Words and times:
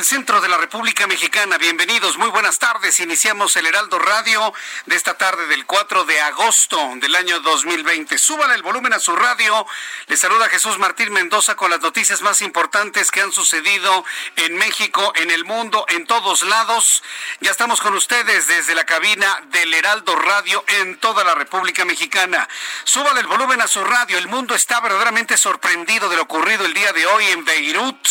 Del 0.00 0.06
centro 0.06 0.40
de 0.40 0.48
la 0.48 0.56
República 0.56 1.06
Mexicana. 1.06 1.58
Bienvenidos, 1.58 2.16
muy 2.16 2.30
buenas 2.30 2.58
tardes. 2.58 3.00
Iniciamos 3.00 3.54
el 3.56 3.66
Heraldo 3.66 3.98
Radio 3.98 4.54
de 4.86 4.96
esta 4.96 5.18
tarde 5.18 5.46
del 5.48 5.66
4 5.66 6.06
de 6.06 6.18
agosto 6.22 6.78
del 6.96 7.14
año 7.14 7.38
2020. 7.40 8.16
Súbale 8.16 8.54
el 8.54 8.62
volumen 8.62 8.94
a 8.94 8.98
su 8.98 9.14
radio. 9.14 9.66
Le 10.06 10.16
saluda 10.16 10.48
Jesús 10.48 10.78
Martín 10.78 11.12
Mendoza 11.12 11.54
con 11.54 11.70
las 11.70 11.82
noticias 11.82 12.22
más 12.22 12.40
importantes 12.40 13.10
que 13.10 13.20
han 13.20 13.30
sucedido 13.30 14.06
en 14.36 14.56
México, 14.56 15.12
en 15.16 15.30
el 15.30 15.44
mundo, 15.44 15.84
en 15.88 16.06
todos 16.06 16.44
lados. 16.44 17.02
Ya 17.40 17.50
estamos 17.50 17.82
con 17.82 17.92
ustedes 17.92 18.46
desde 18.46 18.74
la 18.74 18.86
cabina 18.86 19.42
del 19.48 19.74
Heraldo 19.74 20.16
Radio 20.16 20.64
en 20.80 20.96
toda 20.96 21.24
la 21.24 21.34
República 21.34 21.84
Mexicana. 21.84 22.48
Súbale 22.84 23.20
el 23.20 23.26
volumen 23.26 23.60
a 23.60 23.66
su 23.66 23.84
radio. 23.84 24.16
El 24.16 24.28
mundo 24.28 24.54
está 24.54 24.80
verdaderamente 24.80 25.36
sorprendido 25.36 26.08
de 26.08 26.16
lo 26.16 26.22
ocurrido 26.22 26.64
el 26.64 26.72
día 26.72 26.94
de 26.94 27.04
hoy 27.04 27.26
en 27.26 27.44
Beirut. 27.44 28.08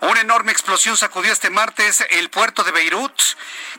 Una 0.00 0.22
enorme 0.22 0.52
explosión 0.52 0.96
sacudió 0.96 1.17
este 1.26 1.50
martes 1.50 2.04
el 2.10 2.30
puerto 2.30 2.64
de 2.64 2.72
Beirut, 2.72 3.20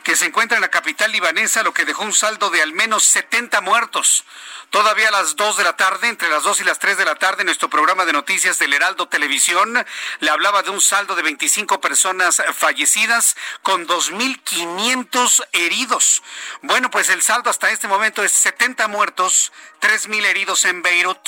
que 0.02 0.16
se 0.16 0.26
encuentra 0.26 0.56
en 0.56 0.62
la 0.62 0.68
capital 0.68 1.10
libanesa, 1.12 1.62
lo 1.62 1.72
que 1.72 1.84
dejó 1.84 2.04
un 2.04 2.12
saldo 2.12 2.50
de 2.50 2.62
al 2.62 2.72
menos 2.72 3.04
70 3.04 3.60
muertos. 3.60 4.24
Todavía 4.70 5.08
a 5.08 5.10
las 5.10 5.34
2 5.34 5.56
de 5.56 5.64
la 5.64 5.76
tarde, 5.76 6.06
entre 6.06 6.30
las 6.30 6.44
2 6.44 6.60
y 6.60 6.64
las 6.64 6.78
3 6.78 6.96
de 6.96 7.04
la 7.04 7.16
tarde, 7.16 7.42
nuestro 7.42 7.68
programa 7.68 8.04
de 8.04 8.12
noticias 8.12 8.56
del 8.60 8.72
Heraldo 8.72 9.08
Televisión 9.08 9.84
le 10.20 10.30
hablaba 10.30 10.62
de 10.62 10.70
un 10.70 10.80
saldo 10.80 11.16
de 11.16 11.22
25 11.24 11.80
personas 11.80 12.40
fallecidas 12.54 13.36
con 13.64 13.88
2.500 13.88 15.44
heridos. 15.50 16.22
Bueno, 16.62 16.88
pues 16.88 17.08
el 17.08 17.20
saldo 17.20 17.50
hasta 17.50 17.72
este 17.72 17.88
momento 17.88 18.22
es 18.22 18.30
70 18.30 18.86
muertos, 18.86 19.50
3.000 19.80 20.24
heridos 20.24 20.64
en 20.64 20.82
Beirut. 20.82 21.18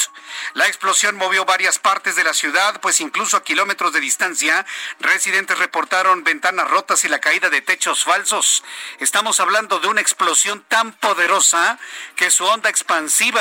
La 0.54 0.68
explosión 0.68 1.16
movió 1.16 1.44
varias 1.44 1.80
partes 1.80 2.14
de 2.14 2.22
la 2.22 2.34
ciudad, 2.34 2.80
pues 2.80 3.00
incluso 3.00 3.36
a 3.36 3.42
kilómetros 3.42 3.92
de 3.92 3.98
distancia, 3.98 4.64
residentes 5.00 5.58
reportaron 5.58 6.22
ventanas 6.22 6.70
rotas 6.70 7.02
y 7.02 7.08
la 7.08 7.20
caída 7.20 7.50
de 7.50 7.60
techos 7.60 8.04
falsos. 8.04 8.62
Estamos 9.00 9.40
hablando 9.40 9.80
de 9.80 9.88
una 9.88 10.00
explosión 10.00 10.64
tan 10.68 10.92
poderosa 10.92 11.80
que 12.14 12.30
su 12.30 12.44
onda 12.44 12.70
expansiva 12.70 13.31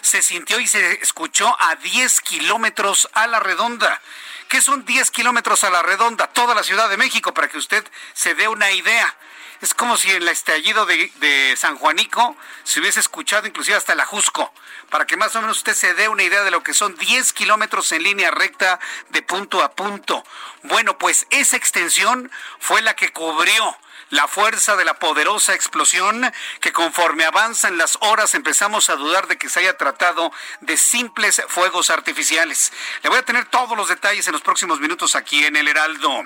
se 0.00 0.22
sintió 0.22 0.60
y 0.60 0.66
se 0.66 1.02
escuchó 1.02 1.54
a 1.60 1.76
10 1.76 2.20
kilómetros 2.20 3.08
a 3.12 3.26
la 3.26 3.40
redonda. 3.40 4.00
¿Qué 4.48 4.62
son 4.62 4.84
10 4.84 5.10
kilómetros 5.10 5.64
a 5.64 5.70
la 5.70 5.82
redonda? 5.82 6.26
Toda 6.28 6.54
la 6.54 6.62
Ciudad 6.62 6.88
de 6.88 6.96
México, 6.96 7.34
para 7.34 7.48
que 7.48 7.58
usted 7.58 7.86
se 8.14 8.34
dé 8.34 8.48
una 8.48 8.70
idea. 8.72 9.14
Es 9.60 9.74
como 9.74 9.96
si 9.96 10.10
en 10.10 10.22
el 10.22 10.28
estallido 10.28 10.86
de, 10.86 11.12
de, 11.16 11.54
San 11.56 11.76
Juanico 11.76 12.36
se 12.62 12.80
hubiese 12.80 13.00
escuchado 13.00 13.46
inclusive 13.46 13.76
hasta 13.76 13.92
el 13.92 14.00
Ajusco, 14.00 14.52
para 14.88 15.04
que 15.04 15.16
más 15.16 15.34
o 15.34 15.40
menos 15.40 15.58
usted 15.58 15.74
se 15.74 15.94
dé 15.94 16.08
una 16.08 16.22
idea 16.22 16.44
de 16.44 16.52
lo 16.52 16.62
que 16.62 16.74
son 16.74 16.96
10 16.96 17.32
kilómetros 17.32 17.90
en 17.92 18.04
línea 18.04 18.30
recta 18.30 18.78
de 19.10 19.20
punto 19.20 19.62
a 19.62 19.72
punto. 19.72 20.24
Bueno, 20.62 20.96
pues 20.96 21.26
esa 21.30 21.56
extensión 21.56 22.30
fue 22.60 22.82
la 22.82 22.94
que 22.94 23.12
cubrió 23.12 23.76
la 24.10 24.28
fuerza 24.28 24.76
de 24.76 24.84
la 24.84 24.94
poderosa 24.94 25.54
explosión 25.54 26.32
que 26.60 26.72
conforme 26.72 27.24
avanzan 27.24 27.78
las 27.78 27.98
horas 28.00 28.34
empezamos 28.34 28.90
a 28.90 28.96
dudar 28.96 29.26
de 29.28 29.36
que 29.36 29.48
se 29.48 29.60
haya 29.60 29.76
tratado 29.76 30.32
de 30.60 30.76
simples 30.76 31.42
fuegos 31.48 31.90
artificiales. 31.90 32.72
Le 33.02 33.10
voy 33.10 33.18
a 33.18 33.24
tener 33.24 33.46
todos 33.46 33.76
los 33.76 33.88
detalles 33.88 34.26
en 34.26 34.32
los 34.32 34.42
próximos 34.42 34.80
minutos 34.80 35.14
aquí 35.14 35.44
en 35.44 35.56
el 35.56 35.68
Heraldo. 35.68 36.24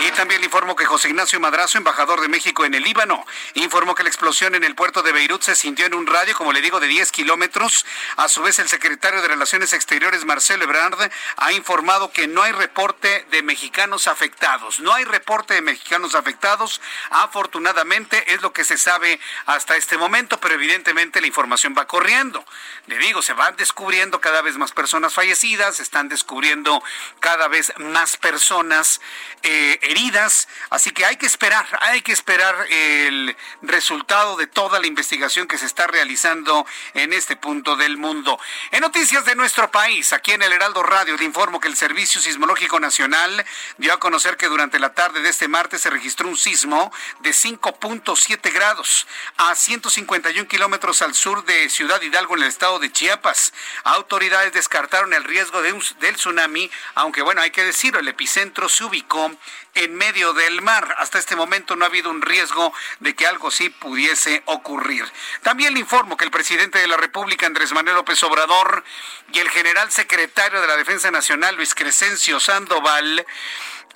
Y 0.00 0.10
también 0.12 0.40
le 0.40 0.46
informo 0.46 0.76
que 0.76 0.84
José 0.84 1.08
Ignacio 1.08 1.40
Madrazo, 1.40 1.78
embajador 1.78 2.20
de 2.20 2.28
México 2.28 2.64
en 2.64 2.74
el 2.74 2.82
Líbano, 2.82 3.24
informó 3.54 3.94
que 3.94 4.02
la 4.02 4.08
explosión 4.08 4.54
en 4.54 4.64
el 4.64 4.74
puerto 4.74 5.02
de 5.02 5.12
Beirut 5.12 5.42
se 5.42 5.54
sintió 5.54 5.86
en 5.86 5.94
un 5.94 6.06
radio, 6.06 6.36
como 6.36 6.52
le 6.52 6.60
digo, 6.60 6.80
de 6.80 6.86
10 6.86 7.10
kilómetros. 7.12 7.84
A 8.16 8.28
su 8.28 8.42
vez, 8.42 8.58
el 8.58 8.68
secretario 8.68 9.22
de 9.22 9.28
Relaciones 9.28 9.72
Exteriores, 9.72 10.24
Marcelo 10.24 10.64
Ebrard, 10.64 11.10
ha 11.36 11.52
informado 11.52 12.10
que 12.12 12.26
no 12.26 12.42
hay 12.42 12.52
reporte 12.52 13.26
de 13.30 13.42
mexicanos 13.42 14.06
afectados. 14.06 14.80
No 14.80 14.92
hay 14.94 15.04
reporte 15.04 15.54
de 15.54 15.62
mexicanos 15.62 16.14
afectados. 16.14 16.80
Afortunadamente 17.16 18.34
es 18.34 18.42
lo 18.42 18.52
que 18.52 18.62
se 18.62 18.76
sabe 18.76 19.18
hasta 19.46 19.74
este 19.74 19.96
momento, 19.96 20.38
pero 20.38 20.54
evidentemente 20.54 21.22
la 21.22 21.26
información 21.26 21.74
va 21.76 21.86
corriendo. 21.86 22.44
Le 22.88 22.98
digo, 22.98 23.22
se 23.22 23.32
van 23.32 23.56
descubriendo 23.56 24.20
cada 24.20 24.42
vez 24.42 24.58
más 24.58 24.72
personas 24.72 25.14
fallecidas, 25.14 25.76
se 25.76 25.82
están 25.82 26.10
descubriendo 26.10 26.82
cada 27.20 27.48
vez 27.48 27.72
más 27.78 28.18
personas 28.18 29.00
eh, 29.42 29.78
heridas, 29.80 30.46
así 30.68 30.90
que 30.90 31.06
hay 31.06 31.16
que 31.16 31.24
esperar, 31.24 31.66
hay 31.80 32.02
que 32.02 32.12
esperar 32.12 32.54
el 32.68 33.34
resultado 33.62 34.36
de 34.36 34.46
toda 34.46 34.78
la 34.78 34.86
investigación 34.86 35.48
que 35.48 35.56
se 35.56 35.64
está 35.64 35.86
realizando 35.86 36.66
en 36.92 37.14
este 37.14 37.34
punto 37.34 37.76
del 37.76 37.96
mundo. 37.96 38.38
En 38.72 38.82
noticias 38.82 39.24
de 39.24 39.36
nuestro 39.36 39.70
país, 39.70 40.12
aquí 40.12 40.32
en 40.32 40.42
el 40.42 40.52
Heraldo 40.52 40.82
Radio, 40.82 41.16
le 41.16 41.24
informo 41.24 41.60
que 41.60 41.68
el 41.68 41.76
Servicio 41.78 42.20
Sismológico 42.20 42.78
Nacional 42.78 43.42
dio 43.78 43.94
a 43.94 44.00
conocer 44.00 44.36
que 44.36 44.48
durante 44.48 44.78
la 44.78 44.92
tarde 44.92 45.22
de 45.22 45.30
este 45.30 45.48
martes 45.48 45.80
se 45.80 45.88
registró 45.88 46.28
un 46.28 46.36
sismo 46.36 46.92
de 47.20 47.30
5.7 47.30 48.52
grados 48.52 49.06
a 49.36 49.54
151 49.54 50.48
kilómetros 50.48 51.02
al 51.02 51.14
sur 51.14 51.44
de 51.44 51.68
Ciudad 51.68 52.00
Hidalgo 52.00 52.36
en 52.36 52.42
el 52.42 52.48
estado 52.48 52.78
de 52.78 52.92
Chiapas. 52.92 53.52
Autoridades 53.84 54.52
descartaron 54.52 55.12
el 55.12 55.24
riesgo 55.24 55.62
de 55.62 55.72
un, 55.72 55.82
del 56.00 56.16
tsunami, 56.16 56.70
aunque 56.94 57.22
bueno, 57.22 57.40
hay 57.40 57.50
que 57.50 57.64
decirlo, 57.64 58.00
el 58.00 58.08
epicentro 58.08 58.68
se 58.68 58.84
ubicó 58.84 59.30
en 59.74 59.94
medio 59.94 60.32
del 60.32 60.62
mar. 60.62 60.96
Hasta 60.98 61.18
este 61.18 61.36
momento 61.36 61.76
no 61.76 61.84
ha 61.84 61.88
habido 61.88 62.10
un 62.10 62.22
riesgo 62.22 62.72
de 63.00 63.14
que 63.14 63.26
algo 63.26 63.50
sí 63.50 63.68
pudiese 63.68 64.42
ocurrir. 64.46 65.04
También 65.42 65.74
le 65.74 65.80
informo 65.80 66.16
que 66.16 66.24
el 66.24 66.30
presidente 66.30 66.78
de 66.78 66.88
la 66.88 66.96
República, 66.96 67.46
Andrés 67.46 67.72
Manuel 67.72 67.96
López 67.96 68.22
Obrador, 68.22 68.84
y 69.32 69.38
el 69.38 69.50
general 69.50 69.90
secretario 69.90 70.60
de 70.60 70.66
la 70.66 70.76
Defensa 70.76 71.10
Nacional, 71.10 71.56
Luis 71.56 71.74
Crescencio 71.74 72.40
Sandoval, 72.40 73.26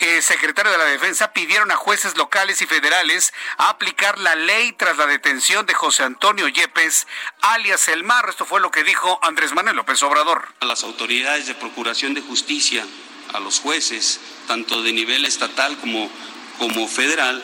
eh, 0.01 0.23
secretario 0.23 0.73
de 0.73 0.79
la 0.79 0.85
Defensa, 0.85 1.33
pidieron 1.33 1.71
a 1.71 1.77
jueces 1.77 2.17
locales 2.17 2.61
y 2.63 2.67
federales 2.67 3.33
aplicar 3.59 4.19
la 4.19 4.35
ley 4.35 4.73
tras 4.73 4.97
la 4.97 5.07
detención 5.07 5.67
de 5.67 5.75
José 5.75 6.03
Antonio 6.05 6.49
Yepes, 6.49 7.07
alias 7.41 7.89
El 7.89 8.03
Mar. 8.03 8.27
Esto 8.29 8.45
fue 8.45 8.61
lo 8.61 8.71
que 8.71 8.85
dijo 8.85 9.19
Andrés 9.23 9.53
Manuel 9.53 9.77
López 9.77 10.03
Obrador. 10.03 10.49
A 10.61 10.65
las 10.65 10.83
autoridades 10.85 11.47
de 11.47 11.55
Procuración 11.55 12.15
de 12.15 12.23
Justicia, 12.23 12.85
a 13.33 13.41
los 13.41 13.61
jueces, 13.61 14.21
tanto 14.47 14.83
de 14.83 14.93
nivel 14.93 15.25
estatal 15.25 15.77
como, 15.79 16.11
como 16.59 16.89
federal, 16.89 17.43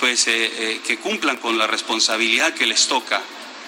pues 0.00 0.26
eh, 0.26 0.52
eh, 0.56 0.80
que 0.86 0.98
cumplan 0.98 1.36
con 1.36 1.58
la 1.58 1.66
responsabilidad 1.66 2.54
que 2.54 2.66
les 2.66 2.88
toca 2.88 3.22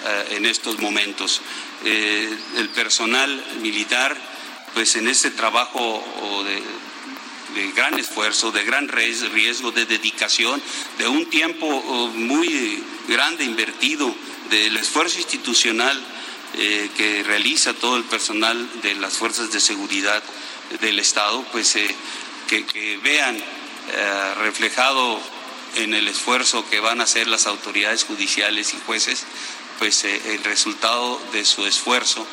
eh, 0.04 0.36
en 0.36 0.46
estos 0.46 0.78
momentos. 0.78 1.40
El 1.84 2.68
personal 2.74 3.44
militar, 3.60 4.16
pues 4.74 4.96
en 4.96 5.06
este 5.08 5.30
trabajo 5.30 6.02
de, 6.44 6.62
de 7.56 7.72
gran 7.72 7.98
esfuerzo, 7.98 8.52
de 8.52 8.64
gran 8.64 8.86
riesgo, 8.88 9.72
de 9.72 9.86
dedicación, 9.86 10.62
de 10.98 11.08
un 11.08 11.24
tiempo 11.30 11.66
oh, 11.66 12.08
muy 12.08 12.82
grande 13.08 13.44
invertido, 13.44 14.14
del 14.50 14.76
esfuerzo 14.76 15.18
institucional 15.18 16.00
eh, 16.58 16.90
que 16.96 17.22
realiza 17.24 17.72
todo 17.72 17.96
el 17.96 18.04
personal 18.04 18.68
de 18.82 18.94
las 18.94 19.14
fuerzas 19.14 19.50
de 19.50 19.58
seguridad, 19.58 20.22
del 20.80 20.98
Estado, 20.98 21.44
pues 21.52 21.78
que, 22.48 22.98
vean 23.02 23.40
reflejado 24.40 25.20
en 25.76 25.94
el 25.94 26.08
esfuerzo 26.08 26.68
que 26.68 26.80
van 26.80 27.00
a 27.00 27.04
hacer 27.04 27.28
las 27.28 27.46
autoridades 27.46 28.02
judiciales 28.02 28.74
y 28.74 28.78
jueces, 28.84 29.24
pues 29.78 30.04
el 30.04 30.42
resultado 30.42 31.20
de 31.32 31.44
su 31.44 31.66
esfuerzo. 31.66 32.26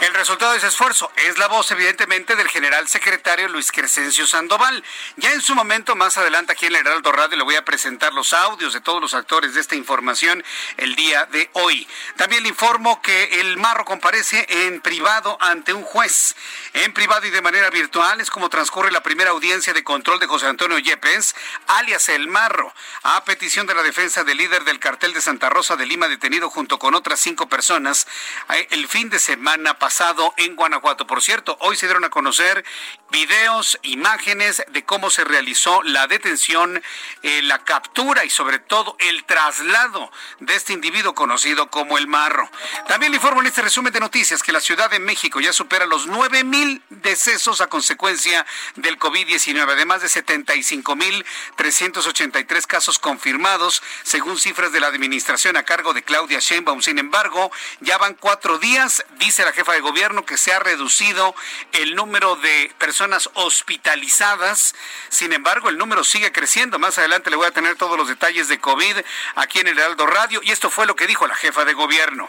El 0.00 0.12
resultado 0.14 0.52
de 0.52 0.58
ese 0.58 0.66
esfuerzo 0.66 1.10
es 1.16 1.38
la 1.38 1.48
voz, 1.48 1.70
evidentemente, 1.70 2.36
del 2.36 2.48
general 2.48 2.88
secretario 2.88 3.48
Luis 3.48 3.72
Crescencio 3.72 4.26
Sandoval. 4.26 4.84
Ya 5.16 5.32
en 5.32 5.40
su 5.40 5.54
momento, 5.54 5.96
más 5.96 6.16
adelante, 6.16 6.52
aquí 6.52 6.66
en 6.66 6.74
el 6.74 6.86
Heraldo 6.86 7.12
Radio, 7.12 7.36
le 7.36 7.44
voy 7.44 7.56
a 7.56 7.64
presentar 7.64 8.12
los 8.12 8.32
audios 8.32 8.72
de 8.72 8.80
todos 8.80 9.00
los 9.00 9.14
actores 9.14 9.54
de 9.54 9.60
esta 9.60 9.76
información 9.76 10.44
el 10.76 10.94
día 10.94 11.26
de 11.26 11.48
hoy. 11.54 11.88
También 12.16 12.42
le 12.42 12.48
informo 12.48 13.00
que 13.02 13.40
el 13.40 13.56
Marro 13.56 13.84
comparece 13.84 14.46
en 14.48 14.80
privado 14.80 15.38
ante 15.40 15.72
un 15.72 15.82
juez. 15.82 16.36
En 16.72 16.92
privado 16.92 17.26
y 17.26 17.30
de 17.30 17.42
manera 17.42 17.70
virtual 17.70 18.20
es 18.20 18.30
como 18.30 18.50
transcurre 18.50 18.92
la 18.92 19.02
primera 19.02 19.30
audiencia 19.30 19.72
de 19.72 19.84
control 19.84 20.18
de 20.18 20.26
José 20.26 20.46
Antonio 20.46 20.78
Yepes, 20.78 21.34
alias 21.66 22.08
El 22.08 22.28
Marro, 22.28 22.74
a 23.02 23.24
petición 23.24 23.66
de 23.66 23.74
la 23.74 23.82
defensa 23.82 24.24
del 24.24 24.38
líder 24.38 24.64
del 24.64 24.80
cartel 24.80 25.12
de 25.12 25.20
Santa 25.20 25.48
Rosa 25.48 25.76
de 25.76 25.86
Lima, 25.86 26.08
detenido 26.08 26.50
junto 26.50 26.78
con 26.78 26.94
otras 26.94 27.20
cinco 27.20 27.48
personas 27.48 28.06
eh, 28.50 28.68
el 28.70 28.88
fin 28.88 29.10
de 29.10 29.18
semana 29.18 29.63
pasado 29.72 30.34
en 30.36 30.56
Guanajuato. 30.56 31.06
Por 31.06 31.22
cierto, 31.22 31.56
hoy 31.60 31.76
se 31.76 31.86
dieron 31.86 32.04
a 32.04 32.10
conocer 32.10 32.62
videos, 33.10 33.78
imágenes 33.82 34.62
de 34.68 34.84
cómo 34.84 35.08
se 35.08 35.24
realizó 35.24 35.82
la 35.84 36.06
detención, 36.06 36.82
eh, 37.22 37.40
la 37.42 37.64
captura 37.64 38.26
y 38.26 38.30
sobre 38.30 38.58
todo 38.58 38.96
el 38.98 39.24
traslado 39.24 40.12
de 40.40 40.54
este 40.54 40.74
individuo 40.74 41.14
conocido 41.14 41.70
como 41.70 41.96
el 41.96 42.06
Marro. 42.06 42.50
También 42.86 43.12
le 43.12 43.16
informo 43.16 43.40
en 43.40 43.46
este 43.46 43.62
resumen 43.62 43.92
de 43.92 44.00
noticias 44.00 44.42
que 44.42 44.52
la 44.52 44.60
Ciudad 44.60 44.90
de 44.90 44.98
México 44.98 45.40
ya 45.40 45.52
supera 45.52 45.86
los 45.86 46.06
9 46.06 46.44
mil 46.44 46.82
decesos 46.90 47.60
a 47.60 47.68
consecuencia 47.68 48.44
del 48.76 48.98
COVID-19, 48.98 49.72
además 49.72 50.02
de 50.02 50.08
75 50.08 50.96
mil 50.96 51.24
383 51.56 52.66
casos 52.66 52.98
confirmados, 52.98 53.82
según 54.02 54.38
cifras 54.38 54.72
de 54.72 54.80
la 54.80 54.88
administración 54.88 55.56
a 55.56 55.62
cargo 55.62 55.94
de 55.94 56.02
Claudia 56.02 56.40
Sheinbaum. 56.40 56.82
Sin 56.82 56.98
embargo, 56.98 57.50
ya 57.80 57.96
van 57.98 58.14
cuatro 58.14 58.58
días, 58.58 59.04
dice 59.18 59.44
la 59.44 59.52
jefa 59.54 59.72
de 59.72 59.80
gobierno 59.80 60.26
que 60.26 60.36
se 60.36 60.52
ha 60.52 60.58
reducido 60.58 61.34
el 61.72 61.94
número 61.94 62.36
de 62.36 62.74
personas 62.78 63.30
hospitalizadas. 63.32 64.74
Sin 65.08 65.32
embargo, 65.32 65.70
el 65.70 65.78
número 65.78 66.04
sigue 66.04 66.32
creciendo. 66.32 66.78
Más 66.78 66.98
adelante 66.98 67.30
le 67.30 67.36
voy 67.36 67.46
a 67.46 67.52
tener 67.52 67.76
todos 67.76 67.96
los 67.96 68.08
detalles 68.08 68.48
de 68.48 68.60
COVID 68.60 68.98
aquí 69.36 69.60
en 69.60 69.68
el 69.68 69.78
Heraldo 69.78 70.06
Radio. 70.06 70.40
Y 70.42 70.50
esto 70.50 70.68
fue 70.68 70.84
lo 70.84 70.96
que 70.96 71.06
dijo 71.06 71.26
la 71.26 71.34
jefa 71.34 71.64
de 71.64 71.72
gobierno. 71.72 72.28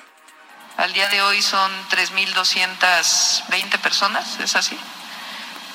Al 0.77 0.94
día 0.94 1.07
de 1.10 1.22
hoy 1.22 1.42
son 1.42 1.72
3.220 1.89 3.80
personas, 3.80 4.39
¿es 4.39 4.56
así? 4.56 4.77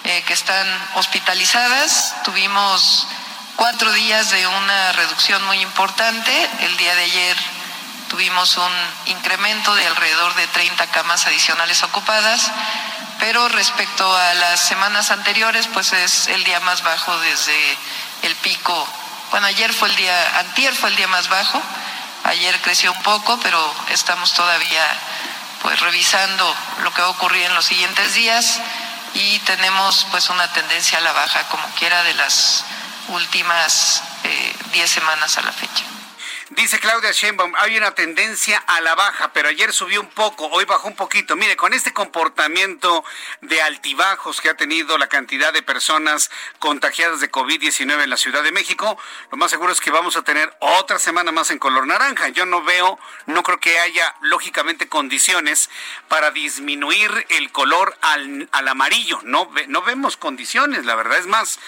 Eh, 0.04 0.22
que 0.26 0.32
están 0.32 0.66
hospitalizadas. 0.94 2.14
Tuvimos 2.24 3.06
cuatro 3.56 3.92
días 3.92 4.30
de 4.30 4.46
una 4.46 4.92
reducción 4.92 5.42
muy 5.44 5.58
importante. 5.60 6.48
El 6.60 6.76
día 6.76 6.94
de 6.94 7.02
ayer 7.02 7.36
tuvimos 8.10 8.56
un 8.56 8.72
incremento 9.06 9.72
de 9.76 9.86
alrededor 9.86 10.34
de 10.34 10.46
30 10.48 10.86
camas 10.88 11.26
adicionales 11.26 11.82
ocupadas, 11.84 12.50
pero 13.20 13.48
respecto 13.48 14.04
a 14.16 14.34
las 14.34 14.60
semanas 14.60 15.12
anteriores, 15.12 15.68
pues 15.68 15.92
es 15.92 16.26
el 16.26 16.42
día 16.42 16.58
más 16.60 16.82
bajo 16.82 17.16
desde 17.20 17.78
el 18.22 18.34
pico. 18.36 18.88
Bueno, 19.30 19.46
ayer 19.46 19.72
fue 19.72 19.88
el 19.88 19.96
día, 19.96 20.38
antier 20.40 20.74
fue 20.74 20.90
el 20.90 20.96
día 20.96 21.06
más 21.06 21.28
bajo, 21.28 21.62
ayer 22.24 22.60
creció 22.62 22.90
un 22.90 23.02
poco, 23.04 23.38
pero 23.42 23.74
estamos 23.90 24.34
todavía 24.34 24.84
pues 25.62 25.78
revisando 25.78 26.56
lo 26.82 26.92
que 26.92 27.02
va 27.02 27.08
a 27.08 27.10
ocurrir 27.10 27.44
en 27.44 27.54
los 27.54 27.66
siguientes 27.66 28.14
días 28.14 28.58
y 29.14 29.38
tenemos 29.40 30.06
pues 30.10 30.30
una 30.30 30.52
tendencia 30.52 30.98
a 30.98 31.02
la 31.02 31.12
baja 31.12 31.46
como 31.48 31.64
quiera 31.78 32.02
de 32.02 32.14
las 32.14 32.64
últimas 33.08 34.02
10 34.72 34.84
eh, 34.84 34.88
semanas 34.88 35.38
a 35.38 35.42
la 35.42 35.52
fecha. 35.52 35.99
Dice 36.50 36.80
Claudia 36.80 37.12
Sheinbaum, 37.12 37.54
hay 37.56 37.76
una 37.76 37.92
tendencia 37.92 38.58
a 38.58 38.80
la 38.80 38.96
baja, 38.96 39.32
pero 39.32 39.48
ayer 39.48 39.72
subió 39.72 40.00
un 40.00 40.08
poco, 40.08 40.48
hoy 40.48 40.64
bajó 40.64 40.88
un 40.88 40.96
poquito. 40.96 41.36
Mire, 41.36 41.56
con 41.56 41.72
este 41.72 41.92
comportamiento 41.92 43.04
de 43.40 43.62
altibajos 43.62 44.40
que 44.40 44.48
ha 44.50 44.56
tenido 44.56 44.98
la 44.98 45.06
cantidad 45.06 45.52
de 45.52 45.62
personas 45.62 46.28
contagiadas 46.58 47.20
de 47.20 47.30
COVID-19 47.30 48.02
en 48.02 48.10
la 48.10 48.16
Ciudad 48.16 48.42
de 48.42 48.50
México, 48.50 48.98
lo 49.30 49.38
más 49.38 49.52
seguro 49.52 49.72
es 49.72 49.80
que 49.80 49.92
vamos 49.92 50.16
a 50.16 50.22
tener 50.22 50.52
otra 50.58 50.98
semana 50.98 51.30
más 51.30 51.52
en 51.52 51.60
color 51.60 51.86
naranja. 51.86 52.30
Yo 52.30 52.46
no 52.46 52.64
veo, 52.64 52.98
no 53.26 53.44
creo 53.44 53.60
que 53.60 53.78
haya 53.78 54.16
lógicamente 54.20 54.88
condiciones 54.88 55.70
para 56.08 56.32
disminuir 56.32 57.26
el 57.28 57.52
color 57.52 57.96
al, 58.00 58.48
al 58.50 58.66
amarillo. 58.66 59.20
No, 59.22 59.48
no 59.68 59.82
vemos 59.82 60.16
condiciones, 60.16 60.84
la 60.84 60.96
verdad 60.96 61.18
es 61.18 61.28
más 61.28 61.60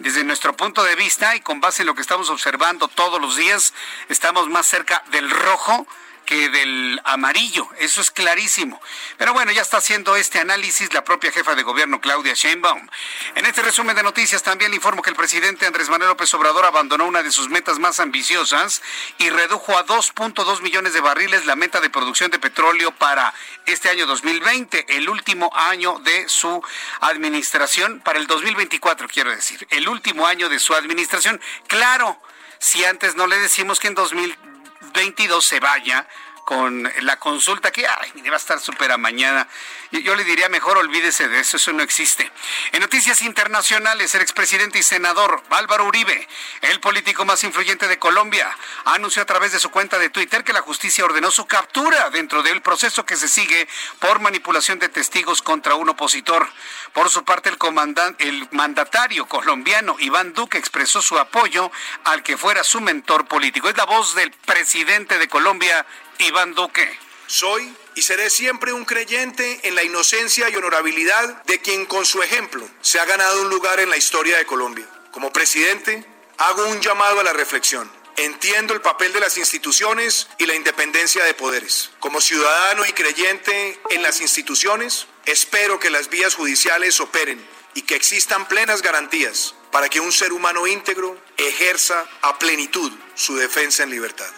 desde 0.00 0.24
nuestro 0.24 0.56
punto 0.56 0.82
de 0.82 0.96
vista 0.96 1.36
y 1.36 1.40
con 1.40 1.60
base 1.60 1.82
en 1.82 1.86
lo 1.86 1.94
que 1.94 2.00
estamos 2.00 2.30
observando 2.30 2.88
todos 2.88 3.20
los 3.20 3.36
días, 3.36 3.74
estamos 4.08 4.48
más 4.48 4.66
cerca 4.66 5.04
del 5.10 5.30
rojo 5.30 5.86
que 6.24 6.48
del 6.48 7.00
amarillo, 7.04 7.68
eso 7.78 8.00
es 8.00 8.10
clarísimo. 8.10 8.80
Pero 9.18 9.32
bueno, 9.32 9.52
ya 9.52 9.62
está 9.62 9.78
haciendo 9.78 10.16
este 10.16 10.38
análisis 10.38 10.92
la 10.92 11.04
propia 11.04 11.32
jefa 11.32 11.54
de 11.54 11.62
gobierno 11.62 12.00
Claudia 12.00 12.34
Sheinbaum. 12.34 12.88
En 13.34 13.46
este 13.46 13.62
resumen 13.62 13.96
de 13.96 14.02
noticias 14.02 14.42
también 14.42 14.70
le 14.70 14.76
informo 14.76 15.02
que 15.02 15.10
el 15.10 15.16
presidente 15.16 15.66
Andrés 15.66 15.88
Manuel 15.88 16.10
López 16.10 16.32
Obrador 16.34 16.64
abandonó 16.64 17.06
una 17.06 17.22
de 17.22 17.32
sus 17.32 17.48
metas 17.48 17.78
más 17.78 18.00
ambiciosas 18.00 18.82
y 19.18 19.30
redujo 19.30 19.76
a 19.76 19.84
2.2 19.84 20.62
millones 20.62 20.92
de 20.92 21.00
barriles 21.00 21.46
la 21.46 21.56
meta 21.56 21.80
de 21.80 21.90
producción 21.90 22.30
de 22.30 22.38
petróleo 22.38 22.92
para 22.92 23.34
este 23.66 23.88
año 23.88 24.06
2020, 24.06 24.96
el 24.96 25.08
último 25.08 25.50
año 25.54 25.98
de 26.00 26.28
su 26.28 26.62
administración, 27.00 28.00
para 28.00 28.18
el 28.18 28.26
2024 28.26 29.08
quiero 29.08 29.30
decir, 29.30 29.66
el 29.70 29.88
último 29.88 30.26
año 30.26 30.48
de 30.48 30.58
su 30.58 30.74
administración. 30.74 31.40
Claro, 31.66 32.20
si 32.58 32.84
antes 32.84 33.14
no 33.16 33.26
le 33.26 33.38
decimos 33.38 33.80
que 33.80 33.88
en 33.88 33.94
2020 33.94 34.49
22 34.92 35.40
se 35.40 35.60
vaya 35.60 36.06
con 36.50 36.92
la 37.02 37.16
consulta 37.16 37.70
que 37.70 37.86
ay, 37.86 38.22
va 38.28 38.34
a 38.34 38.36
estar 38.36 38.58
súper 38.58 38.90
a 38.90 38.98
mañana. 38.98 39.46
Yo 39.92 40.16
le 40.16 40.24
diría 40.24 40.48
mejor 40.48 40.78
olvídese 40.78 41.28
de 41.28 41.38
eso, 41.38 41.58
eso 41.58 41.72
no 41.72 41.80
existe. 41.80 42.28
En 42.72 42.80
noticias 42.80 43.22
internacionales, 43.22 44.16
el 44.16 44.22
expresidente 44.22 44.80
y 44.80 44.82
senador 44.82 45.44
Álvaro 45.50 45.84
Uribe, 45.84 46.26
el 46.62 46.80
político 46.80 47.24
más 47.24 47.44
influyente 47.44 47.86
de 47.86 48.00
Colombia, 48.00 48.50
anunció 48.84 49.22
a 49.22 49.26
través 49.26 49.52
de 49.52 49.60
su 49.60 49.70
cuenta 49.70 50.00
de 50.00 50.10
Twitter 50.10 50.42
que 50.42 50.52
la 50.52 50.60
justicia 50.60 51.04
ordenó 51.04 51.30
su 51.30 51.46
captura 51.46 52.10
dentro 52.10 52.42
del 52.42 52.62
proceso 52.62 53.06
que 53.06 53.14
se 53.14 53.28
sigue 53.28 53.68
por 54.00 54.18
manipulación 54.18 54.80
de 54.80 54.88
testigos 54.88 55.42
contra 55.42 55.76
un 55.76 55.90
opositor. 55.90 56.48
Por 56.92 57.10
su 57.10 57.24
parte, 57.24 57.48
el, 57.48 57.58
comandante, 57.58 58.28
el 58.28 58.48
mandatario 58.50 59.26
colombiano 59.26 59.94
Iván 60.00 60.32
Duque 60.32 60.58
expresó 60.58 61.00
su 61.00 61.16
apoyo 61.16 61.70
al 62.02 62.24
que 62.24 62.36
fuera 62.36 62.64
su 62.64 62.80
mentor 62.80 63.28
político. 63.28 63.68
Es 63.68 63.76
la 63.76 63.84
voz 63.84 64.16
del 64.16 64.32
presidente 64.32 65.16
de 65.16 65.28
Colombia, 65.28 65.86
Iván 66.20 66.54
Duque. 66.54 66.98
Soy 67.26 67.74
y 67.94 68.02
seré 68.02 68.28
siempre 68.28 68.72
un 68.72 68.84
creyente 68.84 69.60
en 69.62 69.74
la 69.74 69.82
inocencia 69.82 70.50
y 70.50 70.56
honorabilidad 70.56 71.42
de 71.44 71.60
quien 71.60 71.86
con 71.86 72.04
su 72.04 72.22
ejemplo 72.22 72.68
se 72.82 73.00
ha 73.00 73.04
ganado 73.04 73.42
un 73.42 73.48
lugar 73.48 73.80
en 73.80 73.88
la 73.88 73.96
historia 73.96 74.36
de 74.36 74.44
Colombia. 74.44 74.86
Como 75.12 75.32
presidente, 75.32 76.04
hago 76.38 76.66
un 76.66 76.80
llamado 76.80 77.20
a 77.20 77.24
la 77.24 77.32
reflexión. 77.32 77.90
Entiendo 78.16 78.74
el 78.74 78.82
papel 78.82 79.12
de 79.12 79.20
las 79.20 79.38
instituciones 79.38 80.28
y 80.36 80.44
la 80.44 80.54
independencia 80.54 81.24
de 81.24 81.32
poderes. 81.32 81.90
Como 82.00 82.20
ciudadano 82.20 82.84
y 82.84 82.92
creyente 82.92 83.80
en 83.88 84.02
las 84.02 84.20
instituciones, 84.20 85.06
espero 85.24 85.78
que 85.78 85.88
las 85.88 86.10
vías 86.10 86.34
judiciales 86.34 87.00
operen 87.00 87.42
y 87.74 87.82
que 87.82 87.94
existan 87.94 88.46
plenas 88.46 88.82
garantías 88.82 89.54
para 89.70 89.88
que 89.88 90.00
un 90.00 90.12
ser 90.12 90.32
humano 90.32 90.66
íntegro 90.66 91.16
ejerza 91.36 92.06
a 92.22 92.38
plenitud 92.38 92.92
su 93.14 93.36
defensa 93.36 93.84
en 93.84 93.90
libertad. 93.90 94.30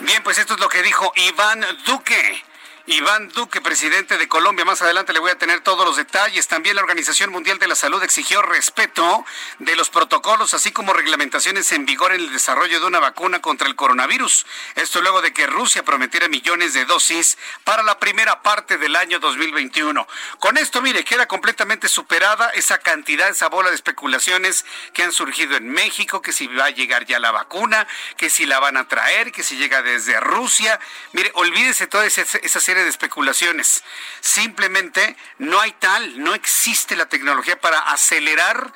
Bien, 0.00 0.22
pues 0.22 0.36
esto 0.36 0.54
es 0.54 0.60
lo 0.60 0.68
que 0.68 0.82
dijo 0.82 1.10
Iván 1.16 1.64
Duque. 1.86 2.44
Iván 2.88 3.30
Duque, 3.30 3.60
presidente 3.60 4.16
de 4.16 4.28
Colombia. 4.28 4.64
Más 4.64 4.80
adelante 4.80 5.12
le 5.12 5.18
voy 5.18 5.32
a 5.32 5.38
tener 5.38 5.58
todos 5.58 5.84
los 5.84 5.96
detalles. 5.96 6.46
También 6.46 6.76
la 6.76 6.82
Organización 6.82 7.30
Mundial 7.30 7.58
de 7.58 7.66
la 7.66 7.74
Salud 7.74 8.00
exigió 8.04 8.42
respeto 8.42 9.24
de 9.58 9.74
los 9.74 9.90
protocolos, 9.90 10.54
así 10.54 10.70
como 10.70 10.92
reglamentaciones 10.92 11.72
en 11.72 11.84
vigor 11.84 12.12
en 12.12 12.20
el 12.20 12.32
desarrollo 12.32 12.78
de 12.78 12.86
una 12.86 13.00
vacuna 13.00 13.42
contra 13.42 13.66
el 13.66 13.74
coronavirus. 13.74 14.46
Esto 14.76 15.02
luego 15.02 15.20
de 15.20 15.32
que 15.32 15.48
Rusia 15.48 15.84
prometiera 15.84 16.28
millones 16.28 16.74
de 16.74 16.84
dosis 16.84 17.36
para 17.64 17.82
la 17.82 17.98
primera 17.98 18.42
parte 18.42 18.78
del 18.78 18.94
año 18.94 19.18
2021. 19.18 20.06
Con 20.38 20.56
esto, 20.56 20.80
mire, 20.80 21.04
queda 21.04 21.26
completamente 21.26 21.88
superada 21.88 22.50
esa 22.50 22.78
cantidad, 22.78 23.28
esa 23.28 23.48
bola 23.48 23.70
de 23.70 23.74
especulaciones 23.74 24.64
que 24.92 25.02
han 25.02 25.10
surgido 25.10 25.56
en 25.56 25.68
México, 25.68 26.22
que 26.22 26.30
si 26.30 26.46
va 26.46 26.66
a 26.66 26.70
llegar 26.70 27.04
ya 27.04 27.18
la 27.18 27.32
vacuna, 27.32 27.88
que 28.16 28.30
si 28.30 28.46
la 28.46 28.60
van 28.60 28.76
a 28.76 28.86
traer, 28.86 29.32
que 29.32 29.42
si 29.42 29.56
llega 29.56 29.82
desde 29.82 30.20
Rusia. 30.20 30.78
Mire, 31.12 31.32
olvídese 31.34 31.88
toda 31.88 32.06
esa, 32.06 32.22
esa 32.22 32.60
serie 32.60 32.75
de 32.84 32.90
especulaciones. 32.90 33.82
Simplemente 34.20 35.16
no 35.38 35.60
hay 35.60 35.72
tal, 35.72 36.22
no 36.22 36.34
existe 36.34 36.96
la 36.96 37.08
tecnología 37.08 37.60
para 37.60 37.78
acelerar 37.78 38.72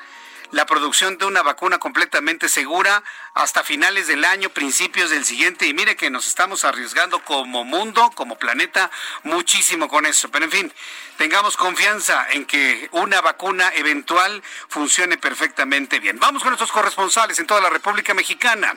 la 0.51 0.65
producción 0.65 1.17
de 1.17 1.25
una 1.25 1.41
vacuna 1.41 1.79
completamente 1.79 2.49
segura 2.49 3.03
hasta 3.33 3.63
finales 3.63 4.07
del 4.07 4.25
año, 4.25 4.49
principios 4.49 5.09
del 5.09 5.25
siguiente. 5.25 5.65
Y 5.65 5.73
mire 5.73 5.95
que 5.95 6.09
nos 6.09 6.27
estamos 6.27 6.65
arriesgando 6.65 7.23
como 7.23 7.63
mundo, 7.63 8.11
como 8.15 8.37
planeta, 8.37 8.91
muchísimo 9.23 9.87
con 9.87 10.05
eso. 10.05 10.29
Pero 10.29 10.45
en 10.45 10.51
fin, 10.51 10.73
tengamos 11.17 11.57
confianza 11.57 12.27
en 12.31 12.45
que 12.45 12.89
una 12.91 13.21
vacuna 13.21 13.71
eventual 13.75 14.43
funcione 14.67 15.17
perfectamente 15.17 15.99
bien. 15.99 16.19
Vamos 16.19 16.43
con 16.43 16.51
nuestros 16.51 16.71
corresponsales 16.71 17.39
en 17.39 17.47
toda 17.47 17.61
la 17.61 17.69
República 17.69 18.13
Mexicana. 18.13 18.75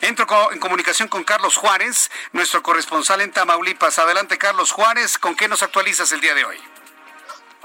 Entro 0.00 0.52
en 0.52 0.58
comunicación 0.58 1.08
con 1.08 1.24
Carlos 1.24 1.56
Juárez, 1.56 2.10
nuestro 2.32 2.62
corresponsal 2.62 3.20
en 3.20 3.32
Tamaulipas. 3.32 3.98
Adelante, 3.98 4.38
Carlos 4.38 4.72
Juárez, 4.72 5.18
¿con 5.18 5.34
qué 5.34 5.48
nos 5.48 5.62
actualizas 5.62 6.12
el 6.12 6.20
día 6.20 6.34
de 6.34 6.44
hoy? 6.44 6.73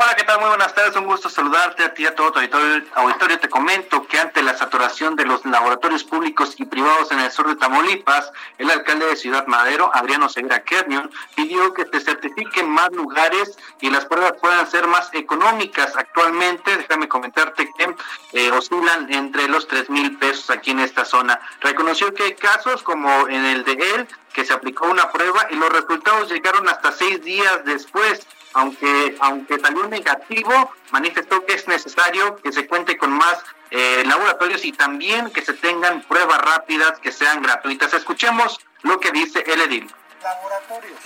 Hola, 0.02 0.16
¿qué 0.16 0.24
tal? 0.24 0.40
Muy 0.40 0.48
buenas 0.48 0.74
tardes, 0.74 0.96
un 0.96 1.08
gusto 1.08 1.28
saludarte 1.28 1.84
a 1.84 1.94
ti 1.94 2.04
y 2.04 2.06
a 2.06 2.16
todo 2.16 2.32
tu 2.32 2.40
auditorio. 2.40 3.38
Te 3.38 3.50
comento 3.50 4.08
que 4.08 4.18
ante 4.18 4.42
la 4.42 4.58
saturación 4.58 5.18
de 5.18 5.26
los 5.26 5.44
laboratorios 5.44 6.06
públicos 6.06 6.56
y 6.58 6.64
privados 6.64 7.12
en 7.12 7.20
el 7.20 7.30
sur 7.30 7.50
de 7.50 7.58
Tamaulipas, 7.58 8.32
el 8.60 8.72
alcalde 8.72 9.08
de 9.08 9.18
Ciudad 9.18 9.46
Madero, 9.48 9.92
Adriano 9.94 10.30
Segura 10.30 10.64
Kernion, 10.64 11.12
pidió 11.36 11.74
que 11.74 11.86
se 11.86 12.00
certifiquen 12.00 12.70
más 12.70 12.94
lugares 12.94 13.58
y 13.82 13.90
las 13.90 14.06
pruebas 14.06 14.36
puedan 14.40 14.72
ser 14.72 14.88
más 14.88 15.14
económicas. 15.14 15.94
Actualmente, 15.98 16.78
déjame 16.78 17.10
comentarte 17.10 17.70
que 17.78 17.94
eh, 18.32 18.52
oscilan 18.52 19.12
entre 19.12 19.50
los 19.50 19.68
tres 19.68 19.90
mil 19.90 20.18
pesos 20.18 20.50
aquí 20.50 20.72
en 20.72 20.80
esta 20.80 21.04
zona. 21.04 21.42
Reconoció 21.60 22.14
que 22.14 22.24
hay 22.24 22.36
casos 22.36 22.84
como 22.84 23.28
en 23.28 23.44
el 23.44 23.66
de 23.66 23.74
él, 23.74 24.08
que 24.32 24.46
se 24.46 24.54
aplicó 24.54 24.86
una 24.88 25.12
prueba 25.12 25.48
y 25.50 25.58
los 25.58 25.70
resultados 25.74 26.32
llegaron 26.32 26.70
hasta 26.70 26.94
seis 26.94 27.22
días 27.22 27.66
después 27.66 28.26
aunque, 28.54 29.16
aunque 29.20 29.60
salió 29.60 29.88
negativo, 29.88 30.74
manifestó 30.92 31.46
que 31.46 31.54
es 31.54 31.68
necesario 31.68 32.36
que 32.38 32.52
se 32.52 32.68
cuente 32.68 32.98
con 32.98 33.12
más 33.12 33.40
eh, 33.72 34.04
laboratorios 34.06 34.66
y 34.66 34.72
también 34.72 35.30
que 35.32 35.44
se 35.44 35.54
tengan 35.54 36.02
pruebas 36.04 36.40
rápidas 36.42 37.00
que 37.00 37.12
sean 37.12 37.42
gratuitas. 37.42 37.94
Escuchemos 37.94 38.60
lo 38.82 39.00
que 39.00 39.12
dice 39.12 39.44
el 39.46 39.62
edil. 39.62 39.94
Laboratorios 40.22 41.00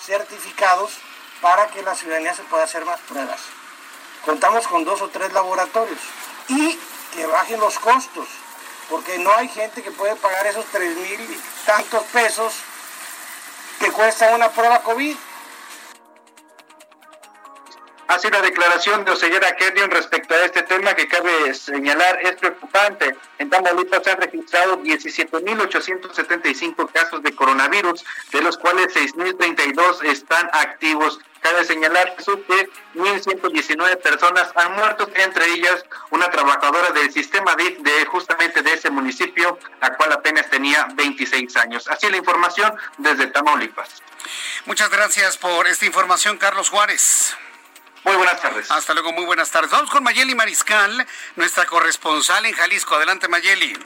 certificados 0.00 0.98
para 1.40 1.66
que 1.68 1.82
la 1.82 1.94
ciudadanía 1.94 2.34
se 2.34 2.42
pueda 2.44 2.64
hacer 2.64 2.84
más 2.84 3.00
pruebas. 3.00 3.40
Contamos 4.24 4.66
con 4.66 4.84
dos 4.84 5.02
o 5.02 5.08
tres 5.08 5.32
laboratorios 5.32 6.00
y 6.48 6.78
que 7.12 7.26
bajen 7.26 7.60
los 7.60 7.78
costos, 7.78 8.26
porque 8.88 9.18
no 9.18 9.32
hay 9.34 9.48
gente 9.48 9.82
que 9.82 9.90
puede 9.90 10.16
pagar 10.16 10.46
esos 10.46 10.64
tres 10.66 10.96
mil 10.96 11.20
y 11.20 11.40
tantos 11.66 12.02
pesos 12.04 12.54
que 13.78 13.90
cuesta 13.92 14.34
una 14.34 14.50
prueba 14.50 14.82
COVID. 14.82 15.16
Así 18.08 18.28
la 18.30 18.40
declaración 18.40 19.04
de 19.04 19.10
Oseguera 19.10 19.54
Kerdion 19.56 19.90
respecto 19.90 20.32
a 20.34 20.44
este 20.44 20.62
tema 20.62 20.94
que 20.94 21.08
cabe 21.08 21.52
señalar 21.54 22.20
es 22.22 22.36
preocupante. 22.36 23.16
En 23.38 23.50
Tamaulipas 23.50 24.04
se 24.04 24.12
han 24.12 24.20
registrado 24.20 24.80
17.875 24.80 26.92
casos 26.92 27.24
de 27.24 27.34
coronavirus, 27.34 28.04
de 28.30 28.42
los 28.42 28.56
cuales 28.58 28.94
6.032 28.94 30.04
están 30.04 30.48
activos. 30.52 31.18
Cabe 31.40 31.64
señalar 31.64 32.14
que 32.16 32.22
1.119 32.94 34.00
personas 34.00 34.52
han 34.54 34.74
muerto, 34.74 35.10
entre 35.14 35.46
ellas 35.46 35.84
una 36.10 36.30
trabajadora 36.30 36.92
del 36.92 37.12
sistema 37.12 37.56
DIF 37.56 37.78
de 37.78 38.04
justamente 38.06 38.62
de 38.62 38.72
ese 38.72 38.88
municipio, 38.90 39.58
la 39.80 39.96
cual 39.96 40.12
apenas 40.12 40.48
tenía 40.48 40.86
26 40.94 41.56
años. 41.56 41.88
Así 41.88 42.08
la 42.08 42.18
información 42.18 42.72
desde 42.98 43.26
Tamaulipas. 43.26 44.00
Muchas 44.64 44.90
gracias 44.90 45.36
por 45.36 45.66
esta 45.66 45.86
información, 45.86 46.38
Carlos 46.38 46.70
Juárez. 46.70 47.36
Muy 48.06 48.14
buenas 48.14 48.40
tardes. 48.40 48.70
Hasta 48.70 48.94
luego, 48.94 49.12
muy 49.12 49.24
buenas 49.24 49.50
tardes. 49.50 49.68
Vamos 49.72 49.90
con 49.90 50.04
Mayeli 50.04 50.36
Mariscal, 50.36 51.04
nuestra 51.34 51.64
corresponsal 51.64 52.46
en 52.46 52.52
Jalisco. 52.52 52.94
Adelante, 52.94 53.26
Mayeli. 53.26 53.76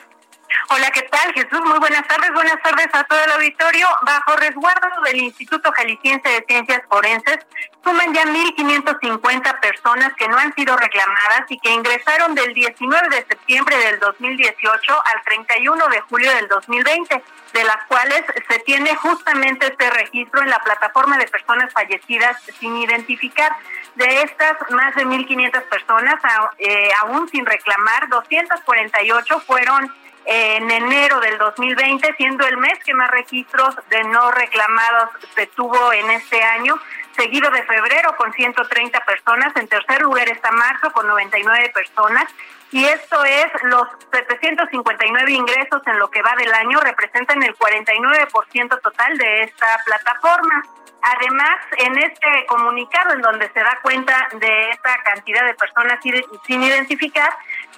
Hola, 0.68 0.90
¿qué 0.90 1.02
tal? 1.10 1.32
Jesús, 1.32 1.58
muy 1.64 1.78
buenas 1.78 2.06
tardes. 2.06 2.30
Buenas 2.34 2.62
tardes 2.62 2.88
a 2.92 3.02
todo 3.04 3.18
el 3.24 3.32
auditorio. 3.32 3.88
Bajo 4.02 4.36
resguardo 4.36 4.88
del 5.06 5.22
Instituto 5.22 5.72
Jalisciense 5.72 6.28
de 6.28 6.44
Ciencias 6.46 6.82
Forenses, 6.90 7.38
suman 7.82 8.12
ya 8.14 8.24
1.550 8.24 9.60
personas 9.60 10.12
que 10.14 10.28
no 10.28 10.38
han 10.38 10.54
sido 10.54 10.76
reclamadas 10.76 11.44
y 11.48 11.58
que 11.58 11.70
ingresaron 11.70 12.34
del 12.34 12.52
19 12.52 13.08
de 13.08 13.24
septiembre 13.26 13.76
del 13.78 13.98
2018 13.98 15.02
al 15.04 15.22
31 15.24 15.88
de 15.88 16.00
julio 16.02 16.34
del 16.34 16.48
2020, 16.48 17.22
de 17.52 17.64
las 17.64 17.84
cuales 17.86 18.24
se 18.48 18.58
tiene 18.60 18.94
justamente 18.96 19.66
este 19.66 19.90
registro 19.90 20.42
en 20.42 20.50
la 20.50 20.58
plataforma 20.58 21.18
de 21.18 21.26
personas 21.28 21.72
fallecidas 21.72 22.40
sin 22.58 22.76
identificar. 22.76 23.52
De 23.94 24.22
estas, 24.22 24.56
más 24.70 24.94
de 24.94 25.04
1.500 25.04 25.62
personas, 25.68 26.14
eh, 26.58 26.90
aún 27.00 27.28
sin 27.28 27.44
reclamar, 27.44 28.08
248 28.08 29.40
fueron 29.40 29.92
en 30.26 30.70
enero 30.70 31.18
del 31.20 31.38
2020, 31.38 32.14
siendo 32.16 32.46
el 32.46 32.56
mes 32.58 32.78
que 32.84 32.94
más 32.94 33.10
registros 33.10 33.74
de 33.88 34.04
no 34.04 34.30
reclamados 34.30 35.10
se 35.34 35.46
tuvo 35.48 35.92
en 35.92 36.10
este 36.10 36.42
año, 36.42 36.78
seguido 37.20 37.50
de 37.50 37.62
febrero 37.64 38.16
con 38.16 38.32
130 38.32 39.04
personas, 39.04 39.54
en 39.56 39.68
tercer 39.68 40.00
lugar 40.00 40.26
está 40.30 40.50
marzo 40.52 40.90
con 40.92 41.06
99 41.06 41.70
personas, 41.74 42.24
y 42.72 42.84
esto 42.84 43.22
es 43.24 43.46
los 43.64 43.86
759 44.10 45.32
ingresos 45.32 45.82
en 45.86 45.98
lo 45.98 46.10
que 46.10 46.22
va 46.22 46.34
del 46.36 46.52
año, 46.54 46.80
representan 46.80 47.42
el 47.42 47.54
49% 47.56 48.80
total 48.80 49.18
de 49.18 49.42
esta 49.42 49.66
plataforma. 49.84 50.62
Además, 51.02 51.58
en 51.78 51.98
este 51.98 52.46
comunicado 52.46 53.12
en 53.12 53.22
donde 53.22 53.50
se 53.50 53.60
da 53.60 53.78
cuenta 53.82 54.28
de 54.34 54.70
esta 54.70 54.96
cantidad 55.02 55.44
de 55.44 55.54
personas 55.54 55.98
sin 56.46 56.62
identificar, 56.62 57.34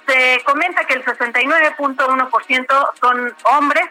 se 0.07 0.41
comenta 0.45 0.85
que 0.85 0.93
el 0.93 1.03
69.1% 1.05 2.89
son 2.99 3.35
hombres, 3.45 3.85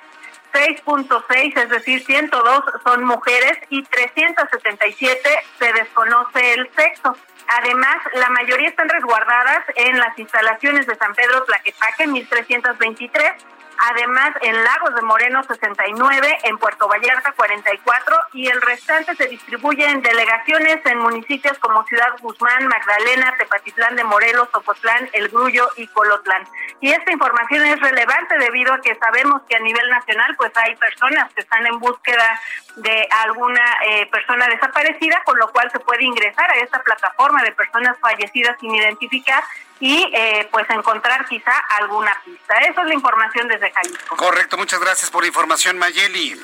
6.6, 0.53 1.57
es 1.57 1.69
decir, 1.69 2.05
102 2.05 2.65
son 2.85 3.05
mujeres 3.05 3.59
y 3.71 3.83
377 3.83 5.29
se 5.59 5.73
desconoce 5.73 6.55
el 6.55 6.71
sexo. 6.75 7.17
Además, 7.49 7.97
la 8.15 8.29
mayoría 8.31 8.69
están 8.69 8.89
resguardadas 8.89 9.65
en 9.77 9.99
las 9.99 10.19
instalaciones 10.19 10.87
de 10.87 10.95
San 10.95 11.15
Pedro 11.15 11.45
Tlaquepaque, 11.45 12.07
1323, 12.07 13.33
Además, 13.79 14.31
en 14.43 14.63
Lagos 14.65 14.95
de 14.95 15.03
Moreno 15.03 15.43
69, 15.43 16.39
en 16.45 16.59
Puerto 16.59 16.87
Vallarta 16.89 17.33
44 17.33 18.17
y 18.35 18.47
el 18.49 18.61
restante 18.63 19.17
se 19.17 19.27
distribuye 19.27 19.85
en 19.85 20.03
delegaciones 20.03 20.85
en 20.85 20.99
municipios 20.99 21.59
como 21.59 21.85
Ciudad 21.87 22.17
Guzmán, 22.21 22.69
Magdalena, 22.69 23.35
Tepatitlán 23.39 23.97
de 23.97 24.05
Morelos, 24.05 24.49
Ocotlán, 24.53 25.09
El 25.13 25.29
Grullo 25.29 25.69
y 25.77 25.87
Colotlán. 25.89 26.47
Y 26.81 26.93
esta 26.93 27.13
información 27.13 27.67
es 27.67 27.81
relevante 27.81 28.39
debido 28.39 28.73
a 28.73 28.81
que 28.81 28.95
sabemos 28.97 29.43
que 29.49 29.57
a 29.57 29.61
nivel 29.61 29.89
nacional 29.91 30.35
pues 30.37 30.53
hay 30.57 30.77
personas 30.77 31.33
que 31.35 31.41
están 31.41 31.67
en 31.67 31.79
búsqueda 31.79 32.41
de 32.77 33.09
alguna 33.25 33.65
eh, 33.87 34.07
persona 34.07 34.47
desaparecida, 34.49 35.23
con 35.25 35.39
lo 35.39 35.51
cual 35.51 35.71
se 35.71 35.81
puede 35.81 36.05
ingresar 36.05 36.51
a 36.51 36.59
esta 36.59 36.83
plataforma 36.83 37.43
de 37.43 37.53
personas 37.53 37.99
fallecidas 38.01 38.57
sin 38.61 38.75
identificar 38.75 39.43
y 39.83 40.09
eh, 40.15 40.49
pues 40.53 40.65
encontrar 40.71 41.27
quizá 41.27 41.51
alguna 41.81 42.17
pista. 42.25 42.57
Esa 42.59 42.83
es 42.83 42.87
la 42.87 42.95
información 42.95 43.49
desde 43.49 43.73
Jalisco. 43.73 44.17
Correcto, 44.17 44.57
muchas 44.57 44.79
gracias 44.79 45.11
por 45.11 45.25
la 45.25 45.27
información, 45.27 45.77
Mayeli. 45.77 46.41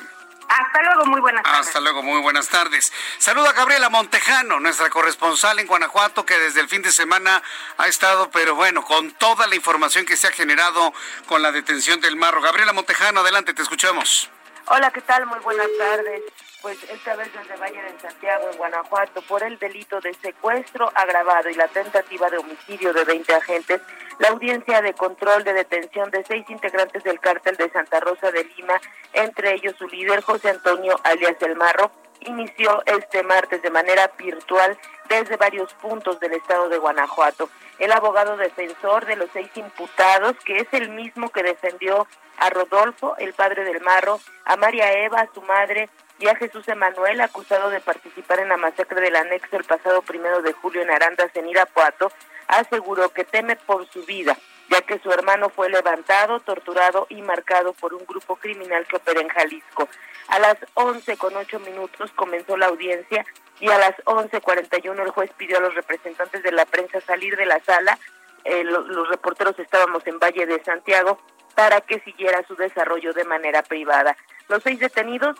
Hasta 0.49 0.81
luego, 0.81 1.05
muy 1.05 1.21
buenas 1.21 1.43
tardes. 1.43 1.67
Hasta 1.67 1.79
luego, 1.79 2.03
muy 2.03 2.19
buenas 2.19 2.49
tardes. 2.49 2.91
Saluda 3.17 3.51
a 3.51 3.53
Gabriela 3.53 3.87
Montejano, 3.89 4.59
nuestra 4.59 4.89
corresponsal 4.89 5.57
en 5.59 5.67
Guanajuato, 5.67 6.25
que 6.25 6.37
desde 6.37 6.59
el 6.59 6.67
fin 6.67 6.81
de 6.81 6.91
semana 6.91 7.41
ha 7.77 7.87
estado, 7.87 8.29
pero 8.29 8.55
bueno, 8.55 8.83
con 8.83 9.11
toda 9.11 9.47
la 9.47 9.55
información 9.55 10.05
que 10.05 10.17
se 10.17 10.27
ha 10.27 10.31
generado 10.31 10.93
con 11.25 11.41
la 11.41 11.53
detención 11.53 12.01
del 12.01 12.17
marro. 12.17 12.41
Gabriela 12.41 12.73
Montejano, 12.73 13.21
adelante, 13.21 13.53
te 13.53 13.61
escuchamos. 13.61 14.29
Hola, 14.65 14.91
¿qué 14.91 14.99
tal? 14.99 15.25
Muy 15.27 15.39
buenas 15.39 15.69
tardes. 15.79 16.23
Pues 16.61 16.77
esta 16.91 17.15
vez 17.15 17.31
desde 17.31 17.55
Valle 17.55 17.81
de 17.81 17.99
Santiago, 18.01 18.49
en 18.51 18.57
Guanajuato, 18.57 19.21
por 19.21 19.43
el 19.43 19.57
delito 19.59 20.01
de 20.01 20.13
secuestro 20.15 20.91
agravado 20.93 21.49
y 21.49 21.53
la 21.53 21.69
tentativa 21.69 22.29
de 22.29 22.37
homicidio 22.37 22.91
de 22.91 23.05
20 23.05 23.33
agentes, 23.33 23.81
la 24.17 24.27
audiencia 24.27 24.81
de 24.81 24.93
control 24.93 25.45
de 25.45 25.53
detención 25.53 26.11
de 26.11 26.25
seis 26.25 26.45
integrantes 26.49 27.01
del 27.05 27.21
cártel 27.21 27.55
de 27.55 27.69
Santa 27.69 28.01
Rosa 28.01 28.31
de 28.31 28.43
Lima, 28.43 28.81
entre 29.13 29.53
ellos 29.53 29.73
su 29.77 29.87
líder 29.87 30.21
José 30.21 30.49
Antonio 30.49 30.99
alias 31.05 31.37
El 31.39 31.55
Marro, 31.55 31.91
inició 32.19 32.83
este 32.85 33.23
martes 33.23 33.61
de 33.61 33.69
manera 33.69 34.11
virtual 34.17 34.77
desde 35.07 35.37
varios 35.37 35.73
puntos 35.75 36.19
del 36.19 36.33
estado 36.33 36.67
de 36.67 36.77
Guanajuato. 36.77 37.49
El 37.79 37.93
abogado 37.93 38.35
defensor 38.35 39.05
de 39.05 39.15
los 39.15 39.29
seis 39.31 39.49
imputados, 39.55 40.35
que 40.43 40.57
es 40.57 40.67
el 40.73 40.89
mismo 40.89 41.29
que 41.29 41.41
defendió 41.41 42.05
a 42.37 42.49
Rodolfo, 42.49 43.15
el 43.17 43.33
padre 43.33 43.63
del 43.63 43.79
Marro, 43.79 44.19
a 44.43 44.57
María 44.57 44.91
Eva, 44.91 45.29
su 45.33 45.41
madre, 45.41 45.89
y 46.19 46.27
a 46.27 46.35
Jesús 46.35 46.67
Emanuel, 46.67 47.21
acusado 47.21 47.69
de 47.69 47.79
participar 47.79 48.39
en 48.39 48.49
la 48.49 48.57
masacre 48.57 49.01
del 49.01 49.15
anexo 49.15 49.55
el 49.57 49.63
pasado 49.63 50.01
primero 50.01 50.41
de 50.41 50.53
julio 50.53 50.81
en 50.81 50.91
Arandas, 50.91 51.31
en 51.35 51.47
Irapuato, 51.47 52.11
aseguró 52.47 53.09
que 53.09 53.23
teme 53.23 53.55
por 53.55 53.87
su 53.89 54.03
vida, 54.05 54.37
ya 54.69 54.81
que 54.81 54.99
su 54.99 55.11
hermano 55.11 55.49
fue 55.49 55.69
levantado, 55.69 56.39
torturado 56.41 57.07
y 57.09 57.21
marcado 57.21 57.73
por 57.73 57.93
un 57.93 58.05
grupo 58.05 58.35
criminal 58.35 58.85
que 58.87 58.97
opera 58.97 59.21
en 59.21 59.29
Jalisco. 59.29 59.87
A 60.27 60.39
las 60.39 60.57
11 60.73 61.17
con 61.17 61.35
8 61.35 61.59
minutos 61.59 62.11
comenzó 62.15 62.57
la 62.57 62.67
audiencia 62.67 63.25
y 63.59 63.69
a 63.69 63.77
las 63.77 63.95
11.41 64.05 65.01
el 65.01 65.09
juez 65.09 65.31
pidió 65.37 65.57
a 65.57 65.61
los 65.61 65.75
representantes 65.75 66.43
de 66.43 66.51
la 66.51 66.65
prensa 66.65 67.01
salir 67.01 67.35
de 67.35 67.45
la 67.45 67.59
sala 67.61 67.97
eh, 68.45 68.63
los 68.63 69.09
reporteros 69.09 69.57
estábamos 69.59 70.05
en 70.07 70.19
Valle 70.19 70.45
de 70.45 70.63
Santiago 70.63 71.19
para 71.55 71.81
que 71.81 71.99
siguiera 71.99 72.43
su 72.47 72.55
desarrollo 72.55 73.13
de 73.13 73.25
manera 73.25 73.63
privada. 73.63 74.15
Los 74.47 74.63
seis 74.63 74.79
detenidos 74.79 75.37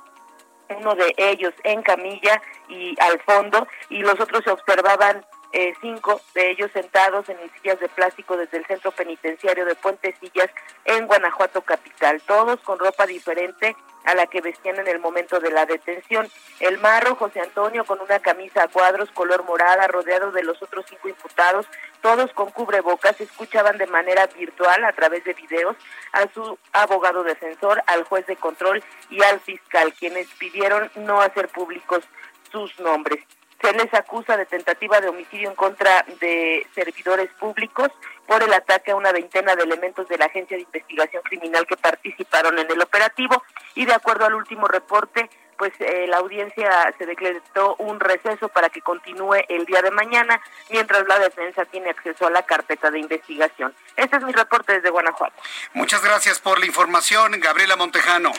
uno 0.77 0.95
de 0.95 1.13
ellos 1.17 1.53
en 1.63 1.81
camilla 1.81 2.41
y 2.67 2.95
al 3.01 3.19
fondo, 3.21 3.67
y 3.89 3.99
los 3.99 4.19
otros 4.19 4.43
se 4.43 4.51
observaban 4.51 5.25
eh, 5.51 5.73
cinco 5.81 6.21
de 6.35 6.51
ellos 6.51 6.71
sentados 6.71 7.27
en 7.29 7.37
sillas 7.55 7.79
de 7.79 7.89
plástico 7.89 8.37
desde 8.37 8.57
el 8.57 8.65
centro 8.65 8.91
penitenciario 8.91 9.65
de 9.65 9.75
Puentecillas 9.75 10.49
en 10.85 11.07
Guanajuato 11.07 11.61
capital, 11.61 12.21
todos 12.21 12.59
con 12.61 12.77
ropa 12.77 13.05
diferente 13.07 13.75
a 14.05 14.15
la 14.15 14.27
que 14.27 14.41
vestían 14.41 14.77
en 14.77 14.87
el 14.87 14.99
momento 14.99 15.39
de 15.39 15.51
la 15.51 15.65
detención. 15.65 16.29
El 16.59 16.77
marro, 16.79 17.15
José 17.15 17.41
Antonio, 17.41 17.85
con 17.85 17.99
una 17.99 18.19
camisa 18.19 18.63
a 18.63 18.67
cuadros 18.67 19.11
color 19.11 19.43
morada, 19.43 19.87
rodeado 19.87 20.31
de 20.31 20.43
los 20.43 20.61
otros 20.61 20.85
cinco 20.87 21.09
imputados, 21.09 21.65
todos 22.01 22.31
con 22.33 22.51
cubrebocas, 22.51 23.19
escuchaban 23.19 23.77
de 23.77 23.87
manera 23.87 24.27
virtual 24.27 24.83
a 24.85 24.93
través 24.93 25.23
de 25.25 25.33
videos 25.33 25.75
a 26.13 26.27
su 26.33 26.57
abogado 26.71 27.23
defensor, 27.23 27.83
al 27.87 28.03
juez 28.03 28.25
de 28.25 28.35
control 28.35 28.83
y 29.09 29.21
al 29.23 29.39
fiscal, 29.41 29.93
quienes 29.93 30.27
pidieron 30.35 30.89
no 30.95 31.21
hacer 31.21 31.49
públicos 31.49 32.03
sus 32.51 32.79
nombres. 32.79 33.23
Se 33.61 33.73
les 33.73 33.93
acusa 33.93 34.37
de 34.37 34.45
tentativa 34.45 35.01
de 35.01 35.09
homicidio 35.09 35.49
en 35.49 35.55
contra 35.55 36.05
de 36.19 36.65
servidores 36.73 37.29
públicos 37.39 37.89
por 38.25 38.43
el 38.43 38.53
ataque 38.53 38.91
a 38.91 38.95
una 38.95 39.11
veintena 39.11 39.55
de 39.55 39.63
elementos 39.63 40.07
de 40.07 40.17
la 40.17 40.25
Agencia 40.25 40.55
de 40.55 40.63
Investigación 40.63 41.23
Criminal 41.23 41.65
que 41.65 41.75
participaron 41.75 42.59
en 42.59 42.69
el 42.69 42.81
operativo 42.81 43.43
y 43.75 43.85
de 43.85 43.93
acuerdo 43.93 44.25
al 44.25 44.35
último 44.35 44.67
reporte, 44.67 45.29
pues 45.57 45.73
eh, 45.79 46.05
la 46.07 46.17
audiencia 46.17 46.93
se 46.97 47.05
decretó 47.05 47.75
un 47.79 47.99
receso 47.99 48.47
para 48.47 48.69
que 48.69 48.81
continúe 48.81 49.35
el 49.49 49.65
día 49.65 49.81
de 49.81 49.91
mañana, 49.91 50.41
mientras 50.69 51.05
la 51.07 51.19
defensa 51.19 51.65
tiene 51.65 51.89
acceso 51.89 52.27
a 52.27 52.29
la 52.29 52.43
carpeta 52.43 52.91
de 52.91 52.99
investigación. 52.99 53.75
Este 53.97 54.17
es 54.17 54.23
mi 54.23 54.31
reporte 54.31 54.73
desde 54.73 54.89
Guanajuato. 54.89 55.41
Muchas 55.73 56.03
gracias 56.03 56.39
por 56.39 56.59
la 56.59 56.65
información, 56.65 57.33
Gabriela 57.39 57.75
Montejano. 57.75 58.31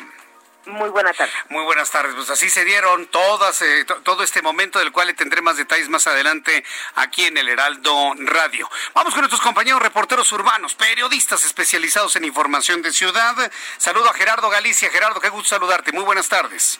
Muy 0.66 0.90
buenas 0.90 1.16
tardes. 1.16 1.34
Muy 1.48 1.64
buenas 1.64 1.90
tardes. 1.90 2.14
Pues 2.14 2.28
así 2.30 2.50
se 2.50 2.64
dieron 2.64 3.06
todas, 3.06 3.62
eh, 3.62 3.86
todo 4.02 4.22
este 4.22 4.42
momento 4.42 4.78
del 4.78 4.92
cual 4.92 5.06
le 5.06 5.14
tendré 5.14 5.40
más 5.40 5.56
detalles 5.56 5.88
más 5.88 6.06
adelante 6.06 6.64
aquí 6.96 7.24
en 7.24 7.38
el 7.38 7.48
Heraldo 7.48 8.14
Radio. 8.18 8.68
Vamos 8.94 9.14
con 9.14 9.22
nuestros 9.22 9.40
compañeros 9.40 9.80
reporteros 9.80 10.30
urbanos, 10.32 10.74
periodistas 10.74 11.44
especializados 11.44 12.16
en 12.16 12.24
información 12.24 12.82
de 12.82 12.92
ciudad. 12.92 13.50
Saludo 13.78 14.10
a 14.10 14.14
Gerardo 14.14 14.50
Galicia. 14.50 14.90
Gerardo, 14.90 15.20
qué 15.20 15.30
gusto 15.30 15.48
saludarte. 15.48 15.92
Muy 15.92 16.04
buenas 16.04 16.28
tardes. 16.28 16.78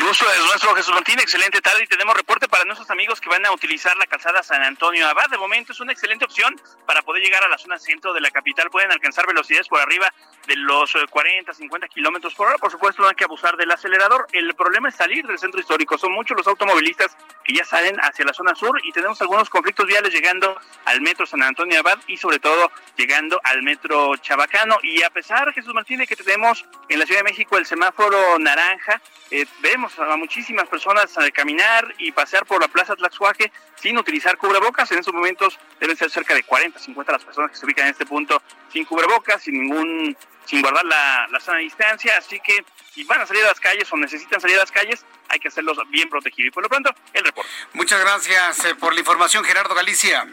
Gusto 0.00 0.26
es 0.28 0.40
nuestro 0.40 0.74
Jesús 0.74 0.92
Martín, 0.92 1.18
excelente 1.20 1.60
tarde 1.60 1.84
y 1.84 1.86
tenemos 1.86 2.16
reporte 2.16 2.48
para 2.48 2.64
nuestros 2.64 2.90
amigos 2.90 3.20
que 3.20 3.28
van 3.28 3.46
a 3.46 3.52
utilizar 3.52 3.96
la 3.96 4.06
calzada 4.06 4.42
San 4.42 4.62
Antonio 4.62 5.06
Abad. 5.06 5.28
De 5.30 5.38
momento 5.38 5.72
es 5.72 5.80
una 5.80 5.92
excelente 5.92 6.24
opción 6.24 6.60
para 6.84 7.00
poder 7.02 7.22
llegar 7.22 7.44
a 7.44 7.48
la 7.48 7.56
zona 7.56 7.78
centro 7.78 8.12
de 8.12 8.20
la 8.20 8.30
capital. 8.30 8.70
Pueden 8.70 8.90
alcanzar 8.90 9.26
velocidades 9.26 9.68
por 9.68 9.80
arriba 9.80 10.12
de 10.46 10.56
los 10.56 10.92
40, 11.10 11.50
eh, 11.50 11.54
50 11.54 11.88
kilómetros 11.88 12.34
por 12.34 12.48
hora. 12.48 12.58
Por 12.58 12.72
supuesto, 12.72 13.02
no 13.02 13.08
hay 13.08 13.14
que 13.14 13.24
abusar 13.24 13.56
del 13.56 13.70
acelerador. 13.70 14.26
El 14.32 14.54
problema 14.54 14.88
es 14.88 14.96
salir 14.96 15.26
del 15.26 15.38
centro 15.38 15.60
histórico. 15.60 15.96
Son 15.96 16.12
muchos 16.12 16.36
los 16.36 16.46
automovilistas 16.48 17.16
que 17.44 17.54
ya 17.54 17.64
salen 17.64 17.96
hacia 18.00 18.24
la 18.24 18.34
zona 18.34 18.54
sur 18.56 18.78
y 18.84 18.92
tenemos 18.92 19.20
algunos 19.22 19.48
conflictos 19.48 19.86
viales 19.86 20.12
llegando 20.12 20.60
al 20.86 21.00
metro 21.02 21.24
San 21.24 21.42
Antonio 21.42 21.78
Abad 21.78 21.98
y 22.08 22.16
sobre 22.16 22.40
todo 22.40 22.70
llegando 22.96 23.40
al 23.44 23.62
metro 23.62 24.16
Chabacano. 24.16 24.76
Y 24.82 25.02
a 25.02 25.10
pesar, 25.10 25.52
Jesús 25.52 25.72
Martín, 25.72 26.00
de 26.00 26.06
que 26.06 26.16
tenemos 26.16 26.64
en 26.88 26.98
la 26.98 27.06
Ciudad 27.06 27.20
de 27.20 27.30
México 27.30 27.56
el 27.56 27.64
semáforo 27.64 28.38
naranja, 28.38 29.00
eh, 29.30 29.46
vemos 29.60 29.83
a 29.98 30.16
muchísimas 30.16 30.68
personas 30.68 31.16
a 31.18 31.30
caminar 31.30 31.94
y 31.98 32.12
pasear 32.12 32.46
por 32.46 32.60
la 32.60 32.68
Plaza 32.68 32.96
Tlaxuaje 32.96 33.52
sin 33.76 33.98
utilizar 33.98 34.36
cubrebocas. 34.36 34.90
En 34.92 34.98
estos 34.98 35.14
momentos 35.14 35.58
deben 35.80 35.96
ser 35.96 36.10
cerca 36.10 36.34
de 36.34 36.42
40, 36.42 36.78
50 36.78 37.12
las 37.12 37.24
personas 37.24 37.50
que 37.50 37.56
se 37.56 37.66
ubican 37.66 37.86
en 37.86 37.92
este 37.92 38.06
punto 38.06 38.42
sin 38.72 38.84
cubrebocas, 38.84 39.42
sin 39.42 39.54
ningún 39.54 40.16
sin 40.44 40.60
guardar 40.60 40.84
la, 40.84 41.26
la 41.30 41.40
sana 41.40 41.58
distancia, 41.58 42.12
así 42.18 42.38
que 42.40 42.64
si 42.92 43.02
van 43.04 43.20
a 43.20 43.26
salir 43.26 43.42
a 43.44 43.48
las 43.48 43.60
calles 43.60 43.90
o 43.92 43.96
necesitan 43.96 44.40
salir 44.40 44.56
a 44.56 44.60
las 44.60 44.70
calles, 44.70 45.04
hay 45.28 45.38
que 45.38 45.48
hacerlos 45.48 45.78
bien 45.88 46.08
protegidos. 46.08 46.48
Y 46.48 46.50
por 46.50 46.62
lo 46.62 46.68
pronto, 46.68 46.94
el 47.12 47.24
reporte. 47.24 47.50
Muchas 47.72 48.00
gracias 48.00 48.64
eh, 48.66 48.74
por 48.74 48.92
la 48.92 49.00
información, 49.00 49.42
Gerardo 49.44 49.74
Galicia. 49.74 50.26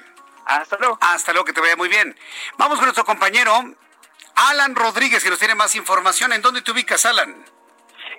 Hasta 0.46 0.78
luego. 0.78 0.98
Hasta 1.02 1.32
luego, 1.32 1.46
que 1.46 1.54
te 1.54 1.62
vaya 1.62 1.76
muy 1.76 1.90
bien. 1.90 2.18
Vamos 2.58 2.78
con 2.78 2.86
nuestro 2.86 3.06
compañero 3.06 3.76
Alan 4.36 4.76
Rodríguez, 4.76 5.24
que 5.24 5.30
nos 5.30 5.40
tiene 5.40 5.56
más 5.56 5.76
información. 5.76 6.34
¿En 6.34 6.42
dónde 6.42 6.62
te 6.62 6.72
ubicas, 6.72 7.06
Alan? 7.06 7.46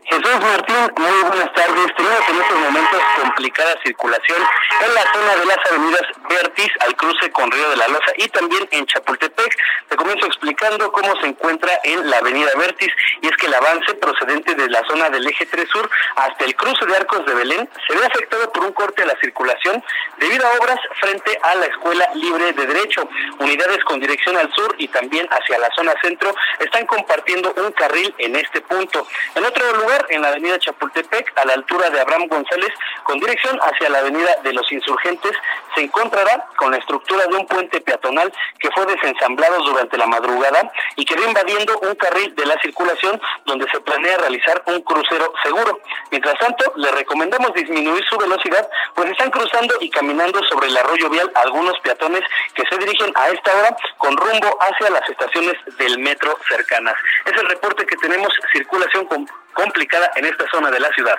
Jesús 0.04 0.40
Martín, 0.40 0.92
muy 0.96 1.22
buenas 1.22 1.52
tardes. 1.54 1.94
Tenemos 1.96 2.28
en 2.28 2.40
estos 2.40 2.58
momentos 2.58 3.02
complicada 3.20 3.74
circulación 3.84 4.42
en 4.84 4.94
la 4.94 5.12
zona 5.12 5.36
de 5.36 5.46
las 5.46 5.58
avenidas 5.70 6.02
Vertis 6.28 6.70
al 6.80 6.96
cruce 6.96 7.30
con 7.30 7.50
Río 7.50 7.70
de 7.70 7.76
la 7.76 7.86
Loza 7.86 8.12
y 8.16 8.28
también 8.28 8.66
en 8.72 8.84
Chapultepec. 8.86 9.56
Te 9.88 9.96
comienzo 9.96 10.26
explicando 10.26 10.90
cómo 10.90 11.14
se 11.20 11.28
encuentra 11.28 11.70
en 11.84 12.10
la 12.10 12.18
avenida 12.18 12.50
Vertis 12.56 12.92
y 13.20 13.28
es 13.28 13.36
que 13.36 13.46
el 13.46 13.54
avance 13.54 13.94
procedente 13.94 14.54
de 14.56 14.68
la 14.68 14.82
zona 14.88 15.08
del 15.08 15.26
eje 15.26 15.46
3 15.46 15.68
sur 15.68 15.88
hasta 16.16 16.44
el 16.44 16.56
cruce 16.56 16.84
de 16.84 16.96
Arcos 16.96 17.24
de 17.24 17.34
Belén 17.34 17.68
se 17.86 17.96
ve 17.96 18.04
afectado 18.04 18.50
por 18.52 18.64
un 18.64 18.72
corte 18.72 19.02
a 19.04 19.06
la 19.06 19.16
circulación 19.20 19.84
debido 20.18 20.46
a 20.46 20.52
obras 20.60 20.80
frente 21.00 21.38
a 21.42 21.54
la 21.54 21.66
Escuela 21.66 22.08
Libre 22.14 22.52
de 22.52 22.66
Derecho. 22.66 23.08
Unidades 23.38 23.84
con 23.84 24.00
dirección 24.00 24.36
al 24.36 24.52
sur 24.52 24.74
y 24.78 24.88
también 24.88 25.28
hacia 25.30 25.58
la 25.58 25.70
zona 25.76 25.94
centro 26.02 26.34
están 26.58 26.86
compartiendo 26.86 27.54
un 27.56 27.70
carril 27.72 28.12
en 28.18 28.34
este 28.34 28.60
punto. 28.62 29.06
En 29.36 29.44
otro 29.44 29.72
lugar 29.76 29.91
en 30.08 30.22
la 30.22 30.28
avenida 30.28 30.58
Chapultepec, 30.58 31.32
a 31.38 31.44
la 31.44 31.54
altura 31.54 31.90
de 31.90 32.00
Abraham 32.00 32.28
González, 32.28 32.70
con 33.04 33.18
dirección 33.18 33.58
hacia 33.60 33.88
la 33.90 33.98
avenida 33.98 34.36
de 34.42 34.52
los 34.52 34.70
Insurgentes, 34.72 35.32
se 35.74 35.82
encontrará 35.82 36.46
con 36.56 36.70
la 36.70 36.78
estructura 36.78 37.26
de 37.26 37.36
un 37.36 37.46
puente 37.46 37.80
peatonal 37.80 38.32
que 38.58 38.70
fue 38.70 38.86
desensamblado 38.86 39.62
durante 39.64 39.96
la 39.96 40.06
madrugada 40.06 40.72
y 40.96 41.04
que 41.04 41.16
va 41.16 41.26
invadiendo 41.26 41.78
un 41.80 41.94
carril 41.94 42.34
de 42.34 42.46
la 42.46 42.60
circulación 42.60 43.20
donde 43.46 43.66
se 43.70 43.80
planea 43.80 44.18
realizar 44.18 44.62
un 44.66 44.80
crucero 44.82 45.32
seguro. 45.42 45.80
Mientras 46.10 46.38
tanto, 46.38 46.72
le 46.76 46.90
recomendamos 46.92 47.52
disminuir 47.54 48.04
su 48.08 48.16
velocidad, 48.16 48.68
pues 48.94 49.10
están 49.10 49.30
cruzando 49.30 49.74
y 49.80 49.90
caminando 49.90 50.42
sobre 50.44 50.68
el 50.68 50.76
arroyo 50.76 51.10
vial 51.10 51.30
algunos 51.34 51.78
peatones 51.80 52.22
que 52.54 52.64
se 52.68 52.78
dirigen 52.78 53.12
a 53.16 53.28
esta 53.28 53.56
hora 53.56 53.76
con 53.98 54.16
rumbo 54.16 54.58
hacia 54.60 54.90
las 54.90 55.08
estaciones 55.08 55.54
del 55.78 55.98
metro 55.98 56.36
cercanas. 56.48 56.94
Es 57.24 57.32
el 57.32 57.48
reporte 57.48 57.86
que 57.86 57.96
tenemos 57.96 58.32
circulación 58.52 59.06
con 59.06 59.26
complicada 59.52 60.10
en 60.16 60.26
esta 60.26 60.48
zona 60.50 60.70
de 60.70 60.80
la 60.80 60.92
ciudad. 60.92 61.18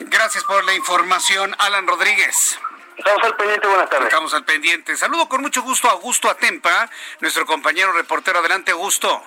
Gracias 0.00 0.44
por 0.44 0.64
la 0.64 0.74
información, 0.74 1.54
Alan 1.58 1.86
Rodríguez. 1.86 2.58
Estamos 2.96 3.22
al 3.22 3.36
pendiente, 3.36 3.66
buenas 3.68 3.90
tardes. 3.90 4.06
Estamos 4.08 4.34
al 4.34 4.44
pendiente. 4.44 4.96
Saludo 4.96 5.28
con 5.28 5.40
mucho 5.40 5.62
gusto 5.62 5.88
a 5.88 5.92
Augusto 5.92 6.28
Atempa, 6.28 6.90
nuestro 7.20 7.46
compañero 7.46 7.92
reportero. 7.92 8.40
Adelante, 8.40 8.72
Augusto. 8.72 9.22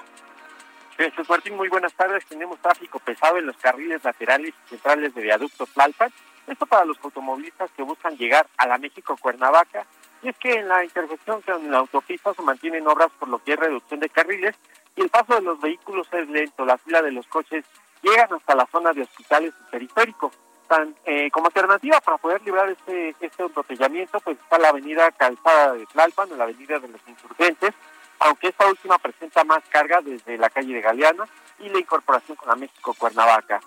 Jesús 0.97 1.29
Martín, 1.29 1.55
muy 1.55 1.69
buenas 1.69 1.93
tardes. 1.93 2.25
Tenemos 2.25 2.59
tráfico 2.59 2.99
pesado 2.99 3.37
en 3.37 3.45
los 3.45 3.57
carriles 3.57 4.03
laterales 4.03 4.53
y 4.65 4.69
centrales 4.69 5.15
de 5.15 5.21
viaducto 5.21 5.65
Tlalpan. 5.65 6.11
Esto 6.47 6.65
para 6.65 6.85
los 6.85 6.97
automovilistas 7.01 7.71
que 7.75 7.83
buscan 7.83 8.17
llegar 8.17 8.45
a 8.57 8.67
la 8.67 8.77
México-Cuernavaca. 8.77 9.85
Y 10.21 10.29
es 10.29 10.37
que 10.37 10.53
en 10.53 10.67
la 10.67 10.83
intersección 10.83 11.41
con 11.41 11.71
la 11.71 11.79
autopista 11.79 12.33
se 12.33 12.41
mantienen 12.41 12.87
obras 12.87 13.09
por 13.17 13.29
lo 13.29 13.43
que 13.43 13.53
es 13.53 13.59
reducción 13.59 13.99
de 13.99 14.09
carriles 14.09 14.55
y 14.95 15.01
el 15.01 15.09
paso 15.09 15.35
de 15.35 15.41
los 15.41 15.59
vehículos 15.59 16.07
es 16.11 16.27
lento. 16.29 16.65
La 16.65 16.77
fila 16.77 17.01
de 17.01 17.11
los 17.11 17.25
coches 17.27 17.65
llegan 18.01 18.33
hasta 18.33 18.55
la 18.55 18.67
zona 18.67 18.93
de 18.93 19.03
hospitales 19.03 19.53
y 19.59 19.71
periférico. 19.71 20.31
Tan, 20.67 20.95
eh, 21.05 21.29
como 21.31 21.47
alternativa 21.47 21.99
para 21.99 22.17
poder 22.17 22.41
librar 22.43 22.69
este, 22.69 23.13
este 23.19 23.43
embotellamiento, 23.43 24.19
pues 24.21 24.37
está 24.39 24.57
la 24.57 24.69
avenida 24.69 25.11
Calzada 25.11 25.73
de 25.73 25.85
Tlalpan, 25.87 26.37
la 26.37 26.45
avenida 26.45 26.79
de 26.79 26.87
los 26.87 27.01
Insurgentes, 27.07 27.73
aunque 28.19 28.47
esta 28.49 28.67
última 28.67 28.97
presenta 28.97 29.43
más 29.43 29.63
carga 29.69 29.99
desde 30.01 30.37
la 30.37 30.49
calle 30.49 30.73
de 30.73 30.81
Galeana 30.81 31.25
y 31.59 31.69
la 31.69 31.79
incorporación 31.79 32.37
con 32.37 32.47
la 32.47 32.55
México-Cuernavaca. 32.55 33.59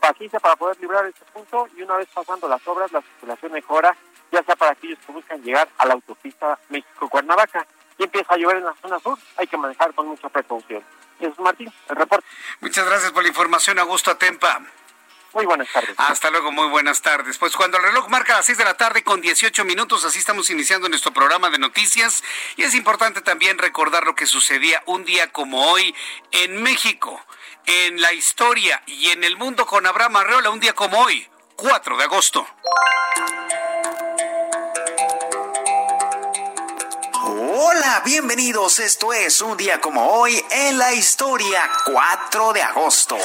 Paciencia 0.00 0.38
para 0.38 0.54
poder 0.56 0.78
librar 0.80 1.06
este 1.06 1.24
punto 1.32 1.66
y 1.76 1.82
una 1.82 1.96
vez 1.96 2.08
pasando 2.14 2.46
las 2.48 2.66
obras, 2.68 2.92
la 2.92 3.02
circulación 3.02 3.52
mejora, 3.52 3.96
ya 4.30 4.42
sea 4.42 4.54
para 4.54 4.72
aquellos 4.72 4.98
que 5.00 5.12
buscan 5.12 5.42
llegar 5.42 5.68
a 5.78 5.86
la 5.86 5.94
autopista 5.94 6.58
México-Cuernavaca. 6.68 7.66
Y 7.98 8.04
empieza 8.04 8.34
a 8.34 8.36
llover 8.36 8.58
en 8.58 8.64
la 8.64 8.74
zona 8.74 8.98
sur, 8.98 9.18
hay 9.36 9.46
que 9.46 9.56
manejar 9.56 9.92
con 9.94 10.08
mucha 10.08 10.28
precaución. 10.28 10.82
Jesús 11.22 11.38
Martín, 11.38 11.72
el 11.88 11.96
reporte. 11.96 12.26
Muchas 12.60 12.84
gracias 12.84 13.12
por 13.12 13.22
la 13.22 13.28
información, 13.28 13.78
Augusto 13.78 14.10
Atempa. 14.10 14.60
Muy 15.34 15.46
buenas 15.46 15.72
tardes. 15.72 15.94
Hasta 15.96 16.30
luego, 16.30 16.52
muy 16.52 16.68
buenas 16.68 17.00
tardes. 17.00 17.38
Pues 17.38 17.56
cuando 17.56 17.78
el 17.78 17.84
reloj 17.84 18.08
marca 18.08 18.34
las 18.34 18.46
6 18.46 18.58
de 18.58 18.64
la 18.64 18.76
tarde 18.76 19.02
con 19.02 19.20
18 19.20 19.64
minutos, 19.64 20.04
así 20.04 20.18
estamos 20.18 20.50
iniciando 20.50 20.88
nuestro 20.88 21.12
programa 21.12 21.48
de 21.48 21.58
noticias. 21.58 22.22
Y 22.56 22.64
es 22.64 22.74
importante 22.74 23.22
también 23.22 23.56
recordar 23.56 24.04
lo 24.04 24.14
que 24.14 24.26
sucedía 24.26 24.82
un 24.86 25.04
día 25.04 25.32
como 25.32 25.70
hoy 25.70 25.94
en 26.32 26.62
México, 26.62 27.24
en 27.64 28.00
la 28.00 28.12
historia 28.12 28.82
y 28.86 29.10
en 29.10 29.24
el 29.24 29.36
mundo 29.36 29.64
con 29.64 29.86
Abraham 29.86 30.16
Arreola, 30.16 30.50
un 30.50 30.60
día 30.60 30.74
como 30.74 30.98
hoy, 30.98 31.26
4 31.56 31.96
de 31.96 32.04
agosto. 32.04 32.46
Hola, 37.24 38.02
bienvenidos. 38.04 38.80
Esto 38.80 39.12
es 39.12 39.40
un 39.42 39.56
día 39.56 39.80
como 39.80 40.08
hoy 40.08 40.44
en 40.50 40.76
la 40.76 40.92
historia 40.92 41.70
4 41.84 42.52
de 42.52 42.62
agosto. 42.62 43.16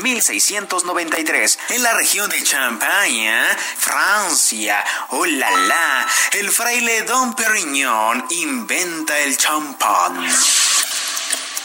1693, 0.00 1.58
en 1.70 1.82
la 1.82 1.94
región 1.94 2.28
de 2.28 2.42
Champagne, 2.42 3.32
Francia, 3.78 4.84
oh 5.08 5.24
la 5.24 6.06
el 6.32 6.50
fraile 6.50 7.00
Don 7.02 7.34
Perignon 7.34 8.26
inventa 8.28 9.18
el 9.20 9.38
champán. 9.38 10.22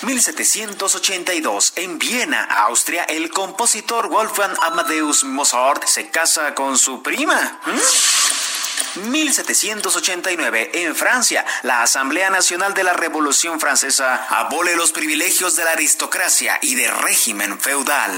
1782, 0.03 1.73
en 1.75 1.99
Viena, 1.99 2.45
Austria, 2.45 3.03
el 3.03 3.29
compositor 3.31 4.07
Wolfgang 4.07 4.55
Amadeus 4.61 5.25
Mozart 5.25 5.85
se 5.85 6.09
casa 6.09 6.55
con 6.55 6.77
su 6.77 7.03
prima. 7.03 7.59
1789, 8.95 10.71
en 10.85 10.95
Francia, 10.95 11.45
la 11.63 11.81
Asamblea 11.81 12.29
Nacional 12.29 12.73
de 12.73 12.83
la 12.83 12.93
Revolución 12.93 13.59
Francesa 13.59 14.27
abole 14.29 14.75
los 14.75 14.91
privilegios 14.91 15.55
de 15.55 15.63
la 15.63 15.71
aristocracia 15.71 16.59
y 16.61 16.75
de 16.75 16.89
régimen 16.91 17.59
feudal. 17.59 18.11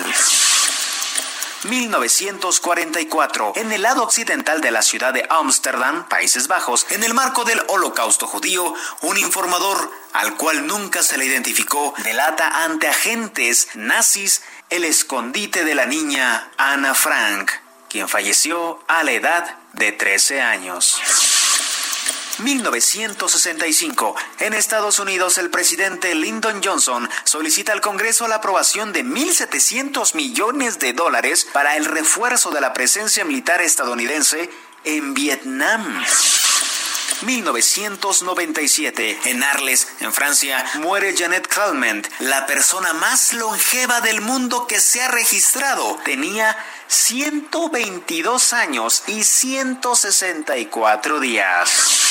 1944, 1.66 3.54
en 3.56 3.72
el 3.72 3.84
lado 3.84 4.04
occidental 4.04 4.62
de 4.62 4.72
la 4.72 4.82
ciudad 4.82 5.14
de 5.14 5.26
Ámsterdam, 5.30 6.08
Países 6.10 6.48
Bajos, 6.48 6.86
en 6.90 7.04
el 7.04 7.14
marco 7.14 7.46
del 7.46 7.62
Holocausto 7.68 8.28
judío, 8.28 8.74
un 9.02 9.18
informador, 9.18 9.92
al 10.14 10.36
cual 10.36 10.68
nunca 10.68 11.02
se 11.04 11.18
le 11.18 11.26
identificó, 11.26 11.94
delata 12.04 12.64
ante 12.64 12.88
agentes 12.88 13.70
nazis 13.76 14.42
el 14.70 14.84
escondite 14.84 15.64
de 15.64 15.76
la 15.76 15.86
niña 15.86 16.52
Ana 16.58 16.94
Frank, 16.94 17.52
quien 17.90 18.10
falleció 18.10 18.84
a 18.88 19.04
la 19.04 19.12
edad 19.12 19.63
de 19.74 19.92
13 19.92 20.42
años. 20.42 21.02
1965. 22.40 24.16
En 24.40 24.54
Estados 24.54 25.00
Unidos, 25.00 25.38
el 25.38 25.50
presidente 25.50 26.16
Lyndon 26.16 26.62
Johnson 26.64 27.10
solicita 27.24 27.74
al 27.74 27.82
Congreso 27.82 28.28
la 28.28 28.36
aprobación 28.36 28.92
de 28.94 29.04
1.700 29.04 30.16
millones 30.16 30.80
de 30.80 30.94
dólares 30.94 31.48
para 31.52 31.78
el 31.78 31.86
refuerzo 31.86 32.52
de 32.52 32.62
la 32.62 32.74
presencia 32.74 33.24
militar 33.26 33.62
estadounidense 33.62 34.50
en 34.84 35.14
Vietnam. 35.14 36.04
1997. 37.22 39.20
En 39.26 39.44
Arles, 39.44 39.88
en 40.00 40.14
Francia, 40.14 40.64
muere 40.76 41.16
Janet 41.18 41.48
Calment, 41.48 42.08
la 42.20 42.46
persona 42.46 42.94
más 42.94 43.34
longeva 43.34 44.02
del 44.02 44.22
mundo 44.22 44.68
que 44.68 44.80
se 44.80 45.02
ha 45.02 45.08
registrado. 45.08 45.98
Tenía 46.04 46.58
122 46.88 48.54
años 48.54 49.04
y 49.08 49.24
164 49.24 51.20
días. 51.20 52.03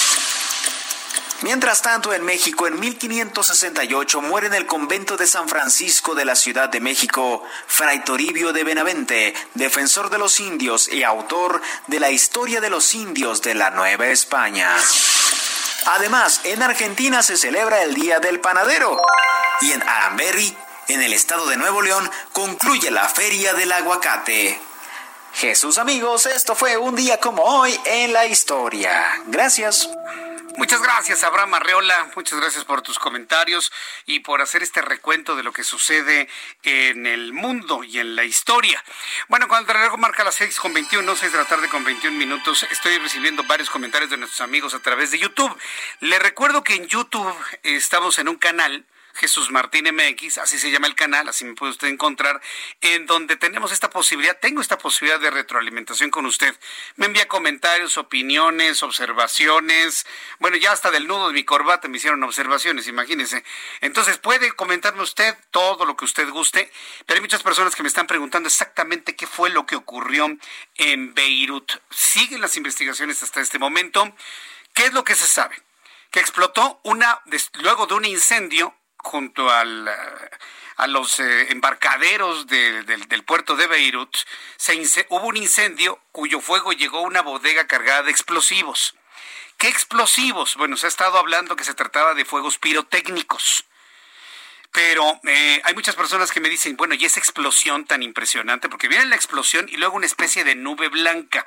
Mientras 1.43 1.83
tanto, 1.83 2.15
en 2.15 2.25
México, 2.25 2.69
en 2.69 2.79
1568, 2.79 4.23
muere 4.23 4.47
en 4.47 4.55
el 4.55 4.67
convento 4.67 5.17
de 5.17 5.27
San 5.27 5.49
Francisco 5.49 6.15
de 6.15 6.25
la 6.25 6.37
Ciudad 6.37 6.69
de 6.69 6.81
México 6.81 7.43
Fray 7.67 8.05
Toribio 8.05 8.53
de 8.53 8.63
Benavente, 8.63 9.35
defensor 9.55 10.09
de 10.09 10.19
los 10.19 10.39
indios 10.39 10.89
y 10.89 11.03
autor 11.03 11.61
de 11.89 11.99
la 11.99 12.11
historia 12.11 12.61
de 12.61 12.71
los 12.71 12.95
indios 12.95 13.43
de 13.43 13.57
la 13.57 13.71
Nueva 13.71 14.07
España. 14.07 14.71
Además, 15.87 16.43
en 16.45 16.63
Argentina 16.63 17.25
se 17.25 17.37
celebra 17.37 17.83
el 17.83 17.95
Día 17.95 18.21
del 18.21 18.39
Panadero 18.39 19.01
y 19.63 19.73
en 19.73 19.83
Aramberry, 19.83 20.57
en 20.87 21.03
el 21.03 21.13
estado 21.13 21.47
de 21.47 21.57
Nuevo 21.57 21.83
León, 21.83 22.09
concluye 22.33 22.93
la 22.93 23.09
Feria 23.09 23.53
del 23.55 23.73
Aguacate. 23.73 24.61
Jesús 25.35 25.79
amigos, 25.79 26.27
esto 26.27 26.55
fue 26.55 26.77
un 26.77 26.95
día 26.95 27.19
como 27.19 27.43
hoy 27.43 27.77
en 27.87 28.13
la 28.13 28.27
historia. 28.27 29.11
Gracias. 29.27 29.89
Muchas 30.57 30.83
gracias, 30.83 31.25
Abraham 31.25 31.55
Arreola. 31.55 32.11
Muchas 32.15 32.39
gracias 32.39 32.65
por 32.65 32.83
tus 32.83 32.99
comentarios 32.99 33.73
y 34.07 34.21
por 34.21 34.43
hacer 34.43 34.63
este 34.63 34.83
recuento 34.83 35.35
de 35.35 35.43
lo 35.43 35.53
que 35.53 35.65
sucede 35.65 36.29
en 36.63 37.07
el 37.07 37.33
mundo 37.33 37.85
y 37.85 37.99
en 37.99 38.15
la 38.17 38.25
historia. 38.25 38.83
Bueno, 39.29 39.49
cuando 39.49 39.73
el 39.73 39.79
reloj 39.79 39.99
marca 39.99 40.25
las 40.25 40.35
6 40.35 40.61
con 40.61 40.75
21, 40.75 41.17
6 41.17 41.33
de 41.33 41.39
la 41.39 41.45
tarde 41.47 41.69
con 41.69 41.85
21 41.85 42.17
minutos, 42.17 42.67
estoy 42.71 42.99
recibiendo 42.99 43.43
varios 43.45 43.71
comentarios 43.71 44.11
de 44.11 44.19
nuestros 44.19 44.41
amigos 44.43 44.75
a 44.75 44.81
través 44.81 45.11
de 45.11 45.19
YouTube. 45.19 45.57
Les 46.01 46.21
recuerdo 46.21 46.63
que 46.63 46.75
en 46.75 46.87
YouTube 46.87 47.35
estamos 47.63 48.19
en 48.19 48.29
un 48.29 48.37
canal 48.37 48.85
Jesús 49.15 49.51
Martín 49.51 49.87
MX, 49.95 50.39
así 50.39 50.59
se 50.59 50.71
llama 50.71 50.87
el 50.87 50.95
canal, 50.95 51.29
así 51.29 51.45
me 51.45 51.55
puede 51.55 51.73
usted 51.73 51.89
encontrar, 51.89 52.41
en 52.81 53.07
donde 53.07 53.37
tenemos 53.37 53.73
esta 53.73 53.91
posibilidad, 53.91 54.39
tengo 54.39 54.61
esta 54.61 54.79
posibilidad 54.79 55.21
de 55.21 55.31
retroalimentación 55.31 56.11
con 56.11 56.27
usted. 56.27 56.55
Me 56.97 57.07
envía 57.07 57.29
comentarios, 57.29 57.99
opiniones, 57.99 58.83
observaciones, 58.83 60.07
bueno, 60.39 60.57
ya 60.57 60.73
hasta 60.73 60.91
del 60.91 61.07
nudo 61.07 61.29
de 61.29 61.35
mi 61.35 61.45
corbata 61.45 61.89
me 61.89 61.97
hicieron 61.97 62.23
observaciones, 62.23 62.89
imagínese. 62.89 63.45
Entonces 63.81 64.19
puede 64.19 64.53
comentarme 64.53 65.03
usted 65.03 65.37
todo 65.51 65.85
lo 65.85 65.97
que 65.97 66.05
usted 66.05 66.29
guste, 66.31 66.71
pero 67.07 67.19
hay 67.19 67.23
muchas 67.23 67.43
personas 67.43 67.75
que 67.75 67.83
me 67.83 67.89
están 67.89 68.07
preguntando 68.07 68.49
exactamente 68.49 69.17
qué 69.17 69.27
fue 69.27 69.51
lo 69.51 69.67
que 69.67 69.77
ocurrió 69.77 70.37
en 70.77 71.15
Beirut. 71.15 71.73
Siguen 71.91 72.41
las 72.41 72.57
investigaciones 72.57 73.23
hasta 73.23 73.41
este 73.41 73.59
momento. 73.59 74.15
¿Qué 74.75 74.87
es 74.87 74.93
lo 74.93 75.05
que 75.05 75.15
se 75.15 75.27
sabe? 75.27 75.63
Que 76.11 76.21
explotó 76.21 76.81
una, 76.85 77.21
luego 77.55 77.87
de 77.87 77.95
un 77.95 78.05
incendio, 78.05 78.75
junto 79.03 79.51
al, 79.51 79.89
a 80.77 80.87
los 80.87 81.19
eh, 81.21 81.53
embarcaderos 81.53 82.47
del 82.47 83.25
puerto 83.25 83.57
de 83.57 83.67
Beirut, 83.67 84.17
se 84.57 85.07
hubo 85.11 85.27
un 85.27 85.37
incendio 85.37 86.01
cuyo 86.13 86.41
fuego 86.41 86.73
llegó 86.73 86.99
a 86.99 87.03
una 87.03 87.23
bodega 87.23 87.67
cargada 87.67 88.03
de 88.03 88.11
explosivos. 88.11 88.95
¿Qué 89.59 89.69
explosivos? 89.69 90.57
Bueno, 90.57 90.77
se 90.77 90.87
ha 90.87 90.89
estado 90.89 91.19
hablando 91.19 91.55
que 91.57 91.65
se 91.65 91.75
trataba 91.75 92.15
de 92.15 92.25
fuegos 92.25 92.59
pirotécnicos. 92.59 93.65
Pero 94.73 95.21
eh, 95.25 95.61
hay 95.65 95.75
muchas 95.75 95.95
personas 95.95 96.33
que 96.33 96.41
me 96.41 96.49
dicen, 96.49 96.77
bueno, 96.77 96.95
y 96.95 97.05
esa 97.05 97.21
explosión 97.21 97.85
tan 97.85 98.03
impresionante, 98.03 98.69
porque 98.69 98.89
viene 98.89 99.05
la 99.07 99.17
explosión 99.17 99.69
y 99.69 99.77
luego 99.77 99.97
una 99.97 100.07
especie 100.07 100.45
de 100.45 100.55
nube 100.55 100.89
blanca, 100.89 101.47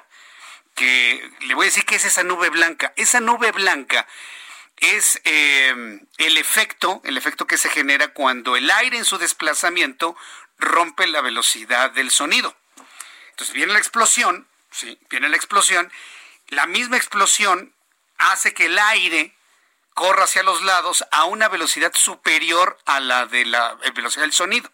que 0.76 1.30
le 1.42 1.56
voy 1.56 1.66
a 1.66 1.70
decir 1.70 1.86
qué 1.86 1.96
es 1.96 2.06
esa 2.06 2.24
nube 2.24 2.50
blanca. 2.50 2.94
Esa 2.96 3.20
nube 3.20 3.52
blanca 3.52 4.08
es 4.78 5.22
eh, 5.24 6.00
el 6.18 6.38
efecto, 6.38 7.02
el 7.06 7.18
efecto 7.18 7.48
que 7.48 7.58
se 7.58 7.70
genera 7.70 8.10
cuando 8.10 8.56
el 8.56 8.70
aire 8.70 8.98
en 8.98 9.06
su 9.06 9.18
desplazamiento 9.18 10.16
rompe 10.58 11.08
la 11.08 11.22
velocidad 11.22 11.92
del 11.92 12.12
sonido. 12.12 12.56
Entonces 13.32 13.54
viene 13.54 13.74
la 13.74 13.80
explosión, 13.80 14.48
sí, 14.72 14.98
viene 15.10 15.30
la 15.30 15.38
explosión, 15.38 15.92
la 16.50 16.68
misma 16.68 16.98
explosión 16.98 17.74
hace 18.18 18.54
que 18.54 18.66
el 18.66 18.78
aire 18.78 19.36
corra 19.94 20.26
hacia 20.26 20.44
los 20.44 20.62
lados 20.64 21.06
a 21.12 21.26
una 21.26 21.48
velocidad 21.48 21.94
superior 21.96 22.78
a 22.86 23.00
la 23.00 23.26
de 23.26 23.46
la 23.46 23.76
velocidad 23.94 24.24
del 24.24 24.34
sonido. 24.34 24.70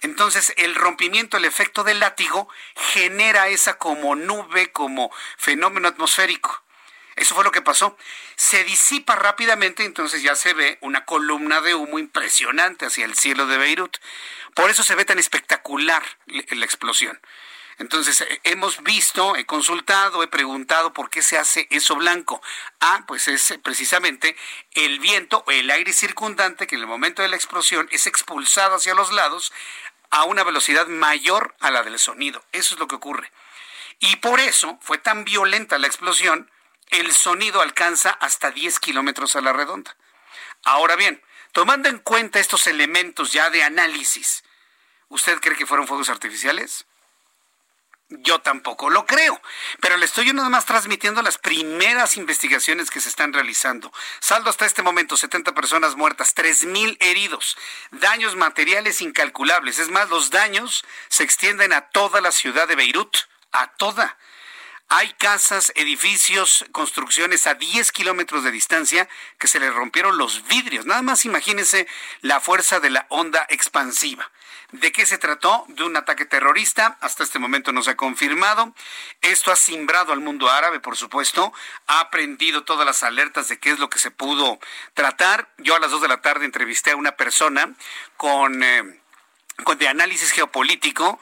Entonces, 0.00 0.52
el 0.56 0.74
rompimiento, 0.74 1.36
el 1.36 1.44
efecto 1.44 1.84
del 1.84 2.00
látigo, 2.00 2.48
genera 2.74 3.48
esa 3.48 3.78
como 3.78 4.14
nube, 4.14 4.72
como 4.72 5.12
fenómeno 5.36 5.88
atmosférico. 5.88 6.62
Eso 7.16 7.34
fue 7.34 7.44
lo 7.44 7.52
que 7.52 7.62
pasó. 7.62 7.96
Se 8.36 8.64
disipa 8.64 9.16
rápidamente, 9.16 9.84
entonces 9.84 10.22
ya 10.22 10.34
se 10.34 10.54
ve 10.54 10.78
una 10.80 11.04
columna 11.04 11.60
de 11.60 11.74
humo 11.74 11.98
impresionante 11.98 12.86
hacia 12.86 13.04
el 13.04 13.16
cielo 13.16 13.46
de 13.46 13.58
Beirut. 13.58 13.98
Por 14.54 14.70
eso 14.70 14.82
se 14.82 14.94
ve 14.94 15.04
tan 15.04 15.18
espectacular 15.18 16.02
la 16.26 16.64
explosión. 16.64 17.20
Entonces, 17.82 18.20
eh, 18.20 18.40
hemos 18.44 18.82
visto, 18.84 19.34
he 19.34 19.44
consultado, 19.44 20.22
he 20.22 20.28
preguntado 20.28 20.92
por 20.92 21.10
qué 21.10 21.20
se 21.20 21.36
hace 21.36 21.66
eso 21.70 21.96
blanco. 21.96 22.40
Ah, 22.80 23.02
pues 23.08 23.26
es 23.26 23.50
eh, 23.50 23.58
precisamente 23.58 24.36
el 24.74 25.00
viento 25.00 25.42
o 25.48 25.50
el 25.50 25.68
aire 25.68 25.92
circundante 25.92 26.68
que 26.68 26.76
en 26.76 26.82
el 26.82 26.86
momento 26.86 27.22
de 27.22 27.28
la 27.28 27.34
explosión 27.34 27.88
es 27.90 28.06
expulsado 28.06 28.76
hacia 28.76 28.94
los 28.94 29.10
lados 29.10 29.52
a 30.10 30.22
una 30.22 30.44
velocidad 30.44 30.86
mayor 30.86 31.56
a 31.58 31.72
la 31.72 31.82
del 31.82 31.98
sonido. 31.98 32.44
Eso 32.52 32.74
es 32.74 32.80
lo 32.80 32.86
que 32.86 32.94
ocurre. 32.94 33.32
Y 33.98 34.14
por 34.16 34.38
eso 34.38 34.78
fue 34.80 34.98
tan 34.98 35.24
violenta 35.24 35.76
la 35.78 35.88
explosión 35.88 36.51
el 36.92 37.12
sonido 37.12 37.60
alcanza 37.60 38.10
hasta 38.10 38.50
10 38.50 38.78
kilómetros 38.80 39.36
a 39.36 39.40
la 39.40 39.52
redonda. 39.52 39.96
Ahora 40.64 40.96
bien, 40.96 41.22
tomando 41.52 41.88
en 41.88 41.98
cuenta 41.98 42.38
estos 42.38 42.66
elementos 42.66 43.32
ya 43.32 43.50
de 43.50 43.62
análisis, 43.62 44.44
¿usted 45.08 45.40
cree 45.40 45.56
que 45.56 45.66
fueron 45.66 45.88
fuegos 45.88 46.08
artificiales? 46.08 46.86
Yo 48.20 48.40
tampoco 48.40 48.90
lo 48.90 49.06
creo, 49.06 49.40
pero 49.80 49.96
le 49.96 50.04
estoy 50.04 50.30
nada 50.34 50.50
más 50.50 50.66
transmitiendo 50.66 51.22
las 51.22 51.38
primeras 51.38 52.18
investigaciones 52.18 52.90
que 52.90 53.00
se 53.00 53.08
están 53.08 53.32
realizando. 53.32 53.90
Saldo 54.20 54.50
hasta 54.50 54.66
este 54.66 54.82
momento, 54.82 55.16
70 55.16 55.54
personas 55.54 55.96
muertas, 55.96 56.34
3.000 56.36 56.98
heridos, 57.00 57.56
daños 57.90 58.36
materiales 58.36 59.00
incalculables. 59.00 59.78
Es 59.78 59.88
más, 59.88 60.10
los 60.10 60.30
daños 60.30 60.84
se 61.08 61.22
extienden 61.22 61.72
a 61.72 61.88
toda 61.88 62.20
la 62.20 62.32
ciudad 62.32 62.68
de 62.68 62.76
Beirut, 62.76 63.16
a 63.50 63.72
toda. 63.76 64.18
Hay 64.94 65.10
casas, 65.14 65.72
edificios, 65.74 66.66
construcciones 66.70 67.46
a 67.46 67.54
10 67.54 67.92
kilómetros 67.92 68.44
de 68.44 68.50
distancia 68.50 69.08
que 69.38 69.48
se 69.48 69.58
le 69.58 69.70
rompieron 69.70 70.18
los 70.18 70.46
vidrios. 70.48 70.84
Nada 70.84 71.00
más 71.00 71.24
imagínense 71.24 71.88
la 72.20 72.40
fuerza 72.40 72.78
de 72.78 72.90
la 72.90 73.06
onda 73.08 73.46
expansiva. 73.48 74.30
¿De 74.70 74.92
qué 74.92 75.06
se 75.06 75.16
trató? 75.16 75.64
De 75.68 75.84
un 75.84 75.96
ataque 75.96 76.26
terrorista. 76.26 76.98
Hasta 77.00 77.22
este 77.22 77.38
momento 77.38 77.72
no 77.72 77.82
se 77.82 77.92
ha 77.92 77.96
confirmado. 77.96 78.74
Esto 79.22 79.50
ha 79.50 79.56
simbrado 79.56 80.12
al 80.12 80.20
mundo 80.20 80.50
árabe, 80.50 80.78
por 80.78 80.98
supuesto. 80.98 81.54
Ha 81.86 82.10
prendido 82.10 82.64
todas 82.64 82.84
las 82.84 83.02
alertas 83.02 83.48
de 83.48 83.58
qué 83.58 83.70
es 83.70 83.78
lo 83.78 83.88
que 83.88 83.98
se 83.98 84.10
pudo 84.10 84.60
tratar. 84.92 85.48
Yo 85.56 85.74
a 85.74 85.80
las 85.80 85.90
2 85.90 86.02
de 86.02 86.08
la 86.08 86.20
tarde 86.20 86.44
entrevisté 86.44 86.90
a 86.90 86.96
una 86.96 87.12
persona 87.12 87.72
con... 88.18 88.62
Eh, 88.62 88.98
de 89.78 89.88
análisis 89.88 90.32
geopolítico 90.32 91.20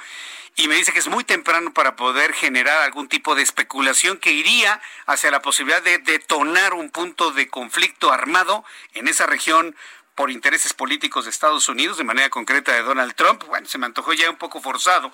y 0.57 0.69
me 0.69 0.75
dice 0.75 0.93
que 0.93 0.99
es 0.99 1.09
muy 1.09 1.25
temprano 1.25 1.73
para 1.73 1.97
poder 1.97 2.33
generar 2.33 2.83
algún 2.83 3.09
tipo 3.09 3.35
de 3.35 3.43
especulación 3.43 4.19
que 4.19 4.33
iría 4.33 4.81
hacia 5.07 5.31
la 5.31 5.43
posibilidad 5.43 5.83
de 5.83 5.99
detonar 5.99 6.75
un 6.75 6.91
punto 6.91 7.31
de 7.33 7.49
conflicto 7.49 8.13
armado 8.13 8.65
en 8.95 9.09
esa 9.09 9.27
región 9.27 9.77
por 10.21 10.31
intereses 10.31 10.75
políticos 10.75 11.25
de 11.25 11.31
Estados 11.31 11.71
Unidos, 11.71 11.97
de 11.97 12.05
manera 12.05 12.29
concreta 12.29 12.75
de 12.75 12.83
Donald 12.83 13.15
Trump. 13.15 13.43
Bueno, 13.45 13.67
se 13.67 13.79
me 13.79 13.87
antojó 13.87 14.13
ya 14.13 14.29
un 14.29 14.37
poco 14.37 14.61
forzado, 14.61 15.11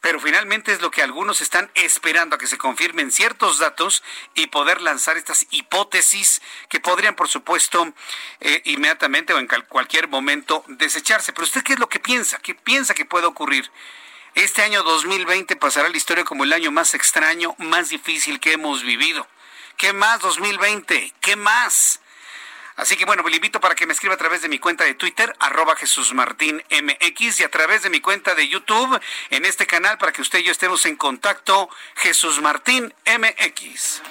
pero 0.00 0.18
finalmente 0.18 0.72
es 0.72 0.80
lo 0.80 0.90
que 0.90 1.02
algunos 1.02 1.42
están 1.42 1.70
esperando 1.74 2.36
a 2.36 2.38
que 2.38 2.46
se 2.46 2.56
confirmen 2.56 3.12
ciertos 3.12 3.58
datos 3.58 4.02
y 4.34 4.46
poder 4.46 4.80
lanzar 4.80 5.18
estas 5.18 5.46
hipótesis 5.50 6.40
que 6.70 6.80
podrían, 6.80 7.16
por 7.16 7.28
supuesto, 7.28 7.92
eh, 8.40 8.62
inmediatamente 8.64 9.34
o 9.34 9.38
en 9.38 9.48
cualquier 9.68 10.08
momento 10.08 10.64
desecharse. 10.68 11.34
Pero 11.34 11.44
usted, 11.44 11.62
¿qué 11.62 11.74
es 11.74 11.78
lo 11.78 11.90
que 11.90 12.00
piensa? 12.00 12.38
¿Qué 12.38 12.54
piensa 12.54 12.94
que 12.94 13.04
puede 13.04 13.26
ocurrir? 13.26 13.70
Este 14.36 14.60
año 14.60 14.82
2020 14.82 15.56
pasará 15.56 15.88
la 15.88 15.96
historia 15.96 16.22
como 16.22 16.44
el 16.44 16.52
año 16.52 16.70
más 16.70 16.92
extraño, 16.92 17.54
más 17.56 17.88
difícil 17.88 18.38
que 18.38 18.52
hemos 18.52 18.82
vivido. 18.82 19.26
¿Qué 19.78 19.94
más 19.94 20.20
2020? 20.20 21.14
¿Qué 21.22 21.36
más? 21.36 22.00
Así 22.76 22.98
que 22.98 23.06
bueno, 23.06 23.26
le 23.26 23.36
invito 23.36 23.60
para 23.60 23.74
que 23.74 23.86
me 23.86 23.94
escriba 23.94 24.12
a 24.12 24.18
través 24.18 24.42
de 24.42 24.50
mi 24.50 24.58
cuenta 24.58 24.84
de 24.84 24.92
Twitter, 24.92 25.34
arroba 25.38 25.74
Jesús 25.74 26.12
Martín 26.12 26.62
MX, 26.70 27.40
y 27.40 27.44
a 27.44 27.50
través 27.50 27.82
de 27.82 27.88
mi 27.88 28.02
cuenta 28.02 28.34
de 28.34 28.46
YouTube, 28.46 29.00
en 29.30 29.46
este 29.46 29.66
canal, 29.66 29.96
para 29.96 30.12
que 30.12 30.20
usted 30.20 30.40
y 30.40 30.42
yo 30.42 30.52
estemos 30.52 30.84
en 30.84 30.96
contacto, 30.96 31.70
Jesús 31.94 32.42
Martín 32.42 32.92
MX. 33.06 34.02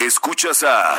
Escuchas 0.00 0.62
a 0.62 0.98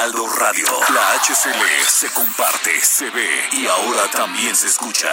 Heraldo 0.00 0.26
Radio. 0.38 0.66
La 0.94 1.12
HCL 1.12 1.84
se 1.86 2.10
comparte, 2.14 2.80
se 2.80 3.10
ve 3.10 3.48
y 3.52 3.66
ahora 3.66 4.10
también 4.10 4.56
se 4.56 4.66
escucha. 4.66 5.10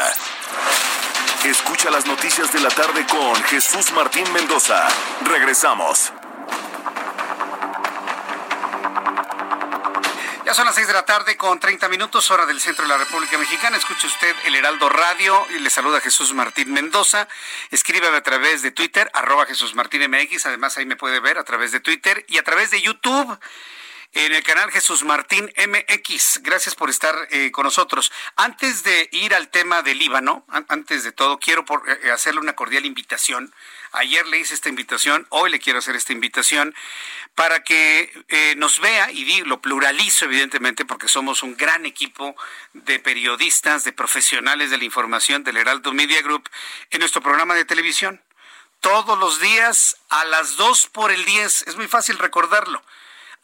Escucha 1.44 1.92
las 1.92 2.06
noticias 2.06 2.54
de 2.54 2.62
la 2.62 2.70
tarde 2.70 3.06
con 3.06 3.36
Jesús 3.44 3.92
Martín 3.92 4.24
Mendoza. 4.32 4.88
Regresamos. 5.26 6.14
Ya 10.46 10.54
son 10.54 10.66
las 10.66 10.76
6 10.76 10.88
de 10.88 10.94
la 10.94 11.04
tarde 11.04 11.36
con 11.36 11.60
30 11.60 11.90
minutos, 11.90 12.32
hora 12.32 12.46
del 12.46 12.62
centro 12.62 12.84
de 12.84 12.88
la 12.88 12.98
República 12.98 13.38
Mexicana. 13.38 13.76
Escuche 13.76 14.08
usted 14.08 14.34
el 14.46 14.56
Heraldo 14.56 14.88
Radio 14.88 15.46
y 15.50 15.60
le 15.60 15.70
saluda 15.70 16.00
Jesús 16.00 16.34
Martín 16.34 16.72
Mendoza. 16.72 17.28
Escríbeme 17.72 18.16
a 18.16 18.24
través 18.24 18.62
de 18.62 18.72
Twitter, 18.72 19.12
arroba 19.14 19.46
Jesús 19.48 19.76
Martín 19.76 20.10
MX. 20.10 20.46
Además, 20.46 20.78
ahí 20.78 20.86
me 20.86 20.96
puede 20.96 21.20
ver 21.20 21.40
a 21.40 21.44
través 21.44 21.74
de 21.74 21.82
Twitter 21.82 22.24
y 22.30 22.38
a 22.38 22.44
través 22.44 22.72
de 22.72 22.82
YouTube 22.82 23.38
en 24.26 24.34
el 24.34 24.42
canal 24.42 24.72
Jesús 24.72 25.04
Martín 25.04 25.54
MX. 25.56 26.40
Gracias 26.42 26.74
por 26.74 26.90
estar 26.90 27.16
eh, 27.30 27.52
con 27.52 27.66
nosotros. 27.66 28.12
Antes 28.36 28.84
de 28.84 29.10
ir 29.12 29.36
al 29.36 29.50
tema 29.50 29.84
del 29.84 30.00
Líbano, 30.00 30.44
antes 30.70 31.04
de 31.04 31.12
todo, 31.12 31.38
quiero 31.38 31.64
eh, 31.88 32.10
hacerle 32.10 32.40
una 32.40 32.54
cordial 32.54 32.88
invitación. 32.88 33.54
Ayer 33.92 34.26
le 34.26 34.40
hice 34.40 34.56
esta 34.56 34.70
invitación, 34.70 35.28
hoy 35.30 35.52
le 35.52 35.60
quiero 35.60 35.78
hacer 35.78 35.96
esta 35.96 36.14
invitación 36.14 36.74
para 37.36 37.64
que 37.64 38.12
eh, 38.30 38.56
nos 38.58 38.80
vea, 38.80 39.12
y 39.12 39.42
lo 39.42 39.62
pluralizo 39.62 40.26
evidentemente 40.26 40.84
porque 40.84 41.08
somos 41.08 41.44
un 41.44 41.56
gran 41.56 41.86
equipo 41.86 42.36
de 42.74 43.00
periodistas, 43.00 43.84
de 43.84 43.94
profesionales 43.94 44.72
de 44.72 44.80
la 44.80 44.86
información 44.86 45.44
del 45.44 45.58
Heraldo 45.58 45.94
Media 45.94 46.24
Group 46.24 46.50
en 46.90 47.02
nuestro 47.02 47.22
programa 47.22 47.54
de 47.54 47.66
televisión. 47.66 48.20
Todos 48.80 49.18
los 49.20 49.40
días 49.40 49.98
a 50.10 50.26
las 50.26 50.58
2 50.58 50.88
por 50.88 51.12
el 51.12 51.24
10, 51.24 51.68
es 51.68 51.76
muy 51.76 51.88
fácil 51.88 52.18
recordarlo 52.18 52.82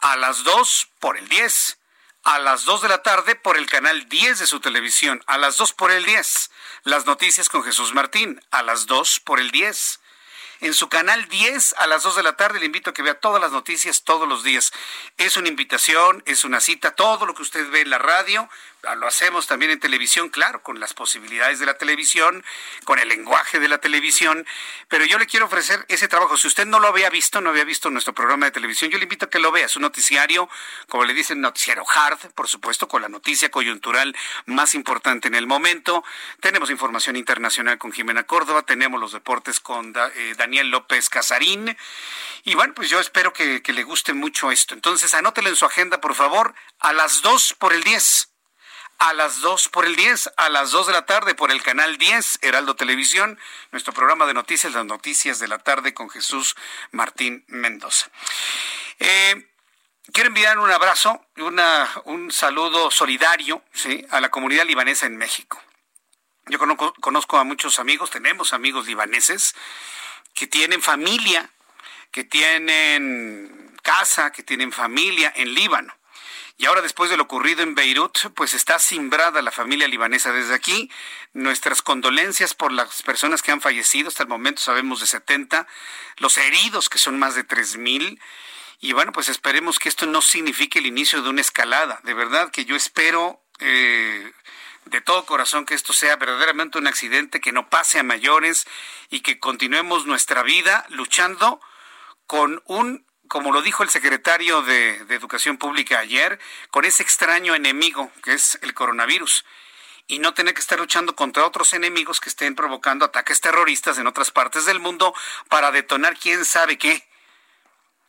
a 0.04 0.18
las 0.18 0.44
2 0.44 0.90
por 1.00 1.18
el 1.18 1.30
10, 1.30 1.78
a 2.24 2.38
las 2.40 2.66
2 2.66 2.82
de 2.82 2.90
la 2.90 3.02
tarde 3.04 3.36
por 3.36 3.56
el 3.56 3.68
canal 3.68 4.10
10 4.10 4.40
de 4.40 4.48
su 4.48 4.60
televisión, 4.60 5.24
a 5.28 5.38
las 5.38 5.56
2 5.56 5.72
por 5.72 5.92
el 5.92 6.04
10, 6.04 6.52
las 6.84 7.06
noticias 7.06 7.48
con 7.48 7.64
Jesús 7.64 7.94
Martín, 7.94 8.42
a 8.52 8.64
las 8.64 8.86
2 8.86 9.22
por 9.22 9.40
el 9.40 9.52
10. 9.52 10.02
En 10.60 10.74
su 10.74 10.90
canal 10.90 11.30
10 11.30 11.76
a 11.78 11.88
las 11.88 12.04
2 12.04 12.18
de 12.18 12.24
la 12.24 12.36
tarde 12.36 12.60
le 12.60 12.66
invito 12.66 12.90
a 12.90 12.94
que 12.94 13.02
vea 13.02 13.18
todas 13.18 13.42
las 13.42 13.54
noticias 13.54 14.04
todos 14.04 14.28
los 14.28 14.44
días. 14.44 14.74
Es 15.18 15.38
una 15.38 15.48
invitación, 15.48 16.22
es 16.26 16.44
una 16.44 16.60
cita, 16.60 16.96
todo 16.96 17.26
lo 17.26 17.34
que 17.34 17.42
usted 17.42 17.70
ve 17.72 17.80
en 17.80 17.90
la 17.90 17.98
radio, 17.98 18.50
lo 18.98 19.08
hacemos 19.08 19.48
también 19.48 19.72
en 19.72 19.80
televisión, 19.80 20.30
claro, 20.30 20.62
con 20.62 20.80
las 20.80 20.94
posibilidades 20.94 21.60
de 21.60 21.66
la 21.66 21.76
televisión, 21.76 22.44
con 22.84 23.00
el 23.00 23.08
lenguaje 23.08 23.60
de 23.60 23.70
la 23.70 23.78
televisión, 23.78 24.46
pero 24.90 25.06
yo 25.06 25.18
le 25.18 25.26
quiero 25.26 25.46
ofrecer 25.46 25.86
ese 25.88 26.10
trabajo. 26.10 26.36
Si 26.36 26.48
usted 26.48 26.66
no 26.66 26.80
lo 26.80 26.90
había 26.90 27.10
visto, 27.10 27.40
no 27.40 27.50
había 27.50 27.64
visto 27.64 27.90
nuestro 27.90 28.14
programa 28.14 28.46
de 28.46 28.52
televisión, 28.52 28.92
yo 28.92 28.98
le 28.98 29.04
invito 29.04 29.26
a 29.26 29.30
que 29.30 29.40
lo 29.40 29.52
vea. 29.52 29.66
Es 29.66 29.76
un 29.78 29.84
noticiario, 29.84 30.50
como 30.90 31.06
le 31.06 31.14
dicen, 31.14 31.40
noticiario 31.40 31.86
hard, 31.90 32.32
por 32.34 32.50
supuesto, 32.50 32.90
con 32.90 33.02
la 33.02 33.08
noticia 33.08 33.50
coyuntural 33.50 34.16
más 34.48 34.76
importante 34.76 35.30
en 35.30 35.36
el 35.36 35.48
momento. 35.48 36.04
Tenemos 36.42 36.70
información 36.70 37.16
internacional 37.16 37.78
con 37.78 37.94
Jimena 37.94 38.24
Córdoba, 38.24 38.64
tenemos 38.64 39.00
los 39.00 39.14
deportes 39.14 39.62
con 39.62 39.94
eh, 39.96 40.36
Daniel 40.38 40.70
López 40.70 41.10
Casarín. 41.10 41.78
Y 42.44 42.56
bueno, 42.56 42.74
pues 42.74 42.90
yo 42.90 43.00
espero 43.00 43.32
que, 43.32 43.62
que 43.62 43.72
le 43.72 43.84
guste 43.84 44.14
mucho 44.14 44.52
esto. 44.52 44.74
Entonces, 44.74 45.14
anótelo 45.14 45.48
en 45.48 45.56
su 45.56 45.66
agenda, 45.66 46.02
por 46.02 46.16
favor, 46.16 46.54
a 46.80 46.92
las 46.92 47.22
2 47.22 47.56
por 47.58 47.72
el 47.72 47.84
10 47.84 48.33
a 49.04 49.12
las 49.12 49.42
2 49.42 49.68
por 49.68 49.86
el 49.86 49.98
10, 49.98 50.32
a 50.38 50.48
las 50.48 50.72
2 50.72 50.88
de 50.88 50.94
la 50.94 51.06
tarde 51.06 51.36
por 51.36 51.52
el 51.52 51.62
canal 51.62 51.98
10, 51.98 52.40
Heraldo 52.42 52.78
Televisión, 52.78 53.38
nuestro 53.74 53.92
programa 53.92 54.26
de 54.26 54.34
noticias, 54.34 54.72
las 54.72 54.86
noticias 54.86 55.40
de 55.40 55.50
la 55.50 55.60
tarde 55.60 55.94
con 55.94 56.10
Jesús 56.10 56.56
Martín 56.92 57.44
Mendoza. 57.48 58.10
Eh, 59.00 59.46
quiero 60.14 60.30
enviar 60.30 60.58
un 60.58 60.72
abrazo, 60.72 61.26
una, 61.36 61.92
un 62.06 62.32
saludo 62.32 62.92
solidario 62.92 63.62
¿sí? 63.74 64.06
a 64.10 64.22
la 64.22 64.32
comunidad 64.32 64.66
libanesa 64.66 65.06
en 65.06 65.18
México. 65.18 65.62
Yo 66.46 66.58
conozco, 66.58 66.94
conozco 67.02 67.38
a 67.38 67.44
muchos 67.44 67.80
amigos, 67.80 68.10
tenemos 68.10 68.54
amigos 68.54 68.88
libaneses 68.88 69.54
que 70.34 70.48
tienen 70.48 70.82
familia, 70.82 71.50
que 72.10 72.24
tienen 72.24 73.76
casa, 73.82 74.32
que 74.32 74.44
tienen 74.44 74.72
familia 74.72 75.34
en 75.36 75.54
Líbano. 75.54 75.94
Y 76.64 76.66
ahora, 76.66 76.82
después 76.82 77.10
de 77.10 77.18
lo 77.18 77.24
ocurrido 77.24 77.62
en 77.62 77.76
Beirut, 77.76 78.18
pues 78.36 78.54
está 78.54 78.80
simbrada 78.80 79.42
la 79.42 79.52
familia 79.52 79.86
libanesa. 79.90 80.32
Desde 80.32 80.54
aquí, 80.54 80.90
nuestras 81.34 81.82
condolencias 81.82 82.54
por 82.54 82.72
las 82.72 83.02
personas 83.02 83.42
que 83.42 83.52
han 83.52 83.60
fallecido. 83.60 84.08
Hasta 84.08 84.24
el 84.24 84.30
momento 84.30 84.62
sabemos 84.62 85.02
de 85.02 85.08
70, 85.08 85.68
los 86.20 86.38
heridos, 86.38 86.88
que 86.88 87.00
son 87.00 87.20
más 87.20 87.36
de 87.36 87.46
3.000. 87.46 88.18
Y 88.80 88.94
bueno, 88.94 89.12
pues 89.12 89.28
esperemos 89.28 89.78
que 89.78 89.90
esto 89.90 90.06
no 90.06 90.22
signifique 90.22 90.80
el 90.80 90.86
inicio 90.86 91.22
de 91.22 91.28
una 91.28 91.42
escalada. 91.42 92.00
De 92.06 92.14
verdad 92.14 92.50
que 92.50 92.64
yo 92.64 92.78
espero 92.78 93.44
eh, 93.60 94.32
de 94.86 95.02
todo 95.02 95.26
corazón 95.26 95.66
que 95.66 95.74
esto 95.74 95.92
sea 95.92 96.16
verdaderamente 96.16 96.78
un 96.78 96.88
accidente, 96.88 97.42
que 97.42 97.52
no 97.52 97.70
pase 97.70 98.00
a 98.00 98.04
mayores 98.04 98.68
y 99.10 99.20
que 99.20 99.38
continuemos 99.38 100.06
nuestra 100.06 100.44
vida 100.44 100.86
luchando 100.88 101.60
con 102.26 102.64
un 102.68 103.06
como 103.34 103.52
lo 103.52 103.64
dijo 103.64 103.82
el 103.82 103.90
secretario 103.90 104.62
de, 104.62 104.98
Educación 105.10 105.58
Pública 105.58 105.98
ayer, 105.98 106.40
con 106.70 106.86
ese 106.86 107.02
extraño 107.02 107.56
enemigo 107.56 108.12
que 108.22 108.34
es 108.34 108.60
el 108.62 108.76
coronavirus 108.76 109.44
y 110.06 110.20
no 110.20 110.36
tener 110.36 110.54
que 110.54 110.60
estar 110.60 110.78
luchando 110.78 111.16
contra 111.16 111.44
otros 111.44 111.74
enemigos 111.74 112.22
que 112.22 112.30
estén 112.30 112.54
provocando 112.54 113.06
ataques 113.06 113.42
terroristas 113.42 113.98
en 113.98 114.06
otras 114.06 114.30
partes 114.30 114.66
del 114.66 114.80
mundo 114.80 115.16
para 115.50 115.72
detonar 115.72 116.16
quién 116.16 116.46
sabe 116.46 116.78
qué. 116.78 117.10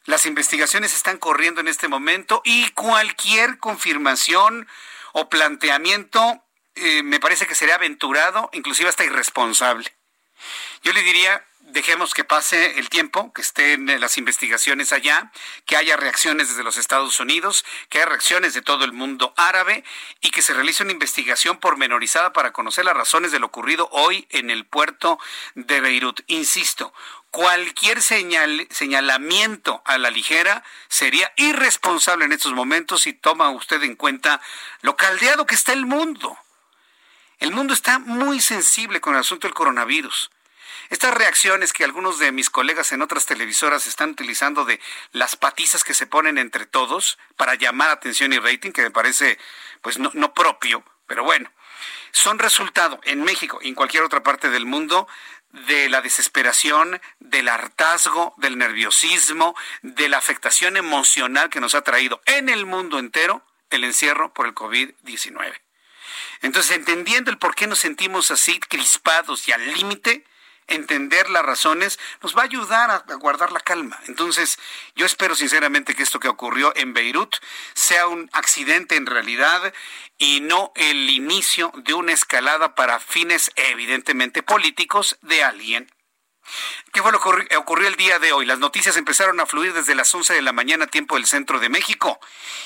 Las 0.05 0.27
investigaciones 0.27 0.93
están 0.93 1.17
corriendo 1.17 1.63
en 1.63 1.69
este 1.69 1.89
momento 1.89 2.43
y 2.45 2.69
cualquier 2.73 3.59
confirmación 3.59 4.69
o 5.13 5.31
planteamiento 5.31 6.45
eh, 6.75 7.03
me 7.03 7.19
parece 7.19 7.47
que 7.47 7.55
sería 7.55 7.77
aventurado, 7.77 8.51
inclusive 8.53 8.91
hasta 8.91 9.05
irresponsable. 9.05 9.91
Yo 10.83 10.93
le 10.93 11.03
diría, 11.03 11.47
dejemos 11.75 12.15
que 12.15 12.23
pase 12.23 12.79
el 12.79 12.89
tiempo, 12.89 13.33
que 13.33 13.43
estén 13.43 14.01
las 14.01 14.17
investigaciones 14.17 14.93
allá, 14.93 15.33
que 15.67 15.77
haya 15.77 15.97
reacciones 15.97 16.49
desde 16.49 16.63
los 16.63 16.77
Estados 16.77 17.19
Unidos, 17.19 17.65
que 17.89 17.99
haya 17.99 18.07
reacciones 18.07 18.55
de 18.55 18.63
todo 18.63 18.85
el 18.85 18.93
mundo 18.93 19.35
árabe 19.37 19.85
y 20.21 20.31
que 20.31 20.41
se 20.41 20.55
realice 20.55 20.85
una 20.85 20.93
investigación 20.93 21.59
pormenorizada 21.59 22.33
para 22.33 22.53
conocer 22.53 22.85
las 22.85 22.97
razones 22.97 23.33
de 23.33 23.41
lo 23.41 23.47
ocurrido 23.47 23.89
hoy 23.91 24.27
en 24.31 24.51
el 24.51 24.65
puerto 24.65 25.19
de 25.57 25.81
Beirut. 25.81 26.21
Insisto, 26.29 26.95
cualquier 27.33 28.01
señal, 28.03 28.69
señalamiento 28.71 29.83
a 29.85 29.99
la 29.99 30.11
ligera 30.11 30.63
sería 30.89 31.33
irresponsable 31.37 32.25
en 32.25 32.33
estos 32.33 32.53
momentos 32.53 33.03
si 33.03 33.15
toma 33.15 33.51
usted 33.51 33.83
en 33.83 33.97
cuenta 33.97 34.41
lo 34.81 34.97
caldeado 34.97 35.45
que 35.45 35.57
está 35.57 35.73
el 35.73 35.87
mundo. 35.87 36.39
El 37.41 37.51
mundo 37.51 37.75
está 37.75 37.99
muy 37.99 38.41
sensible 38.41 39.01
con 39.01 39.15
el 39.15 39.21
asunto 39.21 39.49
del 39.49 39.55
coronavirus. 39.55 40.31
Estas 40.91 41.15
reacciones 41.15 41.73
que 41.73 41.85
algunos 41.85 42.19
de 42.19 42.33
mis 42.33 42.51
colegas 42.51 42.93
en 42.93 43.03
otras 43.03 43.27
televisoras 43.27 43.87
están 43.87 44.11
utilizando 44.11 44.65
de 44.65 44.81
las 45.13 45.37
patizas 45.37 45.85
que 45.85 45.95
se 45.95 46.07
ponen 46.07 46.39
entre 46.39 46.67
todos 46.67 47.19
para 47.37 47.55
llamar 47.55 47.91
atención 47.91 48.33
y 48.33 48.39
rating, 48.39 48.73
que 48.73 48.83
me 48.83 48.91
parece 48.91 49.39
pues 49.81 49.99
no, 49.99 50.11
no 50.15 50.35
propio, 50.35 50.85
pero 51.07 51.25
bueno, 51.25 51.51
son 52.13 52.39
resultado 52.39 53.01
en 53.05 53.23
México 53.23 53.59
y 53.61 53.69
en 53.69 53.75
cualquier 53.75 54.03
otra 54.03 54.23
parte 54.23 54.51
del 54.51 54.67
mundo 54.67 55.09
de 55.51 55.89
la 55.89 56.01
desesperación, 56.01 57.01
del 57.21 57.49
hartazgo, 57.49 58.35
del 58.39 58.59
nerviosismo, 58.59 59.55
de 59.83 60.09
la 60.09 60.19
afectación 60.19 60.77
emocional 60.77 61.51
que 61.51 61.61
nos 61.61 61.75
ha 61.75 61.83
traído 61.83 62.21
en 62.27 62.49
el 62.49 62.67
mundo 62.67 62.99
entero 62.99 63.45
el 63.71 63.85
encierro 63.85 64.33
por 64.33 64.47
el 64.47 64.55
COVID-19. 64.55 65.61
Entonces, 66.43 66.77
entendiendo 66.77 67.31
el 67.31 67.39
por 67.39 67.55
qué 67.55 67.67
nos 67.67 67.79
sentimos 67.79 68.31
así 68.31 68.61
crispados 68.61 69.49
y 69.49 69.53
al 69.53 69.67
límite, 69.75 70.25
entender 70.69 71.31
las 71.31 71.45
razones 71.45 71.99
nos 72.23 72.37
va 72.37 72.43
a 72.43 72.45
ayudar 72.45 72.91
a, 72.91 73.15
guardar 73.17 73.53
la 73.53 73.61
calma. 73.61 73.99
Entonces, 74.07 74.59
yo 74.95 75.07
espero 75.07 75.35
sinceramente 75.35 75.95
que 75.95 76.03
esto 76.03 76.21
que 76.21 76.29
ocurrió 76.29 76.73
en 76.77 76.95
Beirut 76.95 77.37
sea 77.75 78.07
un 78.07 78.29
accidente 78.33 78.97
en 78.97 79.07
realidad 79.07 79.73
y 80.19 80.41
no 80.41 80.73
el 80.77 81.11
inicio 81.11 81.73
de 81.77 81.95
una 81.95 82.13
escalada 82.13 82.75
para 82.75 83.01
fines 83.01 83.51
evidentemente 83.57 84.43
políticos 84.43 85.19
de 85.23 85.43
alguien. 85.43 85.91
¿Qué 86.93 87.03
fue 87.03 87.11
lo 87.11 87.21
que 87.21 87.57
ocurrió 87.57 87.89
el 87.89 87.97
día 87.97 88.19
de 88.19 88.33
hoy? 88.33 88.47
Las 88.47 88.59
noticias 88.59 88.97
empezaron 88.97 89.41
a 89.41 89.47
fluir 89.47 89.73
desde 89.73 89.95
las 89.95 90.15
11 90.15 90.35
de 90.35 90.43
la 90.43 90.53
mañana 90.53 90.87
tiempo 90.87 91.17
del 91.17 91.27
centro 91.27 91.59
de 91.59 91.69
México. 91.69 92.21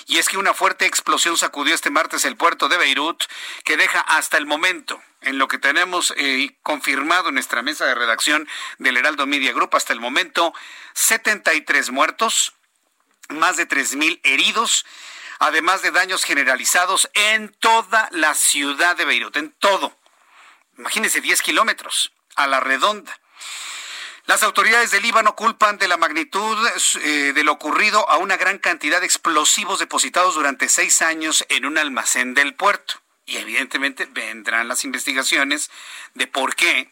Y 0.06 0.18
es 0.18 0.28
que 0.28 0.36
una 0.36 0.52
fuerte 0.52 0.86
explosión 0.86 1.36
sacudió 1.36 1.74
este 1.74 1.90
martes 1.90 2.24
el 2.24 2.36
puerto 2.36 2.68
de 2.68 2.76
Beirut, 2.76 3.24
que 3.64 3.76
deja 3.76 4.00
hasta 4.00 4.36
el 4.36 4.46
momento, 4.46 5.00
en 5.22 5.38
lo 5.38 5.48
que 5.48 5.58
tenemos 5.58 6.12
eh, 6.16 6.56
confirmado 6.62 7.28
en 7.28 7.34
nuestra 7.34 7.62
mesa 7.62 7.86
de 7.86 7.94
redacción 7.94 8.48
del 8.78 8.96
Heraldo 8.96 9.26
Media 9.26 9.52
Group, 9.52 9.74
hasta 9.74 9.92
el 9.92 10.00
momento, 10.00 10.54
73 10.94 11.90
muertos, 11.90 12.54
más 13.28 13.56
de 13.56 13.68
3.000 13.68 14.20
heridos, 14.24 14.86
además 15.38 15.82
de 15.82 15.90
daños 15.90 16.24
generalizados 16.24 17.10
en 17.14 17.54
toda 17.60 18.08
la 18.12 18.34
ciudad 18.34 18.96
de 18.96 19.04
Beirut, 19.04 19.36
en 19.36 19.52
todo. 19.52 19.96
Imagínense 20.78 21.20
10 21.20 21.42
kilómetros 21.42 22.12
a 22.36 22.46
la 22.46 22.60
redonda. 22.60 23.18
Las 24.26 24.42
autoridades 24.42 24.90
del 24.90 25.02
Líbano 25.02 25.34
culpan 25.34 25.78
de 25.78 25.88
la 25.88 25.96
magnitud 25.96 26.58
eh, 27.02 27.32
de 27.32 27.44
lo 27.44 27.52
ocurrido 27.52 28.08
a 28.10 28.18
una 28.18 28.36
gran 28.36 28.58
cantidad 28.58 29.00
de 29.00 29.06
explosivos 29.06 29.78
depositados 29.78 30.34
durante 30.34 30.68
seis 30.68 31.00
años 31.00 31.46
en 31.48 31.64
un 31.64 31.78
almacén 31.78 32.34
del 32.34 32.54
puerto. 32.54 33.00
Y 33.28 33.36
evidentemente 33.36 34.06
vendrán 34.06 34.68
las 34.68 34.84
investigaciones 34.84 35.70
de 36.14 36.26
por 36.26 36.56
qué, 36.56 36.90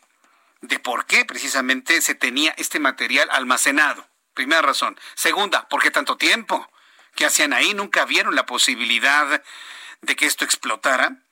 de 0.61 0.79
por 0.79 1.07
qué 1.07 1.25
precisamente 1.25 2.03
se 2.03 2.15
tenía 2.15 2.55
este 2.59 2.79
material 2.79 3.31
almacenado. 3.33 4.07
Primera 4.35 4.61
razón. 4.61 5.01
Segunda, 5.15 5.67
¿por 5.69 5.83
qué 5.83 5.91
tanto 5.91 6.19
tiempo? 6.19 6.71
¿Qué 7.15 7.25
hacían 7.25 7.55
ahí? 7.55 7.73
Nunca 7.73 8.05
vieron 8.05 8.35
la 8.35 8.45
posibilidad 8.45 9.43
de 10.03 10.15
que 10.15 10.27
esto 10.27 10.45
explotara. 10.45 11.23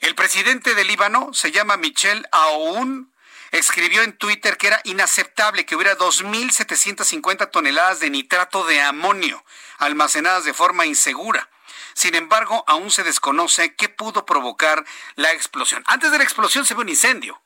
El 0.00 0.16
presidente 0.16 0.74
del 0.74 0.88
Líbano 0.88 1.32
se 1.32 1.52
llama 1.52 1.76
Michel 1.76 2.26
Aoun 2.32 3.14
escribió 3.52 4.02
en 4.02 4.18
Twitter 4.18 4.56
que 4.56 4.66
era 4.66 4.80
inaceptable 4.82 5.64
que 5.66 5.76
hubiera 5.76 5.96
2.750 5.96 7.48
toneladas 7.52 8.00
de 8.00 8.10
nitrato 8.10 8.64
de 8.64 8.80
amonio 8.80 9.44
almacenadas 9.78 10.44
de 10.44 10.52
forma 10.52 10.84
insegura. 10.84 11.48
Sin 11.94 12.14
embargo, 12.14 12.64
aún 12.66 12.90
se 12.90 13.04
desconoce 13.04 13.74
qué 13.74 13.88
pudo 13.88 14.26
provocar 14.26 14.84
la 15.14 15.32
explosión. 15.32 15.82
Antes 15.86 16.10
de 16.10 16.18
la 16.18 16.24
explosión 16.24 16.64
se 16.64 16.74
ve 16.74 16.82
un 16.82 16.88
incendio. 16.88 17.40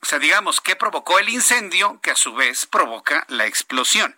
O 0.00 0.06
sea, 0.06 0.18
digamos, 0.18 0.60
¿qué 0.60 0.74
provocó 0.74 1.18
el 1.18 1.28
incendio 1.28 2.00
que 2.02 2.10
a 2.10 2.16
su 2.16 2.34
vez 2.34 2.66
provoca 2.66 3.24
la 3.28 3.46
explosión? 3.46 4.16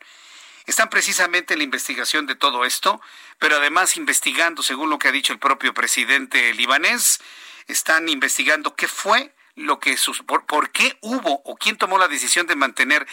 Están 0.67 0.89
precisamente 0.89 1.53
en 1.53 1.59
la 1.59 1.65
investigación 1.65 2.27
de 2.27 2.37
todo 2.37 2.65
esto, 2.65 3.03
pero 3.39 3.57
además 3.57 3.97
investigando, 3.97 4.63
según 4.63 4.89
lo 4.89 4.99
que 4.99 5.09
ha 5.09 5.13
dicho 5.13 5.35
el 5.35 5.39
propio 5.39 5.75
presidente 5.75 6.55
libanés, 6.55 7.21
están 7.67 8.09
investigando 8.09 8.75
qué 8.75 8.89
fue 8.89 9.34
lo 9.57 9.79
que 9.79 9.97
sus, 9.97 10.23
por, 10.23 10.71
qué 10.71 10.99
hubo 11.01 11.43
o 11.45 11.57
quién 11.57 11.77
tomó 11.77 11.99
la 11.99 12.09
decisión 12.09 12.47
de 12.47 12.57
mantener 12.57 13.07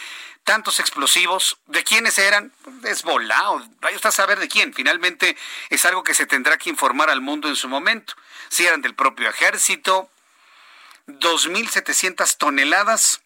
tantos 0.44 0.80
explosivos, 0.80 1.58
de 1.66 1.84
quiénes 1.84 2.18
eran, 2.18 2.52
es 2.84 3.02
volado, 3.02 3.64
vaya 3.80 3.96
usted 3.96 4.08
a 4.08 4.12
saber 4.12 4.38
de 4.40 4.48
quién. 4.48 4.74
Finalmente 4.74 5.36
es 5.70 5.84
algo 5.84 6.02
que 6.02 6.14
se 6.14 6.26
tendrá 6.26 6.58
que 6.58 6.70
informar 6.70 7.10
al 7.10 7.20
mundo 7.20 7.48
en 7.48 7.56
su 7.56 7.68
momento. 7.68 8.14
Si 8.48 8.66
eran 8.66 8.82
del 8.82 8.94
propio 8.94 9.28
ejército, 9.28 10.10
2.700 11.06 12.36
toneladas 12.36 13.22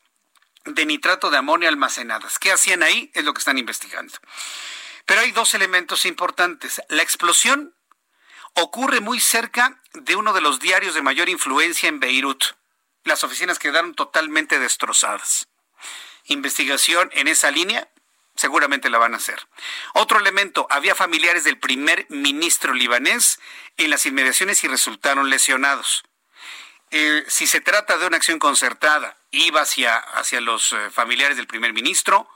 de 0.66 0.84
nitrato 0.84 1.30
de 1.30 1.38
amonio 1.38 1.68
almacenadas. 1.68 2.38
¿Qué 2.38 2.52
hacían 2.52 2.82
ahí? 2.82 3.10
Es 3.14 3.24
lo 3.24 3.32
que 3.32 3.38
están 3.38 3.58
investigando. 3.58 4.14
Pero 5.06 5.20
hay 5.20 5.30
dos 5.30 5.54
elementos 5.54 6.04
importantes. 6.04 6.82
La 6.88 7.02
explosión 7.02 7.74
ocurre 8.54 9.00
muy 9.00 9.20
cerca 9.20 9.80
de 9.94 10.16
uno 10.16 10.32
de 10.32 10.40
los 10.40 10.58
diarios 10.58 10.94
de 10.94 11.02
mayor 11.02 11.28
influencia 11.28 11.88
en 11.88 12.00
Beirut 12.00 12.44
las 13.06 13.24
oficinas 13.24 13.58
quedaron 13.58 13.94
totalmente 13.94 14.58
destrozadas. 14.58 15.48
Investigación 16.24 17.10
en 17.12 17.28
esa 17.28 17.50
línea, 17.50 17.88
seguramente 18.34 18.90
la 18.90 18.98
van 18.98 19.14
a 19.14 19.18
hacer. 19.18 19.46
Otro 19.94 20.18
elemento, 20.18 20.66
había 20.70 20.94
familiares 20.94 21.44
del 21.44 21.58
primer 21.58 22.06
ministro 22.10 22.74
libanés 22.74 23.38
en 23.76 23.90
las 23.90 24.06
inmediaciones 24.06 24.62
y 24.64 24.68
resultaron 24.68 25.30
lesionados. 25.30 26.04
Eh, 26.90 27.24
si 27.28 27.46
se 27.46 27.60
trata 27.60 27.98
de 27.98 28.06
una 28.06 28.16
acción 28.16 28.38
concertada, 28.38 29.16
iba 29.30 29.60
hacia, 29.60 29.96
hacia 29.96 30.40
los 30.40 30.72
eh, 30.72 30.90
familiares 30.90 31.36
del 31.36 31.46
primer 31.46 31.72
ministro 31.72 32.28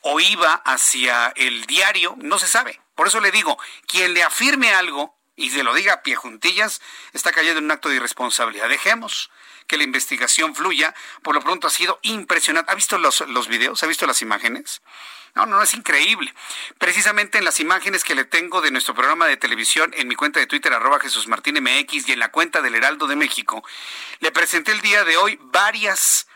o 0.00 0.20
iba 0.20 0.54
hacia 0.54 1.32
el 1.36 1.66
diario, 1.66 2.14
no 2.18 2.38
se 2.38 2.46
sabe. 2.46 2.80
Por 2.94 3.08
eso 3.08 3.20
le 3.20 3.30
digo, 3.30 3.58
quien 3.86 4.14
le 4.14 4.22
afirme 4.22 4.72
algo 4.72 5.17
y 5.38 5.50
se 5.50 5.62
lo 5.62 5.72
diga 5.72 5.94
a 5.94 6.02
pie 6.02 6.16
juntillas, 6.16 6.82
está 7.12 7.30
cayendo 7.30 7.60
en 7.60 7.66
un 7.66 7.70
acto 7.70 7.88
de 7.88 7.96
irresponsabilidad. 7.96 8.68
Dejemos 8.68 9.30
que 9.68 9.76
la 9.76 9.84
investigación 9.84 10.56
fluya. 10.56 10.94
Por 11.22 11.36
lo 11.36 11.40
pronto 11.40 11.68
ha 11.68 11.70
sido 11.70 12.00
impresionante. 12.02 12.72
¿Ha 12.72 12.74
visto 12.74 12.98
los, 12.98 13.20
los 13.20 13.46
videos? 13.46 13.82
¿Ha 13.84 13.86
visto 13.86 14.04
las 14.06 14.20
imágenes? 14.20 14.82
No, 15.36 15.46
no, 15.46 15.62
es 15.62 15.74
increíble. 15.74 16.34
Precisamente 16.78 17.38
en 17.38 17.44
las 17.44 17.60
imágenes 17.60 18.02
que 18.02 18.16
le 18.16 18.24
tengo 18.24 18.60
de 18.60 18.72
nuestro 18.72 18.94
programa 18.94 19.26
de 19.26 19.36
televisión 19.36 19.94
en 19.96 20.08
mi 20.08 20.16
cuenta 20.16 20.40
de 20.40 20.48
Twitter, 20.48 20.72
arroba 20.72 20.98
Jesús 20.98 21.28
Martín 21.28 21.62
MX 21.62 22.08
y 22.08 22.12
en 22.12 22.18
la 22.18 22.32
cuenta 22.32 22.60
del 22.60 22.74
Heraldo 22.74 23.06
de 23.06 23.14
México, 23.14 23.62
le 24.18 24.32
presenté 24.32 24.72
el 24.72 24.80
día 24.80 25.04
de 25.04 25.18
hoy 25.18 25.38
varias, 25.40 26.26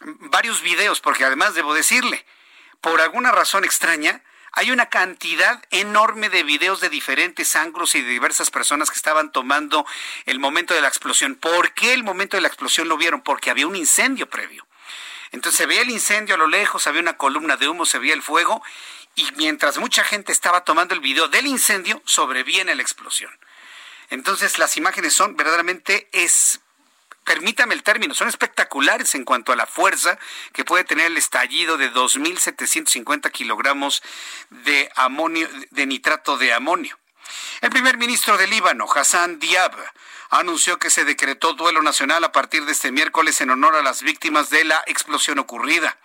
varios 0.00 0.62
videos, 0.62 1.00
porque 1.00 1.24
además 1.24 1.54
debo 1.54 1.74
decirle, 1.74 2.24
por 2.80 3.00
alguna 3.00 3.32
razón 3.32 3.64
extraña, 3.64 4.22
hay 4.56 4.70
una 4.70 4.86
cantidad 4.86 5.62
enorme 5.70 6.28
de 6.28 6.44
videos 6.44 6.80
de 6.80 6.88
diferentes 6.88 7.56
ángulos 7.56 7.94
y 7.96 8.02
de 8.02 8.08
diversas 8.08 8.50
personas 8.50 8.88
que 8.90 8.96
estaban 8.96 9.32
tomando 9.32 9.84
el 10.26 10.38
momento 10.38 10.74
de 10.74 10.80
la 10.80 10.88
explosión. 10.88 11.34
¿Por 11.34 11.74
qué 11.74 11.92
el 11.92 12.04
momento 12.04 12.36
de 12.36 12.40
la 12.40 12.48
explosión 12.48 12.88
lo 12.88 12.96
vieron? 12.96 13.22
Porque 13.22 13.50
había 13.50 13.66
un 13.66 13.74
incendio 13.74 14.30
previo. 14.30 14.66
Entonces 15.32 15.58
se 15.58 15.66
veía 15.66 15.82
el 15.82 15.90
incendio 15.90 16.36
a 16.36 16.38
lo 16.38 16.46
lejos, 16.46 16.86
había 16.86 17.00
una 17.00 17.16
columna 17.16 17.56
de 17.56 17.68
humo, 17.68 17.84
se 17.84 17.98
veía 17.98 18.14
el 18.14 18.22
fuego 18.22 18.62
y 19.16 19.28
mientras 19.36 19.78
mucha 19.78 20.04
gente 20.04 20.30
estaba 20.30 20.62
tomando 20.62 20.94
el 20.94 21.00
video 21.00 21.26
del 21.26 21.48
incendio, 21.48 22.00
sobreviene 22.04 22.76
la 22.76 22.82
explosión. 22.82 23.36
Entonces 24.10 24.58
las 24.60 24.76
imágenes 24.76 25.14
son 25.14 25.34
verdaderamente 25.34 26.08
es, 26.12 26.60
permítame 27.24 27.74
el 27.74 27.82
término, 27.82 28.14
son 28.14 28.28
espectaculares 28.28 29.14
en 29.14 29.24
cuanto 29.24 29.52
a 29.52 29.56
la 29.56 29.66
fuerza 29.66 30.18
que 30.52 30.64
puede 30.64 30.84
tener 30.84 31.06
el 31.06 31.16
estallido 31.16 31.76
de 31.76 31.90
2.750 31.92 33.30
kilogramos 33.30 34.02
de 34.50 34.90
amonio, 34.94 35.48
de 35.70 35.86
nitrato 35.86 36.36
de 36.36 36.52
amonio. 36.52 36.98
El 37.60 37.70
primer 37.70 37.96
ministro 37.96 38.36
del 38.36 38.50
Líbano, 38.50 38.86
Hassan 38.94 39.38
Diab, 39.38 39.74
anunció 40.30 40.78
que 40.78 40.90
se 40.90 41.04
decretó 41.04 41.54
duelo 41.54 41.82
nacional 41.82 42.24
a 42.24 42.32
partir 42.32 42.64
de 42.64 42.72
este 42.72 42.92
miércoles 42.92 43.40
en 43.40 43.50
honor 43.50 43.76
a 43.76 43.82
las 43.82 44.02
víctimas 44.02 44.50
de 44.50 44.64
la 44.64 44.82
explosión 44.86 45.38
ocurrida. 45.38 45.98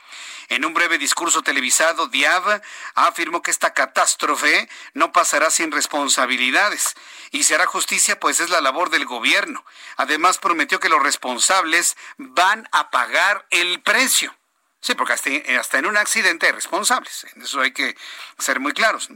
En 0.50 0.66
un 0.66 0.74
breve 0.74 0.98
discurso 0.98 1.44
televisado, 1.44 2.08
Diab 2.08 2.62
afirmó 2.96 3.44
que 3.44 3.52
esta 3.52 3.74
catástrofe 3.74 4.68
no 4.94 5.12
pasará 5.12 5.52
sin 5.52 5.72
responsabilidades 5.72 6.96
y 7.30 7.44
se 7.44 7.54
hará 7.54 7.68
justicia, 7.68 8.20
pues 8.20 8.40
es 8.40 8.50
la 8.50 8.60
labor 8.60 8.90
del 8.90 9.06
gobierno. 9.06 9.64
Además, 9.98 10.40
prometió 10.40 10.80
que 10.80 10.90
los 10.90 11.04
responsables 11.04 11.96
van 12.18 12.68
a 12.72 12.90
pagar 12.90 13.46
el 13.52 13.82
precio. 13.82 14.36
Sí, 14.82 14.96
porque 14.96 15.14
hasta, 15.14 15.78
en 15.78 15.86
un 15.86 15.98
accidente 15.98 16.48
hay 16.48 16.54
responsables. 16.54 17.28
En 17.36 17.44
eso 17.44 17.62
hay 17.62 17.72
que 17.72 17.96
ser 18.40 18.60
muy 18.60 18.72
claros. 18.72 19.10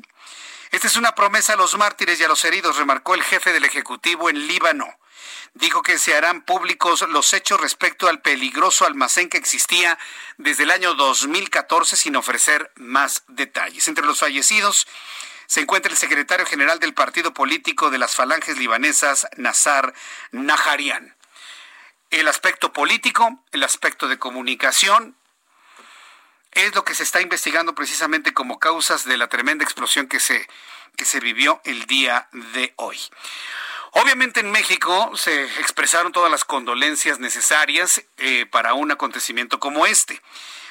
Esta 0.72 0.88
es 0.88 0.98
una 0.98 1.16
promesa 1.16 1.54
a 1.54 1.56
los 1.56 1.78
mártires 1.78 2.20
y 2.20 2.24
a 2.24 2.28
los 2.28 2.44
heridos, 2.46 2.78
remarcó 2.78 3.16
el 3.16 3.24
jefe 3.24 3.54
del 3.54 3.66
Ejecutivo 3.66 4.30
en 4.30 4.48
Líbano. 4.48 4.88
Dijo 5.54 5.82
que 5.82 5.98
se 5.98 6.16
harán 6.16 6.42
públicos 6.42 7.02
los 7.10 7.34
hechos 7.34 7.60
respecto 7.62 8.08
al 8.08 8.22
peligroso 8.22 8.86
almacén 8.86 9.30
que 9.30 9.38
existía 9.38 9.98
desde 10.38 10.64
el 10.64 10.72
año 10.72 10.96
2014 10.96 11.96
sin 11.96 12.16
ofrecer 12.16 12.72
más 12.76 13.24
detalles. 13.28 13.88
Entre 13.88 14.06
los 14.06 14.20
fallecidos 14.20 14.88
se 15.46 15.62
encuentra 15.62 15.92
el 15.92 15.98
secretario 15.98 16.46
general 16.46 16.80
del 16.80 16.94
partido 16.94 17.34
político 17.34 17.92
de 17.92 17.98
las 17.98 18.16
falanges 18.16 18.58
libanesas, 18.58 19.28
Nazar 19.38 19.94
Naharian. 20.32 21.16
El 22.10 22.28
aspecto 22.28 22.74
político, 22.74 23.44
el 23.52 23.64
aspecto 23.64 24.08
de 24.08 24.20
comunicación, 24.20 25.16
es 26.52 26.74
lo 26.76 26.86
que 26.86 26.96
se 26.96 27.04
está 27.04 27.22
investigando 27.22 27.74
precisamente 27.76 28.34
como 28.34 28.60
causas 28.60 29.06
de 29.06 29.18
la 29.18 29.28
tremenda 29.28 29.64
explosión 29.64 30.08
que 30.08 30.20
se, 30.20 30.48
que 30.96 31.06
se 31.06 31.20
vivió 31.20 31.62
el 31.66 31.86
día 31.86 32.28
de 32.54 32.74
hoy. 32.78 33.00
Obviamente 33.96 34.40
en 34.40 34.50
México 34.50 35.12
se 35.16 35.44
expresaron 35.60 36.12
todas 36.12 36.32
las 36.32 36.46
condolencias 36.46 37.20
necesarias 37.20 38.02
eh, 38.18 38.48
para 38.48 38.74
un 38.74 38.92
acontecimiento 38.92 39.60
como 39.60 39.86
este. 39.86 40.20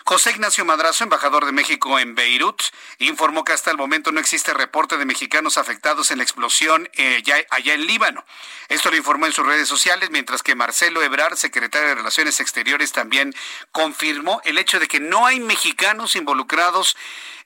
José 0.04 0.32
Ignacio 0.32 0.64
Madrazo, 0.64 1.04
embajador 1.04 1.46
de 1.46 1.52
México 1.52 2.00
en 2.00 2.16
Beirut, 2.16 2.60
informó 2.98 3.44
que 3.44 3.52
hasta 3.52 3.70
el 3.70 3.76
momento 3.76 4.10
no 4.10 4.18
existe 4.18 4.52
reporte 4.52 4.96
de 4.96 5.04
mexicanos 5.04 5.56
afectados 5.56 6.10
en 6.10 6.18
la 6.18 6.24
explosión 6.24 6.90
eh, 6.94 7.22
allá 7.50 7.74
en 7.74 7.86
Líbano. 7.86 8.24
Esto 8.68 8.90
lo 8.90 8.96
informó 8.96 9.26
en 9.26 9.32
sus 9.32 9.46
redes 9.46 9.68
sociales, 9.68 10.10
mientras 10.10 10.42
que 10.42 10.56
Marcelo 10.56 11.00
Ebrard, 11.00 11.36
secretario 11.36 11.90
de 11.90 11.94
Relaciones 11.94 12.40
Exteriores, 12.40 12.90
también 12.90 13.32
confirmó 13.70 14.40
el 14.44 14.58
hecho 14.58 14.80
de 14.80 14.88
que 14.88 14.98
no 14.98 15.26
hay 15.26 15.38
mexicanos 15.38 16.16
involucrados 16.16 16.96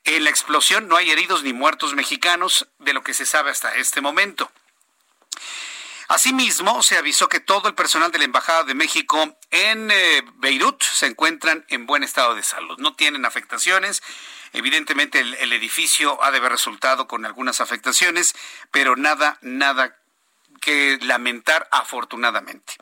en 0.04 0.24
la 0.24 0.30
explosión, 0.30 0.88
no 0.88 0.96
hay 0.96 1.10
heridos 1.10 1.42
ni 1.42 1.52
muertos 1.52 1.94
mexicanos, 1.94 2.66
de 2.78 2.94
lo 2.94 3.02
que 3.02 3.12
se 3.12 3.26
sabe 3.26 3.50
hasta 3.50 3.74
este 3.74 4.00
momento. 4.00 4.50
Asimismo, 6.08 6.82
se 6.82 6.96
avisó 6.96 7.28
que 7.28 7.40
todo 7.40 7.68
el 7.68 7.74
personal 7.74 8.12
de 8.12 8.18
la 8.18 8.24
Embajada 8.24 8.64
de 8.64 8.74
México 8.74 9.36
en 9.50 9.90
eh, 9.90 10.22
Beirut 10.36 10.82
se 10.82 11.06
encuentran 11.06 11.64
en 11.68 11.86
buen 11.86 12.02
estado 12.04 12.34
de 12.34 12.42
salud. 12.42 12.78
No 12.78 12.94
tienen 12.94 13.24
afectaciones. 13.24 14.02
Evidentemente 14.52 15.20
el, 15.20 15.34
el, 15.34 15.52
edificio 15.52 16.22
ha 16.22 16.30
de 16.30 16.38
haber 16.38 16.52
resultado 16.52 17.08
con 17.08 17.26
algunas 17.26 17.60
afectaciones, 17.60 18.34
pero 18.70 18.96
nada, 18.96 19.38
nada 19.42 19.96
que 20.60 20.98
lamentar 21.02 21.68
afortunadamente. 21.72 22.74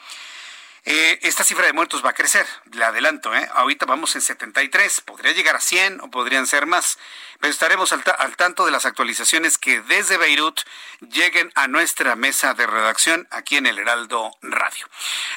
Eh, 0.87 1.18
esta 1.22 1.45
cifra 1.45 1.64
de 1.64 1.72
muertos 1.72 2.05
va 2.05 2.11
a 2.11 2.14
crecer, 2.14 2.45
le 2.72 2.85
adelanto, 2.85 3.35
¿eh? 3.35 3.49
ahorita 3.55 3.87
vamos 3.87 4.14
en 4.16 4.20
73, 4.20 5.01
podría 5.01 5.32
llegar 5.32 5.57
a 5.57 5.61
100 5.61 6.03
o 6.03 6.11
podrían 6.11 6.47
ser 6.47 6.66
más, 6.66 6.99
pero 7.41 7.51
estaremos 7.51 7.95
al, 7.95 8.05
al, 8.18 8.37
tanto 8.37 8.66
de 8.66 8.70
las 8.70 8.85
actualizaciones 8.85 9.57
que 9.57 9.80
desde 9.80 10.18
Beirut 10.18 10.61
lleguen 11.01 11.51
a 11.55 11.68
nuestra 11.68 12.16
mesa 12.16 12.53
de 12.53 12.66
redacción 12.66 13.26
aquí 13.30 13.57
en 13.57 13.64
el 13.64 13.78
Heraldo 13.78 14.37
Radio. 14.43 14.87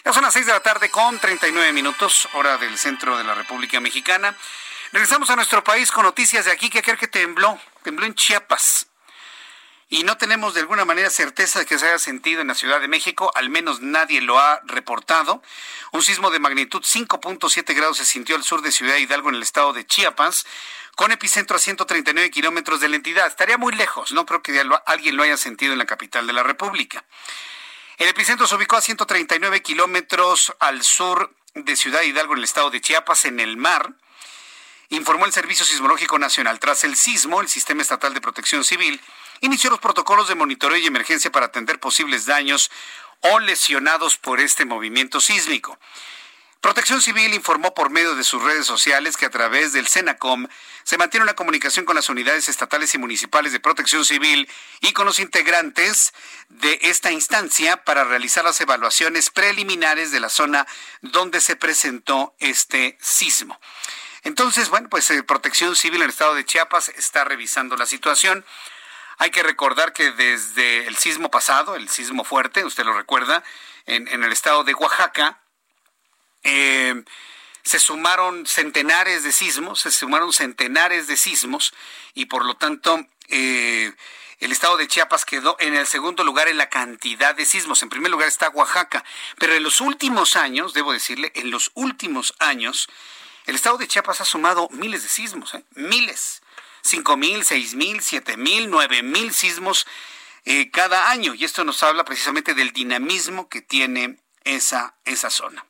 Ya 0.04 0.12
son 0.12 0.24
las 0.24 0.34
6 0.34 0.48
de 0.48 0.52
la 0.52 0.60
tarde 0.60 0.90
con 0.90 1.18
39 1.18 1.72
minutos, 1.72 2.28
hora 2.34 2.58
del 2.58 2.78
centro 2.78 3.18
de 3.18 3.24
la 3.24 3.34
República 3.34 3.80
Mexicana. 3.80 4.36
Regresamos 4.92 5.30
a 5.30 5.38
nuestro 5.38 5.64
país 5.64 5.92
con 5.92 6.04
noticias 6.04 6.44
de 6.44 6.52
aquí 6.52 6.70
que 6.70 6.80
aquel 6.80 6.98
que 6.98 7.08
tembló, 7.08 7.58
tembló 7.84 8.06
en 8.06 8.16
Chiapas 8.16 8.87
y 9.90 10.04
no 10.04 10.18
tenemos 10.18 10.54
de 10.54 10.62
alguna 10.62 10.84
manera 10.84 11.10
certeza 11.10 11.60
de 11.60 11.66
que 11.66 11.80
se 11.80 11.88
haya 11.88 12.00
sentido 12.00 12.42
en 12.42 12.48
la 12.48 12.56
Ciudad 12.56 12.82
de 12.82 12.90
México, 12.90 13.32
al 13.36 13.50
menos 13.50 13.82
nadie 13.82 14.22
lo 14.22 14.38
ha 14.38 14.60
reportado. 14.66 15.42
Un 15.92 16.04
sismo 16.04 16.30
de 16.30 16.40
magnitud 16.40 16.82
5.7 16.82 17.74
grados 17.74 17.98
se 17.98 18.06
sintió 18.06 18.36
al 18.36 18.44
sur 18.44 18.62
de 18.62 18.72
Ciudad 18.72 18.98
Hidalgo 18.98 19.30
en 19.30 19.36
el 19.36 19.44
estado 19.44 19.72
de 19.72 19.86
Chiapas, 19.86 20.46
con 20.96 21.12
epicentro 21.12 21.56
a 21.56 21.60
139 21.60 22.32
kilómetros 22.32 22.82
de 22.82 22.90
la 22.90 22.98
entidad. 22.98 23.28
Estaría 23.28 23.58
muy 23.58 23.74
lejos, 23.74 24.12
no 24.12 24.26
creo 24.26 24.42
que 24.42 24.62
alguien 24.86 25.16
lo 25.16 25.24
haya 25.24 25.38
sentido 25.38 25.72
en 25.72 25.80
la 25.80 25.86
capital 25.86 26.28
de 26.28 26.34
la 26.34 26.44
República. 26.44 27.06
El 27.98 28.10
epicentro 28.10 28.46
se 28.46 28.56
ubicó 28.56 28.76
a 28.76 28.82
139 28.82 29.62
kilómetros 29.62 30.54
al 30.60 30.84
sur 30.84 31.34
de 31.56 31.76
Ciudad 31.78 32.02
Hidalgo 32.02 32.34
en 32.34 32.40
el 32.40 32.44
estado 32.44 32.70
de 32.70 32.82
Chiapas, 32.82 33.26
en 33.26 33.40
el 33.40 33.56
mar 33.56 33.94
informó 34.90 35.26
el 35.26 35.34
Servicio 35.34 35.66
Sismológico 35.66 36.18
Nacional. 36.18 36.60
Tras 36.60 36.84
el 36.84 36.96
sismo, 36.96 37.42
el 37.42 37.50
Sistema 37.50 37.82
Estatal 37.82 38.14
de 38.14 38.22
Protección 38.22 38.64
Civil 38.64 39.02
inició 39.42 39.70
los 39.70 39.80
protocolos 39.80 40.28
de 40.28 40.36
monitoreo 40.36 40.78
y 40.78 40.86
emergencia 40.86 41.32
para 41.32 41.48
atender 41.48 41.80
posibles 41.80 42.26
daños 42.26 42.72
o 43.22 43.40
lesionados 43.40 44.18
por 44.18 44.40
este 44.40 44.66
movimiento 44.66 45.20
sísmico. 45.20 45.80
Protección 46.62 47.02
Civil 47.02 47.34
informó 47.34 47.74
por 47.76 47.92
medio 47.92 48.16
de 48.16 48.24
sus 48.24 48.44
redes 48.44 48.66
sociales 48.66 49.16
que 49.16 49.28
a 49.28 49.30
través 49.30 49.74
del 49.74 49.88
CENACOM 49.88 50.48
se 50.84 50.98
mantiene 50.98 51.24
una 51.24 51.36
comunicación 51.36 51.86
con 51.86 51.96
las 51.96 52.10
unidades 52.10 52.50
estatales 52.50 52.94
y 52.96 52.98
municipales 52.98 53.52
de 53.52 53.60
protección 53.60 54.04
civil 54.06 54.50
y 54.82 54.92
con 54.94 55.06
los 55.06 55.20
integrantes 55.20 56.14
de 56.50 56.80
esta 56.82 57.12
instancia 57.12 57.84
para 57.84 58.06
realizar 58.06 58.44
las 58.44 58.60
evaluaciones 58.60 59.30
preliminares 59.30 60.12
de 60.12 60.20
la 60.20 60.30
zona 60.30 60.66
donde 61.02 61.42
se 61.42 61.56
presentó 61.56 62.36
este 62.40 62.98
sismo. 63.00 63.60
Entonces, 64.24 64.70
bueno, 64.70 64.90
pues 64.90 65.10
eh, 65.12 65.24
Protección 65.24 65.76
Civil 65.76 65.98
en 65.98 66.06
el 66.06 66.10
estado 66.10 66.34
de 66.34 66.44
Chiapas 66.44 66.90
está 66.90 67.24
revisando 67.24 67.78
la 67.78 67.86
situación. 67.86 68.44
Hay 69.18 69.32
que 69.32 69.44
recordar 69.44 69.94
que 69.94 70.12
desde 70.12 70.88
el 70.88 70.96
sismo 70.96 71.32
pasado, 71.32 71.76
el 71.76 71.90
sismo 71.90 72.24
fuerte, 72.24 72.64
usted 72.64 72.86
lo 72.86 72.94
recuerda, 72.94 73.44
en, 73.86 74.08
el 74.24 74.32
estado 74.32 74.64
de 74.64 74.74
Oaxaca, 74.74 75.42
eh, 76.44 77.04
se 77.64 77.80
sumaron 77.80 78.46
centenares 78.46 79.24
de 79.24 79.32
sismos, 79.32 79.82
se 79.82 79.92
sumaron 79.92 80.32
centenares 80.32 81.08
de 81.08 81.18
sismos 81.18 81.74
y 82.14 82.26
por 82.26 82.46
lo 82.46 82.56
tanto 82.56 83.06
eh, 83.28 83.92
el 84.40 84.52
estado 84.52 84.78
de 84.78 84.88
Chiapas 84.88 85.26
quedó 85.26 85.58
en 85.60 85.76
el 85.76 85.88
segundo 85.88 86.24
lugar 86.24 86.48
en 86.48 86.58
la 86.58 86.70
cantidad 86.70 87.36
de 87.36 87.46
sismos. 87.46 87.82
En 87.82 87.90
primer 87.90 88.12
lugar 88.12 88.28
está 88.28 88.50
Oaxaca, 88.50 89.04
pero 89.38 89.54
en 89.54 89.64
los 89.64 89.82
últimos 89.82 90.36
años, 90.36 90.74
debo 90.74 90.94
decirle, 90.94 91.32
en 91.36 91.50
los 91.50 91.72
últimos 91.74 92.36
años, 92.40 92.88
el 93.48 93.56
estado 93.56 93.78
de 93.78 93.88
Chiapas 93.88 94.22
ha 94.22 94.26
sumado 94.26 94.70
miles 94.72 95.04
de 95.04 95.10
sismos, 95.10 95.56
¿eh? 95.56 95.64
miles. 95.72 96.42
5 96.88 97.18
mil, 97.18 97.44
6 97.44 97.76
mil, 97.76 98.02
7 98.02 98.38
mil, 98.38 98.70
9 98.70 99.04
mil 99.04 99.34
sismos 99.34 99.86
eh, 100.46 100.72
cada 100.72 101.10
año. 101.10 101.34
Y 101.34 101.44
esto 101.44 101.64
nos 101.64 101.84
habla 101.84 102.06
precisamente 102.06 102.54
del 102.54 102.72
dinamismo 102.72 103.50
que 103.50 103.62
tiene 103.62 104.18
esa, 104.44 104.96
esa 105.06 105.30
zona. 105.30 105.66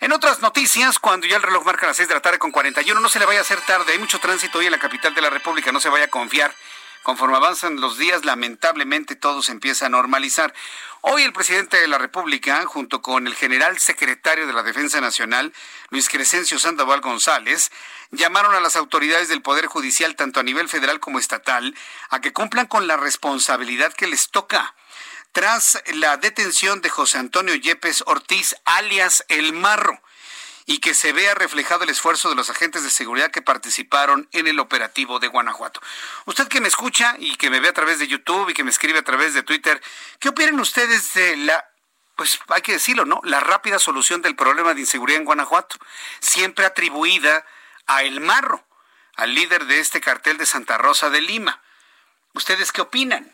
En 0.00 0.12
otras 0.12 0.40
noticias, 0.40 0.98
cuando 0.98 1.26
ya 1.26 1.36
el 1.36 1.42
reloj 1.42 1.64
marca 1.66 1.86
las 1.86 1.98
6 1.98 2.08
de 2.08 2.14
la 2.14 2.22
tarde 2.22 2.38
con 2.38 2.50
41, 2.50 2.98
no 2.98 3.08
se 3.10 3.18
le 3.18 3.26
vaya 3.26 3.40
a 3.40 3.42
hacer 3.42 3.60
tarde. 3.60 3.92
Hay 3.92 3.98
mucho 3.98 4.18
tránsito 4.18 4.58
hoy 4.58 4.66
en 4.66 4.72
la 4.72 4.78
capital 4.78 5.14
de 5.14 5.20
la 5.20 5.28
República, 5.28 5.72
no 5.72 5.80
se 5.80 5.90
vaya 5.90 6.06
a 6.06 6.08
confiar. 6.08 6.54
Conforme 7.02 7.36
avanzan 7.36 7.80
los 7.80 7.96
días, 7.96 8.26
lamentablemente 8.26 9.16
todo 9.16 9.40
se 9.42 9.52
empieza 9.52 9.86
a 9.86 9.88
normalizar. 9.88 10.52
Hoy 11.00 11.22
el 11.22 11.32
presidente 11.32 11.78
de 11.78 11.88
la 11.88 11.96
República, 11.96 12.66
junto 12.66 13.00
con 13.00 13.26
el 13.26 13.34
general 13.34 13.78
secretario 13.78 14.46
de 14.46 14.52
la 14.52 14.62
Defensa 14.62 15.00
Nacional, 15.00 15.54
Luis 15.88 16.10
Crescencio 16.10 16.58
Sandoval 16.58 17.00
González, 17.00 17.72
llamaron 18.10 18.54
a 18.54 18.60
las 18.60 18.76
autoridades 18.76 19.28
del 19.30 19.40
Poder 19.40 19.64
Judicial, 19.64 20.14
tanto 20.14 20.40
a 20.40 20.42
nivel 20.42 20.68
federal 20.68 21.00
como 21.00 21.18
estatal, 21.18 21.74
a 22.10 22.20
que 22.20 22.34
cumplan 22.34 22.66
con 22.66 22.86
la 22.86 22.98
responsabilidad 22.98 23.94
que 23.94 24.06
les 24.06 24.28
toca. 24.28 24.74
Tras 25.32 25.82
la 25.94 26.18
detención 26.18 26.82
de 26.82 26.90
José 26.90 27.16
Antonio 27.16 27.54
Yepes 27.54 28.04
Ortiz, 28.06 28.56
alias 28.66 29.24
El 29.28 29.54
Marro, 29.54 30.02
y 30.66 30.78
que 30.78 30.94
se 30.94 31.12
vea 31.12 31.34
reflejado 31.34 31.84
el 31.84 31.90
esfuerzo 31.90 32.28
de 32.28 32.34
los 32.34 32.50
agentes 32.50 32.82
de 32.82 32.90
seguridad 32.90 33.30
que 33.30 33.42
participaron 33.42 34.28
en 34.32 34.46
el 34.46 34.60
operativo 34.60 35.18
de 35.18 35.28
Guanajuato. 35.28 35.80
Usted 36.26 36.48
que 36.48 36.60
me 36.60 36.68
escucha 36.68 37.16
y 37.18 37.36
que 37.36 37.50
me 37.50 37.60
ve 37.60 37.68
a 37.68 37.72
través 37.72 37.98
de 37.98 38.08
YouTube 38.08 38.50
y 38.50 38.54
que 38.54 38.64
me 38.64 38.70
escribe 38.70 38.98
a 38.98 39.04
través 39.04 39.34
de 39.34 39.42
Twitter, 39.42 39.82
¿qué 40.18 40.28
opinan 40.28 40.60
ustedes 40.60 41.14
de 41.14 41.36
la 41.36 41.66
pues 42.20 42.38
hay 42.48 42.60
que 42.60 42.72
decirlo, 42.72 43.06
¿no? 43.06 43.22
La 43.24 43.40
rápida 43.40 43.78
solución 43.78 44.20
del 44.20 44.36
problema 44.36 44.74
de 44.74 44.80
inseguridad 44.80 45.20
en 45.20 45.24
Guanajuato, 45.24 45.76
siempre 46.20 46.66
atribuida 46.66 47.46
a 47.86 48.02
El 48.02 48.20
Marro, 48.20 48.62
al 49.16 49.34
líder 49.34 49.64
de 49.64 49.80
este 49.80 50.02
cartel 50.02 50.36
de 50.36 50.44
Santa 50.44 50.76
Rosa 50.76 51.08
de 51.08 51.22
Lima. 51.22 51.62
¿Ustedes 52.34 52.72
qué 52.72 52.82
opinan? 52.82 53.32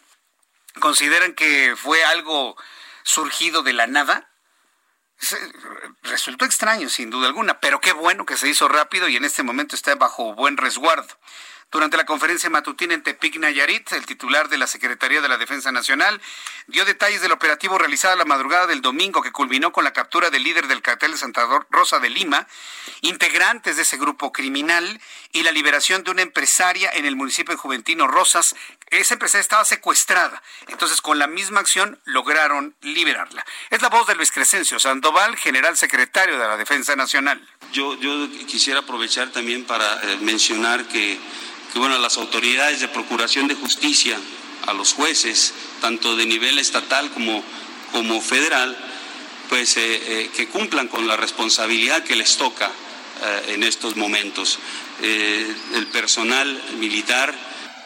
¿Consideran 0.78 1.34
que 1.34 1.74
fue 1.76 2.04
algo 2.04 2.56
surgido 3.02 3.64
de 3.64 3.72
la 3.72 3.88
nada? 3.88 4.30
Resultó 6.02 6.44
extraño, 6.44 6.88
sin 6.88 7.10
duda 7.10 7.26
alguna, 7.26 7.58
pero 7.60 7.80
qué 7.80 7.92
bueno 7.92 8.26
que 8.26 8.36
se 8.36 8.48
hizo 8.48 8.68
rápido 8.68 9.08
y 9.08 9.16
en 9.16 9.24
este 9.24 9.42
momento 9.42 9.74
está 9.74 9.94
bajo 9.94 10.34
buen 10.34 10.56
resguardo. 10.56 11.08
Durante 11.72 11.96
la 11.96 12.06
conferencia 12.06 12.48
matutina 12.48 12.94
en 12.94 13.02
Tepic 13.02 13.38
Nayarit, 13.38 13.90
el 13.92 14.06
titular 14.06 14.48
de 14.48 14.56
la 14.56 14.68
Secretaría 14.68 15.20
de 15.20 15.28
la 15.28 15.36
Defensa 15.36 15.72
Nacional 15.72 16.20
dio 16.68 16.84
detalles 16.84 17.20
del 17.22 17.32
operativo 17.32 17.76
realizado 17.76 18.14
la 18.14 18.24
madrugada 18.24 18.68
del 18.68 18.82
domingo 18.82 19.20
que 19.20 19.32
culminó 19.32 19.72
con 19.72 19.82
la 19.82 19.92
captura 19.92 20.30
del 20.30 20.44
líder 20.44 20.68
del 20.68 20.80
cartel 20.80 21.10
de 21.12 21.18
Santa 21.18 21.44
Rosa 21.70 21.98
de 21.98 22.08
Lima, 22.08 22.46
integrantes 23.00 23.76
de 23.76 23.82
ese 23.82 23.96
grupo 23.96 24.30
criminal 24.30 25.00
y 25.32 25.42
la 25.42 25.50
liberación 25.50 26.04
de 26.04 26.12
una 26.12 26.22
empresaria 26.22 26.88
en 26.94 27.04
el 27.04 27.16
municipio 27.16 27.52
de 27.52 27.58
Juventino 27.58 28.06
Rosas. 28.06 28.54
Esa 28.90 29.14
empresaria 29.14 29.42
estaba 29.42 29.64
secuestrada, 29.64 30.40
entonces 30.68 31.00
con 31.00 31.18
la 31.18 31.26
misma 31.26 31.58
acción 31.58 32.00
lograron 32.04 32.76
liberarla. 32.80 33.44
Es 33.70 33.82
la 33.82 33.88
voz 33.88 34.06
de 34.06 34.14
Luis 34.14 34.30
Crescencio 34.30 34.78
Sandoval, 34.78 35.36
general 35.36 35.76
secretario 35.76 36.38
de 36.38 36.46
la 36.46 36.56
Defensa 36.56 36.94
Nacional. 36.94 37.44
Yo, 37.72 37.98
yo 37.98 38.30
quisiera 38.46 38.80
aprovechar 38.80 39.32
también 39.32 39.64
para 39.64 40.00
eh, 40.04 40.18
mencionar 40.20 40.86
que 40.86 41.18
que 41.76 41.80
bueno, 41.80 41.98
las 41.98 42.16
autoridades 42.16 42.80
de 42.80 42.88
Procuración 42.88 43.48
de 43.48 43.54
Justicia 43.54 44.18
a 44.66 44.72
los 44.72 44.94
jueces, 44.94 45.52
tanto 45.82 46.16
de 46.16 46.24
nivel 46.24 46.58
estatal 46.58 47.10
como, 47.10 47.44
como 47.92 48.22
federal, 48.22 48.74
pues 49.50 49.74
que 49.74 50.48
cumplan 50.50 50.88
con 50.88 51.06
la 51.06 51.18
responsabilidad 51.18 52.02
que 52.02 52.16
les 52.16 52.38
toca 52.38 52.72
en 53.48 53.62
estos 53.62 53.94
momentos. 53.94 54.58
el 55.02 55.86
personal 55.92 56.62
militar, 56.78 57.34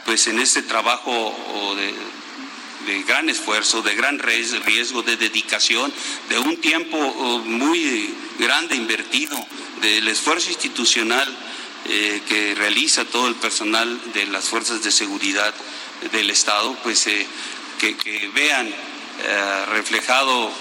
pues 0.04 0.28
en 0.28 0.38
este 0.38 0.62
trabajo 0.62 1.74
de, 1.76 2.92
de 2.92 3.02
gran 3.02 3.28
esfuerzo, 3.28 3.82
de 3.82 3.96
gran 3.96 4.20
riesgo, 4.20 5.02
de 5.02 5.16
dedicación, 5.16 5.92
de 6.28 6.38
un 6.38 6.58
tiempo 6.58 6.96
oh, 6.96 7.38
muy 7.40 8.14
grande 8.38 8.76
invertido, 8.76 9.36
del 9.80 10.06
esfuerzo 10.06 10.48
institucional 10.48 11.49
eh, 11.92 12.22
que 12.28 12.54
realiza 12.54 13.04
todo 13.04 13.26
el 13.26 13.34
personal 13.34 14.00
de 14.12 14.24
las 14.26 14.44
fuerzas 14.44 14.84
de 14.84 14.92
seguridad 14.92 15.52
del 16.12 16.30
Estado, 16.30 16.76
pues 16.84 17.04
eh, 17.08 17.26
que, 17.80 18.30
vean 18.32 18.68
eh, 18.68 19.66
reflejado 19.70 20.52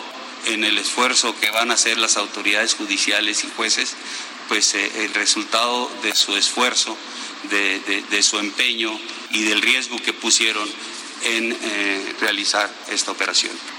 en 0.47 0.63
el 0.63 0.80
esfuerzo 0.80 1.39
que 1.39 1.51
van 1.51 1.69
a 1.69 1.75
hacer 1.75 1.99
las 1.99 2.17
autoridades 2.17 2.73
judiciales 2.73 3.43
y 3.43 3.49
jueces, 3.55 3.95
pues 4.47 4.73
el 4.73 5.13
resultado 5.13 5.91
de 6.01 6.15
su 6.15 6.36
esfuerzo, 6.36 6.97
de 7.51 8.23
su 8.23 8.39
empeño 8.39 8.99
y 9.30 9.43
del 9.43 9.61
riesgo 9.61 10.01
que 10.01 10.13
pusieron 10.13 10.67
en 11.25 11.55
realizar 12.19 12.73
esta 12.89 13.11
operación. 13.11 13.78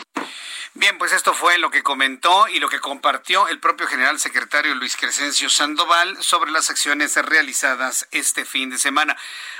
Bien, 0.81 0.97
pues 0.97 1.13
esto 1.13 1.35
fue 1.35 1.59
lo 1.59 1.71
que 1.71 1.83
comentó 1.83 2.49
y 2.49 2.59
lo 2.59 2.71
que 2.71 2.81
compartió 2.81 3.49
el 3.49 3.61
propio 3.61 3.87
general 3.87 4.19
secretario 4.19 4.75
Luis 4.75 4.97
Crescencio 4.97 5.51
Sandoval 5.51 6.17
sobre 6.23 6.53
las 6.53 6.71
acciones 6.71 7.17
realizadas 7.17 8.09
este 8.13 8.47
fin 8.47 8.71
de 8.71 8.79
semana. 8.79 9.15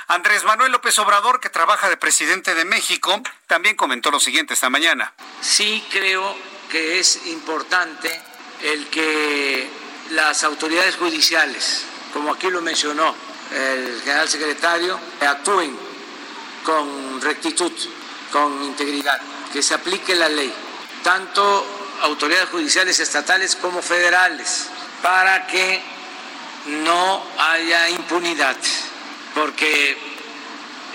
Andrés 0.07 0.43
Manuel 0.45 0.71
López 0.71 0.97
Obrador, 0.97 1.39
que 1.39 1.51
trabaja 1.51 1.89
de 1.89 1.97
presidente 1.97 2.55
de 2.55 2.65
México, 2.65 3.21
también 3.45 3.75
comentó 3.75 4.09
lo 4.09 4.19
siguiente 4.19 4.55
esta 4.55 4.71
mañana. 4.71 5.13
Sí 5.41 5.85
creo 5.91 6.35
que 6.71 6.97
es 6.97 7.27
importante 7.27 8.19
el 8.63 8.87
que 8.87 9.69
las 10.09 10.43
autoridades 10.43 10.95
judiciales, 10.95 11.85
como 12.13 12.33
aquí 12.33 12.49
lo 12.49 12.63
mencionó 12.63 13.15
el 13.53 14.01
general 14.01 14.27
secretario, 14.27 14.99
actúen 15.19 15.77
con 16.63 17.21
rectitud, 17.21 17.71
con 18.31 18.63
integridad, 18.63 19.21
que 19.53 19.61
se 19.61 19.75
aplique 19.75 20.15
la 20.15 20.27
ley, 20.27 20.51
tanto 21.03 21.65
autoridades 22.01 22.49
judiciales 22.49 22.99
estatales 22.99 23.55
como 23.55 23.81
federales, 23.81 24.69
para 25.01 25.47
que 25.47 25.81
no 26.65 27.23
haya 27.37 27.89
impunidad, 27.89 28.57
porque 29.33 29.97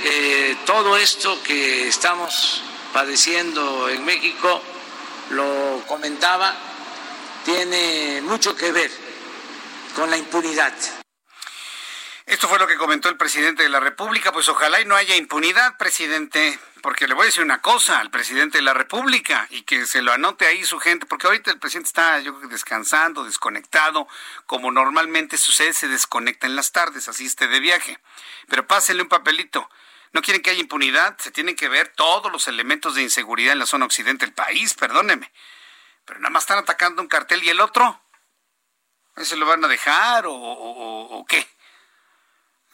eh, 0.04 0.57
todo 0.66 0.96
esto 0.96 1.42
que 1.42 1.88
estamos 1.88 2.62
padeciendo 2.92 3.88
en 3.88 4.04
México, 4.04 4.62
lo 5.30 5.82
comentaba, 5.86 6.54
tiene 7.44 8.20
mucho 8.22 8.54
que 8.54 8.72
ver 8.72 8.90
con 9.94 10.11
la 10.11 10.16
impunidad. 10.16 10.72
Esto 12.26 12.48
fue 12.48 12.59
lo 12.59 12.66
que 12.66 12.76
comentó 12.76 13.09
el 13.09 13.16
presidente 13.16 13.62
de 13.62 13.68
la 13.68 13.80
República. 13.80 14.32
Pues 14.32 14.48
ojalá 14.48 14.80
y 14.80 14.84
no 14.84 14.96
haya 14.96 15.14
impunidad, 15.14 15.76
presidente, 15.76 16.59
porque 16.87 17.09
le 17.09 17.14
voy 17.14 17.24
a 17.24 17.26
decir 17.26 17.43
una 17.43 17.61
cosa 17.61 17.99
al 17.99 18.12
presidente 18.12 18.59
de 18.59 18.62
la 18.62 18.72
República 18.72 19.49
y 19.51 19.62
que 19.62 19.87
se 19.89 20.03
lo 20.03 20.12
anote 20.12 20.47
ahí 20.47 20.64
su 20.64 20.78
gente, 20.78 21.05
porque 21.05 21.26
ahorita 21.26 21.51
el 21.51 21.59
presidente 21.59 21.89
está, 21.89 22.20
yo 22.20 22.39
creo, 22.39 22.49
descansando, 22.49 23.24
desconectado, 23.24 24.07
como 24.47 24.70
normalmente 24.70 25.37
sucede, 25.37 25.72
se 25.72 25.89
desconecta 25.89 26.47
en 26.47 26.55
las 26.55 26.70
tardes, 26.70 27.09
asiste 27.09 27.49
de 27.49 27.59
viaje. 27.59 27.99
Pero 28.47 28.68
pásenle 28.68 29.03
un 29.03 29.09
papelito. 29.09 29.68
No 30.12 30.22
quieren 30.22 30.45
que 30.45 30.51
haya 30.51 30.61
impunidad, 30.61 31.18
se 31.18 31.32
tienen 31.32 31.57
que 31.57 31.68
ver 31.68 31.89
todos 31.89 32.30
los 32.30 32.47
elementos 32.47 32.95
de 32.95 33.03
inseguridad 33.03 33.55
en 33.55 33.59
la 33.59 33.66
zona 33.66 33.84
occidente 33.84 34.24
del 34.24 34.34
país, 34.37 34.74
perdóneme. 34.74 35.32
Pero 36.05 36.20
nada 36.20 36.30
más 36.30 36.45
están 36.45 36.59
atacando 36.59 37.03
un 37.03 37.09
cartel 37.09 37.43
y 37.43 37.49
el 37.49 37.61
otro. 37.61 38.01
¿Ese 39.16 39.34
lo 39.34 39.45
van 39.45 39.64
a 39.64 39.66
dejar 39.66 40.28
o, 40.28 40.32
o 40.32 41.26
qué? 41.26 41.49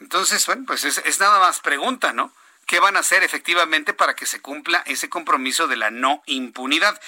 Entonces, 0.00 0.44
bueno, 0.44 0.64
pues 0.66 0.84
es, 0.84 1.18
nada 1.18 1.38
más 1.38 1.60
pregunta, 1.60 2.12
¿no? 2.12 2.30
¿Qué 2.66 2.80
van 2.80 2.96
a 2.96 3.00
hacer 3.00 3.22
efectivamente 3.22 3.92
para 3.92 4.14
que 4.14 4.26
se 4.26 4.40
cumpla 4.40 4.82
ese 4.86 5.08
compromiso 5.08 5.66
de 5.66 5.76
la 5.76 5.90
no 5.90 6.22
impunidad? 6.26 6.98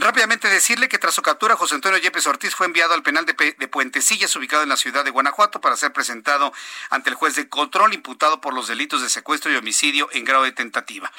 Rápidamente 0.00 0.48
decirle 0.48 0.88
que 0.88 0.98
tras 0.98 1.14
su 1.14 1.22
captura, 1.22 1.56
José 1.56 1.74
Antonio 1.74 1.98
Yepes 1.98 2.26
Ortiz 2.28 2.54
fue 2.54 2.66
enviado 2.66 2.94
al 2.94 3.02
penal 3.02 3.26
de, 3.26 3.32
de, 3.58 3.68
Puentecillas, 3.68 4.36
ubicado 4.36 4.62
en 4.62 4.68
la 4.68 4.76
ciudad 4.76 5.04
de 5.04 5.10
Guanajuato, 5.10 5.60
para 5.60 5.76
ser 5.76 5.92
presentado 5.92 6.52
ante 6.90 7.10
el 7.10 7.16
juez 7.16 7.34
de 7.34 7.48
control, 7.48 7.94
imputado 7.94 8.40
por 8.40 8.54
los 8.54 8.68
delitos 8.68 9.02
de 9.02 9.08
secuestro 9.08 9.50
y 9.50 9.56
homicidio 9.56 10.08
en 10.12 10.24
grado 10.24 10.44
de 10.44 10.52
tentativa. 10.52 11.10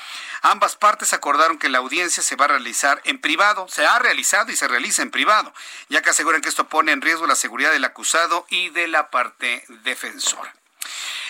Ambas 0.41 0.77
partes 0.77 1.11
acordaron 1.11 1.57
que 1.57 1.67
la 1.67 1.79
audiencia 1.79 2.23
se 2.23 2.37
va 2.37 2.45
a 2.45 2.49
realizar 2.49 3.01
en 3.03 3.19
privado, 3.19 3.67
se 3.67 3.85
ha 3.85 3.99
realizado 3.99 4.49
y 4.51 4.55
se 4.55 4.69
realiza 4.69 5.01
en 5.01 5.11
privado, 5.11 5.53
ya 5.89 6.01
que 6.01 6.11
aseguran 6.11 6.41
que 6.41 6.47
esto 6.47 6.69
pone 6.69 6.93
en 6.93 7.01
riesgo 7.01 7.27
la 7.27 7.35
seguridad 7.35 7.71
del 7.71 7.83
acusado 7.83 8.45
y 8.49 8.69
de 8.69 8.87
la 8.87 9.09
parte 9.09 9.65
defensora. 9.83 10.53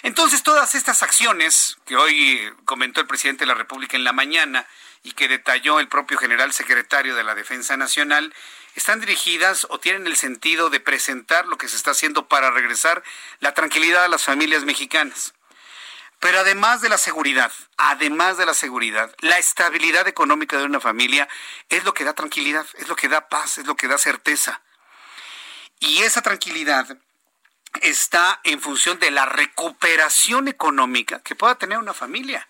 Entonces, 0.04 0.44
todas 0.44 0.76
estas 0.76 1.04
acciones 1.04 1.78
que 1.86 1.96
hoy 1.96 2.54
comentó 2.66 3.02
el 3.02 3.08
presidente 3.08 3.44
de 3.44 3.48
la 3.48 3.54
República 3.54 3.98
en 3.98 4.04
la 4.04 4.14
mañana 4.14 4.66
y 5.04 5.14
que 5.14 5.28
detalló 5.28 5.80
el 5.80 5.88
propio 5.88 6.18
general 6.18 6.54
secretario 6.54 7.16
de 7.16 7.24
la 7.24 7.36
Defensa 7.36 7.78
Nacional, 7.78 8.34
están 8.76 9.00
dirigidas 9.00 9.68
o 9.70 9.80
tienen 9.80 10.08
el 10.08 10.16
sentido 10.16 10.70
de 10.70 10.80
presentar 10.80 11.46
lo 11.48 11.58
que 11.58 11.68
se 11.68 11.76
está 11.76 11.92
haciendo 11.92 12.28
para 12.28 12.52
regresar 12.52 13.04
la 13.40 13.54
tranquilidad 13.54 14.06
a 14.06 14.10
las 14.10 14.24
familias 14.24 14.64
mexicanas. 14.64 15.34
Pero 16.20 16.40
además 16.40 16.82
de 16.82 16.90
la 16.90 16.98
seguridad, 16.98 17.52
además 17.78 18.38
de 18.38 18.46
la 18.46 18.54
seguridad, 18.54 19.16
la 19.20 19.38
estabilidad 19.38 20.08
económica 20.08 20.58
de 20.58 20.66
una 20.66 20.82
familia 20.82 21.30
es 21.70 21.86
lo 21.86 21.94
que 21.94 22.04
da 22.04 22.14
tranquilidad, 22.14 22.66
es 22.78 22.90
lo 22.90 22.96
que 22.96 23.08
da 23.08 23.30
paz, 23.30 23.58
es 23.58 23.66
lo 23.66 23.76
que 23.76 23.88
da 23.88 23.98
certeza. 23.98 24.62
Y 25.80 26.00
esa 26.00 26.22
tranquilidad 26.22 26.98
está 27.82 28.40
en 28.44 28.60
función 28.62 29.00
de 29.00 29.12
la 29.12 29.26
recuperación 29.26 30.48
económica 30.48 31.22
que 31.22 31.36
pueda 31.36 31.56
tener 31.56 31.78
una 31.78 31.94
familia. 31.94 32.48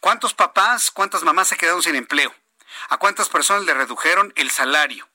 ¿Cuántos 0.00 0.34
papás, 0.34 0.90
cuántas 0.90 1.22
mamás 1.22 1.48
se 1.48 1.56
quedaron 1.56 1.82
sin 1.82 1.96
empleo? 1.96 2.34
¿A 2.88 2.98
cuántas 2.98 3.28
personas 3.28 3.64
le 3.64 3.74
redujeron 3.74 4.32
el 4.36 4.50
salario? 4.50 5.08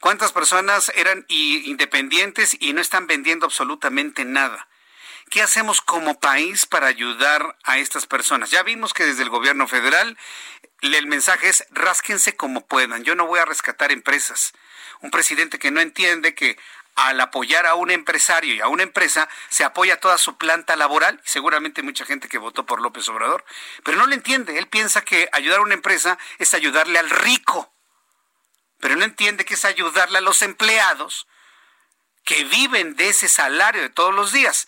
¿Cuántas 0.00 0.32
personas 0.32 0.92
eran 0.94 1.24
independientes 1.28 2.56
y 2.60 2.72
no 2.72 2.80
están 2.80 3.06
vendiendo 3.06 3.46
absolutamente 3.46 4.24
nada? 4.24 4.68
¿Qué 5.30 5.42
hacemos 5.42 5.80
como 5.80 6.20
país 6.20 6.66
para 6.66 6.86
ayudar 6.86 7.56
a 7.64 7.78
estas 7.78 8.06
personas? 8.06 8.50
Ya 8.50 8.62
vimos 8.62 8.94
que 8.94 9.04
desde 9.04 9.22
el 9.22 9.28
gobierno 9.28 9.68
federal 9.68 10.16
el 10.80 11.06
mensaje 11.06 11.48
es 11.48 11.66
rásquense 11.70 12.36
como 12.36 12.66
puedan. 12.66 13.04
Yo 13.04 13.14
no 13.14 13.26
voy 13.26 13.40
a 13.40 13.44
rescatar 13.44 13.92
empresas. 13.92 14.52
Un 15.00 15.10
presidente 15.10 15.58
que 15.58 15.70
no 15.70 15.80
entiende 15.80 16.34
que 16.34 16.58
al 16.98 17.20
apoyar 17.20 17.64
a 17.64 17.76
un 17.76 17.92
empresario 17.92 18.54
y 18.54 18.60
a 18.60 18.66
una 18.66 18.82
empresa, 18.82 19.28
se 19.50 19.62
apoya 19.62 20.00
toda 20.00 20.18
su 20.18 20.36
planta 20.36 20.74
laboral, 20.74 21.20
y 21.24 21.28
seguramente 21.28 21.84
mucha 21.84 22.04
gente 22.04 22.28
que 22.28 22.38
votó 22.38 22.66
por 22.66 22.80
López 22.80 23.08
Obrador, 23.08 23.44
pero 23.84 23.96
no 23.96 24.08
le 24.08 24.16
entiende, 24.16 24.58
él 24.58 24.66
piensa 24.66 25.02
que 25.02 25.28
ayudar 25.32 25.60
a 25.60 25.62
una 25.62 25.74
empresa 25.74 26.18
es 26.38 26.54
ayudarle 26.54 26.98
al 26.98 27.08
rico, 27.08 27.72
pero 28.80 28.96
no 28.96 29.04
entiende 29.04 29.44
que 29.44 29.54
es 29.54 29.64
ayudarle 29.64 30.18
a 30.18 30.22
los 30.22 30.42
empleados 30.42 31.28
que 32.24 32.42
viven 32.42 32.96
de 32.96 33.10
ese 33.10 33.28
salario 33.28 33.80
de 33.80 33.90
todos 33.90 34.12
los 34.12 34.32
días. 34.32 34.66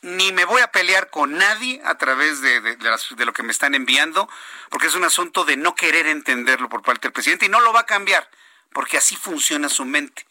Ni 0.00 0.32
me 0.32 0.44
voy 0.46 0.62
a 0.62 0.72
pelear 0.72 1.10
con 1.10 1.36
nadie 1.36 1.82
a 1.84 1.96
través 1.98 2.40
de, 2.40 2.60
de 2.60 3.24
lo 3.24 3.32
que 3.34 3.42
me 3.42 3.52
están 3.52 3.74
enviando, 3.74 4.30
porque 4.70 4.86
es 4.86 4.94
un 4.94 5.04
asunto 5.04 5.44
de 5.44 5.58
no 5.58 5.74
querer 5.74 6.06
entenderlo 6.06 6.70
por 6.70 6.82
parte 6.82 7.08
del 7.08 7.12
presidente 7.12 7.46
y 7.46 7.48
no 7.50 7.60
lo 7.60 7.74
va 7.74 7.80
a 7.80 7.86
cambiar, 7.86 8.30
porque 8.72 8.96
así 8.96 9.14
funciona 9.14 9.68
su 9.68 9.84
mente 9.84 10.26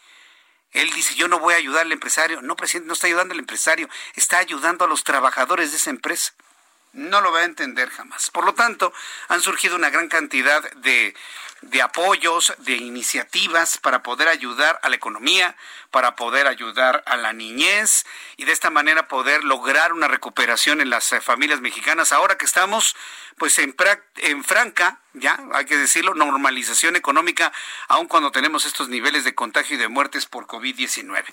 él 0.76 0.92
dice, 0.92 1.16
yo 1.16 1.30
no 1.30 1.40
voy 1.40 1.54
a 1.54 1.58
ayudar 1.58 1.86
al 1.86 1.92
empresario. 1.94 2.42
No, 2.42 2.58
presidente, 2.58 2.88
no 2.88 2.94
está 2.94 3.08
ayudando 3.08 3.34
al 3.34 3.40
empresario, 3.40 3.90
está 4.16 4.40
ayudando 4.40 4.84
a 4.84 4.88
los 4.90 5.06
trabajadores 5.06 5.72
de 5.72 5.78
esa 5.78 5.90
empresa. 5.90 6.34
No 6.92 7.22
lo 7.22 7.32
va 7.32 7.40
a 7.40 7.46
entender 7.46 7.90
jamás. 7.90 8.30
Por 8.30 8.46
lo 8.46 8.54
tanto, 8.54 8.94
han 9.30 9.40
surgido 9.42 9.78
una 9.78 9.90
gran 9.90 10.10
cantidad 10.10 10.70
de, 10.74 11.16
de 11.66 11.82
apoyos, 11.82 12.54
de 12.60 12.76
iniciativas 12.76 13.78
para 13.78 14.04
poder 14.04 14.28
ayudar 14.28 14.80
a 14.84 14.90
la 14.90 14.96
economía, 14.96 15.56
para 15.92 16.16
poder 16.16 16.48
ayudar 16.48 17.04
a 17.06 17.16
la 17.18 17.34
niñez 17.34 18.06
y 18.38 18.46
de 18.46 18.52
esta 18.52 18.70
manera 18.70 19.08
poder 19.08 19.44
lograr 19.44 19.94
una 19.94 20.08
recuperación 20.08 20.82
en 20.82 20.90
las 20.90 21.12
eh, 21.12 21.22
familias 21.22 21.62
mexicanas. 21.62 22.12
Ahora 22.12 22.38
que 22.38 22.46
estamos 22.46 22.96
pues 23.38 23.60
en, 23.60 23.76
en 24.18 24.44
franca, 24.44 25.00
ya 25.14 25.40
hay 25.54 25.66
que 25.66 25.78
decirlo, 25.78 26.14
normalización 26.14 26.96
económica, 26.96 27.52
aun 27.88 28.08
cuando 28.08 28.32
tenemos 28.32 28.66
estos 28.66 28.90
niveles 28.90 29.24
de 29.24 29.36
contagio 29.36 29.76
y 29.76 29.80
de 29.80 29.88
muertes 29.88 30.26
por 30.26 30.48
COVID-19. 30.48 31.24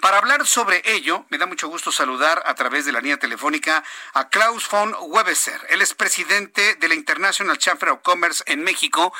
Para 0.00 0.18
hablar 0.18 0.46
sobre 0.46 0.82
ello, 0.84 1.24
me 1.30 1.38
da 1.38 1.46
mucho 1.46 1.68
gusto 1.68 1.92
saludar 1.92 2.42
a 2.46 2.54
través 2.54 2.84
de 2.84 2.92
la 2.92 3.00
línea 3.00 3.18
telefónica 3.18 3.82
a 4.12 4.28
Klaus 4.28 4.68
von 4.68 4.94
Webeser. 5.00 5.60
Él 5.70 5.82
es 5.82 5.94
presidente 5.94 6.74
de 6.76 6.88
la 6.88 6.94
International 6.94 7.56
Chamber 7.58 7.90
of 7.90 8.00
Commerce 8.02 8.42
en 8.46 8.62
México, 8.62 9.12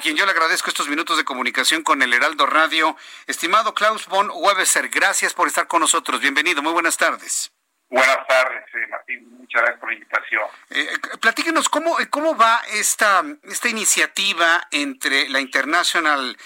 quien 0.00 0.16
yo 0.16 0.24
le 0.26 0.32
agradezco 0.32 0.70
estos 0.70 0.88
minutos 0.88 1.16
de 1.16 1.24
comunicación 1.24 1.82
con 1.82 2.02
el 2.02 2.12
Heraldo 2.12 2.46
Radio. 2.46 2.96
Estimado 3.26 3.74
Klaus 3.74 4.06
von 4.06 4.30
Webeser, 4.32 4.88
gracias 4.88 5.34
por 5.34 5.48
estar 5.48 5.66
con 5.66 5.80
nosotros. 5.80 6.20
Bienvenido, 6.20 6.62
muy 6.62 6.72
buenas 6.72 6.96
tardes. 6.96 7.52
Buenas 7.90 8.26
tardes, 8.28 8.64
eh, 8.74 8.86
Martín. 8.90 9.38
Muchas 9.38 9.62
gracias 9.62 9.80
por 9.80 9.88
la 9.88 9.94
invitación. 9.94 10.42
Eh, 10.70 10.88
platíquenos, 11.20 11.68
¿cómo, 11.68 11.96
¿cómo 12.10 12.36
va 12.36 12.60
esta, 12.72 13.24
esta 13.44 13.68
iniciativa 13.68 14.62
entre 14.70 15.28
la 15.30 15.40
International 15.40 16.36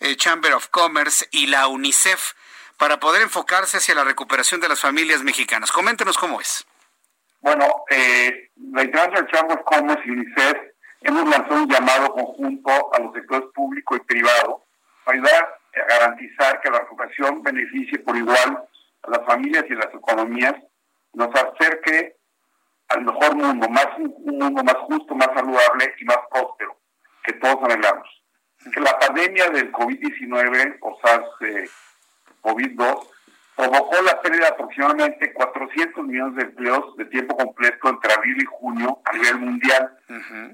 eh, 0.00 0.16
Chamber 0.16 0.54
of 0.54 0.68
Commerce 0.68 1.26
y 1.32 1.48
la 1.48 1.66
UNICEF 1.66 2.32
para 2.76 3.00
poder 3.00 3.22
enfocarse 3.22 3.78
hacia 3.78 3.94
la 3.94 4.04
recuperación 4.04 4.60
de 4.60 4.68
las 4.68 4.80
familias 4.80 5.22
mexicanas? 5.22 5.72
Coméntenos 5.72 6.16
cómo 6.16 6.40
es. 6.40 6.64
Bueno, 7.40 7.84
eh, 7.90 8.50
la 8.72 8.84
International 8.84 9.28
Chamber 9.32 9.58
of 9.58 9.64
Commerce 9.64 10.02
y 10.06 10.10
UNICEF 10.10 10.71
hemos 11.04 11.28
lanzado 11.28 11.62
un 11.62 11.68
llamado 11.68 12.12
conjunto 12.12 12.94
a 12.94 13.00
los 13.00 13.12
sectores 13.14 13.48
público 13.54 13.96
y 13.96 14.00
privado 14.00 14.64
para 15.04 15.18
ayudar 15.18 15.60
a 15.74 15.84
garantizar 15.88 16.60
que 16.60 16.70
la 16.70 16.80
recuperación 16.80 17.42
beneficie 17.42 17.98
por 18.00 18.14
igual 18.16 18.68
a 19.02 19.10
las 19.10 19.24
familias 19.26 19.64
y 19.68 19.74
las 19.74 19.92
economías 19.94 20.54
nos 21.14 21.34
acerque 21.34 22.16
al 22.88 23.04
mejor 23.04 23.36
mundo, 23.36 23.68
más 23.68 23.88
un 23.96 24.38
mundo 24.38 24.62
más 24.62 24.76
justo, 24.76 25.14
más 25.14 25.28
saludable 25.34 25.94
y 25.98 26.04
más 26.04 26.18
próspero, 26.30 26.78
que 27.24 27.32
todos 27.34 27.62
anhelamos. 27.64 28.08
Que 28.72 28.80
la 28.80 28.96
pandemia 28.98 29.48
del 29.48 29.72
COVID-19 29.72 30.78
o 30.82 31.00
SARS-CoV-2 31.00 33.08
provocó 33.56 34.00
la 34.02 34.20
pérdida 34.20 34.46
de 34.46 34.52
aproximadamente 34.52 35.32
400 35.32 36.04
millones 36.04 36.36
de 36.36 36.42
empleos 36.42 36.96
de 36.96 37.04
tiempo 37.06 37.36
completo 37.36 37.88
entre 37.88 38.12
abril 38.12 38.42
y 38.42 38.44
junio 38.46 39.00
a 39.04 39.12
nivel 39.12 39.38
mundial, 39.38 39.96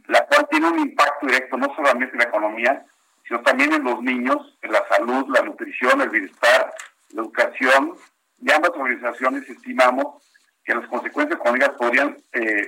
la 0.06 0.26
cual 0.26 0.46
tiene 0.50 0.68
un 0.68 0.78
impacto 0.80 1.26
directo 1.26 1.56
no 1.56 1.74
solamente 1.74 2.12
en 2.14 2.18
la 2.18 2.24
economía, 2.24 2.86
sino 3.26 3.40
también 3.42 3.72
en 3.72 3.84
los 3.84 4.02
niños, 4.02 4.56
en 4.62 4.72
la 4.72 4.86
salud, 4.88 5.26
la 5.28 5.42
nutrición, 5.42 6.00
el 6.00 6.08
bienestar, 6.08 6.72
la 7.10 7.22
educación. 7.22 7.94
Y 8.40 8.50
ambas 8.50 8.70
organizaciones 8.70 9.48
estimamos 9.48 10.22
que 10.64 10.74
las 10.74 10.86
consecuencias 10.88 11.38
económicas 11.38 11.70
podrían 11.70 12.16
eh, 12.32 12.66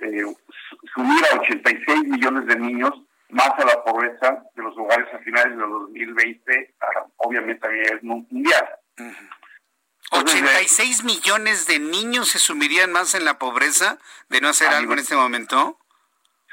eh, 0.00 0.24
sumir 0.94 1.24
a 1.32 1.40
86 1.40 2.04
millones 2.04 2.46
de 2.46 2.56
niños 2.56 2.92
más 3.30 3.50
a 3.58 3.64
la 3.64 3.82
pobreza 3.82 4.44
de 4.54 4.62
los 4.62 4.76
hogares 4.76 5.12
a 5.12 5.18
finales 5.18 5.56
de 5.56 5.62
2020, 5.62 6.74
obviamente 7.16 7.66
a 7.66 7.70
nivel 7.70 8.02
mundial. 8.02 8.68
86 10.10 11.04
millones 11.04 11.66
de 11.66 11.78
niños 11.78 12.28
se 12.28 12.38
sumirían 12.38 12.92
más 12.92 13.14
en 13.14 13.24
la 13.24 13.38
pobreza 13.38 13.98
de 14.28 14.40
no 14.40 14.48
hacer 14.48 14.68
algo 14.68 14.92
en 14.92 14.98
este 15.00 15.16
momento. 15.16 15.78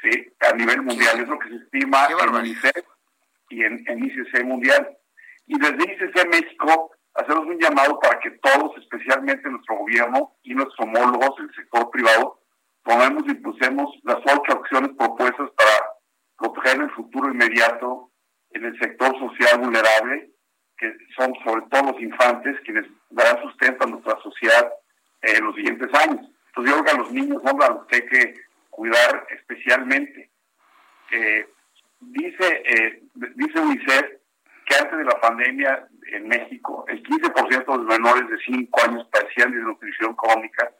Sí, 0.01 0.33
a 0.39 0.53
nivel 0.53 0.81
mundial, 0.81 1.19
es 1.19 1.27
lo 1.27 1.37
que 1.37 1.49
se 1.49 1.55
estima 1.55 2.07
en 2.07 2.35
UNICEF 2.35 2.85
y 3.49 3.63
en, 3.63 3.83
en 3.87 4.05
ICC 4.05 4.43
mundial. 4.45 4.97
Y 5.45 5.59
desde 5.59 5.75
ICC 5.75 6.27
México 6.29 6.91
hacemos 7.13 7.45
un 7.45 7.59
llamado 7.59 7.99
para 7.99 8.19
que 8.19 8.31
todos, 8.41 8.71
especialmente 8.77 9.49
nuestro 9.49 9.77
gobierno 9.77 10.35
y 10.43 10.55
nuestros 10.55 10.79
homólogos 10.79 11.37
del 11.37 11.53
sector 11.53 11.91
privado, 11.91 12.41
tomemos 12.83 13.23
y 13.27 13.31
impulsemos 13.31 13.91
las 14.03 14.17
ocho 14.17 14.59
acciones 14.59 14.91
propuestas 14.97 15.49
para 15.51 15.91
proteger 16.37 16.81
el 16.81 16.91
futuro 16.91 17.29
inmediato 17.29 18.11
en 18.51 18.65
el 18.65 18.79
sector 18.79 19.17
social 19.19 19.59
vulnerable, 19.59 20.31
que 20.81 20.97
son 21.15 21.31
sobre 21.45 21.61
todo 21.69 21.91
los 21.91 22.01
infantes, 22.01 22.59
quienes 22.65 22.87
darán 23.11 23.39
sustento 23.43 23.83
a 23.83 23.87
nuestra 23.87 24.17
sociedad 24.23 24.73
en 25.21 25.45
los 25.45 25.55
siguientes 25.55 25.87
años. 25.93 26.27
Entonces 26.47 26.73
yo 26.73 26.81
creo 26.81 26.83
que 26.83 26.91
a 26.91 26.97
los 26.97 27.11
niños 27.11 27.41
son 27.45 27.61
a 27.61 27.69
los 27.69 27.85
que 27.85 27.97
hay 27.97 28.05
que 28.07 28.33
cuidar 28.71 29.27
especialmente. 29.29 30.31
Eh, 31.11 31.47
dice, 31.99 32.63
eh, 32.65 33.03
dice 33.13 33.59
UNICEF 33.59 34.05
que 34.65 34.75
antes 34.75 34.97
de 34.97 35.03
la 35.03 35.21
pandemia 35.21 35.87
en 36.13 36.27
México, 36.27 36.83
el 36.87 37.03
15% 37.03 37.71
de 37.71 37.77
los 37.77 37.85
menores 37.85 38.27
de 38.27 38.37
5 38.43 38.81
años 38.83 39.07
padecían 39.11 39.51
de 39.51 39.57
desnutrición 39.57 40.15
crónica, 40.15 40.71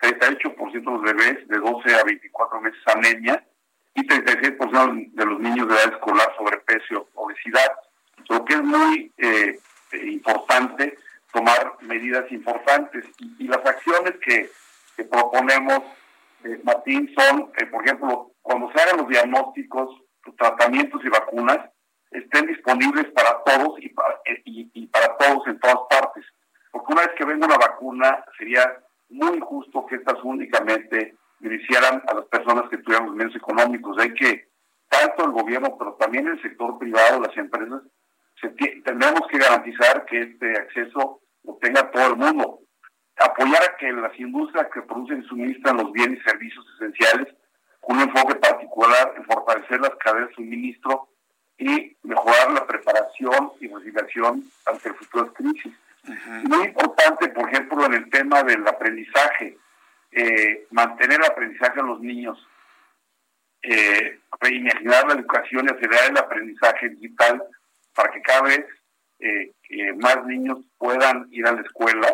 38% 0.00 0.72
de 0.72 0.80
los 0.80 1.02
bebés 1.02 1.48
de 1.48 1.58
12 1.58 1.94
a 1.96 2.04
24 2.04 2.60
meses 2.62 2.80
anemia 2.86 3.44
y 3.94 4.06
36% 4.06 5.12
de 5.12 5.26
los 5.26 5.38
niños 5.38 5.68
de 5.68 5.74
edad 5.74 5.92
escolar 5.92 6.34
sobrepeso, 6.38 7.10
obesidad. 7.14 7.70
Lo 8.28 8.44
que 8.44 8.54
es 8.54 8.62
muy 8.62 9.12
eh, 9.18 9.58
importante 9.92 10.98
tomar 11.32 11.76
medidas 11.80 12.30
importantes 12.30 13.04
y, 13.18 13.46
las 13.46 13.64
acciones 13.64 14.14
que, 14.24 14.50
proponemos, 15.10 15.80
eh, 16.44 16.60
Martín, 16.62 17.10
son, 17.16 17.50
eh, 17.56 17.66
por 17.66 17.84
ejemplo, 17.84 18.32
cuando 18.42 18.70
se 18.72 18.82
hagan 18.82 18.98
los 18.98 19.08
diagnósticos, 19.08 19.96
tratamientos 20.36 21.00
y 21.04 21.08
vacunas, 21.08 21.58
estén 22.10 22.46
disponibles 22.46 23.06
para 23.12 23.42
todos 23.44 23.80
y 23.80 23.88
para, 23.88 24.20
y, 24.44 24.86
para 24.88 25.16
todos 25.16 25.46
en 25.46 25.58
todas 25.58 25.78
partes. 25.88 26.24
Porque 26.70 26.92
una 26.92 27.02
vez 27.02 27.12
que 27.16 27.24
venga 27.24 27.46
una 27.46 27.56
vacuna, 27.56 28.24
sería 28.36 28.78
muy 29.08 29.38
injusto 29.38 29.86
que 29.86 29.96
estas 29.96 30.22
únicamente 30.22 31.14
beneficiaran 31.38 32.02
a 32.06 32.14
las 32.14 32.26
personas 32.26 32.68
que 32.68 32.78
tuvieran 32.78 33.06
los 33.06 33.16
medios 33.16 33.36
económicos. 33.36 33.96
Hay 33.98 34.12
que, 34.12 34.48
tanto 34.88 35.24
el 35.24 35.30
gobierno, 35.30 35.76
pero 35.78 35.94
también 35.94 36.28
el 36.28 36.42
sector 36.42 36.78
privado, 36.78 37.20
las 37.20 37.36
empresas, 37.36 37.82
se 38.40 38.48
tendremos 38.48 39.26
que 39.28 39.38
garantizar 39.38 40.04
que 40.06 40.20
este 40.20 40.58
acceso 40.58 41.20
lo 41.44 41.54
tenga 41.56 41.90
todo 41.90 42.06
el 42.08 42.16
mundo. 42.16 42.60
Apoyar 43.16 43.62
a 43.62 43.76
que 43.76 43.92
las 43.92 44.18
industrias 44.18 44.68
que 44.72 44.82
producen 44.82 45.22
y 45.22 45.28
suministran 45.28 45.76
los 45.76 45.92
bienes 45.92 46.20
y 46.20 46.22
servicios 46.22 46.64
esenciales, 46.76 47.34
con 47.80 47.96
un 47.96 48.02
enfoque 48.02 48.34
particular 48.36 49.14
en 49.16 49.24
fortalecer 49.24 49.80
las 49.80 49.94
cadenas 49.96 50.28
de 50.30 50.34
suministro 50.34 51.08
y 51.58 51.96
mejorar 52.02 52.52
la 52.52 52.66
preparación 52.66 53.52
y 53.60 53.68
resiliación 53.68 54.44
ante 54.66 54.92
futuras 54.94 55.32
crisis. 55.34 55.72
Muy 56.44 56.68
importante, 56.68 57.28
por 57.28 57.48
ejemplo, 57.50 57.84
en 57.84 57.94
el 57.94 58.10
tema 58.10 58.42
del 58.42 58.66
aprendizaje, 58.66 59.58
eh, 60.12 60.66
mantener 60.70 61.20
el 61.20 61.26
aprendizaje 61.26 61.78
a 61.78 61.84
los 61.84 62.00
niños, 62.00 62.38
eh, 63.62 64.18
reimaginar 64.40 65.06
la 65.06 65.14
educación 65.14 65.66
y 65.66 65.72
acelerar 65.72 66.10
el 66.10 66.16
aprendizaje 66.16 66.88
digital 66.88 67.42
para 67.94 68.10
que 68.12 68.22
cada 68.22 68.42
vez 68.42 68.64
eh, 69.20 69.52
más 69.96 70.24
niños 70.26 70.58
puedan 70.78 71.28
ir 71.30 71.46
a 71.46 71.52
la 71.52 71.60
escuela. 71.60 72.08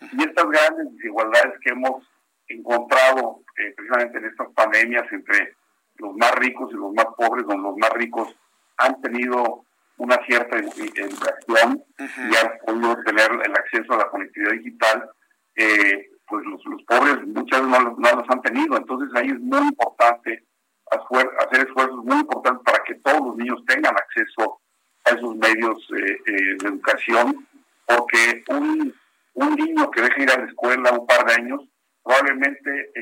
Y 0.00 0.22
estas 0.22 0.46
grandes 0.46 0.92
desigualdades 0.94 1.54
que 1.62 1.70
hemos 1.70 2.04
encontrado 2.48 3.42
eh, 3.56 3.72
precisamente 3.76 4.18
en 4.18 4.24
estas 4.26 4.48
pandemias 4.54 5.04
entre 5.10 5.54
los 5.96 6.14
más 6.16 6.34
ricos 6.36 6.70
y 6.72 6.76
los 6.76 6.92
más 6.92 7.06
pobres, 7.16 7.46
donde 7.46 7.62
los 7.62 7.76
más 7.76 7.90
ricos 7.92 8.34
han 8.78 9.00
tenido 9.00 9.64
una 9.98 10.16
cierta 10.26 10.58
educación 10.58 11.82
y 11.96 12.36
han 12.36 12.58
podido 12.66 13.02
tener 13.04 13.30
el 13.32 13.52
acceso 13.52 13.94
a 13.94 13.98
la 13.98 14.08
conectividad 14.08 14.52
digital, 14.52 15.10
eh, 15.56 16.10
pues 16.28 16.44
los, 16.44 16.62
pobres 16.86 17.26
muchas 17.26 17.62
veces 17.62 17.82
no, 17.82 17.96
no, 17.96 18.20
los 18.20 18.28
han 18.28 18.42
tenido. 18.42 18.76
Entonces 18.76 19.08
ahí 19.14 19.28
es 19.28 19.40
muy 19.40 19.68
importante 19.68 20.44
hacer 20.90 21.66
esfuerzos 21.66 22.04
muy 22.04 22.18
importantes 22.18 22.62
para 22.64 22.84
que 22.84 22.94
todos 22.96 23.28
los 23.28 23.36
niños 23.36 23.64
tengan 23.66 23.94
acceso 23.96 24.60
a 25.06 25.14
esos 25.14 25.36
medios 25.36 25.78
eh, 25.96 26.18
eh, 26.26 26.56
de 26.60 26.68
educación, 26.68 27.46
porque 27.86 28.44
un, 28.48 28.94
un 29.34 29.54
niño 29.54 29.90
que 29.90 30.02
deja 30.02 30.22
ir 30.22 30.30
a 30.30 30.38
la 30.38 30.46
escuela 30.46 30.92
un 30.92 31.06
par 31.06 31.26
de 31.26 31.34
años 31.34 31.60
probablemente 32.02 32.92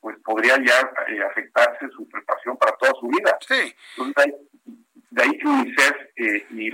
pues 0.00 0.16
podría 0.24 0.56
ya 0.62 0.92
afectarse 1.30 1.88
su 1.96 2.06
preparación 2.08 2.56
para 2.58 2.76
toda 2.76 2.92
su 3.00 3.06
vida. 3.06 3.38
Sí. 3.40 3.72
Entonces, 3.96 4.34
de 5.12 5.22
ahí 5.22 5.38
que 5.38 5.46
UNICEF 5.46 5.96
eh, 6.16 6.46
y, 6.50 6.68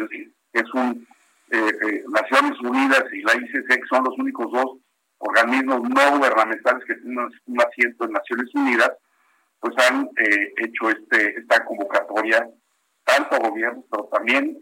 es 0.52 0.74
un 0.74 1.06
eh, 1.50 1.58
eh, 1.58 2.04
Naciones 2.08 2.58
Unidas 2.60 3.04
y 3.12 3.22
la 3.22 3.34
ICC 3.34 3.86
son 3.88 4.04
los 4.04 4.16
únicos 4.18 4.50
dos 4.52 4.78
organismos 5.18 5.82
no 5.82 6.18
gubernamentales 6.18 6.84
que 6.84 6.94
tienen 6.94 7.18
un 7.46 7.60
asiento 7.60 8.04
en 8.04 8.12
Naciones 8.12 8.54
Unidas, 8.54 8.92
pues 9.58 9.74
han 9.90 10.08
hecho 10.16 10.90
este 10.90 11.40
esta 11.40 11.64
convocatoria 11.64 12.48
tanto 13.04 13.34
a 13.34 13.48
gobiernos, 13.48 13.84
pero 13.90 14.04
también 14.04 14.56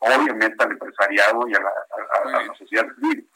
obviamente 0.00 0.62
al 0.62 0.72
empresariado 0.72 1.46
y 1.48 1.54
a 1.54 1.60
la, 1.60 2.40
a 2.40 2.42
la 2.42 2.54
sociedad 2.54 2.86
civil. 2.94 3.28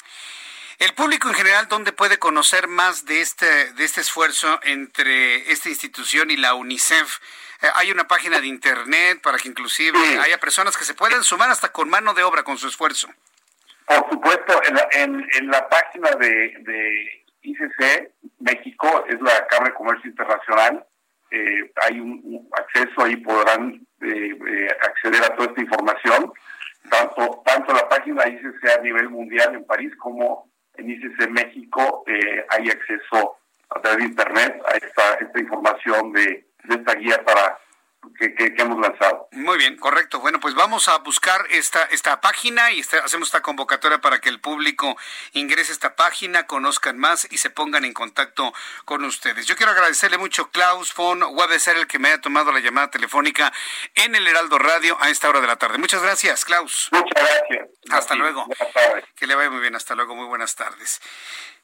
El 0.79 0.95
público 0.95 1.29
en 1.29 1.35
general, 1.35 1.66
¿dónde 1.68 1.91
puede 1.91 2.18
conocer 2.18 2.68
más 2.68 3.05
de 3.05 3.20
este, 3.20 3.72
de 3.72 3.85
este 3.85 4.01
esfuerzo 4.01 4.61
entre 4.62 5.51
esta 5.51 5.68
institución 5.68 6.31
y 6.31 6.37
la 6.37 6.55
UNICEF? 6.55 7.18
Eh, 7.62 7.66
hay 7.74 7.91
una 7.91 8.07
página 8.07 8.41
de 8.41 8.47
internet 8.47 9.20
para 9.20 9.39
que 9.39 9.49
inclusive 9.49 9.99
haya 10.20 10.39
personas 10.39 10.76
que 10.76 10.85
se 10.85 10.95
puedan 10.95 11.24
sumar 11.24 11.51
hasta 11.51 11.72
con 11.72 11.91
mano 11.91 12.14
de 12.14 12.22
obra 12.22 12.45
con 12.45 12.59
su 12.59 12.68
esfuerzo. 12.68 13.09
Por 13.87 14.09
supuesto, 14.09 14.61
en 14.68 14.74
la, 14.74 14.89
en, 14.93 15.51
la 15.51 15.68
página 15.68 16.11
de, 16.11 16.55
de, 16.61 17.24
ICC 17.43 18.12
México, 18.39 19.05
es 19.09 19.20
la 19.20 19.47
Cámara 19.49 19.70
de 19.70 19.74
Comercio 19.74 20.11
Internacional, 20.11 20.87
eh, 21.31 21.72
hay 21.83 22.01
un, 22.01 22.49
acceso, 22.53 23.05
ahí 23.05 23.16
podrán 23.16 23.87
eh, 24.01 24.68
acceder 24.81 25.24
a 25.24 25.35
toda 25.35 25.49
esta 25.49 25.61
información, 25.61 26.33
tanto, 26.91 27.43
tanto 27.45 27.72
la 27.72 27.89
página 27.89 28.29
ICC 28.29 28.79
a 28.79 28.83
nivel 28.83 29.11
mundial 29.11 29.55
en 29.55 29.64
París 29.64 29.93
como 29.99 30.51
en 30.74 30.91
ICC 30.91 31.29
México 31.31 32.05
hay 32.51 32.70
acceso 32.70 33.37
a 33.70 33.81
través 33.81 33.99
de 33.99 34.05
Internet 34.05 34.62
a 34.64 34.76
esta, 34.76 35.14
esta 35.20 35.41
información 35.41 36.12
de 36.12 36.47
esta 36.68 36.95
guía 36.95 37.22
para 37.24 37.59
que, 38.14 38.54
hemos 38.59 38.80
lanzado. 38.80 39.28
Muy 39.32 39.59
bien, 39.59 39.76
correcto. 39.76 40.20
Bueno, 40.20 40.40
pues 40.40 40.54
vamos 40.54 40.88
a 40.88 40.98
buscar 40.98 41.46
esta, 41.50 41.84
esta 41.84 42.20
página 42.20 42.72
y 42.72 42.80
hacemos 42.80 43.28
esta 43.28 43.42
convocatoria 43.42 44.00
para 44.00 44.20
que 44.20 44.28
el 44.28 44.40
público 44.40 44.96
ingrese 45.32 45.72
a 45.72 45.74
esta 45.74 45.96
página, 45.96 46.46
conozcan 46.46 46.98
más 46.98 47.26
y 47.30 47.38
se 47.38 47.50
pongan 47.50 47.84
en 47.84 47.92
contacto 47.92 48.52
con 48.84 49.04
ustedes. 49.04 49.46
Yo 49.46 49.56
quiero 49.56 49.72
agradecerle 49.72 50.18
mucho 50.18 50.50
Klaus 50.50 50.94
von 50.94 51.22
Webeser, 51.22 51.76
el 51.76 51.86
que 51.86 51.98
me 51.98 52.09
haya 52.09 52.20
tomado 52.20 52.52
la 52.52 52.61
llamada 52.61 52.90
telefónica 52.90 53.52
en 53.94 54.14
el 54.14 54.26
Heraldo 54.26 54.59
Radio 54.59 54.96
a 55.00 55.11
esta 55.11 55.28
hora 55.28 55.40
de 55.40 55.46
la 55.46 55.56
tarde. 55.56 55.78
Muchas 55.78 56.02
gracias, 56.02 56.44
Klaus. 56.44 56.88
Muchas 56.92 57.12
gracias. 57.14 57.68
Hasta 57.90 58.14
luego. 58.14 58.46
Que 59.16 59.26
le 59.26 59.34
vaya 59.34 59.50
muy 59.50 59.61
bien. 59.61 59.74
Hasta 59.74 59.94
luego. 59.94 60.14
Muy 60.14 60.26
buenas 60.26 60.54
tardes. 60.54 61.00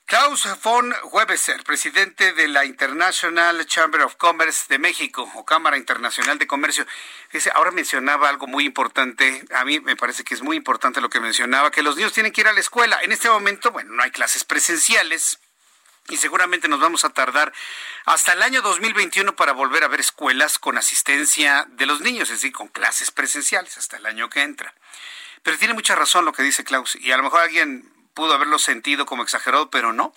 Klaus 0.07 0.47
von 0.63 0.95
Webeser, 1.13 1.65
presidente 1.65 2.35
de 2.35 2.47
la 2.47 2.67
International 2.67 3.65
Chamber 3.65 4.03
of 4.03 4.17
Commerce 4.17 4.67
de 4.69 4.79
México 4.79 5.31
o 5.35 5.47
Cámara 5.47 5.79
Internacional 5.79 6.39
de 6.39 6.47
Comercio. 6.47 6.87
Dice, 7.33 7.51
ahora 7.55 7.71
mencionaba 7.71 8.29
algo 8.29 8.47
muy 8.47 8.67
importante, 8.67 9.43
a 9.55 9.65
mí 9.65 9.81
me 9.81 9.97
parece 9.97 10.23
que 10.23 10.35
es 10.35 10.43
muy 10.43 10.59
importante 10.59 11.01
lo 11.01 11.09
que 11.09 11.21
mencionaba, 11.21 11.71
que 11.71 11.83
los 11.83 11.97
niños 11.97 12.13
tienen 12.13 12.33
que 12.33 12.43
ir 12.43 12.49
a 12.49 12.53
la 12.53 12.61
escuela. 12.61 12.99
En 13.01 13.13
este 13.13 13.31
momento, 13.31 13.71
bueno, 13.71 13.95
no 13.95 14.03
hay 14.03 14.11
clases 14.11 14.45
presenciales 14.45 15.39
y 16.11 16.19
seguramente 16.19 16.69
nos 16.69 16.81
vamos 16.81 17.07
a 17.07 17.09
tardar 17.09 17.55
hasta 18.05 18.35
el 18.35 18.43
año 18.43 18.61
2021 18.61 19.35
para 19.37 19.53
volver 19.53 19.85
a 19.85 19.89
ver 19.89 20.01
escuelas 20.01 20.59
con 20.59 20.77
asistencia 20.77 21.67
de 21.71 21.87
los 21.87 22.03
niños, 22.03 22.29
es 22.29 22.43
decir, 22.43 22.53
con 22.53 22.69
clases 22.69 23.11
presenciales 23.11 23.79
hasta 23.79 23.97
el 23.97 24.05
año 24.05 24.29
que 24.29 24.43
entra. 24.43 24.75
Pero 25.43 25.57
tiene 25.57 25.73
mucha 25.73 25.95
razón 25.95 26.27
lo 26.27 26.35
que 26.35 26.43
dice 26.43 26.63
Klaus 26.63 26.95
y 26.97 27.11
a 27.11 27.17
lo 27.17 27.23
mejor 27.23 27.41
alguien 27.41 27.94
pudo 28.15 28.33
haberlo 28.33 28.59
sentido 28.59 29.05
como 29.05 29.23
exagerado, 29.23 29.71
pero 29.71 29.93
no. 29.93 30.15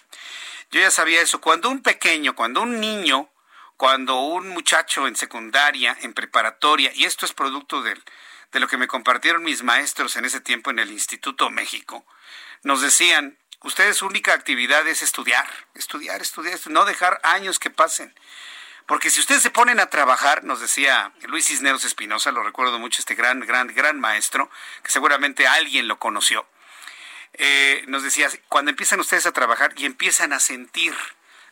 Yo 0.72 0.80
ya 0.80 0.91
sabía 0.91 1.22
eso. 1.22 1.41
Cuando 1.41 1.70
un 1.70 1.82
pequeño, 1.82 2.36
cuando 2.36 2.62
un 2.62 2.80
niño, 2.80 3.30
cuando 3.76 4.20
un 4.20 4.50
muchacho 4.50 5.08
en 5.08 5.16
secundaria, 5.16 5.98
en 6.02 6.14
preparatoria, 6.14 6.91
y 6.93 7.06
esto 7.06 7.26
es 7.26 7.34
producto 7.34 7.82
de, 7.82 8.00
de 8.52 8.60
lo 8.60 8.68
que 8.68 8.78
me 8.78 8.88
compartieron 8.88 9.43
mis 9.43 9.64
maestros 9.64 10.16
en 10.16 10.26
ese 10.26 10.39
tiempo 10.39 10.70
en 10.70 10.80
el 10.80 10.91
Instituto 10.91 11.50
México, 11.50 12.06
nos 12.64 12.82
decían, 12.82 13.38
ustedes 13.64 13.98
su 13.98 14.06
única 14.06 14.34
actividad 14.34 14.88
es 14.88 15.02
estudiar, 15.02 15.48
estudiar, 15.74 16.22
estudiar, 16.22 16.60
no 16.68 16.86
dejar 16.86 17.20
años 17.24 17.60
que 17.60 17.70
pasen. 17.70 18.14
Porque 18.86 19.10
si 19.10 19.20
ustedes 19.20 19.41
se 19.41 19.52
ponen 19.52 19.82
a 19.82 19.88
trabajar, 19.88 20.45
nos 20.45 20.62
decía 20.62 21.12
Luis 21.24 21.48
Cisneros 21.48 21.84
Espinosa, 21.84 22.32
lo 22.32 22.41
recuerdo 22.41 22.80
mucho, 22.80 23.02
este 23.02 23.16
gran, 23.16 23.41
gran, 23.41 23.68
gran 23.68 24.00
maestro, 24.00 24.50
que 24.82 24.91
seguramente 24.91 25.45
alguien 25.45 25.89
lo 25.89 26.00
conoció 26.00 26.48
eh, 27.34 27.84
nos 27.88 28.03
decía, 28.03 28.30
cuando 28.49 28.71
empiezan 28.71 28.99
ustedes 28.99 29.25
a 29.25 29.32
trabajar 29.32 29.73
y 29.78 29.86
empiezan 29.86 30.34
a 30.34 30.39
sentir 30.39 30.93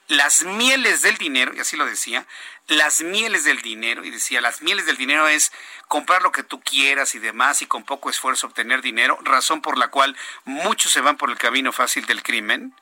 las 0.08 0.44
mieles 0.44 1.02
del 1.02 1.18
dinero, 1.18 1.54
y 1.56 1.60
así 1.60 1.78
lo 1.78 1.86
decía, 1.86 2.26
las 2.68 3.02
mieles 3.02 3.44
del 3.44 3.62
dinero, 3.62 4.04
y 4.04 4.12
decía, 4.12 4.42
las 4.42 4.62
mieles 4.62 4.86
del 4.86 4.98
dinero 4.98 5.28
es 5.28 5.52
comprar 5.88 6.22
lo 6.22 6.32
que 6.32 6.44
tú 6.44 6.62
quieras 6.62 7.16
y 7.16 7.20
demás, 7.20 7.62
y 7.62 7.66
con 7.66 7.84
poco 7.84 8.10
esfuerzo 8.10 8.48
obtener 8.48 8.82
dinero, 8.82 9.18
razón 9.24 9.62
por 9.62 9.78
la 9.78 9.90
cual 9.90 10.16
muchos 10.44 10.92
se 10.92 11.02
van 11.02 11.18
por 11.18 11.32
el 11.32 11.38
camino 11.38 11.72
fácil 11.72 12.06
del 12.06 12.24
crimen. 12.24 12.76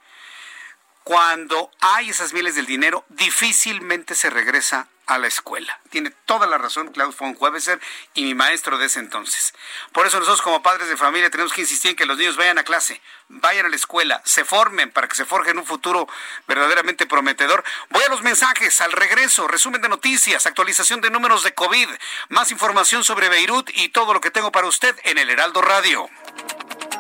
Cuando 1.04 1.70
hay 1.82 2.10
esas 2.10 2.34
mieles 2.34 2.56
del 2.56 2.66
dinero, 2.66 3.06
difícilmente 3.10 4.16
se 4.16 4.30
regresa 4.30 4.88
a 5.06 5.18
la 5.18 5.28
escuela. 5.28 5.80
Tiene 5.89 6.12
toda 6.26 6.47
la 6.47 6.58
razón 6.58 6.91
Klaus 6.91 7.18
von 7.18 7.36
Webeser 7.38 7.80
y 8.14 8.24
mi 8.24 8.36
maestro 8.36 8.78
de 8.78 8.86
ese 8.86 8.99
entonces. 8.99 9.54
Por 9.91 10.08
eso 10.08 10.18
nosotros 10.18 10.41
como 10.41 10.64
padres 10.64 10.88
de 10.88 10.95
familia 10.95 11.30
tenemos 11.30 11.51
que 11.51 11.62
insistir 11.62 11.91
en 11.91 11.97
que 11.97 12.06
los 12.06 12.18
niños 12.18 12.38
vayan 12.38 12.58
a 12.58 12.64
clase, 12.64 13.01
vayan 13.28 13.66
a 13.66 13.70
la 13.70 13.76
escuela, 13.76 14.22
se 14.24 14.45
formen 14.45 14.91
para 14.91 15.08
que 15.08 15.16
se 15.16 15.26
forjen 15.26 15.58
un 15.58 15.66
futuro 15.66 16.08
verdaderamente 16.47 17.06
prometedor. 17.06 17.64
Voy 17.89 18.04
a 18.04 18.10
los 18.10 18.22
mensajes, 18.22 18.80
al 18.80 18.93
regreso, 18.93 19.47
resumen 19.47 19.82
de 19.82 19.89
noticias, 19.89 20.45
actualización 20.45 21.01
de 21.01 21.10
números 21.10 21.43
de 21.43 21.54
COVID, 21.54 21.89
más 22.30 22.51
información 22.51 23.04
sobre 23.04 23.30
Beirut 23.30 23.70
y 23.74 23.89
todo 23.89 24.14
lo 24.14 24.22
que 24.22 24.32
tengo 24.32 24.51
para 24.51 24.68
usted 24.68 24.95
en 25.04 25.18
el 25.18 25.30
Heraldo 25.30 25.62
Radio. 25.62 26.10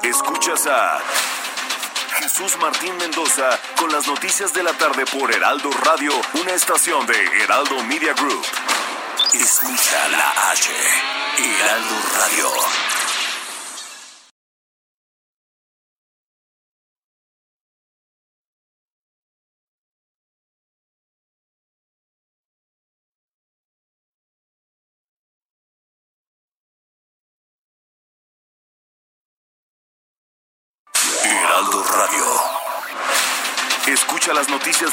Escuchas 0.03 0.67
a... 0.67 1.01
Jesús 2.19 2.57
Martín 2.59 2.95
Mendoza 2.97 3.59
con 3.77 3.91
las 3.91 4.07
noticias 4.07 4.53
de 4.53 4.63
la 4.63 4.73
tarde 4.73 5.05
por 5.05 5.33
Heraldo 5.33 5.69
Radio, 5.71 6.11
una 6.41 6.51
estación 6.53 7.05
de 7.07 7.15
Heraldo 7.43 7.83
Media 7.83 8.13
Group. 8.13 8.45
Escucha 9.33 10.07
la 10.09 10.51
H, 10.51 10.69
Heraldo 11.37 11.95
Radio. 12.19 12.82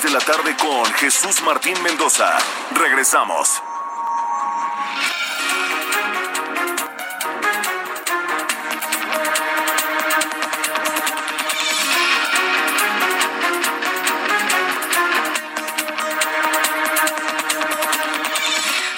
De 0.02 0.10
la 0.10 0.20
tarde 0.20 0.56
con 0.56 0.84
Jesús 0.94 1.42
Martín 1.42 1.74
Mendoza. 1.82 2.38
Regresamos. 2.74 3.62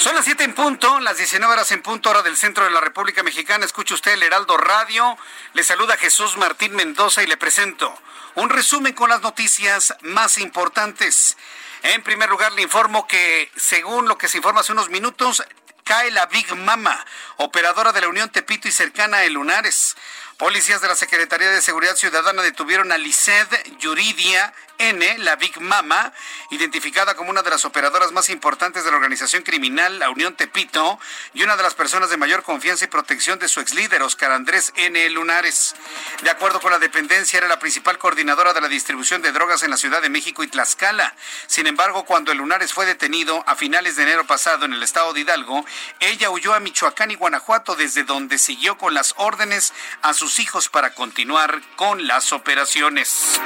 Son 0.02 0.16
las 0.16 0.24
7 0.24 0.42
en 0.42 0.52
punto, 0.52 0.98
las 0.98 1.16
19 1.16 1.52
horas 1.52 1.70
en 1.70 1.80
punto, 1.80 2.10
hora 2.10 2.22
del 2.22 2.36
centro 2.36 2.64
de 2.64 2.72
la 2.72 2.80
República 2.80 3.22
Mexicana. 3.22 3.64
Escucha 3.64 3.94
usted 3.94 4.14
el 4.14 4.24
Heraldo 4.24 4.56
Radio. 4.56 5.16
Le 5.54 5.62
saluda 5.62 5.96
Jesús 5.96 6.36
Martín 6.36 6.74
Mendoza 6.74 7.22
y 7.22 7.28
le 7.28 7.36
presento 7.36 7.96
un 8.34 8.50
resumen 8.50 8.94
con 8.94 9.10
las 9.10 9.22
noticias 9.22 9.94
más 10.00 10.38
importantes. 10.38 11.36
En 11.84 12.02
primer 12.02 12.28
lugar, 12.28 12.50
le 12.50 12.62
informo 12.62 13.06
que, 13.06 13.48
según 13.54 14.08
lo 14.08 14.18
que 14.18 14.26
se 14.26 14.38
informa 14.38 14.62
hace 14.62 14.72
unos 14.72 14.90
minutos, 14.90 15.44
cae 15.84 16.10
la 16.10 16.26
Big 16.26 16.52
Mama, 16.56 17.06
operadora 17.36 17.92
de 17.92 18.00
la 18.00 18.08
Unión 18.08 18.28
Tepito 18.28 18.66
y 18.66 18.72
cercana 18.72 19.18
a 19.18 19.26
Lunares. 19.26 19.96
Policías 20.36 20.80
de 20.80 20.88
la 20.88 20.96
Secretaría 20.96 21.50
de 21.50 21.62
Seguridad 21.62 21.94
Ciudadana 21.94 22.42
detuvieron 22.42 22.90
a 22.90 22.98
Lised 22.98 23.46
Yuridia 23.78 24.52
N, 24.88 25.18
la 25.18 25.36
Big 25.36 25.60
Mama, 25.60 26.12
identificada 26.50 27.14
como 27.14 27.30
una 27.30 27.42
de 27.42 27.50
las 27.50 27.64
operadoras 27.64 28.10
más 28.10 28.28
importantes 28.30 28.84
de 28.84 28.90
la 28.90 28.96
organización 28.96 29.44
criminal, 29.44 30.00
la 30.00 30.10
Unión 30.10 30.34
Tepito, 30.34 30.98
y 31.34 31.44
una 31.44 31.56
de 31.56 31.62
las 31.62 31.74
personas 31.74 32.10
de 32.10 32.16
mayor 32.16 32.42
confianza 32.42 32.84
y 32.84 32.88
protección 32.88 33.38
de 33.38 33.46
su 33.46 33.60
ex 33.60 33.74
líder, 33.74 34.02
Oscar 34.02 34.32
Andrés 34.32 34.72
N. 34.74 35.08
Lunares. 35.10 35.76
De 36.22 36.30
acuerdo 36.30 36.60
con 36.60 36.72
la 36.72 36.80
dependencia, 36.80 37.38
era 37.38 37.46
la 37.46 37.60
principal 37.60 37.98
coordinadora 37.98 38.52
de 38.52 38.60
la 38.60 38.66
distribución 38.66 39.22
de 39.22 39.30
drogas 39.30 39.62
en 39.62 39.70
la 39.70 39.76
Ciudad 39.76 40.02
de 40.02 40.10
México 40.10 40.42
y 40.42 40.48
Tlaxcala. 40.48 41.14
Sin 41.46 41.68
embargo, 41.68 42.04
cuando 42.04 42.32
el 42.32 42.38
Lunares 42.38 42.72
fue 42.72 42.84
detenido 42.84 43.44
a 43.46 43.54
finales 43.54 43.94
de 43.94 44.02
enero 44.02 44.26
pasado 44.26 44.64
en 44.64 44.72
el 44.72 44.82
estado 44.82 45.12
de 45.12 45.20
Hidalgo, 45.20 45.64
ella 46.00 46.30
huyó 46.30 46.54
a 46.54 46.60
Michoacán 46.60 47.12
y 47.12 47.14
Guanajuato, 47.14 47.76
desde 47.76 48.02
donde 48.02 48.36
siguió 48.36 48.78
con 48.78 48.94
las 48.94 49.14
órdenes 49.16 49.72
a 50.02 50.12
sus 50.12 50.40
hijos 50.40 50.68
para 50.68 50.92
continuar 50.94 51.62
con 51.76 52.08
las 52.08 52.32
operaciones. 52.32 53.40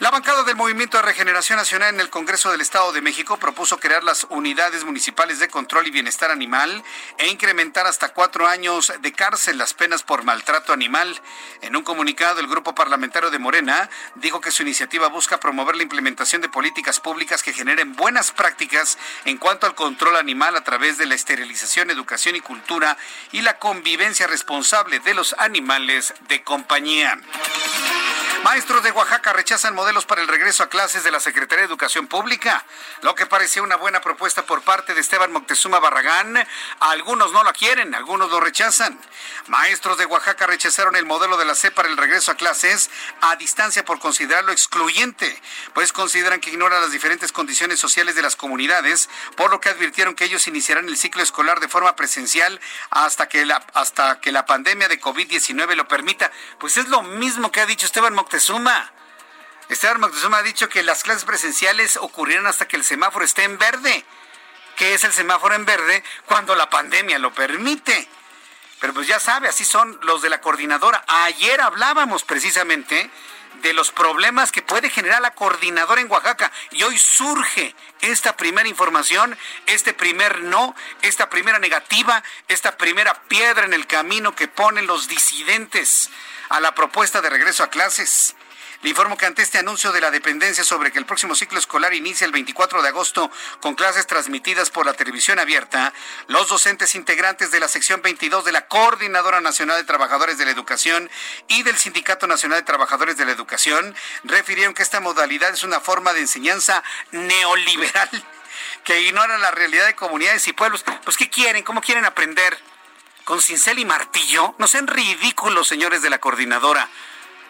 La 0.00 0.10
bancada 0.10 0.43
del 0.44 0.56
Movimiento 0.56 0.98
de 0.98 1.02
Regeneración 1.04 1.58
Nacional 1.58 1.94
en 1.94 2.00
el 2.00 2.10
Congreso 2.10 2.50
del 2.50 2.60
Estado 2.60 2.92
de 2.92 3.00
México 3.00 3.38
propuso 3.38 3.78
crear 3.78 4.04
las 4.04 4.26
unidades 4.28 4.84
municipales 4.84 5.38
de 5.38 5.48
control 5.48 5.86
y 5.86 5.90
bienestar 5.90 6.30
animal 6.30 6.82
e 7.18 7.28
incrementar 7.28 7.86
hasta 7.86 8.12
cuatro 8.12 8.46
años 8.46 8.92
de 9.00 9.12
cárcel 9.12 9.56
las 9.56 9.72
penas 9.72 10.02
por 10.02 10.24
maltrato 10.24 10.72
animal. 10.72 11.20
En 11.62 11.76
un 11.76 11.82
comunicado, 11.82 12.40
el 12.40 12.46
grupo 12.46 12.74
parlamentario 12.74 13.30
de 13.30 13.38
Morena 13.38 13.88
dijo 14.16 14.40
que 14.40 14.50
su 14.50 14.62
iniciativa 14.62 15.08
busca 15.08 15.40
promover 15.40 15.76
la 15.76 15.82
implementación 15.82 16.42
de 16.42 16.48
políticas 16.48 17.00
públicas 17.00 17.42
que 17.42 17.52
generen 17.52 17.96
buenas 17.96 18.30
prácticas 18.30 18.98
en 19.24 19.38
cuanto 19.38 19.66
al 19.66 19.74
control 19.74 20.16
animal 20.16 20.56
a 20.56 20.64
través 20.64 20.98
de 20.98 21.06
la 21.06 21.14
esterilización, 21.14 21.90
educación 21.90 22.36
y 22.36 22.40
cultura 22.40 22.98
y 23.32 23.40
la 23.40 23.58
convivencia 23.58 24.26
responsable 24.26 25.00
de 25.00 25.14
los 25.14 25.34
animales 25.38 26.12
de 26.28 26.42
compañía. 26.42 27.18
Maestros 28.44 28.82
de 28.82 28.90
Oaxaca 28.90 29.32
rechazan 29.32 29.74
modelos 29.74 30.04
para 30.04 30.20
el 30.20 30.28
regreso 30.28 30.62
a 30.62 30.68
clases 30.68 31.02
de 31.02 31.10
la 31.10 31.18
Secretaría 31.18 31.62
de 31.62 31.66
Educación 31.66 32.08
Pública, 32.08 32.66
lo 33.00 33.14
que 33.14 33.24
parecía 33.24 33.62
una 33.62 33.76
buena 33.76 34.02
propuesta 34.02 34.44
por 34.44 34.60
parte 34.60 34.92
de 34.92 35.00
Esteban 35.00 35.32
Moctezuma 35.32 35.80
Barragán. 35.80 36.46
Algunos 36.78 37.32
no 37.32 37.42
la 37.42 37.54
quieren, 37.54 37.94
algunos 37.94 38.30
lo 38.30 38.40
rechazan. 38.40 39.00
Maestros 39.46 39.96
de 39.96 40.04
Oaxaca 40.04 40.46
rechazaron 40.46 40.94
el 40.94 41.06
modelo 41.06 41.38
de 41.38 41.46
la 41.46 41.54
C 41.54 41.70
para 41.70 41.88
el 41.88 41.96
regreso 41.96 42.32
a 42.32 42.34
clases 42.34 42.90
a 43.22 43.34
distancia 43.36 43.82
por 43.82 43.98
considerarlo 43.98 44.52
excluyente, 44.52 45.40
pues 45.72 45.94
consideran 45.94 46.40
que 46.40 46.50
ignora 46.50 46.80
las 46.80 46.92
diferentes 46.92 47.32
condiciones 47.32 47.80
sociales 47.80 48.14
de 48.14 48.20
las 48.20 48.36
comunidades, 48.36 49.08
por 49.38 49.50
lo 49.50 49.58
que 49.58 49.70
advirtieron 49.70 50.14
que 50.14 50.26
ellos 50.26 50.46
iniciarán 50.48 50.86
el 50.86 50.98
ciclo 50.98 51.22
escolar 51.22 51.60
de 51.60 51.68
forma 51.68 51.96
presencial 51.96 52.60
hasta 52.90 53.26
que 53.26 53.46
la, 53.46 53.64
hasta 53.72 54.20
que 54.20 54.32
la 54.32 54.44
pandemia 54.44 54.88
de 54.88 55.00
COVID-19 55.00 55.76
lo 55.76 55.88
permita. 55.88 56.30
Pues 56.58 56.76
es 56.76 56.88
lo 56.88 57.02
mismo 57.02 57.50
que 57.50 57.62
ha 57.62 57.66
dicho 57.66 57.86
Esteban 57.86 58.12
Moctezuma 58.12 58.33
Moctezuma. 58.34 58.90
Esteban 59.68 60.00
Moctezuma 60.00 60.38
ha 60.38 60.42
dicho 60.42 60.68
que 60.68 60.82
las 60.82 61.04
clases 61.04 61.24
presenciales 61.24 61.96
ocurrirán 61.96 62.48
hasta 62.48 62.66
que 62.66 62.74
el 62.74 62.82
semáforo 62.82 63.24
esté 63.24 63.44
en 63.44 63.58
verde. 63.58 64.04
qué 64.74 64.92
es 64.92 65.04
el 65.04 65.12
semáforo 65.12 65.54
en 65.54 65.64
verde 65.64 66.02
cuando 66.26 66.56
la 66.56 66.68
pandemia 66.68 67.20
lo 67.20 67.32
permite. 67.32 68.08
Pero 68.80 68.92
pues 68.92 69.06
ya 69.06 69.20
sabe, 69.20 69.48
así 69.48 69.64
son 69.64 70.00
los 70.02 70.20
de 70.20 70.30
la 70.30 70.40
coordinadora. 70.40 71.04
Ayer 71.06 71.60
hablábamos 71.60 72.24
precisamente 72.24 73.08
de 73.62 73.72
los 73.72 73.92
problemas 73.92 74.50
que 74.50 74.62
puede 74.62 74.90
generar 74.90 75.22
la 75.22 75.34
coordinadora 75.34 76.00
en 76.00 76.10
Oaxaca. 76.10 76.50
Y 76.72 76.82
hoy 76.82 76.98
surge 76.98 77.72
esta 78.00 78.36
primera 78.36 78.68
información, 78.68 79.38
este 79.66 79.94
primer 79.94 80.40
no, 80.40 80.74
esta 81.02 81.30
primera 81.30 81.60
negativa, 81.60 82.24
esta 82.48 82.76
primera 82.76 83.14
piedra 83.28 83.64
en 83.64 83.74
el 83.74 83.86
camino 83.86 84.34
que 84.34 84.48
ponen 84.48 84.88
los 84.88 85.06
disidentes 85.06 86.10
a 86.54 86.60
la 86.60 86.72
propuesta 86.72 87.20
de 87.20 87.30
regreso 87.30 87.64
a 87.64 87.68
clases. 87.68 88.36
Le 88.82 88.90
informo 88.90 89.16
que 89.16 89.26
ante 89.26 89.42
este 89.42 89.58
anuncio 89.58 89.90
de 89.90 90.00
la 90.00 90.12
dependencia 90.12 90.62
sobre 90.62 90.92
que 90.92 91.00
el 91.00 91.04
próximo 91.04 91.34
ciclo 91.34 91.58
escolar 91.58 91.94
inicia 91.94 92.26
el 92.26 92.30
24 92.30 92.80
de 92.80 92.90
agosto 92.90 93.28
con 93.60 93.74
clases 93.74 94.06
transmitidas 94.06 94.70
por 94.70 94.86
la 94.86 94.94
televisión 94.94 95.40
abierta, 95.40 95.92
los 96.28 96.48
docentes 96.48 96.94
integrantes 96.94 97.50
de 97.50 97.58
la 97.58 97.66
sección 97.66 98.02
22 98.02 98.44
de 98.44 98.52
la 98.52 98.68
Coordinadora 98.68 99.40
Nacional 99.40 99.78
de 99.78 99.84
Trabajadores 99.84 100.38
de 100.38 100.44
la 100.44 100.52
Educación 100.52 101.10
y 101.48 101.64
del 101.64 101.76
Sindicato 101.76 102.28
Nacional 102.28 102.60
de 102.60 102.66
Trabajadores 102.66 103.16
de 103.16 103.24
la 103.24 103.32
Educación 103.32 103.92
refirieron 104.22 104.74
que 104.74 104.84
esta 104.84 105.00
modalidad 105.00 105.52
es 105.52 105.64
una 105.64 105.80
forma 105.80 106.12
de 106.12 106.20
enseñanza 106.20 106.84
neoliberal 107.10 108.10
que 108.84 109.00
ignora 109.00 109.38
la 109.38 109.50
realidad 109.50 109.86
de 109.86 109.96
comunidades 109.96 110.46
y 110.46 110.52
pueblos. 110.52 110.84
Pues, 111.02 111.16
¿qué 111.16 111.28
quieren? 111.28 111.64
¿Cómo 111.64 111.80
quieren 111.80 112.04
aprender? 112.04 112.56
¿Con 113.24 113.40
cincel 113.40 113.78
y 113.78 113.84
martillo? 113.86 114.54
No 114.58 114.66
sean 114.66 114.86
ridículos, 114.86 115.66
señores 115.66 116.02
de 116.02 116.10
la 116.10 116.18
coordinadora. 116.18 116.88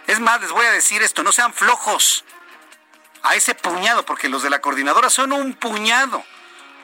Es 0.06 0.20
más, 0.20 0.40
les 0.40 0.50
voy 0.50 0.64
a 0.66 0.70
decir 0.70 1.02
esto, 1.02 1.22
no 1.22 1.32
sean 1.32 1.52
flojos 1.52 2.24
a 3.22 3.34
ese 3.34 3.54
puñado, 3.54 4.04
porque 4.04 4.28
los 4.28 4.42
de 4.42 4.50
la 4.50 4.60
coordinadora 4.60 5.10
son 5.10 5.32
un 5.32 5.54
puñado. 5.54 6.24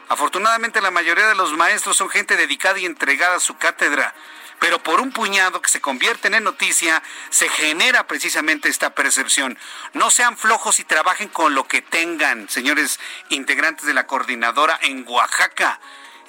Afortunadamente 0.09 0.81
la 0.81 0.91
mayoría 0.91 1.29
de 1.29 1.37
los 1.37 1.53
maestros 1.53 1.97
son 1.97 2.11
gente 2.11 2.37
dedicada 2.37 2.81
y 2.81 2.87
entregada 2.87 3.37
a 3.37 3.41
su 3.41 3.57
cátedra, 3.59 4.13
pero 4.59 4.83
por 4.83 5.01
un 5.01 5.13
puñado 5.13 5.63
que 5.63 5.71
se 5.71 5.81
convierten 5.81 6.35
en 6.35 6.43
noticia 6.43 7.01
se 7.29 7.49
genera 7.49 8.09
precisamente 8.09 8.69
esta 8.69 8.91
percepción. 8.95 9.57
No 9.93 10.11
sean 10.11 10.37
flojos 10.37 10.81
y 10.81 10.85
trabajen 10.85 11.29
con 11.29 11.55
lo 11.55 11.69
que 11.69 11.81
tengan, 11.81 12.49
señores 12.49 12.99
integrantes 13.29 13.87
de 13.87 13.95
la 13.95 14.09
coordinadora 14.09 14.81
en 14.83 15.05
Oaxaca. 15.07 15.79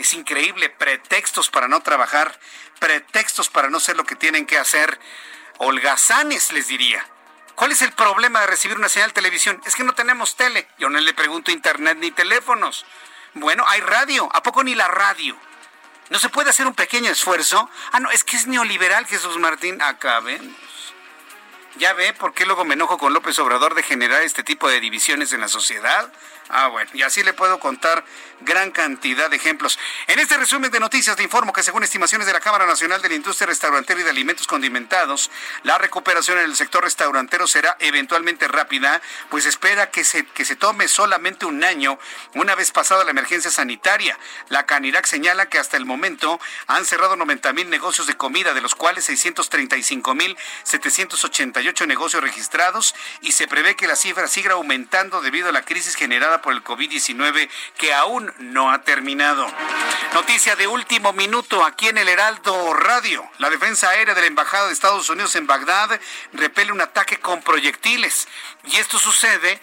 Es 0.02 0.16
increíble, 0.16 0.68
pretextos 0.68 1.52
para 1.52 1.68
no 1.68 1.82
trabajar, 1.82 2.40
pretextos 2.80 3.50
para 3.50 3.70
no 3.70 3.80
ser 3.80 3.96
lo 3.98 4.04
que 4.04 4.16
tienen 4.16 4.48
que 4.48 4.58
hacer 4.58 5.00
holgazanes, 5.60 6.52
les 6.54 6.70
diría. 6.70 7.06
¿Cuál 7.54 7.72
es 7.72 7.84
el 7.84 7.92
problema 7.92 8.42
de 8.42 8.48
recibir 8.48 8.78
una 8.78 8.90
señal 8.90 9.10
de 9.10 9.14
televisión? 9.14 9.62
Es 9.64 9.76
que 9.76 9.84
no 9.84 9.94
tenemos 9.94 10.36
tele. 10.36 10.68
Yo 10.80 10.90
no 10.90 11.00
le 11.00 11.14
pregunto 11.14 11.52
internet 11.52 12.00
ni 12.00 12.10
teléfonos. 12.10 12.84
Bueno, 13.36 13.64
hay 13.68 13.82
radio. 13.82 14.28
¿A 14.34 14.42
poco 14.42 14.64
ni 14.64 14.74
la 14.74 14.88
radio? 14.88 15.38
¿No 16.10 16.18
se 16.18 16.30
puede 16.30 16.50
hacer 16.50 16.66
un 16.66 16.74
pequeño 16.74 17.12
esfuerzo? 17.12 17.70
Ah, 17.92 18.00
no, 18.00 18.10
es 18.10 18.24
que 18.24 18.38
es 18.38 18.48
neoliberal, 18.48 19.06
Jesús 19.06 19.38
Martín. 19.38 19.84
Acabemos. 19.84 20.56
¿Ya 21.76 21.94
ve 21.94 22.14
por 22.14 22.34
qué 22.34 22.48
luego 22.48 22.66
me 22.66 22.74
enojo 22.74 22.98
con 22.98 23.14
López 23.14 23.38
Obrador 23.38 23.76
de 23.76 23.84
generar 23.84 24.24
este 24.24 24.42
tipo 24.42 24.68
de 24.68 24.80
divisiones 24.80 25.32
en 25.32 25.42
la 25.42 25.48
sociedad? 25.48 26.12
Ah, 26.54 26.68
bueno, 26.68 26.92
y 26.94 27.02
así 27.02 27.24
le 27.24 27.32
puedo 27.32 27.60
contar 27.60 28.04
gran 28.42 28.72
cantidad 28.72 29.30
de 29.30 29.38
ejemplos. 29.38 29.80
En 30.08 30.20
este 30.20 30.36
resumen 30.36 30.70
de 30.70 30.82
noticias 30.82 31.16
te 31.16 31.24
informo 31.24 31.54
que 31.54 31.64
según 31.64 31.84
estimaciones 31.84 32.28
de 32.28 32.34
la 32.34 32.42
Cámara 32.42 32.66
Nacional 32.66 33.02
de 33.02 33.08
la 33.08 33.16
Industria 33.16 33.48
Restaurantera 33.48 34.02
y 34.02 34.04
de 34.04 34.10
Alimentos 34.10 34.48
Condimentados, 34.48 35.32
la 35.64 35.78
recuperación 35.78 36.40
en 36.40 36.46
el 36.46 36.56
sector 36.58 36.84
restaurantero 36.84 37.48
será 37.48 37.78
eventualmente 37.80 38.50
rápida, 38.50 39.02
pues 39.30 39.46
espera 39.46 39.92
que 39.92 40.04
se, 40.04 40.26
que 40.26 40.44
se 40.44 40.58
tome 40.58 40.90
solamente 40.90 41.46
un 41.46 41.64
año 41.64 41.98
una 42.34 42.56
vez 42.56 42.72
pasada 42.72 43.06
la 43.06 43.12
emergencia 43.12 43.50
sanitaria. 43.50 44.20
La 44.50 44.66
Canirac 44.66 45.06
señala 45.06 45.48
que 45.48 45.58
hasta 45.58 45.78
el 45.78 45.86
momento 45.86 46.40
han 46.68 46.84
cerrado 46.84 47.16
90 47.16 47.54
mil 47.54 47.70
negocios 47.70 48.08
de 48.08 48.18
comida, 48.18 48.54
de 48.54 48.62
los 48.62 48.76
cuales 48.76 49.06
635 49.06 50.16
mil 50.16 50.38
788 50.64 51.88
negocios 51.88 52.22
registrados 52.22 52.94
y 53.22 53.32
se 53.32 53.48
prevé 53.48 53.78
que 53.78 53.88
la 53.88 53.96
cifra 53.96 54.28
siga 54.28 54.54
aumentando 54.54 55.22
debido 55.22 55.48
a 55.48 55.54
la 55.54 55.64
crisis 55.64 55.96
generada 55.96 56.41
por 56.42 56.54
el 56.54 56.64
COVID-19 56.64 57.50
que 57.78 57.94
aún 57.94 58.34
no 58.40 58.72
ha 58.72 58.82
terminado. 58.84 59.48
Noticia 60.14 60.56
de 60.56 60.68
último 60.68 61.14
minuto 61.14 61.64
aquí 61.64 61.88
en 61.88 61.98
el 61.98 62.10
Heraldo 62.10 62.74
Radio. 62.74 63.30
La 63.38 63.50
defensa 63.50 63.90
aérea 63.90 64.14
de 64.14 64.22
la 64.22 64.28
Embajada 64.28 64.68
de 64.68 64.74
Estados 64.74 65.10
Unidos 65.10 65.36
en 65.36 65.48
Bagdad 65.48 66.00
repele 66.34 66.72
un 66.72 66.82
ataque 66.82 67.20
con 67.20 67.42
proyectiles. 67.42 68.28
Y 68.66 68.78
esto 68.78 69.00
sucede 69.00 69.60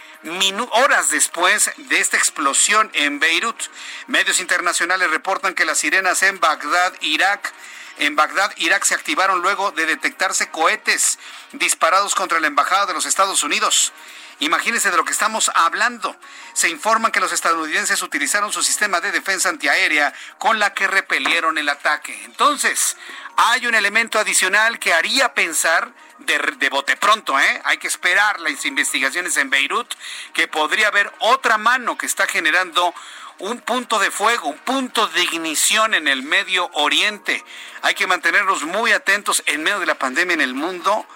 horas 0.71 1.11
después 1.11 1.71
de 1.77 2.01
esta 2.01 2.17
explosión 2.17 2.91
en 2.95 3.21
Beirut. 3.21 3.63
Medios 4.07 4.41
internacionales 4.41 5.11
reportan 5.11 5.55
que 5.55 5.65
las 5.65 5.79
sirenas 5.79 6.23
en 6.23 6.41
Bagdad, 6.41 6.95
Irak, 7.01 7.53
en 7.99 8.17
Bagdad, 8.17 8.53
Irak 8.57 8.85
se 8.85 8.95
activaron 8.95 9.43
luego 9.43 9.73
de 9.73 9.87
detectarse 9.87 10.51
cohetes 10.51 11.19
disparados 11.53 12.15
contra 12.15 12.41
la 12.41 12.47
Embajada 12.47 12.87
de 12.87 12.95
los 12.95 13.07
Estados 13.07 13.43
Unidos. 13.43 13.93
Imagínense 14.41 14.91
de 14.91 14.97
lo 14.97 15.05
que 15.05 15.13
estamos 15.13 15.51
hablando. 15.55 16.15
Se 16.53 16.69
informa 16.69 17.11
que 17.11 17.21
los 17.21 17.33
estadounidenses 17.33 18.03
utilizaron 18.03 18.53
su 18.53 18.63
sistema 18.63 19.01
de 19.01 19.11
defensa 19.11 19.49
antiaérea 19.49 20.13
con 20.39 20.59
la 20.59 20.75
que 20.75 20.87
repelieron 20.87 21.59
el 21.59 21.69
ataque. 21.69 22.25
Entonces, 22.25 22.97
hay 23.37 23.67
un 23.67 23.75
elemento 23.75 24.19
adicional 24.19 24.79
que 24.79 24.95
haría 24.95 25.35
pensar 25.35 25.93
de, 26.19 26.69
bote 26.69 26.97
pronto, 26.97 27.39
¿eh? 27.39 27.63
hay 27.65 27.79
que 27.79 27.87
esperar 27.87 28.41
las 28.41 28.65
investigaciones 28.65 29.37
en 29.37 29.51
Beirut, 29.51 29.95
que 30.33 30.49
podría 30.49 30.89
haber 30.89 31.13
otra 31.21 31.59
mano 31.59 31.97
que 31.97 32.07
está 32.07 32.27
generando 32.27 32.93
un 33.39 33.61
punto 33.61 33.99
de 33.99 34.11
fuego, 34.11 34.49
un 34.49 34.59
punto 34.59 35.07
de 35.09 35.23
ignición 35.23 35.95
en 35.95 36.09
el 36.09 36.23
Medio 36.23 36.71
Oriente. 36.75 37.45
Hay 37.83 37.95
que 37.95 38.07
mantenernos 38.07 38.65
muy 38.65 38.93
atentos 38.93 39.43
en 39.47 39.63
medio 39.63 39.79
de 39.79 39.87
la 39.87 39.99
pandemia 39.99 40.35
en 40.35 40.41
el 40.41 40.55
mundo. 40.55 41.07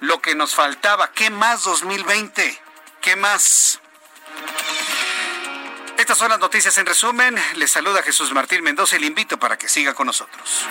Lo 0.00 0.20
que 0.20 0.34
nos 0.34 0.54
faltaba, 0.54 1.12
¿qué 1.12 1.30
más 1.30 1.64
2020? 1.64 2.60
¿Qué 3.02 3.16
más? 3.16 3.80
Estas 5.98 6.16
son 6.16 6.28
las 6.28 6.38
noticias 6.38 6.78
en 6.78 6.86
resumen. 6.86 7.36
Les 7.56 7.68
saluda 7.68 8.00
Jesús 8.00 8.32
Martín 8.32 8.62
Mendoza 8.62 8.94
y 8.96 9.00
le 9.00 9.08
invito 9.08 9.38
para 9.38 9.58
que 9.58 9.68
siga 9.68 9.92
con 9.92 10.06
nosotros. 10.06 10.68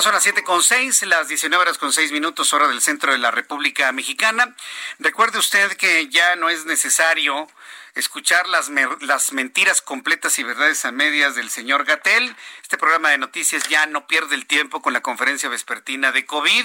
son 0.00 0.12
las 0.12 0.22
siete 0.22 0.44
con 0.44 0.62
seis, 0.62 1.02
las 1.02 1.26
19 1.26 1.60
horas 1.60 1.76
con 1.76 1.92
seis 1.92 2.12
minutos, 2.12 2.52
hora 2.52 2.68
del 2.68 2.80
centro 2.80 3.10
de 3.10 3.18
la 3.18 3.32
República 3.32 3.90
Mexicana. 3.90 4.54
Recuerde 5.00 5.38
usted 5.38 5.76
que 5.76 6.08
ya 6.08 6.36
no 6.36 6.48
es 6.50 6.66
necesario 6.66 7.48
escuchar 7.98 8.46
las, 8.48 8.70
las 9.00 9.32
mentiras 9.32 9.82
completas 9.82 10.38
y 10.38 10.44
verdades 10.44 10.84
a 10.84 10.92
medias 10.92 11.34
del 11.34 11.50
señor 11.50 11.84
Gatel. 11.84 12.34
Este 12.62 12.78
programa 12.78 13.10
de 13.10 13.18
noticias 13.18 13.68
ya 13.68 13.86
no 13.86 14.06
pierde 14.06 14.34
el 14.34 14.46
tiempo 14.46 14.80
con 14.80 14.92
la 14.92 15.00
conferencia 15.00 15.48
vespertina 15.48 16.12
de 16.12 16.24
COVID. 16.24 16.64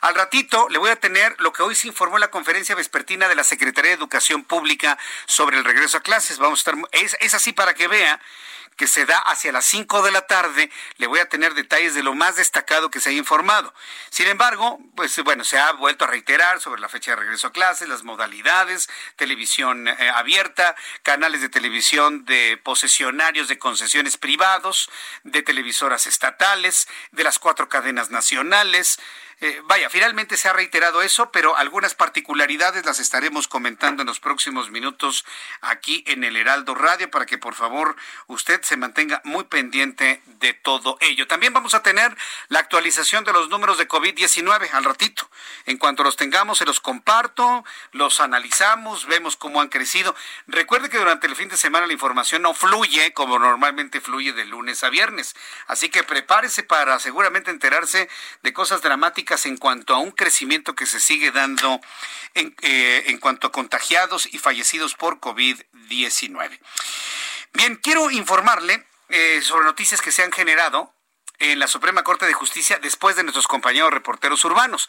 Al 0.00 0.14
ratito 0.14 0.68
le 0.70 0.78
voy 0.78 0.90
a 0.90 0.96
tener 0.96 1.36
lo 1.40 1.52
que 1.52 1.62
hoy 1.62 1.74
se 1.74 1.88
informó 1.88 2.16
en 2.16 2.22
la 2.22 2.30
conferencia 2.30 2.74
vespertina 2.74 3.28
de 3.28 3.34
la 3.34 3.44
Secretaría 3.44 3.90
de 3.90 3.96
Educación 3.96 4.42
Pública 4.42 4.98
sobre 5.26 5.58
el 5.58 5.64
regreso 5.64 5.98
a 5.98 6.02
clases. 6.02 6.38
Vamos 6.38 6.60
a 6.60 6.70
estar, 6.70 6.88
es, 6.92 7.16
es 7.20 7.34
así 7.34 7.52
para 7.52 7.74
que 7.74 7.86
vea 7.86 8.20
que 8.80 8.86
se 8.86 9.04
da 9.04 9.18
hacia 9.18 9.52
las 9.52 9.66
5 9.66 10.00
de 10.00 10.10
la 10.10 10.22
tarde, 10.22 10.70
le 10.96 11.06
voy 11.06 11.20
a 11.20 11.28
tener 11.28 11.52
detalles 11.52 11.94
de 11.94 12.02
lo 12.02 12.14
más 12.14 12.36
destacado 12.36 12.90
que 12.90 12.98
se 12.98 13.10
ha 13.10 13.12
informado. 13.12 13.74
Sin 14.08 14.26
embargo, 14.26 14.78
pues 14.96 15.22
bueno, 15.22 15.44
se 15.44 15.58
ha 15.58 15.70
vuelto 15.72 16.06
a 16.06 16.08
reiterar 16.08 16.62
sobre 16.62 16.80
la 16.80 16.88
fecha 16.88 17.10
de 17.10 17.18
regreso 17.18 17.48
a 17.48 17.52
clases, 17.52 17.90
las 17.90 18.04
modalidades, 18.04 18.88
televisión 19.16 19.86
eh, 19.86 20.10
abierta, 20.14 20.76
canales 21.02 21.42
de 21.42 21.50
televisión 21.50 22.24
de 22.24 22.58
posesionarios 22.64 23.48
de 23.48 23.58
concesiones 23.58 24.16
privados, 24.16 24.88
de 25.24 25.42
televisoras 25.42 26.06
estatales, 26.06 26.88
de 27.10 27.22
las 27.22 27.38
cuatro 27.38 27.68
cadenas 27.68 28.08
nacionales, 28.08 28.98
eh, 29.42 29.62
vaya, 29.64 29.88
finalmente 29.88 30.36
se 30.36 30.50
ha 30.50 30.52
reiterado 30.52 31.00
eso, 31.00 31.32
pero 31.32 31.56
algunas 31.56 31.94
particularidades 31.94 32.84
las 32.84 33.00
estaremos 33.00 33.48
comentando 33.48 34.02
en 34.02 34.06
los 34.06 34.20
próximos 34.20 34.70
minutos 34.70 35.24
aquí 35.62 36.04
en 36.06 36.24
el 36.24 36.36
Heraldo 36.36 36.74
Radio 36.74 37.10
para 37.10 37.24
que 37.24 37.38
por 37.38 37.54
favor 37.54 37.96
usted 38.26 38.60
se 38.60 38.76
mantenga 38.76 39.22
muy 39.24 39.44
pendiente 39.44 40.22
de 40.26 40.52
todo 40.52 40.98
ello. 41.00 41.26
También 41.26 41.54
vamos 41.54 41.72
a 41.72 41.82
tener 41.82 42.14
la 42.48 42.58
actualización 42.58 43.24
de 43.24 43.32
los 43.32 43.48
números 43.48 43.78
de 43.78 43.88
COVID-19 43.88 44.68
al 44.72 44.84
ratito. 44.84 45.30
En 45.64 45.78
cuanto 45.78 46.04
los 46.04 46.16
tengamos, 46.16 46.58
se 46.58 46.66
los 46.66 46.80
comparto, 46.80 47.64
los 47.92 48.20
analizamos, 48.20 49.06
vemos 49.06 49.36
cómo 49.38 49.62
han 49.62 49.68
crecido. 49.68 50.14
Recuerde 50.48 50.90
que 50.90 50.98
durante 50.98 51.26
el 51.26 51.34
fin 51.34 51.48
de 51.48 51.56
semana 51.56 51.86
la 51.86 51.94
información 51.94 52.42
no 52.42 52.52
fluye 52.52 53.14
como 53.14 53.38
normalmente 53.38 54.02
fluye 54.02 54.34
de 54.34 54.44
lunes 54.44 54.84
a 54.84 54.90
viernes. 54.90 55.34
Así 55.66 55.88
que 55.88 56.02
prepárese 56.02 56.62
para 56.62 56.98
seguramente 56.98 57.50
enterarse 57.50 58.10
de 58.42 58.52
cosas 58.52 58.82
dramáticas 58.82 59.29
en 59.46 59.56
cuanto 59.56 59.94
a 59.94 59.98
un 59.98 60.10
crecimiento 60.10 60.74
que 60.74 60.86
se 60.86 61.00
sigue 61.00 61.30
dando 61.30 61.80
en, 62.34 62.54
eh, 62.62 63.04
en 63.06 63.18
cuanto 63.18 63.46
a 63.46 63.52
contagiados 63.52 64.26
y 64.32 64.38
fallecidos 64.38 64.94
por 64.94 65.20
COVID-19. 65.20 66.58
Bien, 67.52 67.76
quiero 67.76 68.10
informarle 68.10 68.86
eh, 69.08 69.40
sobre 69.42 69.64
noticias 69.64 70.00
que 70.02 70.12
se 70.12 70.22
han 70.22 70.32
generado 70.32 70.92
en 71.38 71.58
la 71.58 71.68
Suprema 71.68 72.04
Corte 72.04 72.26
de 72.26 72.34
Justicia 72.34 72.78
después 72.80 73.16
de 73.16 73.22
nuestros 73.22 73.48
compañeros 73.48 73.92
reporteros 73.92 74.44
urbanos. 74.44 74.88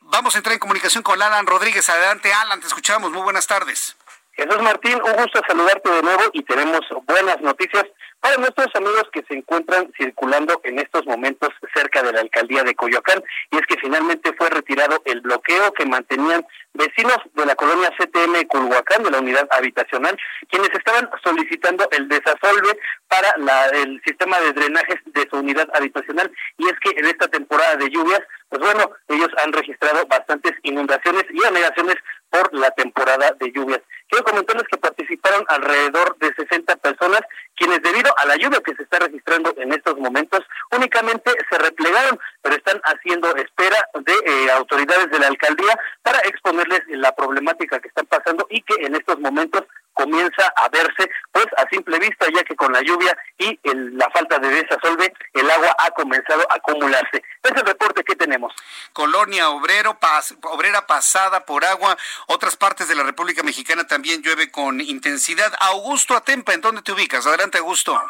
vamos 0.00 0.34
a 0.34 0.38
entrar 0.38 0.52
en 0.52 0.58
comunicación 0.58 1.02
con 1.02 1.20
Alan 1.20 1.46
Rodríguez. 1.46 1.88
Adelante, 1.88 2.32
Alan, 2.32 2.60
te 2.60 2.66
escuchamos. 2.66 3.10
Muy 3.10 3.22
buenas 3.22 3.46
tardes. 3.46 3.96
Jesús 4.36 4.62
Martín, 4.62 4.94
un 4.94 5.12
gusto 5.12 5.40
saludarte 5.46 5.90
de 5.90 6.02
nuevo 6.02 6.22
y 6.32 6.42
tenemos 6.42 6.80
buenas 7.06 7.40
noticias 7.40 7.84
para 8.18 8.36
nuestros 8.38 8.66
amigos 8.74 9.04
que 9.12 9.22
se 9.28 9.34
encuentran 9.34 9.92
circulando 9.96 10.60
en 10.64 10.78
estos 10.78 11.04
momentos 11.06 11.50
cerca 11.74 12.02
de 12.02 12.10
la 12.10 12.20
alcaldía 12.20 12.64
de 12.64 12.74
Coyoacán, 12.74 13.22
y 13.50 13.56
es 13.56 13.66
que 13.66 13.76
finalmente 13.76 14.32
fue 14.38 14.48
retirado 14.48 15.02
el 15.04 15.20
bloqueo 15.20 15.72
que 15.74 15.84
mantenían 15.84 16.44
vecinos 16.72 17.18
de 17.34 17.46
la 17.46 17.54
colonia 17.54 17.92
CTM 17.98 18.46
Culhuacán, 18.48 19.02
de 19.02 19.10
la 19.10 19.20
unidad 19.20 19.46
habitacional, 19.50 20.18
quienes 20.48 20.70
estaban 20.70 21.08
solicitando 21.22 21.86
el 21.92 22.08
desasolve 22.08 22.78
para 23.08 23.34
la, 23.36 23.66
el 23.66 24.00
sistema 24.04 24.40
de 24.40 24.52
drenajes 24.54 25.00
de 25.04 25.28
su 25.30 25.36
unidad 25.36 25.68
habitacional, 25.74 26.32
y 26.56 26.64
es 26.66 26.74
que 26.80 26.98
en 26.98 27.04
esta 27.04 27.28
temporada 27.28 27.76
de 27.76 27.90
lluvias, 27.90 28.22
pues 28.48 28.62
bueno, 28.62 28.90
ellos 29.08 29.28
han 29.44 29.52
registrado 29.52 30.06
bastantes 30.06 30.52
inundaciones 30.62 31.24
y 31.30 31.44
anegaciones 31.44 31.96
por 32.34 32.52
la 32.52 32.72
temporada 32.72 33.30
de 33.38 33.52
lluvias. 33.52 33.80
Quiero 34.08 34.24
comentarles 34.24 34.66
que 34.66 34.76
participaron 34.76 35.44
alrededor 35.48 36.18
de 36.18 36.34
60 36.34 36.76
personas, 36.76 37.20
quienes 37.54 37.80
debido 37.80 38.12
a 38.18 38.26
la 38.26 38.34
lluvia 38.34 38.60
que 38.60 38.74
se 38.74 38.82
está 38.82 38.98
registrando 38.98 39.54
en 39.56 39.72
estos 39.72 39.96
momentos, 39.98 40.40
únicamente 40.72 41.30
se 41.48 41.58
replegaron, 41.58 42.18
pero 42.42 42.56
están 42.56 42.80
haciendo 42.84 43.34
espera 43.36 43.88
de 43.94 44.14
eh, 44.24 44.50
autoridades 44.50 45.10
de 45.10 45.18
la 45.20 45.28
alcaldía 45.28 45.78
para 46.02 46.18
exponerles 46.20 46.82
la 46.88 47.14
problemática 47.14 47.78
que 47.78 47.88
están 47.88 48.06
pasando 48.06 48.48
y 48.50 48.62
que 48.62 48.74
en 48.84 48.96
estos 48.96 49.20
momentos 49.20 49.62
comienza 49.94 50.52
a 50.56 50.68
verse 50.68 51.10
pues 51.32 51.46
a 51.56 51.68
simple 51.70 51.98
vista 51.98 52.26
ya 52.34 52.44
que 52.44 52.54
con 52.54 52.72
la 52.72 52.82
lluvia 52.82 53.16
y 53.38 53.58
la 53.64 54.10
falta 54.10 54.38
de 54.38 54.48
desasolve 54.48 55.12
el 55.32 55.50
agua 55.50 55.74
ha 55.78 55.90
comenzado 55.92 56.42
a 56.50 56.56
acumularse. 56.56 57.22
Es 57.42 57.50
el 57.50 57.66
reporte 57.66 58.04
que 58.04 58.16
tenemos. 58.16 58.52
Colonia 58.92 59.50
obrero 59.50 59.98
obrera 60.42 60.86
pasada 60.86 61.44
por 61.44 61.64
agua, 61.64 61.96
otras 62.26 62.56
partes 62.56 62.88
de 62.88 62.94
la 62.94 63.02
República 63.02 63.42
Mexicana 63.42 63.86
también 63.86 64.22
llueve 64.22 64.50
con 64.50 64.80
intensidad. 64.80 65.52
Augusto 65.60 66.14
Atempa, 66.14 66.54
¿en 66.54 66.60
dónde 66.60 66.82
te 66.82 66.92
ubicas? 66.92 67.26
Adelante, 67.26 67.58
Augusto. 67.58 68.00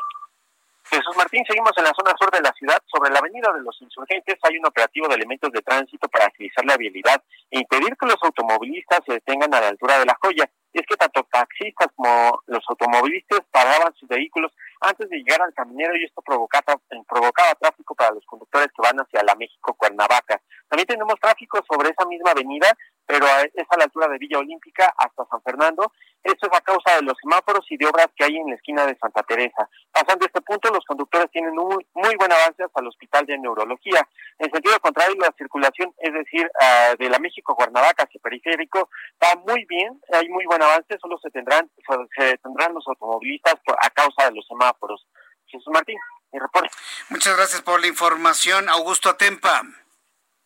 Jesús 0.90 1.16
Martín, 1.16 1.42
seguimos 1.48 1.72
en 1.76 1.84
la 1.84 1.92
zona 1.94 2.14
sur 2.18 2.30
de 2.30 2.42
la 2.42 2.52
ciudad. 2.52 2.78
Sobre 2.86 3.10
la 3.10 3.18
avenida 3.18 3.52
de 3.52 3.62
los 3.62 3.80
insurgentes 3.80 4.36
hay 4.42 4.58
un 4.58 4.66
operativo 4.66 5.08
de 5.08 5.14
elementos 5.14 5.50
de 5.50 5.62
tránsito 5.62 6.08
para 6.08 6.26
agilizar 6.26 6.64
la 6.64 6.76
vialidad 6.76 7.22
e 7.50 7.60
impedir 7.60 7.96
que 7.96 8.06
los 8.06 8.22
automovilistas 8.22 9.00
se 9.06 9.14
detengan 9.14 9.54
a 9.54 9.60
la 9.60 9.68
altura 9.68 9.98
de 9.98 10.04
la 10.04 10.16
joya. 10.20 10.50
Y 10.72 10.80
es 10.80 10.86
que 10.86 10.96
tanto 10.96 11.22
taxistas 11.30 11.88
como 11.94 12.42
los 12.46 12.62
automovilistas 12.68 13.40
paraban 13.50 13.94
sus 13.94 14.08
vehículos 14.08 14.52
antes 14.80 15.08
de 15.08 15.18
llegar 15.18 15.40
al 15.40 15.54
caminero 15.54 15.96
y 15.96 16.04
esto 16.04 16.20
provocaba, 16.20 16.76
provocaba 17.08 17.54
tráfico 17.54 17.94
para 17.94 18.12
los 18.12 18.24
conductores 18.26 18.68
que 18.68 18.82
van 18.82 18.98
hacia 18.98 19.22
la 19.22 19.34
México-Cuernavaca. 19.36 20.40
También 20.68 20.86
tenemos 20.86 21.14
tráfico 21.20 21.62
sobre 21.66 21.90
esa 21.90 22.04
misma 22.06 22.32
avenida 22.32 22.76
pero 23.06 23.26
es 23.26 23.66
a 23.68 23.76
la 23.76 23.84
altura 23.84 24.08
de 24.08 24.18
Villa 24.18 24.38
Olímpica 24.38 24.92
hasta 24.96 25.24
San 25.26 25.42
Fernando. 25.42 25.92
Esto 26.22 26.46
es 26.50 26.58
a 26.58 26.62
causa 26.62 26.96
de 26.96 27.02
los 27.02 27.14
semáforos 27.20 27.66
y 27.68 27.76
de 27.76 27.86
obras 27.86 28.08
que 28.16 28.24
hay 28.24 28.36
en 28.36 28.48
la 28.48 28.56
esquina 28.56 28.86
de 28.86 28.96
Santa 28.96 29.22
Teresa. 29.22 29.68
Pasando 29.92 30.24
este 30.24 30.40
punto, 30.40 30.70
los 30.70 30.84
conductores 30.86 31.30
tienen 31.30 31.58
un 31.58 31.84
muy 31.92 32.16
buen 32.16 32.32
avance 32.32 32.62
hasta 32.64 32.80
el 32.80 32.88
Hospital 32.88 33.26
de 33.26 33.38
Neurología. 33.38 34.08
En 34.38 34.50
sentido 34.50 34.78
contrario, 34.80 35.16
la 35.20 35.34
circulación, 35.36 35.92
es 35.98 36.14
decir, 36.14 36.50
ah, 36.60 36.94
de 36.98 37.10
la 37.10 37.18
México-Cuernavaca 37.18 38.04
hacia 38.04 38.20
Periférico, 38.22 38.88
va 39.22 39.38
muy 39.46 39.66
bien, 39.66 40.00
hay 40.12 40.28
muy 40.30 40.46
buen 40.46 40.62
avance, 40.62 40.96
solo 40.98 41.18
se 41.18 41.30
tendrán, 41.30 41.70
se 42.16 42.24
detendrán 42.24 42.72
los 42.72 42.86
automovilistas 42.88 43.56
a 43.80 43.90
causa 43.90 44.30
de 44.30 44.36
los 44.36 44.46
semáforos. 44.46 45.06
Jesús 45.46 45.68
Martín, 45.72 45.98
mi 46.32 46.38
reporte. 46.38 46.70
Muchas 47.10 47.36
gracias 47.36 47.62
por 47.62 47.80
la 47.80 47.86
información, 47.86 48.68
Augusto 48.70 49.10
Atempa. 49.10 49.83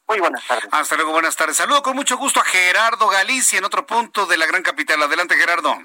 Muy 0.09 0.20
buenas 0.20 0.46
tardes. 0.46 0.68
Hasta 0.72 0.96
luego, 0.96 1.12
buenas 1.12 1.36
tardes. 1.36 1.56
Saludo 1.59 1.82
con 1.82 1.94
mucho 1.94 2.16
gusto 2.16 2.40
a 2.40 2.44
Gerardo 2.44 3.09
Galicia 3.09 3.59
en 3.59 3.64
otro 3.64 3.86
punto 3.86 4.24
de 4.24 4.38
la 4.38 4.46
gran 4.46 4.62
capital. 4.62 5.02
Adelante, 5.02 5.36
Gerardo. 5.36 5.76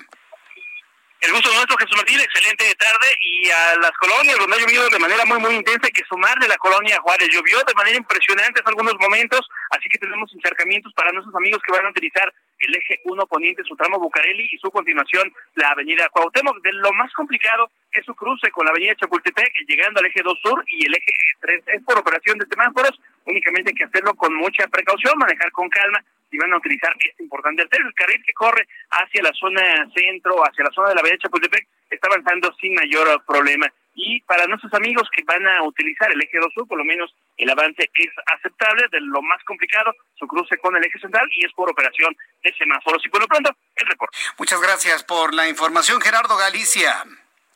El 1.19 1.31
gusto 1.31 1.53
nuestro, 1.53 1.77
Jesús 1.77 1.97
Martín, 1.97 2.19
excelente 2.21 2.73
tarde. 2.75 3.07
Y 3.21 3.49
a 3.49 3.75
las 3.81 3.91
colonias 3.91 4.37
donde 4.37 4.55
ha 4.55 4.59
llovido 4.59 4.89
de 4.89 4.99
manera 4.99 5.25
muy, 5.25 5.39
muy 5.39 5.55
intensa, 5.55 5.87
hay 5.87 5.91
que 5.91 6.03
sumarle 6.07 6.47
la 6.47 6.57
colonia 6.57 7.01
Juárez. 7.01 7.29
Llovió 7.31 7.59
de 7.67 7.73
manera 7.73 7.97
impresionante 7.97 8.61
en 8.61 8.67
algunos 8.67 8.95
momentos, 8.97 9.41
así 9.71 9.89
que 9.89 9.99
tenemos 9.99 10.31
encharcamientos 10.33 10.93
para 10.93 11.11
nuestros 11.11 11.35
amigos 11.35 11.61
que 11.65 11.73
van 11.73 11.85
a 11.85 11.89
utilizar 11.89 12.33
el 12.59 12.75
eje 12.75 12.99
1 13.03 13.27
poniente, 13.27 13.63
su 13.63 13.75
tramo 13.75 13.99
Bucareli 13.99 14.47
y 14.51 14.57
su 14.57 14.71
continuación 14.71 15.31
la 15.55 15.69
avenida 15.69 16.09
Cuauhtémoc. 16.09 16.61
De 16.61 16.73
lo 16.73 16.91
más 16.93 17.11
complicado 17.13 17.69
es 17.91 18.05
su 18.05 18.15
cruce 18.15 18.49
con 18.51 18.65
la 18.65 18.71
avenida 18.71 18.95
Chapultepec, 18.95 19.53
llegando 19.67 19.99
al 19.99 20.05
eje 20.05 20.21
2 20.23 20.39
sur 20.41 20.63
y 20.67 20.85
el 20.85 20.95
eje 20.95 21.13
3 21.41 21.63
es 21.67 21.83
por 21.83 21.97
operación 21.97 22.37
de 22.37 22.45
semáforos. 22.47 22.99
Únicamente 23.25 23.71
hay 23.71 23.75
que 23.75 23.83
hacerlo 23.85 24.13
con 24.15 24.33
mucha 24.35 24.67
precaución, 24.67 25.17
manejar 25.17 25.51
con 25.51 25.69
calma 25.69 26.03
y 26.31 26.37
van 26.37 26.53
a 26.53 26.57
utilizar 26.57 26.93
este 26.99 27.23
importante 27.23 27.61
arterio. 27.61 27.87
El 27.87 27.93
carril 27.93 28.23
que 28.25 28.33
corre 28.33 28.67
hacia 28.89 29.21
la 29.21 29.31
zona 29.33 29.89
centro, 29.95 30.41
hacia 30.43 30.63
la 30.63 30.71
zona 30.71 30.89
de 30.89 30.95
la 30.95 31.01
avenida 31.01 31.19
Chapultepec, 31.23 31.67
está 31.89 32.07
avanzando 32.07 32.53
sin 32.59 32.73
mayor 32.73 33.23
problema. 33.25 33.67
Y 33.93 34.21
para 34.21 34.47
nuestros 34.47 34.73
amigos 34.73 35.07
que 35.15 35.23
van 35.23 35.45
a 35.47 35.63
utilizar 35.63 36.11
el 36.11 36.21
eje 36.21 36.39
2 36.39 36.53
sur, 36.53 36.67
por 36.67 36.77
lo 36.77 36.83
menos 36.83 37.13
el 37.37 37.49
avance 37.49 37.89
es 37.93 38.09
aceptable, 38.37 38.83
de 38.91 39.01
lo 39.01 39.21
más 39.21 39.43
complicado, 39.45 39.93
su 40.15 40.27
cruce 40.27 40.57
con 40.57 40.75
el 40.75 40.83
eje 40.83 40.99
central 40.99 41.27
y 41.35 41.45
es 41.45 41.53
por 41.53 41.69
operación 41.69 42.15
de 42.43 42.53
semáforos. 42.55 43.05
Y 43.05 43.09
por 43.09 43.21
lo 43.21 43.27
pronto, 43.27 43.55
el 43.75 43.87
reporte. 43.87 44.17
Muchas 44.37 44.61
gracias 44.61 45.03
por 45.03 45.33
la 45.33 45.47
información, 45.47 46.01
Gerardo 46.01 46.37
Galicia. 46.37 47.05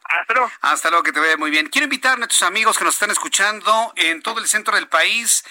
Hasta 0.09 0.33
luego. 0.33 0.51
Hasta 0.61 0.89
luego, 0.89 1.03
que 1.03 1.11
te 1.11 1.19
vea 1.19 1.37
muy 1.37 1.51
bien. 1.51 1.67
Quiero 1.67 1.85
invitar 1.85 2.13
a 2.13 2.17
nuestros 2.17 2.43
amigos 2.43 2.77
que 2.77 2.83
nos 2.83 2.95
están 2.95 3.11
escuchando 3.11 3.93
en 3.95 4.21
todo 4.21 4.39
el 4.39 4.47
centro 4.47 4.75
del 4.75 4.87
país 4.87 5.43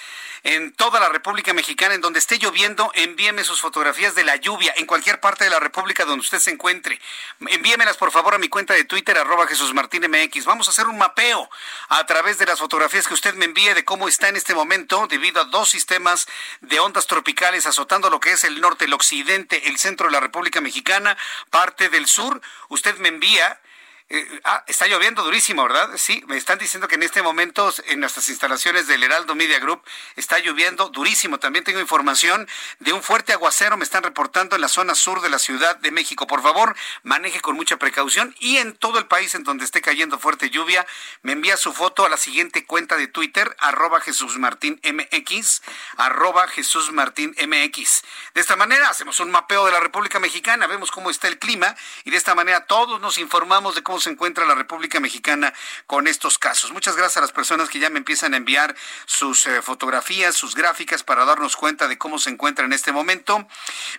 en 0.47 0.73
toda 0.73 1.01
la 1.01 1.09
República 1.09 1.53
Mexicana, 1.53 1.95
en 1.95 2.01
donde 2.01 2.21
esté 2.21 2.39
lloviendo, 2.39 2.93
envíeme 2.95 3.43
sus 3.43 3.61
fotografías 3.61 4.15
de 4.15 4.23
la 4.23 4.37
lluvia 4.37 4.73
en 4.77 4.87
cualquier 4.87 5.19
parte 5.19 5.43
de 5.43 5.51
la 5.51 5.59
República 5.59 6.05
donde 6.05 6.21
usted 6.21 6.39
se 6.39 6.53
encuentre. 6.53 7.01
Envíemelas 7.49 7.97
por 7.97 8.13
favor 8.13 8.33
a 8.33 8.39
mi 8.39 8.49
cuenta 8.49 8.73
de 8.73 8.85
Twitter, 8.85 9.19
arroba 9.19 9.49
Jesús 9.49 9.75
MX. 9.75 10.45
Vamos 10.45 10.69
a 10.69 10.71
hacer 10.71 10.87
un 10.87 10.99
mapeo 10.99 11.51
a 11.89 12.07
través 12.07 12.39
de 12.39 12.47
las 12.47 12.61
fotografías 12.61 13.09
que 13.09 13.15
usted 13.15 13.35
me 13.35 13.47
envíe 13.47 13.75
de 13.75 13.85
cómo 13.85 14.07
está 14.07 14.29
en 14.29 14.37
este 14.37 14.55
momento 14.55 15.09
debido 15.09 15.41
a 15.41 15.47
dos 15.47 15.69
sistemas 15.69 16.29
de 16.61 16.79
ondas 16.79 17.09
tropicales 17.09 17.67
azotando 17.67 18.09
lo 18.09 18.21
que 18.21 18.31
es 18.31 18.45
el 18.45 18.61
norte, 18.61 18.85
el 18.85 18.95
occidente, 18.95 19.69
el 19.69 19.79
centro 19.79 20.07
de 20.07 20.13
la 20.13 20.21
República 20.21 20.61
Mexicana, 20.61 21.17
parte 21.51 21.89
del 21.89 22.07
sur. 22.07 22.41
Usted 22.69 22.97
me 22.99 23.09
envía 23.09 23.61
eh, 24.09 24.41
ah, 24.45 24.63
está 24.69 24.87
lloviendo 24.87 25.25
durísimo, 25.25 25.65
¿verdad? 25.65 25.91
Sí, 25.97 26.23
me 26.29 26.37
están 26.37 26.61
diciendo 26.61 26.87
que 26.87 26.95
en 26.95 27.03
este 27.03 27.23
momento 27.23 27.75
en 27.87 27.99
nuestras 27.99 28.29
instalaciones 28.29 28.87
del 28.87 29.03
Heraldo 29.03 29.35
Media 29.35 29.59
Group 29.59 29.83
está 30.15 30.39
lloviendo 30.39 30.91
durísimo. 30.91 31.41
También 31.41 31.65
tengo 31.65 31.81
información 31.81 32.49
de 32.79 32.93
un 32.93 33.03
fuerte 33.03 33.33
aguacero, 33.33 33.77
me 33.77 33.83
están 33.83 34.05
reportando 34.05 34.55
en 34.55 34.63
la 34.63 34.69
zona 34.69 34.95
sur 34.95 35.23
de 35.23 35.29
la 35.29 35.41
Ciudad 35.41 35.75
de 35.79 35.91
México. 35.91 36.29
Por 36.29 36.41
favor, 36.41 36.77
maneje 37.03 37.41
con 37.41 37.57
mucha 37.57 37.79
precaución 37.79 38.37
y 38.39 38.59
en 38.59 38.77
todo 38.77 39.01
el 39.01 39.07
país 39.07 39.35
en 39.35 39.43
donde 39.43 39.65
esté 39.65 39.83
cayendo 39.83 40.21
fuerte 40.21 40.51
lluvia, 40.51 40.87
me 41.23 41.33
envía 41.33 41.57
su 41.57 41.73
foto 41.73 42.07
a 42.07 42.09
la 42.09 42.17
siguiente 42.17 42.65
cuenta 42.65 42.97
de 42.97 43.09
Twitter, 43.09 43.57
arroba 43.59 44.01
Jesús 44.01 44.39
Martín 44.39 44.81
MX, 44.85 45.63
arroba 45.97 46.47
Jesús 46.47 46.93
Martín 46.93 47.35
MX. 47.45 48.03
De 48.35 48.41
esta 48.41 48.55
manera 48.55 48.89
hacemos 48.89 49.19
un 49.19 49.33
mapeo 49.33 49.67
de 49.67 49.73
la 49.73 49.81
República 49.81 50.21
Mexicana, 50.21 50.69
vemos 50.69 50.93
cómo 50.93 51.11
está 51.11 51.27
el 51.27 51.41
clima 51.41 51.75
y 52.05 52.13
de 52.13 52.17
esta 52.17 52.37
manera 52.37 52.67
todos 52.67 53.01
nos 53.01 53.19
informamos 53.19 53.75
de 53.75 53.83
cómo 53.83 53.96
se 54.01 54.11
encuentra 54.11 54.45
la 54.45 54.55
República 54.55 55.01
Mexicana 55.01 55.53
con 55.87 56.07
estos 56.07 56.39
casos. 56.39 56.73
Muchas 56.73 56.97
gracias 56.97 57.19
a 57.19 57.21
las 57.21 57.33
personas 57.33 57.69
que 57.69 57.79
ya 57.79 57.91
me 57.91 57.99
empiezan 57.99 58.35
a 58.35 58.37
enviar 58.37 58.75
sus 59.07 59.47
eh, 59.47 59.63
fotografías, 59.63 60.35
sus 60.35 60.55
gráficas 60.55 61.03
para 61.03 61.25
darnos 61.25 61.57
cuenta 61.57 61.89
de 61.89 61.99
cómo 61.99 62.19
se 62.19 62.31
encuentra 62.31 62.65
en 62.65 62.73
este 62.73 62.93
momento. 62.93 63.47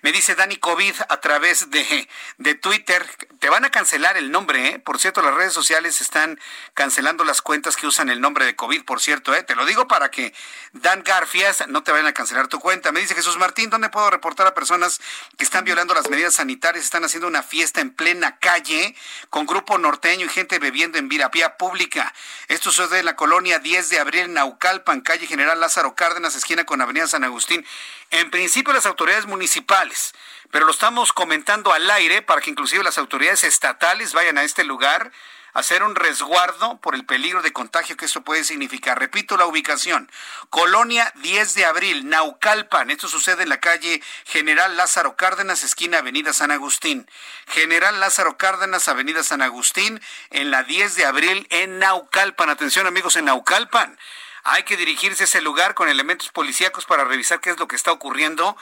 Me 0.01 0.11
dice 0.11 0.35
Dani 0.35 0.57
COVID 0.57 0.95
a 1.09 1.21
través 1.21 1.69
de, 1.69 2.09
de 2.37 2.55
Twitter, 2.55 3.05
te 3.39 3.49
van 3.49 3.65
a 3.65 3.69
cancelar 3.69 4.17
el 4.17 4.31
nombre, 4.31 4.67
¿eh? 4.67 4.79
Por 4.79 4.99
cierto, 4.99 5.21
las 5.21 5.33
redes 5.33 5.53
sociales 5.53 6.01
están 6.01 6.39
cancelando 6.73 7.23
las 7.23 7.41
cuentas 7.41 7.75
que 7.75 7.87
usan 7.87 8.09
el 8.09 8.21
nombre 8.21 8.45
de 8.45 8.55
COVID, 8.55 8.83
por 8.83 9.01
cierto, 9.01 9.35
¿eh? 9.35 9.43
Te 9.43 9.55
lo 9.55 9.65
digo 9.65 9.87
para 9.87 10.09
que 10.09 10.33
Dan 10.73 11.03
Garfias 11.03 11.67
no 11.67 11.83
te 11.83 11.91
vayan 11.91 12.07
a 12.07 12.13
cancelar 12.13 12.47
tu 12.47 12.59
cuenta. 12.59 12.91
Me 12.91 12.99
dice 12.99 13.15
Jesús 13.15 13.37
Martín, 13.37 13.69
¿dónde 13.69 13.89
puedo 13.89 14.09
reportar 14.09 14.47
a 14.47 14.53
personas 14.53 14.99
que 15.37 15.43
están 15.43 15.65
violando 15.65 15.93
las 15.93 16.09
medidas 16.09 16.35
sanitarias, 16.35 16.85
están 16.85 17.03
haciendo 17.03 17.27
una 17.27 17.43
fiesta 17.43 17.81
en 17.81 17.91
plena 17.91 18.37
calle 18.39 18.95
con 19.29 19.45
grupo 19.45 19.77
norteño 19.87 20.25
y 20.25 20.29
gente 20.29 20.59
bebiendo 20.59 20.97
en 20.97 21.07
vía 21.07 21.57
pública. 21.57 22.13
Esto 22.49 22.71
sucede 22.71 22.99
en 22.99 23.05
la 23.05 23.15
colonia 23.15 23.59
10 23.59 23.89
de 23.89 23.99
abril, 23.99 24.33
Naucalpan, 24.33 24.99
calle 24.99 25.27
General 25.27 25.57
Lázaro 25.59 25.95
Cárdenas, 25.95 26.35
esquina 26.35 26.65
con 26.65 26.81
Avenida 26.81 27.07
San 27.07 27.23
Agustín. 27.23 27.65
En 28.11 28.29
principio 28.29 28.73
las 28.73 28.85
autoridades 28.85 29.27
municipales, 29.27 30.13
pero 30.51 30.65
lo 30.65 30.71
estamos 30.71 31.13
comentando 31.13 31.71
al 31.71 31.89
aire 31.89 32.21
para 32.21 32.41
que 32.41 32.49
inclusive 32.49 32.83
las 32.83 32.97
autoridades 32.97 33.45
estatales 33.45 34.13
vayan 34.13 34.37
a 34.37 34.43
este 34.43 34.65
lugar 34.65 35.11
hacer 35.53 35.83
un 35.83 35.95
resguardo 35.95 36.79
por 36.81 36.95
el 36.95 37.05
peligro 37.05 37.41
de 37.41 37.53
contagio 37.53 37.97
que 37.97 38.05
eso 38.05 38.21
puede 38.21 38.43
significar. 38.43 38.99
Repito 38.99 39.37
la 39.37 39.45
ubicación. 39.45 40.11
Colonia 40.49 41.11
10 41.15 41.53
de 41.55 41.65
abril, 41.65 42.09
Naucalpan. 42.09 42.91
Esto 42.91 43.07
sucede 43.07 43.43
en 43.43 43.49
la 43.49 43.59
calle 43.59 44.01
General 44.25 44.77
Lázaro 44.77 45.15
Cárdenas, 45.15 45.63
esquina 45.63 45.99
Avenida 45.99 46.33
San 46.33 46.51
Agustín. 46.51 47.09
General 47.47 47.99
Lázaro 47.99 48.37
Cárdenas, 48.37 48.87
Avenida 48.87 49.23
San 49.23 49.41
Agustín, 49.41 50.01
en 50.29 50.51
la 50.51 50.63
10 50.63 50.95
de 50.95 51.05
abril 51.05 51.47
en 51.49 51.79
Naucalpan. 51.79 52.49
Atención 52.49 52.87
amigos 52.87 53.15
en 53.15 53.25
Naucalpan. 53.25 53.97
hay 54.43 54.63
que 54.63 54.77
dirigirse 54.77 55.23
a 55.23 55.25
ese 55.25 55.41
lugar 55.41 55.73
con 55.73 55.89
elementos 55.89 56.29
policíacos 56.29 56.85
para 56.85 57.03
revisar 57.03 57.41
qué 57.41 57.49
es 57.49 57.59
lo 57.59 57.67
que 57.67 57.75
está 57.75 57.91
ocurriendo 57.91 58.55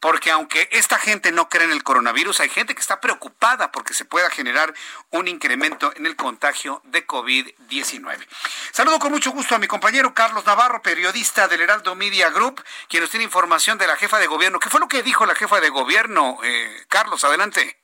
porque 0.00 0.30
aunque 0.30 0.68
esta 0.72 0.98
gente 0.98 1.30
no 1.30 1.48
cree 1.48 1.64
en 1.64 1.72
el 1.72 1.82
coronavirus, 1.82 2.40
hay 2.40 2.48
gente 2.48 2.74
que 2.74 2.80
está 2.80 3.00
preocupada 3.00 3.70
porque 3.70 3.94
se 3.94 4.06
pueda 4.06 4.30
generar 4.30 4.74
un 5.10 5.28
incremento 5.28 5.92
en 5.96 6.06
el 6.06 6.16
contagio 6.16 6.80
de 6.84 7.06
COVID-19. 7.06 8.26
Saludo 8.72 8.98
con 8.98 9.12
mucho 9.12 9.30
gusto 9.30 9.54
a 9.54 9.58
mi 9.58 9.66
compañero 9.66 10.14
Carlos 10.14 10.46
Navarro, 10.46 10.80
periodista 10.82 11.48
del 11.48 11.60
Heraldo 11.60 11.94
Media 11.94 12.30
Group, 12.30 12.64
quien 12.88 13.02
nos 13.02 13.10
tiene 13.10 13.24
información 13.24 13.76
de 13.76 13.86
la 13.86 13.96
jefa 13.96 14.18
de 14.18 14.26
gobierno. 14.26 14.58
¿Qué 14.58 14.70
fue 14.70 14.80
lo 14.80 14.88
que 14.88 15.02
dijo 15.02 15.26
la 15.26 15.34
jefa 15.34 15.60
de 15.60 15.68
gobierno? 15.68 16.38
Eh, 16.42 16.84
Carlos, 16.88 17.22
adelante. 17.24 17.80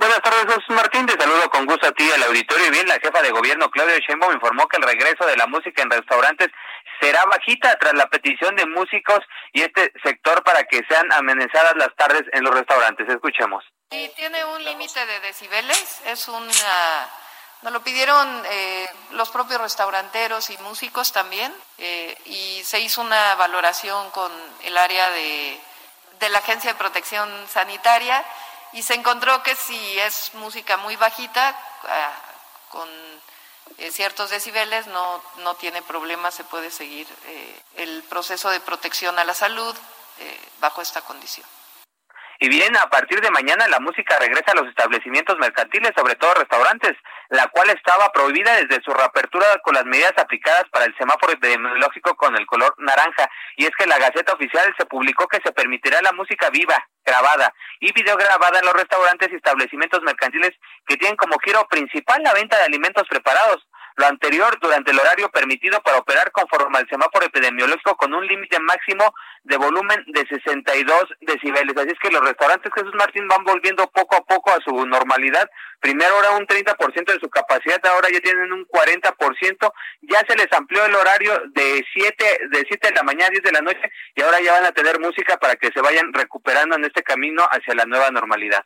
Buenas 0.00 0.22
tardes, 0.22 0.56
Martín. 0.70 1.04
Te 1.04 1.12
saludo 1.12 1.50
con 1.50 1.66
gusto 1.66 1.86
a 1.86 1.92
ti 1.92 2.10
al 2.10 2.22
auditorio. 2.22 2.66
Y 2.68 2.70
bien, 2.70 2.88
la 2.88 2.98
jefa 2.98 3.20
de 3.20 3.30
gobierno, 3.30 3.70
Claudia 3.70 3.98
Sheinbaum, 3.98 4.32
informó 4.32 4.66
que 4.66 4.78
el 4.78 4.82
regreso 4.82 5.26
de 5.26 5.36
la 5.36 5.46
música 5.46 5.82
en 5.82 5.90
restaurantes 5.90 6.48
será 7.00 7.24
bajita 7.24 7.78
tras 7.78 7.94
la 7.94 8.06
petición 8.08 8.56
de 8.56 8.66
músicos 8.66 9.20
y 9.52 9.62
este 9.62 9.92
sector 10.02 10.42
para 10.44 10.64
que 10.64 10.80
sean 10.88 11.12
amenazadas 11.12 11.76
las 11.76 11.94
tardes 11.96 12.24
en 12.32 12.44
los 12.44 12.54
restaurantes. 12.54 13.08
Escuchemos. 13.08 13.64
Y 13.90 14.08
tiene 14.10 14.44
un 14.44 14.64
límite 14.64 15.04
de 15.06 15.20
decibeles. 15.20 16.00
Es 16.06 16.28
un... 16.28 16.46
Nos 17.62 17.72
lo 17.74 17.82
pidieron 17.82 18.42
eh, 18.46 18.88
los 19.10 19.28
propios 19.28 19.60
restauranteros 19.60 20.48
y 20.50 20.56
músicos 20.58 21.12
también. 21.12 21.54
Eh, 21.78 22.16
y 22.26 22.62
se 22.64 22.80
hizo 22.80 23.00
una 23.00 23.34
valoración 23.34 24.10
con 24.10 24.32
el 24.62 24.76
área 24.78 25.10
de, 25.10 25.60
de 26.20 26.28
la 26.28 26.38
Agencia 26.38 26.72
de 26.72 26.78
Protección 26.78 27.28
Sanitaria 27.48 28.24
y 28.72 28.82
se 28.82 28.94
encontró 28.94 29.42
que 29.42 29.54
si 29.56 29.98
es 29.98 30.32
música 30.34 30.76
muy 30.76 30.96
bajita, 30.96 31.56
ah, 31.88 32.12
con 32.68 32.88
eh, 33.78 33.90
ciertos 33.90 34.30
decibeles, 34.30 34.86
no, 34.88 35.22
no 35.38 35.54
tiene 35.54 35.82
problema, 35.82 36.30
se 36.30 36.44
puede 36.44 36.70
seguir 36.70 37.06
eh, 37.24 37.62
el 37.76 38.02
proceso 38.04 38.50
de 38.50 38.60
protección 38.60 39.18
a 39.18 39.24
la 39.24 39.34
salud 39.34 39.74
eh, 40.18 40.40
bajo 40.60 40.82
esta 40.82 41.00
condición. 41.02 41.46
Y 42.42 42.48
bien, 42.48 42.74
a 42.74 42.88
partir 42.88 43.20
de 43.20 43.30
mañana 43.30 43.68
la 43.68 43.80
música 43.80 44.16
regresa 44.18 44.52
a 44.52 44.54
los 44.54 44.66
establecimientos 44.66 45.36
mercantiles, 45.38 45.92
sobre 45.94 46.14
todo 46.14 46.32
restaurantes, 46.32 46.96
la 47.28 47.48
cual 47.48 47.68
estaba 47.68 48.10
prohibida 48.12 48.56
desde 48.56 48.82
su 48.82 48.94
reapertura 48.94 49.44
con 49.62 49.74
las 49.74 49.84
medidas 49.84 50.14
aplicadas 50.16 50.64
para 50.72 50.86
el 50.86 50.96
semáforo 50.96 51.34
epidemiológico 51.34 52.16
con 52.16 52.34
el 52.36 52.46
color 52.46 52.74
naranja. 52.78 53.28
Y 53.58 53.66
es 53.66 53.72
que 53.76 53.86
la 53.86 53.98
Gaceta 53.98 54.32
Oficial 54.32 54.74
se 54.78 54.86
publicó 54.86 55.28
que 55.28 55.42
se 55.44 55.52
permitirá 55.52 56.00
la 56.00 56.12
música 56.12 56.48
viva, 56.48 56.82
grabada 57.04 57.52
y 57.78 57.92
video 57.92 58.16
grabada 58.16 58.58
en 58.58 58.64
los 58.64 58.74
restaurantes 58.74 59.28
y 59.30 59.36
establecimientos 59.36 60.00
mercantiles 60.00 60.52
que 60.86 60.96
tienen 60.96 61.16
como 61.16 61.38
giro 61.44 61.68
principal 61.68 62.22
la 62.22 62.32
venta 62.32 62.56
de 62.56 62.64
alimentos 62.64 63.06
preparados 63.06 63.66
lo 63.96 64.06
anterior 64.06 64.58
durante 64.60 64.90
el 64.90 64.98
horario 64.98 65.30
permitido 65.30 65.80
para 65.82 65.98
operar 65.98 66.30
conforme 66.32 66.78
al 66.78 66.88
semáforo 66.88 67.26
epidemiológico 67.26 67.96
con 67.96 68.14
un 68.14 68.26
límite 68.26 68.58
máximo 68.60 69.14
de 69.44 69.56
volumen 69.56 70.02
de 70.08 70.26
62 70.26 71.04
decibeles. 71.20 71.76
Así 71.76 71.90
es 71.90 71.98
que 71.98 72.10
los 72.10 72.22
restaurantes 72.22 72.72
Jesús 72.74 72.94
Martín 72.94 73.26
van 73.28 73.44
volviendo 73.44 73.86
poco 73.90 74.16
a 74.16 74.24
poco 74.24 74.50
a 74.50 74.60
su 74.64 74.86
normalidad. 74.86 75.48
Primero 75.80 76.18
era 76.18 76.30
un 76.32 76.46
30% 76.46 77.12
de 77.12 77.20
su 77.20 77.30
capacidad, 77.30 77.84
ahora 77.86 78.08
ya 78.12 78.20
tienen 78.20 78.52
un 78.52 78.66
40%. 78.66 79.72
Ya 80.02 80.20
se 80.28 80.36
les 80.36 80.52
amplió 80.52 80.84
el 80.84 80.94
horario 80.94 81.40
de 81.54 81.84
7 81.92 82.38
de 82.50 82.64
7 82.68 82.88
de 82.88 82.94
la 82.94 83.02
mañana 83.02 83.26
a 83.26 83.30
10 83.30 83.42
de 83.42 83.52
la 83.52 83.60
noche 83.60 83.90
y 84.14 84.22
ahora 84.22 84.40
ya 84.40 84.52
van 84.52 84.66
a 84.66 84.72
tener 84.72 84.98
música 85.00 85.38
para 85.38 85.56
que 85.56 85.70
se 85.72 85.80
vayan 85.80 86.12
recuperando 86.12 86.76
en 86.76 86.84
este 86.84 87.02
camino 87.02 87.46
hacia 87.50 87.74
la 87.74 87.86
nueva 87.86 88.10
normalidad. 88.10 88.64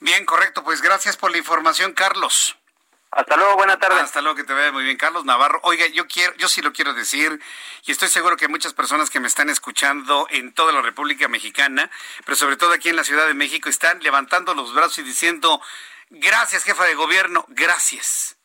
Bien, 0.00 0.24
correcto. 0.24 0.64
Pues 0.64 0.80
gracias 0.80 1.16
por 1.16 1.30
la 1.30 1.38
información, 1.38 1.92
Carlos. 1.92 2.59
Hasta 3.12 3.36
luego, 3.36 3.56
buena 3.56 3.76
tarde. 3.76 4.00
Hasta 4.00 4.20
luego, 4.20 4.36
que 4.36 4.44
te 4.44 4.54
vea 4.54 4.70
muy 4.70 4.84
bien, 4.84 4.96
Carlos 4.96 5.24
Navarro. 5.24 5.58
Oiga, 5.64 5.84
yo 5.88 6.06
quiero, 6.06 6.32
yo 6.36 6.46
sí 6.46 6.62
lo 6.62 6.72
quiero 6.72 6.94
decir, 6.94 7.40
y 7.84 7.90
estoy 7.90 8.08
seguro 8.08 8.36
que 8.36 8.46
muchas 8.46 8.72
personas 8.72 9.10
que 9.10 9.18
me 9.18 9.26
están 9.26 9.50
escuchando 9.50 10.28
en 10.30 10.52
toda 10.52 10.72
la 10.72 10.80
República 10.80 11.26
Mexicana, 11.26 11.90
pero 12.24 12.36
sobre 12.36 12.56
todo 12.56 12.72
aquí 12.72 12.88
en 12.88 12.94
la 12.94 13.02
Ciudad 13.02 13.26
de 13.26 13.34
México, 13.34 13.68
están 13.68 14.00
levantando 14.00 14.54
los 14.54 14.72
brazos 14.72 14.98
y 14.98 15.02
diciendo, 15.02 15.60
gracias, 16.10 16.62
jefa 16.62 16.84
de 16.84 16.94
gobierno, 16.94 17.44
gracias. 17.48 18.36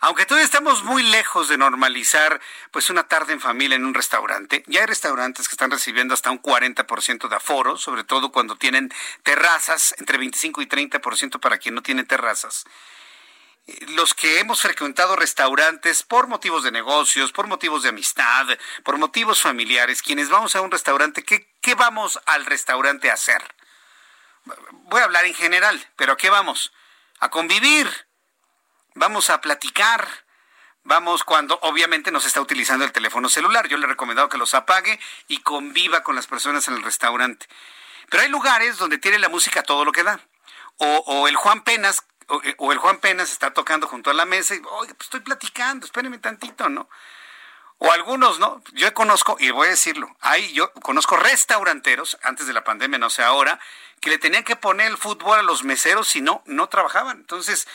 Aunque 0.00 0.24
todavía 0.24 0.46
estamos 0.46 0.82
muy 0.82 1.02
lejos 1.02 1.50
de 1.50 1.58
normalizar 1.58 2.40
pues 2.70 2.88
una 2.88 3.06
tarde 3.06 3.34
en 3.34 3.40
familia 3.40 3.76
en 3.76 3.84
un 3.84 3.92
restaurante, 3.92 4.64
ya 4.66 4.80
hay 4.80 4.86
restaurantes 4.86 5.46
que 5.46 5.52
están 5.52 5.70
recibiendo 5.70 6.14
hasta 6.14 6.30
un 6.30 6.40
40% 6.40 7.28
de 7.28 7.36
aforo, 7.36 7.76
sobre 7.76 8.04
todo 8.04 8.32
cuando 8.32 8.56
tienen 8.56 8.90
terrazas, 9.24 9.94
entre 9.98 10.16
25 10.16 10.62
y 10.62 10.66
30% 10.66 11.38
para 11.38 11.58
quien 11.58 11.74
no 11.74 11.82
tiene 11.82 12.04
terrazas 12.04 12.64
los 13.88 14.14
que 14.14 14.38
hemos 14.38 14.62
frecuentado 14.62 15.16
restaurantes 15.16 16.02
por 16.02 16.26
motivos 16.26 16.62
de 16.62 16.72
negocios, 16.72 17.32
por 17.32 17.46
motivos 17.46 17.82
de 17.82 17.90
amistad, 17.90 18.46
por 18.84 18.98
motivos 18.98 19.40
familiares, 19.40 20.02
quienes 20.02 20.28
vamos 20.28 20.56
a 20.56 20.60
un 20.60 20.70
restaurante, 20.70 21.24
¿qué, 21.24 21.52
qué 21.60 21.74
vamos 21.74 22.20
al 22.26 22.46
restaurante 22.46 23.10
a 23.10 23.14
hacer? 23.14 23.42
Voy 24.84 25.00
a 25.00 25.04
hablar 25.04 25.24
en 25.24 25.34
general, 25.34 25.88
pero 25.96 26.12
¿a 26.12 26.16
qué 26.16 26.30
vamos? 26.30 26.72
A 27.18 27.30
convivir, 27.30 27.88
vamos 28.94 29.30
a 29.30 29.40
platicar, 29.40 30.08
vamos 30.82 31.24
cuando 31.24 31.58
obviamente 31.62 32.10
no 32.10 32.20
se 32.20 32.28
está 32.28 32.40
utilizando 32.40 32.84
el 32.84 32.92
teléfono 32.92 33.28
celular. 33.28 33.68
Yo 33.68 33.76
le 33.76 33.84
he 33.84 33.88
recomendado 33.88 34.28
que 34.28 34.38
los 34.38 34.54
apague 34.54 34.98
y 35.28 35.38
conviva 35.38 36.02
con 36.02 36.16
las 36.16 36.26
personas 36.26 36.66
en 36.68 36.74
el 36.74 36.82
restaurante. 36.82 37.46
Pero 38.08 38.22
hay 38.22 38.28
lugares 38.28 38.78
donde 38.78 38.98
tiene 38.98 39.18
la 39.18 39.28
música 39.28 39.62
todo 39.62 39.84
lo 39.84 39.92
que 39.92 40.02
da. 40.02 40.20
O 40.82 41.28
el 41.28 41.36
Juan 41.36 41.62
Penas, 41.62 42.02
eh, 42.44 42.54
o, 42.58 42.72
el 42.72 42.78
Juan 42.78 42.98
Penas 42.98 43.32
está 43.32 43.52
tocando 43.52 43.86
junto 43.86 44.10
a 44.10 44.14
la 44.14 44.24
mesa 44.24 44.54
y, 44.54 44.62
oye, 44.70 44.94
pues 44.94 45.06
estoy 45.06 45.20
platicando, 45.20 45.86
espérenme 45.86 46.18
tantito, 46.18 46.68
¿no? 46.68 46.88
O 47.78 47.90
algunos, 47.92 48.38
¿no? 48.38 48.62
Yo 48.72 48.92
conozco, 48.92 49.36
y 49.40 49.50
voy 49.50 49.68
a 49.68 49.70
decirlo, 49.70 50.14
hay, 50.20 50.52
yo 50.52 50.72
conozco 50.74 51.16
restauranteros, 51.16 52.18
antes 52.22 52.46
de 52.46 52.52
la 52.52 52.62
pandemia, 52.62 52.98
no 52.98 53.08
sé 53.08 53.22
ahora, 53.22 53.58
que 54.00 54.10
le 54.10 54.18
tenían 54.18 54.44
que 54.44 54.56
poner 54.56 54.88
el 54.88 54.98
fútbol 54.98 55.38
a 55.38 55.42
los 55.42 55.64
meseros 55.64 56.08
si 56.08 56.20
no, 56.20 56.42
no 56.46 56.68
trabajaban. 56.68 57.18
Entonces, 57.18 57.66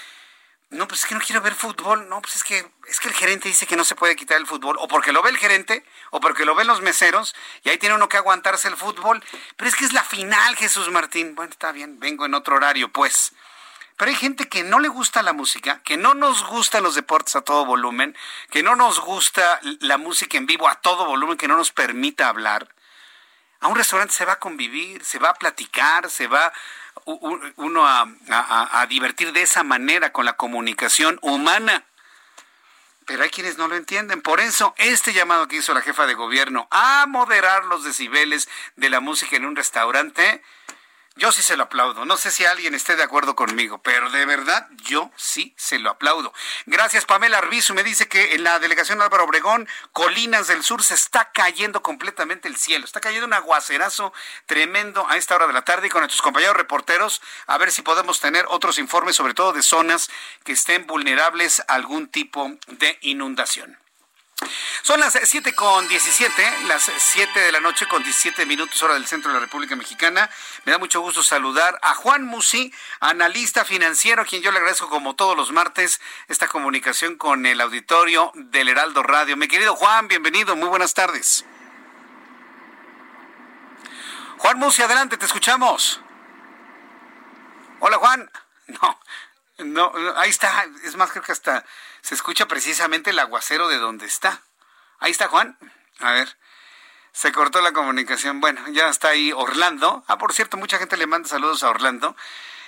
no, 0.70 0.88
pues 0.88 1.02
es 1.02 1.06
que 1.06 1.16
no 1.16 1.22
quiero 1.22 1.42
ver 1.42 1.54
fútbol, 1.54 2.10
no, 2.10 2.22
pues 2.22 2.36
es 2.36 2.44
que, 2.44 2.68
es 2.88 3.00
que 3.00 3.08
el 3.08 3.14
gerente 3.14 3.48
dice 3.48 3.68
que 3.68 3.76
no 3.76 3.86
se 3.86 3.96
puede 3.96 4.16
quitar 4.16 4.38
el 4.38 4.48
fútbol, 4.48 4.78
o 4.80 4.88
porque 4.88 5.12
lo 5.12 5.22
ve 5.22 5.30
el 5.30 5.38
gerente, 5.38 5.86
o 6.12 6.20
porque 6.20 6.46
lo 6.46 6.56
ven 6.56 6.68
los 6.68 6.82
meseros, 6.82 7.36
y 7.64 7.70
ahí 7.70 7.78
tiene 7.78 7.96
uno 7.96 8.10
que 8.10 8.18
aguantarse 8.18 8.68
el 8.68 8.76
fútbol. 8.76 9.24
Pero 9.58 9.70
es 9.70 9.76
que 9.76 9.86
es 9.86 9.94
la 9.94 10.04
final, 10.04 10.56
Jesús 10.56 10.90
Martín. 10.92 11.36
Bueno, 11.36 11.52
está 11.52 11.72
bien, 11.72 12.00
vengo 12.00 12.26
en 12.26 12.34
otro 12.34 12.56
horario, 12.56 12.92
pues. 12.92 13.34
Pero 13.98 14.12
hay 14.12 14.18
gente 14.18 14.50
que 14.50 14.64
no 14.64 14.80
le 14.80 14.90
gusta 14.90 15.24
la 15.24 15.32
música, 15.32 15.82
que 15.84 15.96
no 15.96 16.16
nos 16.16 16.46
gustan 16.46 16.84
los 16.84 16.96
deportes 16.96 17.36
a 17.36 17.42
todo 17.42 17.66
volumen, 17.66 18.16
que 18.52 18.62
no 18.62 18.76
nos 18.76 19.00
gusta 19.00 19.60
la 19.80 19.98
música 19.98 20.38
en 20.38 20.46
vivo 20.46 20.68
a 20.68 20.76
todo 20.76 21.06
volumen, 21.06 21.38
que 21.38 21.48
no 21.48 21.56
nos 21.56 21.72
permita 21.72 22.28
hablar. 22.28 22.68
A 23.62 23.68
un 23.68 23.76
restaurante 23.76 24.14
se 24.14 24.26
va 24.26 24.34
a 24.34 24.40
convivir, 24.40 25.04
se 25.06 25.18
va 25.18 25.30
a 25.30 25.34
platicar, 25.36 26.10
se 26.10 26.28
va 26.28 26.52
uno 27.06 27.88
a, 27.88 28.06
a 28.28 28.86
divertir 28.88 29.32
de 29.32 29.44
esa 29.44 29.64
manera 29.64 30.12
con 30.12 30.26
la 30.26 30.34
comunicación 30.34 31.18
humana. 31.22 31.86
Pero 33.06 33.24
hay 33.24 33.30
quienes 33.30 33.58
no 33.58 33.68
lo 33.68 33.76
entienden. 33.76 34.22
Por 34.22 34.42
eso, 34.42 34.74
este 34.78 35.14
llamado 35.14 35.48
que 35.48 35.58
hizo 35.58 35.74
la 35.74 35.82
jefa 35.82 36.06
de 36.06 36.16
gobierno 36.16 36.68
a 36.72 37.06
moderar 37.08 37.64
los 37.66 37.84
decibeles 37.84 38.50
de 38.76 38.90
la 38.90 39.00
música 39.00 39.36
en 39.38 39.46
un 39.46 39.56
restaurante 39.56 40.44
yo 41.18 41.32
sí 41.32 41.42
se 41.42 41.56
lo 41.56 41.64
aplaudo. 41.64 42.06
No 42.06 42.18
sé 42.18 42.30
si 42.30 42.46
alguien 42.46 42.76
esté 42.76 42.96
de 42.96 43.04
acuerdo 43.04 43.36
conmigo, 43.36 43.78
pero 43.78 44.10
de 44.10 44.26
verdad 44.26 44.68
yo 44.84 45.12
sí 45.16 45.54
se 45.58 45.80
lo 45.80 45.90
aplaudo. 45.90 46.34
Gracias, 46.66 47.06
Pamela 47.06 47.38
Arbizu. 47.38 47.74
Me 47.74 47.84
dice 47.84 48.08
que 48.08 48.36
en 48.36 48.44
la 48.44 48.60
delegación 48.60 49.02
Álvaro 49.02 49.24
Obregón, 49.24 49.68
Colinas 49.94 50.48
del 50.48 50.64
Sur, 50.64 50.84
se 50.84 50.94
está 50.94 51.32
cayendo 51.32 51.82
completamente 51.82 52.48
el 52.48 52.58
cielo. 52.58 52.86
Está 52.86 53.00
cayendo 53.00 53.28
un 53.28 53.34
aguacerazo 53.34 54.14
tremendo 54.46 55.08
a 55.10 55.16
esta 55.18 55.36
hora 55.36 55.48
de 55.48 55.54
la 55.54 55.64
tarde 55.64 55.88
y 55.88 55.90
con 55.90 56.02
nuestros 56.02 56.22
compañeros 56.22 56.58
reporteros 56.58 57.22
a 57.48 57.58
ver 57.58 57.72
si 57.72 57.82
podemos 57.82 58.20
tener 58.20 58.46
otros 58.50 58.78
informes, 58.78 59.16
sobre 59.16 59.34
todo 59.34 59.54
de 59.54 59.64
zonas 59.64 60.10
que 60.44 60.52
estén 60.52 60.86
vulnerables 60.86 61.62
a 61.62 61.76
algún 61.76 62.08
tipo 62.10 62.52
de 62.68 62.98
inundación. 63.02 63.85
Son 64.82 65.00
las 65.00 65.18
7 65.22 65.54
con 65.56 65.88
17, 65.88 66.66
las 66.68 66.92
7 66.98 67.40
de 67.40 67.52
la 67.52 67.60
noche 67.60 67.88
con 67.88 68.04
17 68.04 68.46
minutos 68.46 68.82
hora 68.84 68.94
del 68.94 69.08
centro 69.08 69.32
de 69.32 69.36
la 69.36 69.46
República 69.46 69.76
Mexicana. 69.76 70.30
Me 70.66 70.72
da 70.72 70.78
mucho 70.78 71.02
gusto 71.02 71.24
saludar 71.24 71.80
a 71.82 71.96
Juan 71.96 72.26
Musi, 72.26 72.74
analista 73.00 73.66
financiero, 73.66 74.22
a 74.22 74.26
quien 74.26 74.42
yo 74.42 74.52
le 74.52 74.58
agradezco 74.58 74.90
como 74.90 75.16
todos 75.16 75.36
los 75.36 75.52
martes 75.52 76.00
esta 76.28 76.48
comunicación 76.48 77.18
con 77.18 77.46
el 77.46 77.62
auditorio 77.62 78.32
del 78.36 78.70
Heraldo 78.70 79.04
Radio. 79.04 79.38
Mi 79.38 79.48
querido 79.48 79.76
Juan, 79.76 80.08
bienvenido, 80.08 80.56
muy 80.56 80.70
buenas 80.70 80.94
tardes. 80.94 81.46
Juan 84.38 84.60
Musi, 84.60 84.82
adelante, 84.82 85.18
te 85.18 85.26
escuchamos. 85.26 86.02
Hola 87.80 87.98
Juan. 87.98 88.30
No, 88.68 89.00
no, 89.60 90.14
ahí 90.18 90.30
está, 90.30 90.66
es 90.84 90.98
más, 90.98 91.12
creo 91.12 91.24
que 91.24 91.32
hasta 91.32 91.64
se 92.06 92.14
escucha 92.14 92.48
precisamente 92.48 93.10
el 93.10 93.18
aguacero 93.18 93.68
de 93.68 93.80
donde 93.80 94.06
está. 94.06 94.44
Ahí 95.00 95.10
está 95.10 95.28
Juan. 95.28 95.58
A 95.98 96.12
ver. 96.12 96.38
Se 97.12 97.32
cortó 97.32 97.62
la 97.62 97.74
comunicación. 97.74 98.42
Bueno, 98.42 98.62
ya 98.70 98.90
está 98.90 99.08
ahí 99.08 99.32
Orlando. 99.32 100.04
Ah, 100.08 100.20
por 100.20 100.32
cierto, 100.32 100.56
mucha 100.56 100.78
gente 100.78 100.98
le 100.98 101.08
manda 101.08 101.28
saludos 101.28 101.64
a 101.64 101.70
Orlando. 101.72 102.16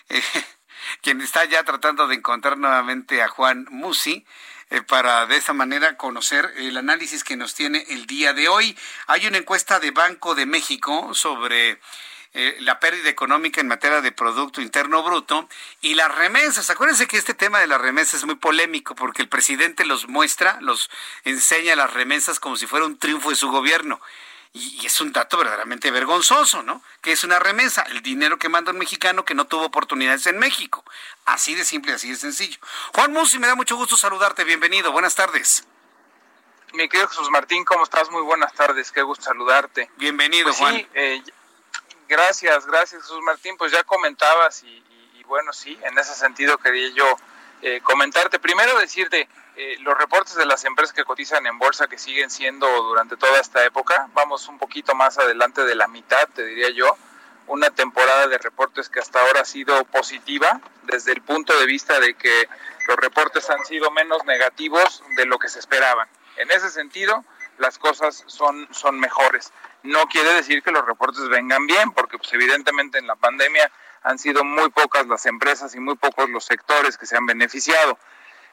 Eh, 0.09 0.23
quien 1.03 1.21
está 1.21 1.45
ya 1.45 1.63
tratando 1.63 2.07
de 2.07 2.15
encontrar 2.15 2.57
nuevamente 2.57 3.21
a 3.21 3.27
Juan 3.27 3.67
Musi. 3.69 4.25
Eh, 4.71 4.81
para 4.81 5.27
de 5.27 5.37
esa 5.37 5.53
manera 5.53 5.97
conocer 5.97 6.51
el 6.55 6.75
análisis 6.75 7.23
que 7.23 7.37
nos 7.37 7.53
tiene 7.53 7.85
el 7.89 8.07
día 8.07 8.33
de 8.33 8.49
hoy. 8.49 8.75
Hay 9.05 9.27
una 9.27 9.37
encuesta 9.37 9.79
de 9.79 9.91
Banco 9.91 10.33
de 10.33 10.47
México 10.47 11.13
sobre 11.13 11.79
eh, 12.39 12.55
la 12.59 12.79
pérdida 12.79 13.09
económica 13.09 13.61
en 13.61 13.67
materia 13.67 13.99
de 13.99 14.11
Producto 14.11 14.61
Interno 14.61 15.01
Bruto 15.01 15.49
y 15.81 15.95
las 15.95 16.13
remesas. 16.13 16.69
Acuérdense 16.69 17.07
que 17.07 17.17
este 17.17 17.33
tema 17.33 17.59
de 17.59 17.65
las 17.65 17.81
remesas 17.81 18.19
es 18.19 18.25
muy 18.25 18.35
polémico 18.35 18.93
porque 18.93 19.23
el 19.23 19.27
presidente 19.27 19.85
los 19.85 20.07
muestra, 20.07 20.59
los 20.61 20.91
enseña 21.23 21.75
las 21.75 21.91
remesas 21.91 22.39
como 22.39 22.55
si 22.55 22.67
fuera 22.67 22.85
un 22.85 22.99
triunfo 22.99 23.31
de 23.31 23.35
su 23.37 23.49
gobierno. 23.49 23.99
Y, 24.53 24.85
es 24.85 25.01
un 25.01 25.13
dato 25.13 25.39
verdaderamente 25.39 25.89
vergonzoso, 25.89 26.61
¿no? 26.61 26.83
Que 27.01 27.13
es 27.13 27.23
una 27.23 27.39
remesa, 27.39 27.81
el 27.89 28.03
dinero 28.03 28.37
que 28.37 28.49
manda 28.49 28.71
un 28.71 28.77
mexicano 28.77 29.25
que 29.25 29.33
no 29.33 29.45
tuvo 29.45 29.65
oportunidades 29.65 30.27
en 30.27 30.37
México. 30.37 30.85
Así 31.25 31.55
de 31.55 31.65
simple, 31.65 31.93
así 31.93 32.09
de 32.09 32.17
sencillo. 32.17 32.59
Juan 32.93 33.13
Musi, 33.13 33.39
me 33.39 33.47
da 33.47 33.55
mucho 33.55 33.75
gusto 33.77 33.97
saludarte, 33.97 34.43
bienvenido, 34.43 34.91
buenas 34.91 35.15
tardes. 35.15 35.65
Mi 36.73 36.87
querido 36.87 37.07
Jesús 37.07 37.31
Martín, 37.31 37.65
¿cómo 37.65 37.83
estás? 37.83 38.11
Muy 38.11 38.21
buenas 38.21 38.53
tardes, 38.53 38.91
qué 38.91 39.01
gusto 39.01 39.23
saludarte. 39.23 39.89
Bienvenido, 39.95 40.49
pues 40.49 40.57
Juan. 40.57 40.75
Sí, 40.75 40.87
eh, 40.93 41.23
Gracias, 42.07 42.65
gracias 42.65 43.01
Jesús 43.01 43.21
Martín. 43.21 43.57
Pues 43.57 43.71
ya 43.71 43.83
comentabas 43.83 44.63
y, 44.63 44.83
bueno, 45.25 45.51
sí, 45.51 45.77
en 45.83 45.97
ese 45.97 46.13
sentido 46.13 46.57
quería 46.57 46.89
yo 46.89 47.17
eh, 47.61 47.81
comentarte. 47.81 48.39
Primero 48.39 48.79
decirte, 48.79 49.27
eh, 49.57 49.77
los 49.79 49.97
reportes 49.97 50.35
de 50.35 50.45
las 50.45 50.63
empresas 50.63 50.93
que 50.93 51.03
cotizan 51.03 51.45
en 51.47 51.59
bolsa 51.59 51.87
que 51.87 51.97
siguen 51.97 52.29
siendo 52.29 52.67
durante 52.83 53.17
toda 53.17 53.39
esta 53.39 53.65
época, 53.65 54.07
vamos 54.13 54.47
un 54.47 54.57
poquito 54.57 54.95
más 54.95 55.17
adelante 55.17 55.65
de 55.65 55.75
la 55.75 55.87
mitad, 55.87 56.29
te 56.33 56.45
diría 56.45 56.69
yo, 56.69 56.95
una 57.47 57.71
temporada 57.71 58.27
de 58.27 58.37
reportes 58.37 58.87
que 58.87 58.99
hasta 58.99 59.19
ahora 59.19 59.41
ha 59.41 59.45
sido 59.45 59.83
positiva 59.85 60.61
desde 60.83 61.11
el 61.11 61.21
punto 61.21 61.57
de 61.59 61.65
vista 61.65 61.99
de 61.99 62.13
que 62.13 62.47
los 62.87 62.97
reportes 62.97 63.49
han 63.49 63.65
sido 63.65 63.91
menos 63.91 64.23
negativos 64.25 65.03
de 65.15 65.25
lo 65.25 65.39
que 65.39 65.49
se 65.49 65.59
esperaban. 65.59 66.07
En 66.37 66.51
ese 66.51 66.69
sentido, 66.69 67.25
las 67.57 67.77
cosas 67.79 68.23
son, 68.27 68.67
son 68.71 68.99
mejores. 68.99 69.51
No 69.87 70.05
quiere 70.07 70.33
decir 70.33 70.61
que 70.61 70.71
los 70.71 70.85
reportes 70.85 71.29
vengan 71.29 71.65
bien, 71.65 71.91
porque 71.91 72.17
pues 72.17 72.31
evidentemente 72.33 72.97
en 72.97 73.07
la 73.07 73.15
pandemia 73.15 73.71
han 74.03 74.19
sido 74.19 74.43
muy 74.43 74.69
pocas 74.69 75.07
las 75.07 75.25
empresas 75.25 75.73
y 75.75 75.79
muy 75.79 75.95
pocos 75.95 76.29
los 76.29 76.43
sectores 76.43 76.97
que 76.97 77.05
se 77.05 77.15
han 77.15 77.25
beneficiado. 77.25 77.97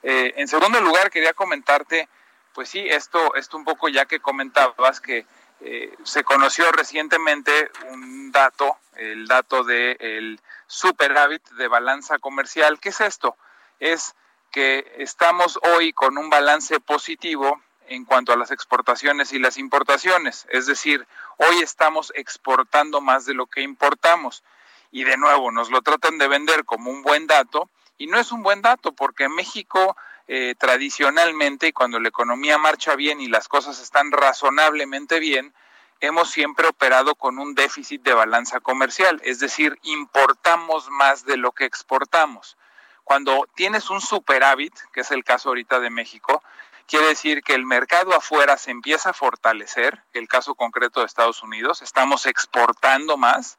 Eh, 0.05 0.35
en 0.37 0.47
segundo 0.47 0.81
lugar, 0.81 1.11
quería 1.11 1.33
comentarte, 1.33 2.09
pues 2.53 2.69
sí, 2.69 2.87
esto, 2.89 3.35
esto 3.35 3.57
un 3.57 3.65
poco 3.65 3.89
ya 3.89 4.07
que 4.07 4.21
comentabas 4.21 5.01
que 5.01 5.27
eh, 5.61 5.93
se 6.05 6.23
conoció 6.23 6.71
recientemente 6.71 7.71
un 7.89 8.31
dato, 8.31 8.79
el 8.95 9.27
dato 9.27 9.65
del 9.65 9.97
el 9.99 10.41
superávit 10.69 11.43
de 11.51 11.67
balanza 11.67 12.21
comercial. 12.21 12.79
¿Qué 12.79 12.91
es 12.91 13.01
esto? 13.01 13.37
Es 13.81 14.15
que 14.53 14.95
estamos 14.99 15.59
hoy 15.75 15.93
con 15.93 16.17
un 16.17 16.31
balance 16.31 16.79
positivo 16.79 17.61
en 17.89 18.05
cuanto 18.05 18.33
a 18.33 18.37
las 18.37 18.51
exportaciones 18.51 19.33
y 19.33 19.39
las 19.39 19.59
importaciones. 19.59 20.47
Es 20.51 20.67
decir, 20.67 21.07
hoy 21.37 21.61
estamos 21.61 22.13
exportando 22.15 23.01
más 23.01 23.27
de 23.27 23.35
lo 23.35 23.47
que 23.47 23.63
importamos. 23.63 24.43
Y 24.91 25.05
de 25.05 25.17
nuevo, 25.17 25.51
nos 25.51 25.71
lo 25.71 25.83
tratan 25.83 26.19
de 26.19 26.29
vender 26.29 26.65
como 26.65 26.91
un 26.91 27.03
buen 27.03 27.27
dato. 27.27 27.69
Y 27.99 28.07
no 28.07 28.19
es 28.19 28.33
un 28.33 28.43
buen 28.43 28.63
dato 28.63 28.93
porque 28.93 29.29
México 29.29 29.97
eh, 30.27 30.55
tradicionalmente, 30.59 31.73
cuando 31.73 32.01
la 32.01 32.09
economía 32.09 32.57
marcha 32.59 32.97
bien 32.97 33.21
y 33.21 33.29
las 33.29 33.49
cosas 33.49 33.81
están 33.81 34.11
razonablemente 34.11 35.21
bien, 35.21 35.53
hemos 36.01 36.31
siempre 36.31 36.67
operado 36.67 37.15
con 37.15 37.39
un 37.39 37.55
déficit 37.55 38.03
de 38.03 38.15
balanza 38.15 38.61
comercial. 38.61 39.21
Es 39.25 39.39
decir, 39.39 39.79
importamos 39.83 40.89
más 40.91 41.25
de 41.25 41.37
lo 41.37 41.53
que 41.53 41.65
exportamos. 41.65 42.57
Cuando 43.05 43.47
tienes 43.55 43.91
un 43.91 44.01
superávit, 44.01 44.73
que 44.93 45.01
es 45.01 45.11
el 45.11 45.25
caso 45.25 45.51
ahorita 45.51 45.79
de 45.79 45.91
México, 45.91 46.43
quiere 46.87 47.07
decir 47.07 47.43
que 47.43 47.55
el 47.55 47.65
mercado 47.67 48.15
afuera 48.15 48.57
se 48.57 48.71
empieza 48.71 49.11
a 49.11 49.15
fortalecer, 49.15 50.03
el 50.13 50.29
caso 50.29 50.55
concreto 50.55 51.01
de 51.01 51.07
Estados 51.07 51.43
Unidos, 51.43 51.83
estamos 51.83 52.27
exportando 52.27 53.17
más 53.17 53.59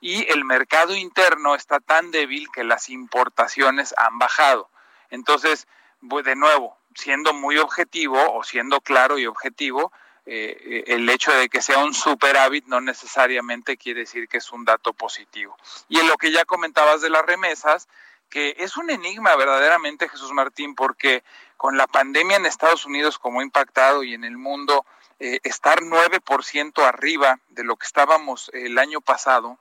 y 0.00 0.30
el 0.30 0.44
mercado 0.44 0.94
interno 0.94 1.54
está 1.54 1.80
tan 1.80 2.10
débil 2.10 2.48
que 2.52 2.64
las 2.64 2.88
importaciones 2.88 3.94
han 3.96 4.18
bajado. 4.18 4.70
Entonces, 5.10 5.66
de 6.00 6.36
nuevo, 6.36 6.76
siendo 6.94 7.32
muy 7.32 7.58
objetivo 7.58 8.34
o 8.34 8.42
siendo 8.42 8.80
claro 8.80 9.18
y 9.18 9.26
objetivo, 9.26 9.92
eh, 10.26 10.84
el 10.86 11.08
hecho 11.08 11.32
de 11.32 11.48
que 11.48 11.62
sea 11.62 11.78
un 11.78 11.94
superávit 11.94 12.66
no 12.66 12.80
necesariamente 12.80 13.76
quiere 13.76 14.00
decir 14.00 14.28
que 14.28 14.38
es 14.38 14.52
un 14.52 14.64
dato 14.64 14.92
positivo. 14.92 15.56
Y 15.88 15.98
en 15.98 16.08
lo 16.08 16.16
que 16.16 16.30
ya 16.30 16.44
comentabas 16.44 17.00
de 17.00 17.10
las 17.10 17.24
remesas, 17.24 17.88
que 18.30 18.54
es 18.58 18.76
un 18.76 18.90
enigma 18.90 19.34
verdaderamente, 19.36 20.08
Jesús 20.08 20.32
Martín, 20.32 20.74
porque 20.74 21.24
con 21.56 21.76
la 21.76 21.86
pandemia 21.86 22.36
en 22.36 22.46
Estados 22.46 22.86
Unidos 22.86 23.18
como 23.18 23.40
ha 23.40 23.42
impactado 23.42 24.02
y 24.02 24.14
en 24.14 24.24
el 24.24 24.38
mundo, 24.38 24.86
eh, 25.18 25.40
estar 25.42 25.82
9% 25.82 26.82
arriba 26.82 27.40
de 27.48 27.64
lo 27.64 27.76
que 27.76 27.86
estábamos 27.86 28.50
el 28.54 28.78
año 28.78 29.00
pasado. 29.02 29.58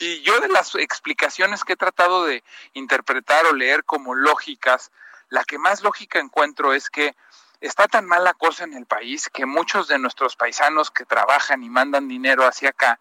Y 0.00 0.22
yo 0.22 0.40
de 0.40 0.48
las 0.48 0.74
explicaciones 0.74 1.62
que 1.62 1.74
he 1.74 1.76
tratado 1.76 2.24
de 2.24 2.42
interpretar 2.72 3.46
o 3.46 3.52
leer 3.52 3.84
como 3.84 4.14
lógicas, 4.14 4.90
la 5.28 5.44
que 5.44 5.58
más 5.58 5.82
lógica 5.82 6.18
encuentro 6.18 6.72
es 6.72 6.90
que 6.90 7.14
está 7.60 7.86
tan 7.86 8.06
mala 8.06 8.32
cosa 8.32 8.64
en 8.64 8.74
el 8.74 8.86
país 8.86 9.28
que 9.28 9.44
muchos 9.46 9.88
de 9.88 9.98
nuestros 9.98 10.36
paisanos 10.36 10.90
que 10.90 11.04
trabajan 11.04 11.62
y 11.62 11.68
mandan 11.68 12.08
dinero 12.08 12.46
hacia 12.46 12.70
acá, 12.70 12.98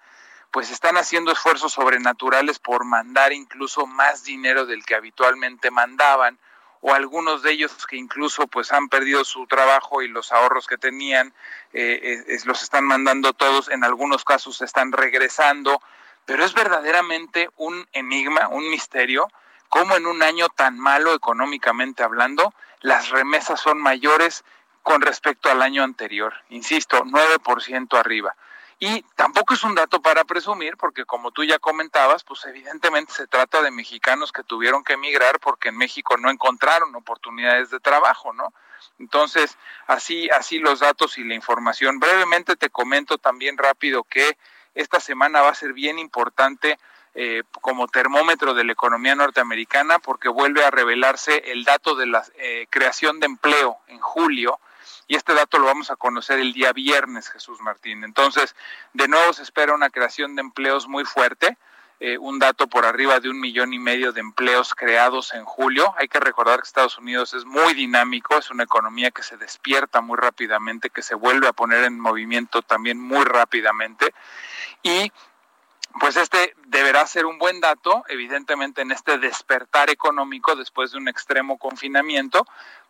pues 0.52 0.72
están 0.72 0.98
haciendo 0.98 1.32
esfuerzos 1.32 1.74
sobrenaturales 1.74 2.60
por 2.60 2.84
mandar 2.84 3.34
incluso 3.34 3.86
más 3.86 4.24
dinero 4.24 4.66
del 4.66 4.86
que 4.86 4.96
habitualmente 4.96 5.72
mandaban 5.72 6.40
o 6.82 6.94
algunos 6.94 7.44
de 7.44 7.52
ellos 7.52 7.86
que 7.88 7.98
incluso 7.98 8.48
pues 8.48 8.72
han 8.72 8.88
perdido 8.88 9.26
su 9.26 9.46
trabajo 9.48 10.02
y 10.02 10.08
los 10.08 10.32
ahorros 10.32 10.66
que 10.66 10.78
tenían 10.78 11.34
eh, 11.74 12.26
los 12.46 12.64
están 12.64 12.86
mandando 12.86 13.34
todos 13.34 13.70
en 13.70 13.84
algunos 13.84 14.24
casos 14.24 14.62
están 14.62 14.92
regresando 14.92 15.82
pero 16.26 16.46
es 16.46 16.54
verdaderamente 16.54 17.50
un 17.58 17.88
enigma 17.92 18.48
un 18.48 18.70
misterio 18.70 19.28
cómo 19.68 19.96
en 19.96 20.08
un 20.08 20.24
año 20.24 20.48
tan 20.50 20.80
malo 20.80 21.14
económicamente 21.14 22.02
hablando 22.02 22.54
las 22.82 23.10
remesas 23.10 23.60
son 23.60 23.78
mayores 23.78 24.44
con 24.84 25.02
respecto 25.02 25.52
al 25.52 25.62
año 25.62 25.84
anterior. 25.84 26.34
Insisto 26.50 27.04
9% 27.04 27.98
arriba 28.00 28.36
y 28.80 29.02
tampoco 29.16 29.54
es 29.54 29.64
un 29.64 29.76
dato 29.76 30.02
para 30.02 30.24
presumir, 30.24 30.78
porque 30.78 31.04
como 31.04 31.32
tú 31.32 31.44
ya 31.44 31.60
comentabas, 31.60 32.24
pues 32.24 32.46
evidentemente 32.46 33.12
se 33.12 33.28
trata 33.28 33.62
de 33.62 33.72
mexicanos 33.72 34.32
que 34.32 34.44
tuvieron 34.44 34.86
que 34.86 34.94
emigrar 34.94 35.40
porque 35.42 35.68
en 35.68 35.78
México 35.78 36.16
no 36.16 36.30
encontraron 36.30 36.96
oportunidades 36.96 37.70
de 37.72 37.82
trabajo, 37.82 38.32
¿no? 38.32 38.54
Entonces, 38.98 39.58
así, 39.88 40.30
así 40.30 40.60
los 40.60 40.80
datos 40.80 41.18
y 41.18 41.26
la 41.26 41.36
información. 41.36 42.00
Brevemente 42.00 42.56
te 42.56 42.70
comento 42.70 43.18
también 43.18 43.58
rápido 43.58 44.06
que 44.06 44.38
esta 44.76 45.02
semana 45.02 45.42
va 45.42 45.50
a 45.50 45.56
ser 45.56 45.74
bien 45.74 46.00
importante 46.00 46.80
eh, 47.16 47.44
como 47.60 47.90
termómetro 47.90 48.54
de 48.54 48.64
la 48.64 48.72
economía 48.72 49.16
norteamericana 49.16 50.00
porque 50.00 50.30
vuelve 50.30 50.64
a 50.64 50.72
revelarse 50.72 51.52
el 51.52 51.66
dato 51.66 51.96
de 51.96 52.06
la 52.06 52.24
eh, 52.36 52.68
creación 52.70 53.20
de 53.20 53.26
empleo 53.26 53.78
en 53.88 54.00
julio 54.00 54.60
y 55.10 55.16
este 55.16 55.34
dato 55.34 55.58
lo 55.58 55.66
vamos 55.66 55.90
a 55.90 55.96
conocer 55.96 56.40
el 56.40 56.54
día 56.54 56.72
viernes, 56.72 57.30
Jesús 57.30 57.60
Martín. 57.62 58.04
Entonces, 58.04 58.56
de 58.94 59.08
nuevo 59.08 59.34
se 59.34 59.42
espera 59.42 59.74
una 59.74 59.90
creación 59.90 60.36
de 60.36 60.42
empleos 60.42 60.88
muy 60.88 61.04
fuerte. 61.04 61.58
Eh, 62.00 62.18
un 62.20 62.38
dato 62.38 62.68
por 62.68 62.86
arriba 62.86 63.20
de 63.20 63.28
un 63.28 63.40
millón 63.42 63.74
y 63.74 63.80
medio 63.80 64.14
de 64.14 64.22
empleos 64.22 64.76
creados 64.76 65.34
en 65.34 65.46
julio. 65.46 65.96
Hay 65.98 66.08
que 66.08 66.20
recordar 66.20 66.62
que 66.62 66.68
Estados 66.68 67.00
Unidos 67.00 67.34
es 67.34 67.44
muy 67.44 67.74
dinámico, 67.74 68.38
es 68.38 68.52
una 68.52 68.64
economía 68.64 69.10
que 69.10 69.24
se 69.24 69.36
despierta 69.36 70.00
muy 70.00 70.16
rápidamente, 70.16 70.92
que 70.92 71.02
se 71.02 71.16
vuelve 71.16 71.48
a 71.48 71.54
poner 71.54 71.84
en 71.86 72.00
movimiento 72.00 72.62
también 72.62 73.02
muy 73.02 73.26
rápidamente. 73.26 74.14
Y 74.84 75.12
pues 76.00 76.18
este 76.18 76.54
deberá 76.68 77.06
ser 77.08 77.26
un 77.26 77.40
buen 77.40 77.60
dato, 77.60 78.04
evidentemente 78.10 78.84
en 78.84 78.92
este 78.92 79.18
despertar 79.18 79.90
económico 79.90 80.56
después 80.56 80.92
de 80.92 81.00
un 81.00 81.08
extremo 81.08 81.58
confinamiento, 81.58 82.46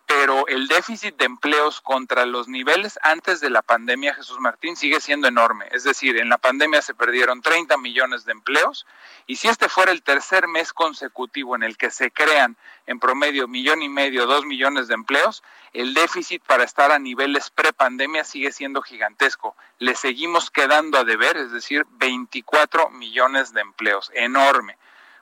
pero 0.10 0.48
el 0.48 0.68
déficit 0.68 1.16
de 1.18 1.26
empleos 1.26 1.82
contra 1.82 2.26
los 2.26 2.48
niveles 2.48 2.98
antes 3.04 3.42
de 3.42 3.52
la 3.52 3.62
pandemia, 3.62 4.16
Jesús 4.16 4.40
Martín, 4.40 4.76
sigue 4.76 5.00
siendo 5.02 5.28
enorme. 5.28 5.68
Es 5.70 5.84
decir, 5.84 6.18
en 6.18 6.30
la 6.30 6.40
pandemia 6.40 6.82
se 6.82 6.96
perdieron 6.96 7.44
30 7.44 7.78
millones 7.78 8.26
de 8.26 8.32
empleos 8.32 8.88
y 9.28 9.36
si 9.36 9.50
este 9.50 9.70
fuera 9.70 9.92
el 9.92 10.02
tercer 10.02 10.48
mes 10.48 10.74
consecutivo 10.74 11.56
en 11.56 11.62
el 11.62 11.78
que 11.78 11.92
se 11.92 12.10
crean 12.10 12.58
en 12.88 13.00
promedio 13.00 13.48
millón 13.48 13.84
y 13.84 13.90
medio, 13.90 14.26
dos 14.26 14.46
millones 14.46 14.88
de 14.88 14.96
empleos, 14.96 15.44
el 15.74 15.94
déficit 15.94 16.42
para 16.44 16.64
estar 16.64 16.92
a 16.92 16.98
niveles 16.98 17.52
prepandemia 17.52 18.24
sigue 18.24 18.52
siendo 18.52 18.82
gigantesco. 18.82 19.56
Le 19.78 19.94
seguimos 19.94 20.50
quedando 20.50 20.98
a 20.98 21.04
deber, 21.04 21.38
es 21.38 21.52
decir, 21.52 21.86
24 22.00 22.90
millones 22.90 23.54
de 23.54 23.62
empleos, 23.62 24.12
enorme. 24.16 24.76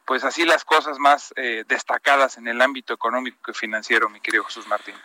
Pues 0.07 0.23
así 0.23 0.45
las 0.45 0.63
cosas 0.63 0.99
más 0.99 1.33
eh, 1.35 1.65
destacadas 1.67 2.37
en 2.37 2.47
el 2.47 2.61
ámbito 2.61 2.93
económico 2.93 3.51
y 3.51 3.53
financiero, 3.53 4.09
mi 4.09 4.21
querido 4.21 4.45
Jesús 4.45 4.65
Martín. 4.65 4.95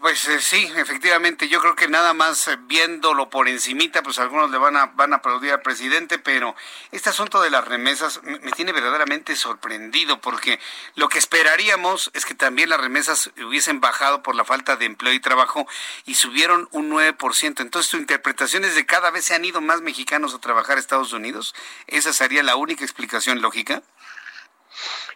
Pues 0.00 0.28
eh, 0.28 0.40
sí, 0.40 0.72
efectivamente, 0.76 1.48
yo 1.48 1.60
creo 1.60 1.74
que 1.74 1.88
nada 1.88 2.14
más 2.14 2.46
eh, 2.46 2.56
viéndolo 2.60 3.28
por 3.30 3.48
encimita, 3.48 4.04
pues 4.04 4.20
algunos 4.20 4.52
le 4.52 4.58
van 4.58 4.76
a, 4.76 4.86
van 4.86 5.12
a 5.12 5.16
aplaudir 5.16 5.50
al 5.50 5.62
presidente, 5.62 6.20
pero 6.20 6.54
este 6.92 7.10
asunto 7.10 7.42
de 7.42 7.50
las 7.50 7.66
remesas 7.66 8.22
me 8.22 8.52
tiene 8.52 8.70
verdaderamente 8.70 9.34
sorprendido, 9.34 10.20
porque 10.20 10.60
lo 10.94 11.08
que 11.08 11.18
esperaríamos 11.18 12.12
es 12.14 12.24
que 12.24 12.34
también 12.34 12.68
las 12.68 12.80
remesas 12.80 13.32
hubiesen 13.44 13.80
bajado 13.80 14.22
por 14.22 14.36
la 14.36 14.44
falta 14.44 14.76
de 14.76 14.84
empleo 14.84 15.12
y 15.14 15.18
trabajo 15.18 15.66
y 16.04 16.14
subieron 16.14 16.68
un 16.70 16.92
9%. 16.92 17.60
Entonces, 17.60 17.90
tu 17.90 17.96
interpretación 17.96 18.64
es 18.64 18.76
de 18.76 18.86
cada 18.86 19.10
vez 19.10 19.24
se 19.24 19.34
han 19.34 19.44
ido 19.44 19.60
más 19.60 19.80
mexicanos 19.80 20.32
a 20.32 20.38
trabajar 20.38 20.76
a 20.76 20.80
Estados 20.80 21.12
Unidos. 21.12 21.56
¿Esa 21.88 22.12
sería 22.12 22.44
la 22.44 22.54
única 22.54 22.84
explicación 22.84 23.42
lógica? 23.42 23.82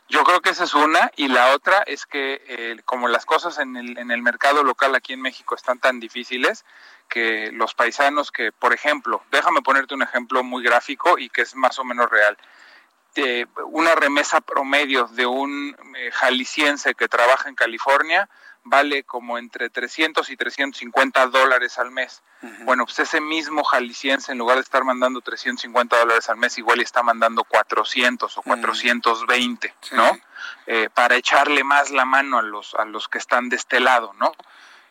Yo 0.08 0.24
creo 0.24 0.40
que 0.40 0.50
esa 0.50 0.64
es 0.64 0.74
una 0.74 1.10
y 1.16 1.28
la 1.28 1.54
otra 1.54 1.82
es 1.86 2.06
que 2.06 2.42
eh, 2.48 2.76
como 2.86 3.08
las 3.08 3.26
cosas 3.26 3.58
en 3.58 3.76
el, 3.76 3.98
en 3.98 4.10
el 4.10 4.22
mercado 4.22 4.62
local 4.62 4.94
aquí 4.94 5.12
en 5.12 5.20
México 5.20 5.54
están 5.54 5.78
tan 5.78 6.00
difíciles 6.00 6.64
que 7.08 7.50
los 7.52 7.74
paisanos 7.74 8.30
que, 8.30 8.50
por 8.52 8.72
ejemplo, 8.72 9.22
déjame 9.30 9.60
ponerte 9.60 9.94
un 9.94 10.02
ejemplo 10.02 10.42
muy 10.42 10.62
gráfico 10.62 11.18
y 11.18 11.28
que 11.28 11.42
es 11.42 11.54
más 11.54 11.78
o 11.78 11.84
menos 11.84 12.10
real. 12.10 12.38
Eh, 13.16 13.46
una 13.66 13.94
remesa 13.94 14.40
promedio 14.40 15.08
de 15.08 15.26
un 15.26 15.76
eh, 15.96 16.10
jalisciense 16.12 16.94
que 16.94 17.08
trabaja 17.08 17.48
en 17.48 17.54
California 17.54 18.28
vale 18.64 19.04
como 19.04 19.38
entre 19.38 19.70
300 19.70 20.28
y 20.30 20.36
350 20.36 21.26
dólares 21.26 21.78
al 21.78 21.90
mes. 21.90 22.22
Bueno, 22.60 22.84
pues 22.84 23.00
ese 23.00 23.20
mismo 23.20 23.64
jalisciense, 23.64 24.30
en 24.30 24.38
lugar 24.38 24.56
de 24.56 24.62
estar 24.62 24.84
mandando 24.84 25.20
350 25.20 25.98
dólares 25.98 26.28
al 26.28 26.36
mes, 26.36 26.56
igual 26.56 26.80
está 26.80 27.02
mandando 27.02 27.42
400 27.42 28.38
o 28.38 28.42
420, 28.42 29.74
¿no? 29.92 30.18
Eh, 30.66 30.88
para 30.94 31.16
echarle 31.16 31.64
más 31.64 31.90
la 31.90 32.04
mano 32.04 32.38
a 32.38 32.42
los, 32.42 32.74
a 32.74 32.84
los 32.84 33.08
que 33.08 33.18
están 33.18 33.48
de 33.48 33.56
este 33.56 33.80
lado, 33.80 34.14
¿no? 34.20 34.32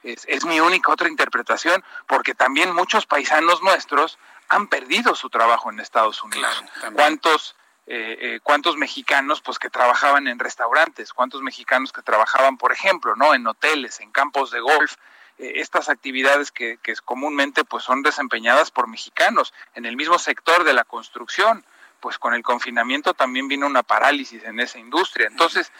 Es, 0.04 0.26
es 0.28 0.46
mi 0.46 0.60
única 0.60 0.92
otra 0.92 1.08
interpretación, 1.08 1.84
porque 2.06 2.36
también 2.36 2.76
muchos 2.76 3.06
paisanos 3.06 3.62
nuestros 3.62 4.20
han 4.50 4.68
perdido 4.68 5.16
su 5.16 5.30
trabajo 5.30 5.72
en 5.72 5.80
Estados 5.80 6.24
Unidos. 6.24 6.64
¿Cuántos 6.94 7.56
eh, 7.90 8.18
eh, 8.20 8.40
cuántos 8.44 8.76
mexicanos 8.76 9.40
pues 9.40 9.60
que 9.60 9.70
trabajaban 9.70 10.28
en 10.28 10.40
restaurantes, 10.40 11.14
cuántos 11.14 11.42
mexicanos 11.42 11.94
que 11.94 12.02
trabajaban, 12.02 12.58
por 12.58 12.74
ejemplo, 12.74 13.16
no 13.16 13.34
en 13.34 13.48
hoteles, 13.48 14.02
en 14.02 14.12
campos 14.12 14.52
de 14.52 14.60
golf, 14.60 14.96
eh, 15.38 15.54
estas 15.56 15.88
actividades 15.88 16.52
que, 16.52 16.80
que, 16.84 16.94
comúnmente 16.98 17.64
pues 17.64 17.86
son 17.86 18.04
desempeñadas 18.04 18.72
por 18.72 18.90
mexicanos 18.90 19.54
en 19.74 19.86
el 19.86 19.96
mismo 19.96 20.20
sector 20.20 20.66
de 20.66 20.74
la 20.74 20.84
construcción, 20.84 21.64
pues 22.02 22.20
con 22.20 22.34
el 22.34 22.44
confinamiento 22.44 23.14
también 23.14 23.48
vino 23.48 23.66
una 23.66 23.84
parálisis 23.84 24.44
en 24.44 24.60
esa 24.60 24.80
industria. 24.80 25.28
Entonces, 25.28 25.72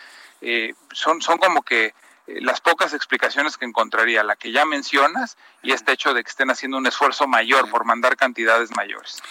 son, 0.94 1.22
son 1.22 1.38
como 1.40 1.62
que 1.62 1.94
las 2.28 2.62
pocas 2.62 2.94
explicaciones 2.94 3.58
que 3.58 3.66
encontraría, 3.66 4.24
la 4.24 4.36
que 4.36 4.52
ya 4.52 4.66
mencionas 4.66 5.38
y 5.64 5.72
este 5.72 5.94
hecho 5.94 6.14
de 6.14 6.24
que 6.24 6.30
estén 6.30 6.50
haciendo 6.50 6.78
un 6.78 6.86
esfuerzo 6.86 7.28
mayor 7.28 7.70
por 7.70 7.86
mandar 7.86 8.18
cantidades 8.18 8.70
mayores. 8.76 9.22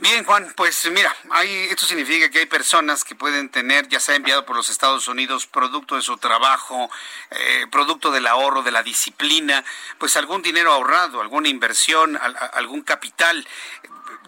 Bien, 0.00 0.24
Juan, 0.24 0.52
pues 0.56 0.88
mira, 0.92 1.12
esto 1.42 1.84
significa 1.84 2.30
que 2.30 2.38
hay 2.38 2.46
personas 2.46 3.02
que 3.02 3.16
pueden 3.16 3.48
tener, 3.48 3.88
ya 3.88 3.98
sea 3.98 4.14
enviado 4.14 4.46
por 4.46 4.54
los 4.54 4.70
Estados 4.70 5.08
Unidos, 5.08 5.48
producto 5.48 5.96
de 5.96 6.02
su 6.02 6.16
trabajo, 6.18 6.88
eh, 7.32 7.66
producto 7.72 8.12
del 8.12 8.28
ahorro, 8.28 8.62
de 8.62 8.70
la 8.70 8.84
disciplina, 8.84 9.64
pues 9.98 10.16
algún 10.16 10.40
dinero 10.40 10.72
ahorrado, 10.72 11.20
alguna 11.20 11.48
inversión, 11.48 12.16
algún 12.52 12.82
capital 12.82 13.44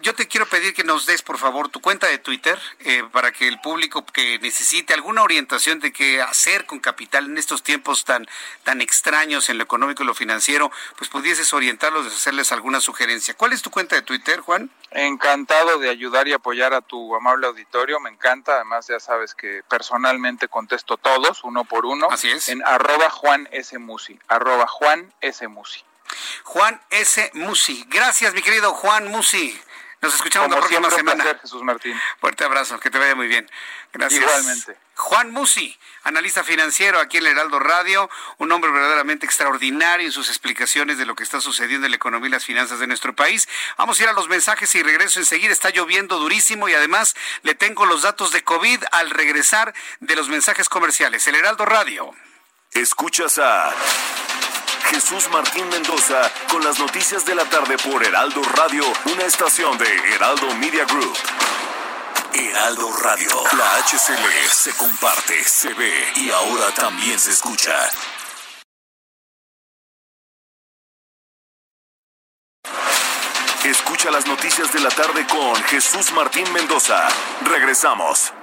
yo 0.01 0.13
te 0.15 0.27
quiero 0.27 0.45
pedir 0.45 0.73
que 0.73 0.83
nos 0.83 1.05
des, 1.05 1.21
por 1.21 1.37
favor, 1.37 1.69
tu 1.69 1.81
cuenta 1.81 2.07
de 2.07 2.17
Twitter 2.17 2.59
eh, 2.79 3.03
para 3.11 3.31
que 3.31 3.47
el 3.47 3.59
público 3.61 4.05
que 4.05 4.39
necesite 4.39 4.93
alguna 4.93 5.23
orientación 5.23 5.79
de 5.79 5.93
qué 5.93 6.21
hacer 6.21 6.65
con 6.65 6.79
capital 6.79 7.25
en 7.25 7.37
estos 7.37 7.63
tiempos 7.63 8.05
tan, 8.05 8.27
tan 8.63 8.81
extraños 8.81 9.49
en 9.49 9.57
lo 9.57 9.63
económico 9.63 10.03
y 10.03 10.05
lo 10.05 10.13
financiero, 10.13 10.71
pues 10.97 11.09
pudieses 11.09 11.53
orientarlos, 11.53 12.07
hacerles 12.07 12.51
alguna 12.51 12.81
sugerencia. 12.81 13.33
¿Cuál 13.33 13.53
es 13.53 13.61
tu 13.61 13.71
cuenta 13.71 13.95
de 13.95 14.01
Twitter, 14.01 14.39
Juan? 14.39 14.69
Encantado 14.91 15.79
de 15.79 15.89
ayudar 15.89 16.27
y 16.27 16.33
apoyar 16.33 16.73
a 16.73 16.81
tu 16.81 17.15
amable 17.15 17.47
auditorio, 17.47 17.99
me 17.99 18.09
encanta. 18.09 18.55
Además, 18.55 18.87
ya 18.87 18.99
sabes 18.99 19.35
que 19.35 19.63
personalmente 19.69 20.47
contesto 20.47 20.97
todos, 20.97 21.43
uno 21.43 21.63
por 21.63 21.85
uno. 21.85 22.09
Así 22.11 22.29
es. 22.29 22.49
En 22.49 22.63
arroba 22.65 23.09
Juan 23.09 23.47
S. 23.51 23.77
Musi, 23.77 24.19
arroba 24.27 24.67
Juan 24.67 25.13
S. 25.21 25.47
Musi. 25.47 25.83
Juan 26.43 26.81
S. 26.89 27.31
Musi. 27.33 27.85
Gracias, 27.87 28.33
mi 28.33 28.41
querido 28.41 28.73
Juan 28.73 29.07
Musi. 29.07 29.59
Nos 30.01 30.15
escuchamos 30.15 30.49
la 30.49 30.57
próxima 30.57 30.89
semana. 30.89 31.23
Jesús 31.41 31.61
Martín. 31.61 31.99
Fuerte 32.19 32.43
abrazo, 32.43 32.79
que 32.79 32.89
te 32.89 32.97
vaya 32.97 33.13
muy 33.13 33.27
bien. 33.27 33.49
Gracias. 33.93 34.21
Igualmente. 34.21 34.75
Juan 34.95 35.31
Musi, 35.31 35.77
analista 36.03 36.43
financiero 36.43 36.99
aquí 36.99 37.17
en 37.17 37.25
el 37.25 37.33
Heraldo 37.33 37.59
Radio, 37.59 38.09
un 38.37 38.51
hombre 38.51 38.71
verdaderamente 38.71 39.25
extraordinario 39.25 40.05
en 40.05 40.11
sus 40.11 40.29
explicaciones 40.29 40.97
de 40.97 41.05
lo 41.05 41.15
que 41.15 41.23
está 41.23 41.39
sucediendo 41.39 41.85
en 41.85 41.91
la 41.91 41.97
economía 41.97 42.29
y 42.29 42.31
las 42.31 42.45
finanzas 42.45 42.79
de 42.79 42.87
nuestro 42.87 43.15
país. 43.15 43.47
Vamos 43.77 43.99
a 43.99 44.03
ir 44.03 44.09
a 44.09 44.13
los 44.13 44.27
mensajes 44.27 44.73
y 44.75 44.81
regreso 44.81 45.19
enseguida. 45.19 45.53
Está 45.53 45.69
lloviendo 45.69 46.17
durísimo 46.17 46.67
y 46.67 46.73
además 46.73 47.15
le 47.43 47.53
tengo 47.53 47.85
los 47.85 48.01
datos 48.01 48.31
de 48.31 48.43
COVID 48.43 48.83
al 48.91 49.11
regresar 49.11 49.73
de 49.99 50.15
los 50.15 50.29
mensajes 50.29 50.67
comerciales. 50.67 51.25
El 51.27 51.35
Heraldo 51.35 51.65
Radio. 51.65 52.11
Escuchas 52.71 53.37
a 53.37 53.73
Jesús 54.89 55.29
Martín 55.31 55.67
Mendoza 55.69 56.31
con 56.49 56.63
las 56.63 56.79
noticias 56.79 57.25
de 57.25 57.35
la 57.35 57.45
tarde 57.45 57.77
por 57.77 58.03
Heraldo 58.05 58.41
Radio, 58.43 58.83
una 59.05 59.23
estación 59.23 59.77
de 59.77 59.85
Heraldo 60.13 60.53
Media 60.55 60.85
Group. 60.85 61.17
Heraldo 62.33 62.91
Radio, 62.97 63.29
la 63.57 63.77
HCL 63.83 64.49
se 64.51 64.75
comparte, 64.75 65.43
se 65.43 65.73
ve 65.73 66.13
y 66.15 66.31
ahora 66.31 66.71
también 66.73 67.19
se 67.19 67.31
escucha. 67.31 67.73
Escucha 73.63 74.11
las 74.11 74.25
noticias 74.25 74.73
de 74.73 74.79
la 74.79 74.89
tarde 74.89 75.25
con 75.27 75.55
Jesús 75.65 76.11
Martín 76.13 76.51
Mendoza. 76.51 77.07
Regresamos. 77.41 78.33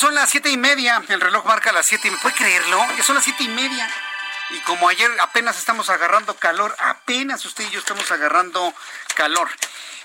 Son 0.00 0.14
las 0.14 0.30
siete 0.30 0.48
y 0.48 0.56
media, 0.56 1.02
el 1.08 1.20
reloj 1.20 1.44
marca 1.44 1.72
las 1.72 1.84
siete 1.84 2.08
y 2.08 2.10
¿Puede 2.12 2.34
creerlo? 2.34 2.82
Ya 2.96 3.02
son 3.02 3.16
las 3.16 3.24
siete 3.24 3.42
y 3.42 3.48
media. 3.48 3.86
Y 4.48 4.58
como 4.60 4.88
ayer 4.88 5.10
apenas 5.20 5.58
estamos 5.58 5.90
agarrando 5.90 6.34
calor, 6.36 6.74
apenas 6.78 7.44
usted 7.44 7.64
y 7.64 7.70
yo 7.70 7.80
estamos 7.80 8.10
agarrando 8.10 8.72
calor. 9.14 9.50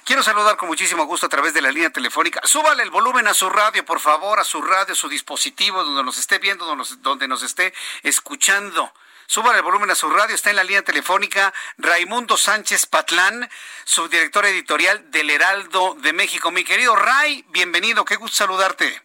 Quiero 0.03 0.21
saludar 0.21 0.57
con 0.57 0.67
muchísimo 0.67 1.05
gusto 1.05 1.27
a 1.27 1.29
través 1.29 1.53
de 1.53 1.61
la 1.61 1.71
línea 1.71 1.91
telefónica. 1.91 2.41
Súbale 2.43 2.83
el 2.83 2.89
volumen 2.89 3.25
a 3.29 3.33
su 3.33 3.49
radio, 3.49 3.85
por 3.85 4.01
favor, 4.01 4.37
a 4.37 4.43
su 4.43 4.61
radio, 4.61 4.91
a 4.91 4.97
su 4.97 5.07
dispositivo, 5.07 5.81
donde 5.85 6.03
nos 6.03 6.17
esté 6.17 6.39
viendo, 6.39 6.65
donde 6.65 6.79
nos, 6.79 7.01
donde 7.01 7.29
nos 7.29 7.41
esté 7.41 7.73
escuchando. 8.03 8.93
Súbale 9.27 9.59
el 9.59 9.63
volumen 9.63 9.91
a 9.91 9.95
su 9.95 10.09
radio. 10.09 10.35
Está 10.35 10.49
en 10.49 10.57
la 10.57 10.65
línea 10.65 10.81
telefónica 10.81 11.53
Raimundo 11.77 12.35
Sánchez 12.35 12.85
Patlán, 12.85 13.49
subdirector 13.85 14.45
editorial 14.45 15.09
del 15.09 15.29
Heraldo 15.29 15.95
de 15.99 16.11
México. 16.11 16.51
Mi 16.51 16.65
querido 16.65 16.97
Ray, 16.97 17.45
bienvenido. 17.47 18.03
Qué 18.03 18.17
gusto 18.17 18.35
saludarte. 18.35 19.04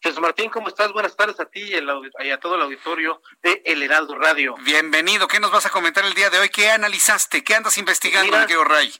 Jesús 0.00 0.20
Martín, 0.20 0.48
¿cómo 0.48 0.68
estás? 0.68 0.92
Buenas 0.92 1.16
tardes 1.16 1.40
a 1.40 1.46
ti 1.46 1.60
y, 1.60 2.30
a 2.30 2.38
todo 2.38 2.54
el 2.54 2.62
auditorio 2.62 3.20
de 3.42 3.62
El 3.64 3.82
Heraldo 3.82 4.14
Radio. 4.14 4.54
Bienvenido. 4.60 5.26
¿Qué 5.26 5.40
nos 5.40 5.50
vas 5.50 5.66
a 5.66 5.70
comentar 5.70 6.04
el 6.04 6.14
día 6.14 6.30
de 6.30 6.38
hoy? 6.38 6.50
¿Qué 6.50 6.70
analizaste? 6.70 7.42
¿Qué 7.42 7.56
andas 7.56 7.76
investigando, 7.78 8.30
Mira, 8.38 8.64
Ray? 8.64 8.92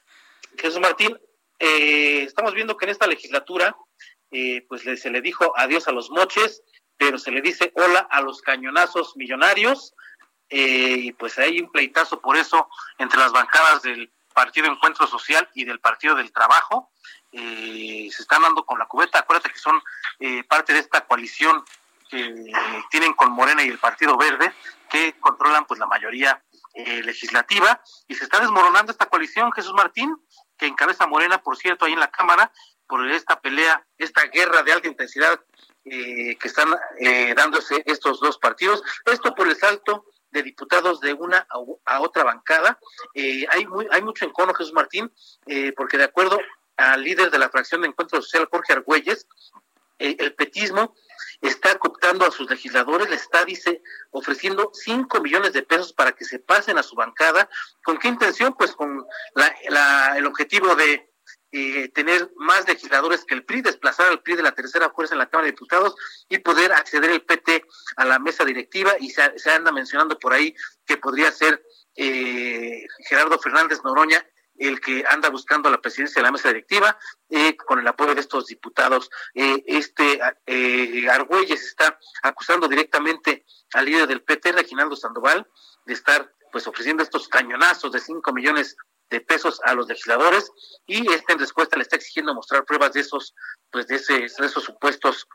Jesús 0.56 0.80
Martín, 0.80 1.16
eh, 1.60 2.22
estamos 2.22 2.52
viendo 2.52 2.76
que 2.76 2.86
en 2.86 2.90
esta 2.90 3.06
legislatura 3.06 3.76
eh, 4.32 4.66
pues 4.68 4.82
se 4.82 5.10
le 5.10 5.20
dijo 5.20 5.52
adiós 5.56 5.86
a 5.86 5.92
los 5.92 6.10
moches, 6.10 6.62
pero 6.96 7.16
se 7.16 7.30
le 7.30 7.42
dice 7.42 7.72
hola 7.76 8.00
a 8.10 8.20
los 8.20 8.42
cañonazos 8.42 9.16
millonarios. 9.16 9.94
Eh, 10.50 10.96
y 10.98 11.12
pues 11.12 11.38
hay 11.38 11.60
un 11.60 11.70
pleitazo 11.70 12.20
por 12.20 12.36
eso 12.36 12.68
entre 12.98 13.20
las 13.20 13.30
bancadas 13.30 13.82
del 13.82 14.10
Partido 14.34 14.66
Encuentro 14.66 15.06
Social 15.06 15.48
y 15.54 15.64
del 15.64 15.78
Partido 15.78 16.16
del 16.16 16.32
Trabajo 16.32 16.90
eh, 17.30 18.09
se 18.10 18.22
están 18.22 18.42
dando 18.42 18.64
con 18.64 18.78
la 18.78 18.86
cubeta. 18.86 19.18
Acuérdate 19.18 19.50
que 19.50 19.59
son 19.59 19.80
eh, 20.18 20.44
parte 20.44 20.72
de 20.72 20.80
esta 20.80 21.06
coalición 21.06 21.64
que 22.09 22.50
tienen 22.90 23.12
con 23.12 23.32
Morena 23.32 23.62
y 23.62 23.68
el 23.68 23.78
Partido 23.78 24.16
Verde, 24.16 24.55
que 24.88 25.14
controlan 25.20 25.66
pues 25.66 25.78
la 25.78 25.86
mayoría 25.86 26.42
eh, 26.72 27.02
legislativa, 27.02 27.82
y 28.06 28.14
se 28.14 28.24
está 28.24 28.40
desmoronando 28.40 28.92
esta 28.92 29.06
coalición, 29.06 29.52
Jesús 29.52 29.74
Martín, 29.74 30.16
que 30.56 30.66
encabeza 30.66 31.06
Morena, 31.06 31.42
por 31.42 31.59
cierto, 31.59 31.84
ahí 31.84 31.92
en 31.92 32.00
la 32.00 32.10
Cámara, 32.10 32.50
por 32.86 33.06
esta 33.10 33.38
pelea, 33.40 33.86
esta 33.98 34.24
guerra 34.24 34.62
de 34.62 34.72
alta 34.72 34.88
intensidad 34.88 35.38
eh, 35.84 36.36
que 36.36 36.48
están 36.48 36.74
dándose 37.36 37.82
estos 37.84 38.20
dos 38.20 38.38
partidos. 38.38 38.82
Esto 39.05 39.34
por 39.34 39.46
el 39.46 39.56
salto 39.56 40.06
de 40.30 40.42
diputados 40.42 41.00
de 41.00 41.12
una 41.12 41.46
a, 41.84 42.00
otra 42.00 42.24
bancada. 42.24 42.78
hay, 43.14 43.66
muy, 43.66 43.86
hay 43.90 44.00
mucho 44.00 44.24
encono, 44.24 44.55
Jesús 44.55 44.72
Martín, 44.72 45.12
porque 45.76 45.98
de 45.98 46.05
acuerdo 46.05 46.38
al 46.78 47.02
líder 47.02 47.30
de 47.30 47.38
la 47.38 47.50
fracción 47.50 47.82
de 47.82 47.88
Encuentro 47.88 48.22
Social, 48.22 48.48
Jorge 48.50 48.72
Argüelles, 48.72 49.26
el 49.98 50.32
petismo 50.34 50.94
está 51.40 51.76
cooptando 51.78 52.24
a 52.24 52.30
sus 52.30 52.48
legisladores, 52.48 53.10
le 53.10 53.16
está, 53.16 53.44
dice, 53.44 53.82
ofreciendo 54.10 54.70
5 54.72 55.20
millones 55.20 55.52
de 55.52 55.62
pesos 55.62 55.92
para 55.92 56.12
que 56.12 56.24
se 56.24 56.38
pasen 56.38 56.78
a 56.78 56.82
su 56.82 56.94
bancada. 56.94 57.48
¿Con 57.82 57.98
qué 57.98 58.09
intención? 58.09 58.55
Pues 58.55 58.72
con 58.72 59.05
el 60.16 60.26
objetivo 60.26 60.76
de 60.76 61.12
eh, 61.50 61.88
tener 61.88 62.30
más 62.36 62.68
legisladores 62.68 63.24
que 63.24 63.34
el 63.34 63.44
PRI, 63.44 63.62
desplazar 63.62 64.06
al 64.06 64.22
PRI 64.22 64.36
de 64.36 64.42
la 64.42 64.52
tercera 64.52 64.90
fuerza 64.90 65.14
en 65.14 65.18
la 65.18 65.28
Cámara 65.28 65.46
de 65.46 65.52
Diputados 65.52 65.96
y 66.28 66.38
poder 66.38 66.72
acceder 66.72 67.10
el 67.10 67.22
PT 67.22 67.64
a 67.96 68.05
la 68.05 68.18
mesa 68.18 68.44
directiva. 68.44 68.92
Y 69.00 69.10
se, 69.10 69.38
se 69.38 69.50
anda 69.50 69.72
mencionando 69.72 70.18
por 70.18 70.32
ahí 70.32 70.55
que 70.86 70.96
podría 70.96 71.32
ser 71.32 71.62
eh, 71.96 72.86
Gerardo 73.09 73.38
Fernández 73.38 73.80
Noroña 73.82 74.24
el 74.59 74.80
que 74.80 75.05
anda 75.09 75.30
buscando 75.30 75.70
la 75.70 75.80
presidencia 75.80 76.20
de 76.20 76.26
la 76.26 76.32
mesa 76.32 76.48
directiva, 76.48 76.98
eh, 77.28 77.56
con 77.56 77.78
el 77.78 77.89
apoyo 77.89 78.14
de 78.14 78.20
estos 78.20 78.47
diputados. 78.47 79.10
Eh, 79.35 79.62
este 79.66 80.20
eh, 80.47 81.09
Argüelles 81.10 81.62
está 81.62 81.98
acusando 82.22 82.68
directamente 82.68 83.44
al 83.74 83.85
líder 83.85 84.06
del 84.06 84.22
PT, 84.22 84.52
Reginaldo 84.52 84.97
Sandoval, 84.97 85.47
de 85.85 85.94
estar 85.94 86.32
pues 86.51 86.66
ofreciendo 86.66 87.02
estos 87.02 87.28
cañonazos 87.28 87.93
de 87.93 88.01
5 88.01 88.32
millones 88.32 88.76
de 89.10 89.20
pesos 89.20 89.60
a 89.64 89.74
los 89.74 89.89
legisladores 89.89 90.51
y 90.86 91.10
este 91.12 91.32
en 91.32 91.39
respuesta 91.39 91.76
le 91.76 91.82
está 91.82 91.97
exigiendo 91.97 92.35
mostrar 92.35 92.64
pruebas 92.64 92.93
de 92.93 93.01
esos 93.01 93.35
pues 93.70 93.86
de, 93.86 93.97
ese, 93.97 94.14
de 94.14 94.26
esos 94.26 94.62
supuestos 94.64 95.26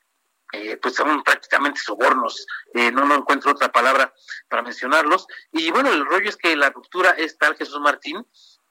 eh, 0.55 0.77
pues 0.77 0.93
son 0.93 1.23
prácticamente 1.23 1.79
sobornos, 1.79 2.45
eh, 2.75 2.91
no, 2.91 3.05
no 3.05 3.15
encuentro 3.15 3.51
otra 3.51 3.71
palabra 3.71 4.13
para 4.47 4.61
mencionarlos. 4.61 5.25
Y 5.51 5.71
bueno, 5.71 5.91
el 5.91 6.05
rollo 6.05 6.29
es 6.29 6.37
que 6.37 6.55
la 6.55 6.69
ruptura 6.69 7.09
es 7.11 7.39
tal, 7.39 7.55
Jesús 7.55 7.79
Martín, 7.79 8.23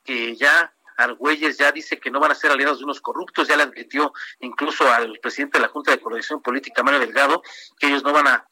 que 0.04 0.36
ya 0.36 0.72
Argüelles 0.96 1.58
ya 1.58 1.72
dice 1.72 1.98
que 1.98 2.10
no 2.10 2.20
van 2.20 2.30
a 2.30 2.34
ser 2.34 2.50
aliados 2.50 2.78
de 2.78 2.84
unos 2.84 3.00
corruptos, 3.00 3.48
ya 3.48 3.56
le 3.56 3.64
advirtió 3.64 4.12
incluso 4.40 4.90
al 4.90 5.18
presidente 5.20 5.58
de 5.58 5.62
la 5.62 5.68
Junta 5.68 5.90
de 5.90 6.00
Coordinación 6.00 6.42
Política, 6.42 6.82
Mario 6.82 7.00
Delgado, 7.00 7.42
que 7.78 7.88
ellos 7.88 8.02
no 8.02 8.12
van 8.12 8.28
a, 8.28 8.46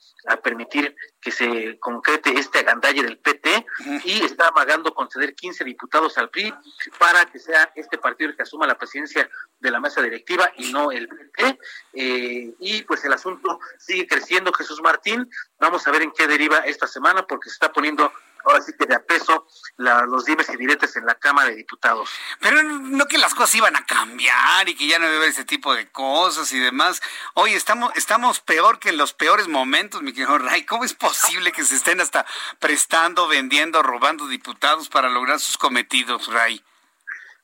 permitir 0.44 0.94
que 1.18 1.30
se 1.30 1.78
concrete 1.78 2.38
este 2.38 2.58
agandalle 2.58 3.02
del 3.02 3.16
PT 3.16 3.64
y 4.04 4.22
está 4.22 4.48
amagando 4.48 4.92
conceder 4.92 5.34
15 5.34 5.64
diputados 5.64 6.18
al 6.18 6.28
PRI 6.28 6.52
para 6.98 7.24
que 7.24 7.38
sea 7.38 7.72
este 7.74 7.96
partido 7.96 8.28
el 8.28 8.36
que 8.36 8.42
asuma 8.42 8.66
la 8.66 8.76
presidencia 8.76 9.30
de 9.58 9.70
la 9.70 9.80
mesa 9.80 10.02
directiva 10.02 10.52
y 10.58 10.72
no 10.72 10.92
el 10.92 11.08
PT. 11.08 11.58
Eh, 11.94 12.54
y 12.58 12.82
pues 12.82 13.02
el 13.06 13.14
asunto 13.14 13.60
sigue 13.78 14.06
creciendo, 14.06 14.52
Jesús 14.52 14.82
Martín. 14.82 15.26
Vamos 15.58 15.86
a 15.86 15.90
ver 15.90 16.02
en 16.02 16.12
qué 16.12 16.26
deriva 16.26 16.58
esta 16.58 16.86
semana 16.86 17.26
porque 17.26 17.48
se 17.48 17.54
está 17.54 17.72
poniendo 17.72 18.12
ahora 18.44 18.62
sí 18.62 18.72
que 18.78 18.86
de 18.86 18.94
a 18.94 19.02
peso 19.02 19.46
los 19.76 20.24
dimes 20.24 20.48
y 20.50 20.56
diretes 20.56 20.96
en 20.96 21.06
la 21.06 21.14
Cámara 21.14 21.50
de 21.50 21.56
Diputados. 21.56 22.10
Pero 22.40 22.62
no 22.62 23.06
que 23.06 23.18
las 23.18 23.34
cosas 23.34 23.54
iban 23.56 23.76
a 23.76 23.84
cambiar 23.84 24.68
y 24.68 24.74
que 24.74 24.86
ya 24.86 24.98
no 24.98 25.06
iba 25.06 25.14
a 25.14 25.16
haber 25.18 25.30
ese 25.30 25.44
tipo 25.44 25.74
de 25.74 25.90
cosas 25.90 26.52
y 26.52 26.58
demás. 26.58 27.00
Oye, 27.34 27.56
estamos, 27.56 27.92
estamos 27.96 28.40
peor 28.40 28.78
que 28.78 28.90
en 28.90 28.96
los 28.96 29.12
peores 29.12 29.48
momentos, 29.48 30.02
mi 30.02 30.12
querido 30.12 30.38
Ray. 30.38 30.64
¿Cómo 30.64 30.84
es 30.84 30.94
posible 30.94 31.52
que 31.52 31.64
se 31.64 31.76
estén 31.76 32.00
hasta 32.00 32.26
prestando, 32.58 33.28
vendiendo, 33.28 33.82
robando 33.82 34.26
diputados 34.26 34.88
para 34.88 35.08
lograr 35.08 35.40
sus 35.40 35.56
cometidos, 35.58 36.28
Ray? 36.28 36.62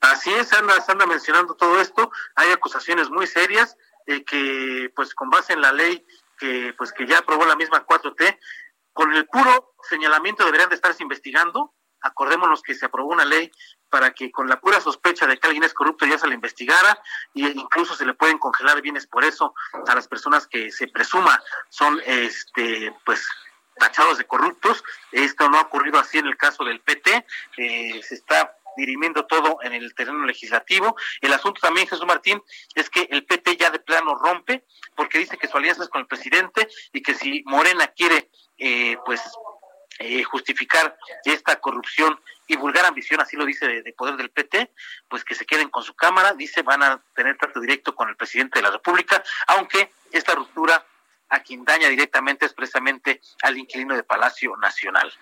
Así 0.01 0.33
es, 0.33 0.53
anda, 0.53 0.75
anda 0.87 1.07
mencionando 1.07 1.55
todo 1.55 1.81
esto. 1.81 2.11
Hay 2.35 2.51
acusaciones 2.53 3.11
muy 3.11 3.27
serias 3.27 3.77
eh, 4.07 4.25
que, 4.25 4.93
pues, 4.95 5.15
con 5.15 5.31
base 5.31 5.53
en 5.53 5.63
la 5.63 5.73
ley 5.73 6.07
que, 6.39 6.75
pues, 6.77 6.93
que 6.93 7.07
ya 7.07 7.19
aprobó 7.19 7.47
la 7.47 7.57
misma 7.57 7.85
4T, 7.87 8.39
con 8.97 9.13
el 9.13 9.27
puro 9.27 9.75
señalamiento 9.83 10.43
deberían 10.43 10.71
de 10.71 10.75
estarse 10.75 11.03
investigando. 11.03 11.75
Acordémonos 12.01 12.63
que 12.63 12.75
se 12.75 12.87
aprobó 12.87 13.13
una 13.13 13.27
ley 13.27 13.53
para 13.91 14.13
que 14.13 14.33
con 14.33 14.49
la 14.49 14.59
pura 14.59 14.81
sospecha 14.81 15.27
de 15.27 15.37
que 15.37 15.47
alguien 15.47 15.65
es 15.65 15.75
corrupto 15.75 16.07
ya 16.07 16.19
se 16.19 16.27
le 16.27 16.35
investigara 16.35 16.99
e 17.35 17.41
incluso 17.41 17.95
se 17.95 18.07
le 18.07 18.15
pueden 18.15 18.39
congelar 18.39 18.81
bienes 18.81 19.07
por 19.07 19.23
eso 19.23 19.55
a 19.87 19.95
las 19.95 20.09
personas 20.09 20.47
que 20.47 20.73
se 20.73 20.89
presuma 20.89 21.43
son 21.69 22.01
este 22.07 22.95
pues 23.05 23.29
tachados 23.79 24.17
de 24.17 24.27
corruptos. 24.27 24.83
Esto 25.13 25.51
no 25.51 25.59
ha 25.59 25.63
ocurrido 25.63 25.99
así 25.99 26.17
en 26.17 26.27
el 26.27 26.39
caso 26.39 26.65
del 26.65 26.81
PT. 26.81 27.27
Eh, 27.59 28.03
se 28.03 28.15
está 28.15 28.57
dirimiendo 28.77 29.27
todo 29.27 29.59
en 29.63 29.73
el 29.73 29.95
terreno 29.95 30.25
legislativo. 30.25 30.97
El 31.21 31.33
asunto 31.33 31.61
también, 31.61 31.87
Jesús 31.87 32.07
Martín, 32.07 32.43
es 32.75 32.91
que 32.91 33.09
el 33.11 33.25
PT 33.25 33.57
ya 33.57 33.71
de 33.71 33.79
plano 33.79 34.15
rompe 34.15 34.65
porque 34.95 35.19
dice 35.19 35.37
que 35.37 35.49
su 35.49 35.57
alianza 35.57 35.85
es 35.85 35.89
con 35.89 36.03
el 36.03 36.07
presidente 36.07 36.69
y 36.93 37.03
que 37.03 37.15
si 37.15 37.43
Morena 37.47 37.89
quiere 37.89 38.31
eh, 38.59 38.97
pues 39.05 39.23
eh, 39.99 40.23
justificar 40.25 40.99
esta 41.25 41.57
corrupción 41.57 42.21
y 42.47 42.57
vulgar 42.57 42.85
ambición, 42.85 43.21
así 43.21 43.37
lo 43.37 43.47
dice 43.47 43.67
de, 43.83 43.93
poder 43.95 44.17
del 44.17 44.31
PT, 44.31 44.71
pues 45.09 45.25
que 45.25 45.35
se 45.35 45.47
queden 45.47 45.71
con 45.71 45.83
su 45.83 45.95
Cámara, 45.95 46.35
dice 46.35 46.63
van 46.63 46.83
a 46.83 47.03
tener 47.15 47.37
trato 47.39 47.61
directo 47.61 47.95
con 47.95 48.09
el 48.09 48.17
presidente 48.17 48.59
de 48.59 48.65
la 48.65 48.71
República, 48.71 49.23
aunque 49.47 49.93
esta 50.13 50.35
ruptura 50.35 50.87
a 51.31 51.41
quien 51.41 51.65
daña 51.65 51.89
directamente 51.89 52.47
es 52.47 52.53
precisamente 52.53 53.21
al 53.43 53.57
inquilino 53.59 53.97
de 53.97 54.05
Palacio 54.05 54.57
Nacional. 54.59 55.13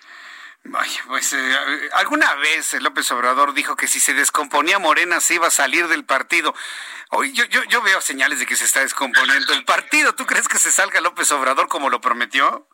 Pues 1.06 1.32
eh, 1.32 1.90
alguna 1.92 2.34
vez 2.36 2.72
López 2.80 3.10
Obrador 3.12 3.52
dijo 3.54 3.76
que 3.76 3.86
si 3.86 4.00
se 4.00 4.14
descomponía 4.14 4.78
Morena 4.78 5.20
se 5.20 5.34
iba 5.34 5.46
a 5.46 5.50
salir 5.50 5.88
del 5.88 6.04
partido. 6.04 6.54
Hoy 7.10 7.32
yo, 7.32 7.44
yo, 7.44 7.62
yo 7.64 7.82
veo 7.82 8.00
señales 8.00 8.38
de 8.38 8.46
que 8.46 8.56
se 8.56 8.64
está 8.64 8.80
descomponiendo 8.80 9.52
el 9.52 9.64
partido. 9.64 10.14
¿Tú 10.14 10.26
crees 10.26 10.48
que 10.48 10.58
se 10.58 10.72
salga 10.72 11.00
López 11.00 11.30
Obrador 11.32 11.68
como 11.68 11.90
lo 11.90 12.00
prometió? 12.00 12.66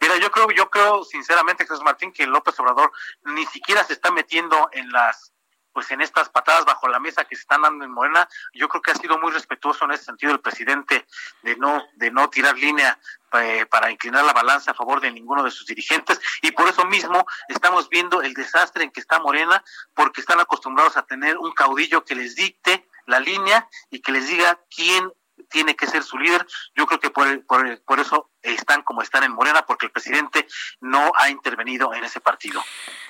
Mira, 0.00 0.16
yo 0.18 0.30
creo, 0.30 0.50
yo 0.50 0.70
creo 0.70 1.04
sinceramente, 1.04 1.64
Jesús 1.64 1.82
Martín, 1.82 2.12
que 2.12 2.26
López 2.26 2.58
Obrador 2.60 2.92
ni 3.24 3.46
siquiera 3.46 3.82
se 3.84 3.94
está 3.94 4.10
metiendo 4.10 4.68
en 4.72 4.90
las 4.90 5.32
pues 5.76 5.90
en 5.90 6.00
estas 6.00 6.30
patadas 6.30 6.64
bajo 6.64 6.88
la 6.88 6.98
mesa 6.98 7.26
que 7.26 7.36
se 7.36 7.42
están 7.42 7.60
dando 7.60 7.84
en 7.84 7.90
Morena, 7.90 8.26
yo 8.54 8.66
creo 8.66 8.80
que 8.80 8.92
ha 8.92 8.94
sido 8.94 9.18
muy 9.18 9.30
respetuoso 9.30 9.84
en 9.84 9.90
ese 9.90 10.04
sentido 10.04 10.32
el 10.32 10.40
presidente 10.40 11.06
de 11.42 11.54
no 11.56 11.84
de 11.96 12.10
no 12.10 12.30
tirar 12.30 12.56
línea 12.56 12.98
eh, 13.34 13.66
para 13.66 13.90
inclinar 13.90 14.24
la 14.24 14.32
balanza 14.32 14.70
a 14.70 14.74
favor 14.74 15.02
de 15.02 15.10
ninguno 15.10 15.42
de 15.42 15.50
sus 15.50 15.66
dirigentes. 15.66 16.18
Y 16.40 16.52
por 16.52 16.66
eso 16.66 16.86
mismo 16.86 17.26
estamos 17.50 17.90
viendo 17.90 18.22
el 18.22 18.32
desastre 18.32 18.84
en 18.84 18.90
que 18.90 19.00
está 19.00 19.18
Morena 19.18 19.62
porque 19.92 20.22
están 20.22 20.40
acostumbrados 20.40 20.96
a 20.96 21.02
tener 21.02 21.36
un 21.36 21.52
caudillo 21.52 22.06
que 22.06 22.14
les 22.14 22.36
dicte 22.36 22.88
la 23.04 23.20
línea 23.20 23.68
y 23.90 24.00
que 24.00 24.12
les 24.12 24.28
diga 24.28 24.58
quién 24.74 25.12
tiene 25.50 25.74
que 25.76 25.86
ser 25.86 26.02
su 26.02 26.18
líder. 26.18 26.46
Yo 26.74 26.86
creo 26.86 27.00
que 27.00 27.10
por, 27.10 27.44
por, 27.46 28.00
eso 28.00 28.30
están 28.42 28.82
como 28.82 29.02
están 29.02 29.24
en 29.24 29.32
Morena, 29.32 29.64
porque 29.66 29.86
el 29.86 29.92
presidente 29.92 30.46
no 30.80 31.12
ha 31.16 31.30
intervenido 31.30 31.92
en 31.94 32.04
ese 32.04 32.20
partido. 32.20 32.62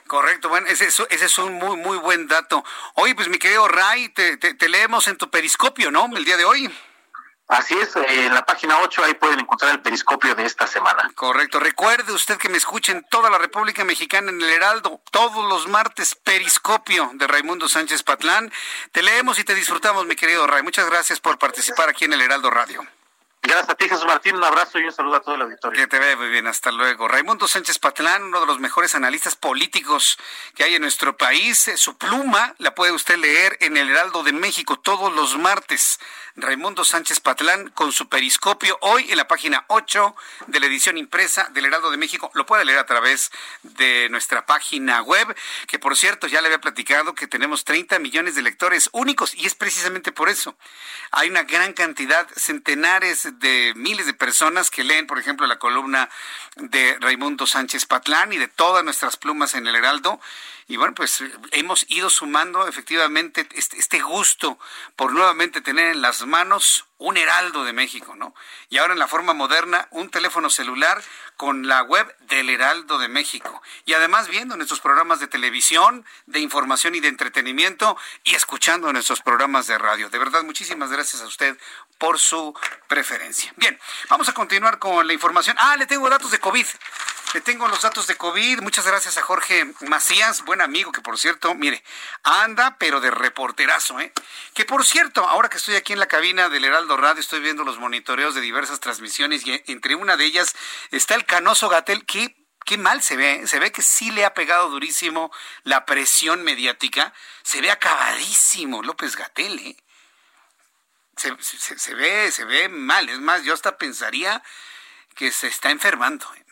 Correcto, 0.07 0.49
bueno, 0.49 0.67
ese, 0.69 0.87
ese 0.87 1.07
es 1.11 1.39
un 1.39 1.55
muy, 1.55 1.77
muy 1.77 1.99
buen 1.99 2.29
dato. 2.29 2.65
Oye, 2.95 3.15
pues 3.15 3.29
mi 3.29 3.39
querido 3.39 3.69
Ray, 3.69 4.09
te, 4.11 4.37
te 4.37 4.69
leemos 4.69 5.09
en 5.09 5.17
tu 5.17 5.31
periscopio, 5.31 5.91
¿no? 5.91 6.09
El 6.17 6.25
día 6.25 6.37
de 6.37 6.45
hoy. 6.45 6.73
Así 7.49 7.75
es, 7.75 7.95
eh, 7.95 8.27
en 8.27 8.35
la 8.35 8.45
página 8.45 8.81
8 8.81 9.05
ahí 9.05 9.15
pueden 9.15 9.39
encontrar 9.39 9.71
el 9.71 9.81
periscopio 9.81 10.35
de 10.35 10.45
esta 10.45 10.67
semana. 10.67 11.11
Correcto. 11.15 11.61
Recuerde 11.61 12.13
usted 12.13 12.39
que 12.39 12.49
me 12.49 12.59
escuche 12.59 12.91
en 12.91 13.05
toda 13.05 13.31
la 13.31 13.39
República 13.39 13.85
Mexicana 13.85 14.31
en 14.31 14.43
el 14.43 14.51
Heraldo, 14.51 15.01
todos 15.13 15.49
los 15.49 15.69
martes, 15.69 16.17
periscopio 16.17 17.11
de 17.15 17.27
Raimundo 17.27 17.69
Sánchez 17.69 18.03
Patlán. 18.03 18.53
Te 18.91 19.03
leemos 19.03 19.39
y 19.39 19.45
te 19.45 19.55
disfrutamos, 19.55 20.07
mi 20.07 20.17
querido 20.17 20.47
Ray. 20.47 20.65
Muchas 20.65 20.91
gracias 20.91 21.21
por 21.21 21.39
participar 21.39 21.89
aquí 21.89 22.05
en 22.05 22.15
el 22.15 22.23
Heraldo 22.23 22.51
Radio. 22.51 22.85
Gracias 23.47 23.71
a 23.71 23.75
ti, 23.77 23.89
Jesús 23.89 24.05
Martín. 24.07 24.35
Un 24.35 24.43
abrazo 24.43 24.81
y 24.81 24.85
un 24.85 24.93
saludo 24.93 25.17
a 25.17 25.21
todo 25.21 25.37
el 25.37 25.43
auditorio. 25.43 25.81
Que 25.81 25.87
te 25.87 26.01
ve 26.01 26.17
muy 26.17 26.29
bien. 26.29 26.49
Hasta 26.49 26.73
luego. 26.73 27.07
Raimundo 27.07 27.47
Sánchez 27.47 27.79
Patlán, 27.79 28.25
uno 28.25 28.41
de 28.41 28.47
los 28.47 28.59
mejores 28.59 28.97
analistas 28.97 29.37
políticos 29.37 30.19
que 30.57 30.65
hay 30.65 30.75
en 30.75 30.83
nuestro 30.83 31.17
país. 31.17 31.71
Su 31.77 31.97
pluma 31.97 32.55
la 32.59 32.75
puede 32.75 32.91
usted 32.91 33.17
leer 33.17 33.57
en 33.61 33.77
el 33.77 33.89
Heraldo 33.89 34.25
de 34.25 34.33
México 34.33 34.81
todos 34.81 35.15
los 35.15 35.39
martes. 35.39 36.01
Raimundo 36.39 36.85
Sánchez 36.85 37.21
Patlán 37.21 37.71
con 37.71 37.93
su 37.93 38.11
periscopio 38.11 38.77
hoy 38.83 39.11
en 39.11 39.17
la 39.17 39.27
página 39.27 39.65
8 39.69 40.15
de 40.49 40.61
la 40.61 40.67
edición 40.67 40.99
impresa 40.99 41.49
del 41.55 41.65
Heraldo 41.65 41.91
de 41.91 41.97
México. 41.97 42.31
Lo 42.35 42.45
puede 42.45 42.67
leer 42.67 42.79
a 42.79 42.85
través 42.85 43.31
de 43.63 44.09
nuestra 44.11 44.45
página 44.45 45.01
web, 45.01 45.35
que 45.67 45.79
por 45.79 45.97
cierto 45.97 46.27
ya 46.27 46.43
le 46.43 46.49
había 46.49 46.61
platicado 46.61 47.15
que 47.15 47.27
tenemos 47.27 47.65
30 47.65 47.99
millones 48.01 48.35
de 48.35 48.43
lectores 48.43 48.91
únicos 48.93 49.35
y 49.35 49.47
es 49.47 49.55
precisamente 49.55 50.13
por 50.13 50.29
eso. 50.29 50.59
Hay 51.11 51.31
una 51.31 51.45
gran 51.45 51.73
cantidad, 51.73 52.29
centenares 52.37 53.36
de 53.39 53.73
miles 53.77 54.07
de 54.07 54.15
personas 54.15 54.71
que 54.71 54.85
leen, 54.85 55.07
por 55.07 55.19
ejemplo, 55.19 55.47
la 55.47 55.59
columna 55.59 56.09
de 56.57 56.97
Raimundo 57.01 57.47
Sánchez 57.47 57.87
Patlán 57.87 58.33
y 58.33 58.39
de 58.39 58.49
todas 58.49 58.85
nuestras 58.85 59.17
plumas 59.17 59.55
en 59.55 59.67
el 59.67 59.77
Heraldo 59.77 60.21
y 60.69 60.77
bueno, 60.77 60.95
pues 60.95 61.23
hemos 61.53 61.87
ido 61.89 62.11
sumando 62.11 62.67
efectivamente 62.67 63.47
este, 63.55 63.79
este, 63.79 64.01
gusto 64.01 64.59
por 64.97 65.13
nuevamente 65.13 65.61
tener 65.61 65.93
en 65.93 66.03
las 66.03 66.27
manos 66.27 66.87
un 66.99 67.17
heraldo 67.17 67.65
de 67.65 67.73
México, 67.73 68.17
¿no? 68.17 68.35
Y 68.69 68.79
ahora 68.79 68.95
en 68.95 68.99
la 68.99 69.07
forma 69.07 69.33
moderna, 69.33 69.87
un 69.93 70.11
teléfono 70.11 70.51
celular 70.51 71.01
con 71.37 71.69
la 71.69 71.83
web 71.83 72.13
del 72.21 72.51
Heraldo 72.51 72.99
de 72.99 73.07
México. 73.07 73.63
Y 73.85 73.93
además 73.93 74.29
viendo 74.29 74.57
nuestros 74.57 74.81
programas 74.81 75.21
de 75.21 75.29
televisión, 75.29 76.05
de 76.27 76.41
información 76.41 76.97
y 76.97 77.01
de 77.01 77.09
entretenimiento 77.09 77.97
y 78.25 78.35
escuchando 78.35 78.93
nuestros 78.93 79.21
programas 79.21 79.69
de 79.69 79.79
radio. 79.79 80.09
De 80.09 80.19
verdad, 80.19 80.43
muchísimas 80.43 80.91
gracias 80.91 81.23
a 81.23 81.27
usted 81.27 81.57
por 81.99 82.19
su 82.19 82.55
preferencia. 82.89 83.53
Bien, 83.57 83.79
vamos 84.09 84.29
a 84.29 84.33
continuar 84.33 84.79
con 84.79 85.07
la 85.07 85.13
información. 85.13 85.57
Ah, 85.61 85.77
le 85.77 85.87
tengo 85.87 86.09
datos 86.09 86.31
de 86.31 86.41
COVID. 86.41 86.67
Le 87.35 87.41
tengo 87.41 87.69
los 87.69 87.83
datos 87.83 88.07
de 88.07 88.17
COVID. 88.17 88.61
Muchas 88.61 88.87
gracias 88.87 89.19
a 89.19 89.23
Jorge 89.23 89.73
Macías, 89.81 90.45
buen 90.45 90.61
amigo, 90.61 90.93
que 90.93 91.01
por 91.01 91.19
cierto, 91.19 91.55
mire, 91.55 91.83
anda, 92.23 92.77
pero 92.79 93.01
de 93.01 93.11
reporterazo, 93.11 94.01
¿eh? 94.01 94.13
Que 94.55 94.65
por 94.65 94.85
cierto, 94.85 95.27
ahora 95.27 95.49
que 95.49 95.57
estoy 95.57 95.77
aquí 95.77 95.93
en 95.93 95.99
la 95.99 96.07
cabina 96.07 96.49
del 96.49 96.65
Heraldo 96.65 96.97
Radio, 96.97 97.21
estoy 97.21 97.41
viendo 97.41 97.65
los 97.65 97.79
monitoreos 97.79 98.35
de 98.35 98.41
diversas 98.41 98.81
transmisiones 98.81 99.47
y 99.47 99.63
entre 99.67 99.95
una 99.95 100.17
de 100.17 100.25
ellas 100.25 100.55
está 100.91 101.15
el 101.15 101.25
canoso 101.25 101.69
Gatel, 101.69 102.05
que 102.07 102.37
qué 102.65 102.79
mal 102.79 103.03
se 103.03 103.17
ve, 103.17 103.35
¿eh? 103.35 103.47
se 103.47 103.59
ve 103.59 103.71
que 103.71 103.83
sí 103.83 104.11
le 104.11 104.25
ha 104.25 104.35
pegado 104.35 104.69
durísimo 104.69 105.31
la 105.63 105.87
presión 105.87 106.43
mediática, 106.43 107.13
se 107.43 107.61
ve 107.61 107.71
acabadísimo 107.71 108.83
López 108.83 109.17
Gatel, 109.17 109.59
¿eh? 109.59 109.77
Se, 111.17 111.35
se, 111.41 111.95
ve, 111.95 112.31
se 112.31 112.45
ve 112.45 112.69
mal, 112.69 113.09
es 113.09 113.21
más, 113.21 113.43
yo 113.43 113.55
hasta 113.55 113.79
pensaría 113.79 114.43
que 115.15 115.33
se 115.33 115.47
está 115.47 115.71
enfermando. 115.71 116.27
¿eh? 116.35 116.46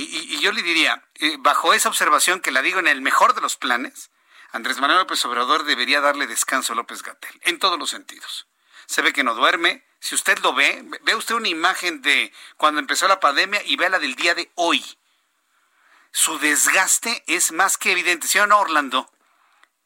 Y, 0.00 0.38
yo 0.38 0.52
le 0.52 0.62
diría, 0.62 1.02
eh, 1.16 1.36
bajo 1.40 1.74
esa 1.74 1.88
observación 1.88 2.40
que 2.40 2.52
la 2.52 2.62
digo 2.62 2.78
en 2.78 2.86
el 2.86 3.00
mejor 3.00 3.34
de 3.34 3.40
los 3.40 3.56
planes, 3.56 4.12
Andrés 4.52 4.78
Manuel 4.78 5.00
López 5.00 5.24
Obrador 5.24 5.64
debería 5.64 6.00
darle 6.00 6.28
descanso 6.28 6.72
a 6.72 6.76
López 6.76 7.02
Gatel, 7.02 7.40
en 7.42 7.58
todos 7.58 7.80
los 7.80 7.90
sentidos. 7.90 8.46
Se 8.86 9.02
ve 9.02 9.12
que 9.12 9.24
no 9.24 9.34
duerme. 9.34 9.84
Si 9.98 10.14
usted 10.14 10.38
lo 10.38 10.54
ve, 10.54 10.84
ve 11.02 11.16
usted 11.16 11.34
una 11.34 11.48
imagen 11.48 12.00
de 12.00 12.32
cuando 12.56 12.78
empezó 12.78 13.08
la 13.08 13.18
pandemia 13.18 13.60
y 13.64 13.74
ve 13.74 13.90
la 13.90 13.98
del 13.98 14.14
día 14.14 14.36
de 14.36 14.52
hoy. 14.54 14.84
Su 16.12 16.38
desgaste 16.38 17.24
es 17.26 17.50
más 17.50 17.76
que 17.76 17.90
evidente. 17.90 18.28
¿Sí 18.28 18.38
o 18.38 18.46
no, 18.46 18.60
Orlando? 18.60 19.10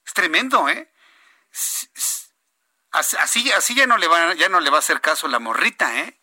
Es 0.06 0.12
tremendo, 0.12 0.68
¿eh? 0.68 0.92
Así, 2.90 3.50
así 3.52 3.74
ya 3.74 3.86
no 3.86 3.96
le 3.96 4.08
va, 4.08 4.34
ya 4.34 4.50
no 4.50 4.60
le 4.60 4.68
va 4.68 4.76
a 4.76 4.80
hacer 4.80 5.00
caso 5.00 5.26
la 5.26 5.38
morrita, 5.38 6.00
¿eh? 6.00 6.20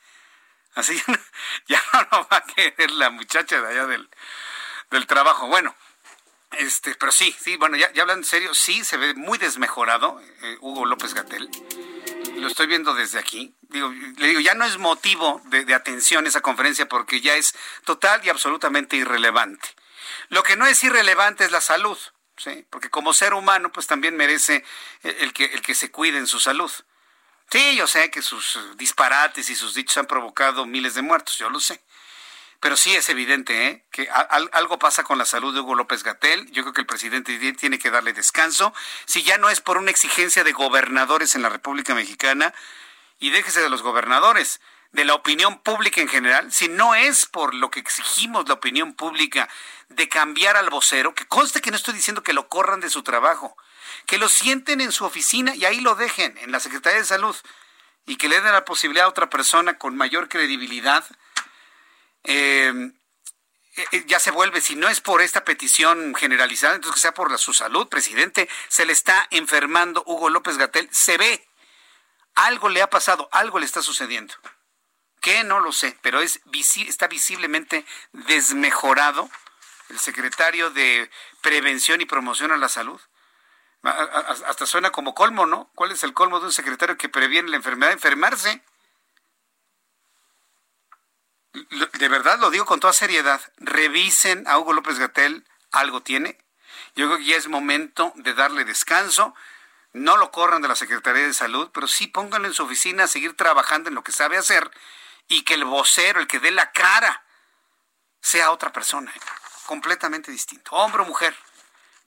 Así 0.76 1.02
ya 1.68 1.82
no, 2.12 2.28
va 2.32 2.38
a 2.38 2.46
querer 2.46 2.91
la 2.91 3.10
muchacha 3.10 3.62
de 3.62 3.68
allá 3.68 3.88
del, 3.88 4.10
del 4.91 5.08
trabajo. 5.08 5.48
Bueno, 5.48 5.76
este, 6.52 6.96
pero 6.96 7.12
sí, 7.12 7.36
sí, 7.40 7.58
bueno, 7.58 7.78
ya, 7.78 7.91
ya 7.94 8.02
hablando 8.04 8.24
en 8.24 8.30
serio, 8.30 8.54
sí 8.54 8.84
se 8.84 8.98
ve 8.98 9.14
muy 9.14 9.38
desmejorado 9.38 10.22
eh, 10.41 10.58
Hugo 10.62 10.86
López 10.86 11.14
Gatel. 11.14 11.50
Lo 12.38 12.48
estoy 12.48 12.68
viendo 12.68 12.94
desde 12.94 13.20
aquí. 13.20 13.54
Digo, 13.62 13.90
le 13.90 14.28
digo, 14.28 14.40
ya 14.40 14.54
no 14.54 14.66
es 14.66 14.78
motivo 14.78 15.41
de, 15.46 15.66
de 15.66 15.74
atención 15.74 16.26
esa 16.26 16.41
conferencia 16.41 16.88
porque 16.88 17.22
ya 17.22 17.36
es 17.36 17.54
total 17.86 18.26
y 18.26 18.30
absolutamente 18.30 18.96
irrelevante. 18.96 19.76
Lo 20.30 20.44
que 20.44 20.56
no 20.56 20.66
es 20.66 20.84
irrelevante 20.84 21.44
es 21.44 21.52
la 21.52 21.62
salud, 21.62 21.98
¿sí? 22.38 22.66
porque 22.70 22.90
como 22.90 23.14
ser 23.14 23.34
humano, 23.34 23.72
pues 23.72 23.88
también 23.88 24.16
merece 24.16 24.64
el 25.04 25.34
que, 25.34 25.46
el 25.46 25.62
que 25.62 25.76
se 25.76 25.91
cuide 25.91 26.18
en 26.18 26.28
su 26.28 26.40
salud. 26.40 26.72
Sí, 27.52 27.76
yo 27.76 27.88
sé 27.88 28.12
que 28.12 28.22
sus 28.22 28.60
disparates 28.78 29.50
y 29.50 29.56
sus 29.56 29.74
dichos 29.74 29.98
han 29.98 30.06
provocado 30.06 30.66
miles 30.66 30.94
de 30.94 31.02
muertos, 31.02 31.38
yo 31.38 31.50
lo 31.50 31.60
sé. 31.60 31.82
Pero 32.60 32.76
sí 32.76 32.94
es 32.94 33.10
evidente 33.10 33.68
¿eh? 33.68 33.86
que 33.90 34.10
algo 34.10 34.78
pasa 34.78 35.04
con 35.04 35.18
la 35.18 35.26
salud 35.26 35.54
de 35.54 35.62
Hugo 35.62 35.76
López 35.76 36.04
Gatel. 36.04 36.52
Yo 36.52 36.64
creo 36.64 36.74
que 36.74 36.82
el 36.82 36.88
presidente 36.88 37.38
tiene 37.54 37.80
que 37.80 37.90
darle 37.90 38.12
descanso. 38.14 38.74
Si 39.06 39.24
ya 39.24 39.38
no 39.38 39.50
es 39.50 39.62
por 39.62 39.78
una 39.78 39.92
exigencia 39.92 40.44
de 40.44 40.52
gobernadores 40.52 41.36
en 41.36 41.42
la 41.42 41.50
República 41.50 41.96
Mexicana, 41.96 42.54
y 43.18 43.30
déjese 43.32 43.62
de 43.62 43.70
los 43.70 43.82
gobernadores, 43.82 44.60
de 44.92 45.06
la 45.06 45.14
opinión 45.14 45.60
pública 45.60 46.02
en 46.02 46.08
general, 46.08 46.52
si 46.52 46.68
no 46.68 46.96
es 46.96 47.26
por 47.26 47.54
lo 47.54 47.70
que 47.72 47.80
exigimos 47.80 48.48
la 48.48 48.56
opinión 48.56 48.94
pública 48.94 49.48
de 49.88 50.10
cambiar 50.10 50.58
al 50.58 50.70
vocero, 50.70 51.14
que 51.16 51.28
conste 51.28 51.62
que 51.62 51.72
no 51.72 51.78
estoy 51.78 51.94
diciendo 51.94 52.24
que 52.24 52.34
lo 52.34 52.48
corran 52.48 52.80
de 52.80 52.90
su 52.90 53.04
trabajo, 53.04 53.56
que 54.06 54.18
lo 54.18 54.30
sienten 54.30 54.82
en 54.82 54.91
su 54.91 55.06
oficina 55.06 55.56
y 55.56 55.66
ahí 55.66 55.82
lo 55.82 55.95
dejen, 55.95 56.38
en 56.40 56.52
la 56.52 56.60
Secretaría 56.60 56.99
de 56.99 57.06
Salud, 57.06 57.36
y 58.06 58.18
que 58.18 58.28
le 58.28 58.41
den 58.41 58.52
la 58.52 58.66
posibilidad 58.66 59.06
a 59.06 59.10
otra 59.10 59.30
persona 59.30 59.78
con 59.78 59.95
mayor 59.95 60.30
credibilidad. 60.30 61.06
Eh, 62.24 62.91
eh, 63.91 64.03
ya 64.07 64.20
se 64.20 64.32
vuelve, 64.32 64.61
si 64.61 64.76
no 64.76 64.90
es 64.90 64.99
por 64.99 65.22
esta 65.22 65.45
petición 65.45 66.16
generalizada, 66.16 66.76
entonces 66.76 66.95
que 66.95 67.02
sea 67.02 67.14
por 67.14 67.38
su 67.38 67.53
salud, 67.53 67.88
presidente, 67.88 68.49
se 68.68 68.86
le 68.86 68.94
está 68.94 69.28
enfermando 69.32 70.03
Hugo 70.06 70.30
López 70.30 70.57
Gatel, 70.57 70.90
se 70.91 71.18
ve, 71.18 71.48
algo 72.36 72.70
le 72.70 72.82
ha 72.82 72.90
pasado, 72.90 73.30
algo 73.32 73.60
le 73.60 73.66
está 73.66 73.82
sucediendo. 73.82 74.34
¿Qué? 75.22 75.44
No 75.44 75.60
lo 75.60 75.72
sé, 75.72 75.98
pero 76.02 76.22
es 76.22 76.41
está 76.88 77.07
visiblemente 77.07 77.86
desmejorado 78.14 79.30
el 79.90 79.99
secretario 79.99 80.70
de 80.72 81.10
Prevención 81.41 82.02
y 82.02 82.06
Promoción 82.06 82.52
a 82.52 82.57
la 82.57 82.70
Salud 82.70 82.99
hasta 83.84 84.65
suena 84.65 84.91
como 84.91 85.15
colmo, 85.15 85.45
¿no? 85.45 85.72
¿Cuál 85.76 85.91
es 85.91 86.03
el 86.03 86.14
colmo 86.14 86.39
de 86.39 86.47
un 86.47 86.51
secretario 86.51 86.97
que 86.97 87.10
previene 87.10 87.49
la 87.49 87.57
enfermedad? 87.57 87.93
Enfermarse. 87.93 88.61
De 91.53 92.07
verdad 92.10 92.39
lo 92.39 92.49
digo 92.49 92.65
con 92.65 92.80
toda 92.80 92.93
seriedad. 92.93 93.41
Revisen 93.57 94.47
a 94.47 94.57
Hugo 94.57 94.73
López 94.73 94.99
Gatel, 94.99 95.47
algo 95.72 96.01
tiene. 96.01 96.38
Yo 96.95 97.07
creo 97.07 97.18
que 97.18 97.26
ya 97.26 97.38
es 97.38 97.47
momento 97.47 98.11
de 98.15 98.34
darle 98.34 98.65
descanso. 98.65 99.34
No 99.93 100.18
lo 100.18 100.31
corran 100.31 100.61
de 100.61 100.68
la 100.68 100.76
Secretaría 100.76 101.26
de 101.26 101.34
Salud, 101.34 101.72
pero 101.73 101.88
sí 101.88 102.07
pónganlo 102.07 102.47
en 102.47 102.53
su 102.53 102.64
oficina 102.64 103.06
a 103.06 103.07
seguir 103.07 103.35
trabajando 103.35 103.89
en 103.89 103.95
lo 103.95 104.03
que 104.03 104.11
sabe 104.11 104.38
hacer 104.38 104.69
y 105.27 105.43
que 105.43 105.56
el 105.56 105.65
vocero, 105.65 106.19
el 106.19 106.27
que 106.27 106.39
dé 106.39 106.51
la 106.51 106.72
cara, 106.72 107.23
sea 108.22 108.51
otra 108.51 108.72
persona, 108.72 109.11
completamente 109.65 110.31
distinto, 110.31 110.76
hombre 110.76 111.01
o 111.01 111.06
mujer 111.06 111.35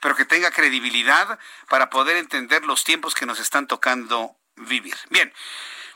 pero 0.02 0.14
que 0.16 0.26
tenga 0.26 0.50
credibilidad 0.50 1.38
para 1.68 1.88
poder 1.88 2.16
entender 2.16 2.64
los 2.64 2.82
tiempos 2.82 3.14
que 3.14 3.24
nos 3.24 3.38
están 3.38 3.68
tocando 3.68 4.34
vivir. 4.56 4.96
Bien. 5.08 5.32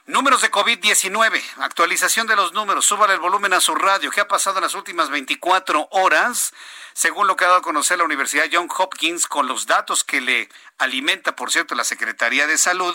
Números 0.06 0.42
de 0.42 0.52
COVID-19, 0.52 1.42
actualización 1.56 2.28
de 2.28 2.36
los 2.36 2.52
números, 2.52 2.86
súbale 2.86 3.14
el 3.14 3.20
volumen 3.20 3.52
a 3.52 3.60
su 3.60 3.74
radio. 3.74 4.12
¿Qué 4.12 4.20
ha 4.20 4.28
pasado 4.28 4.58
en 4.58 4.62
las 4.62 4.76
últimas 4.76 5.10
24 5.10 5.88
horas? 5.90 6.54
Según 6.92 7.26
lo 7.26 7.34
que 7.34 7.44
ha 7.44 7.48
dado 7.48 7.58
a 7.58 7.62
conocer 7.62 7.98
la 7.98 8.04
Universidad 8.04 8.46
John 8.50 8.68
Hopkins, 8.74 9.26
con 9.26 9.48
los 9.48 9.66
datos 9.66 10.04
que 10.04 10.20
le 10.20 10.48
alimenta, 10.78 11.34
por 11.34 11.50
cierto, 11.50 11.74
la 11.74 11.82
Secretaría 11.82 12.46
de 12.46 12.56
Salud, 12.56 12.94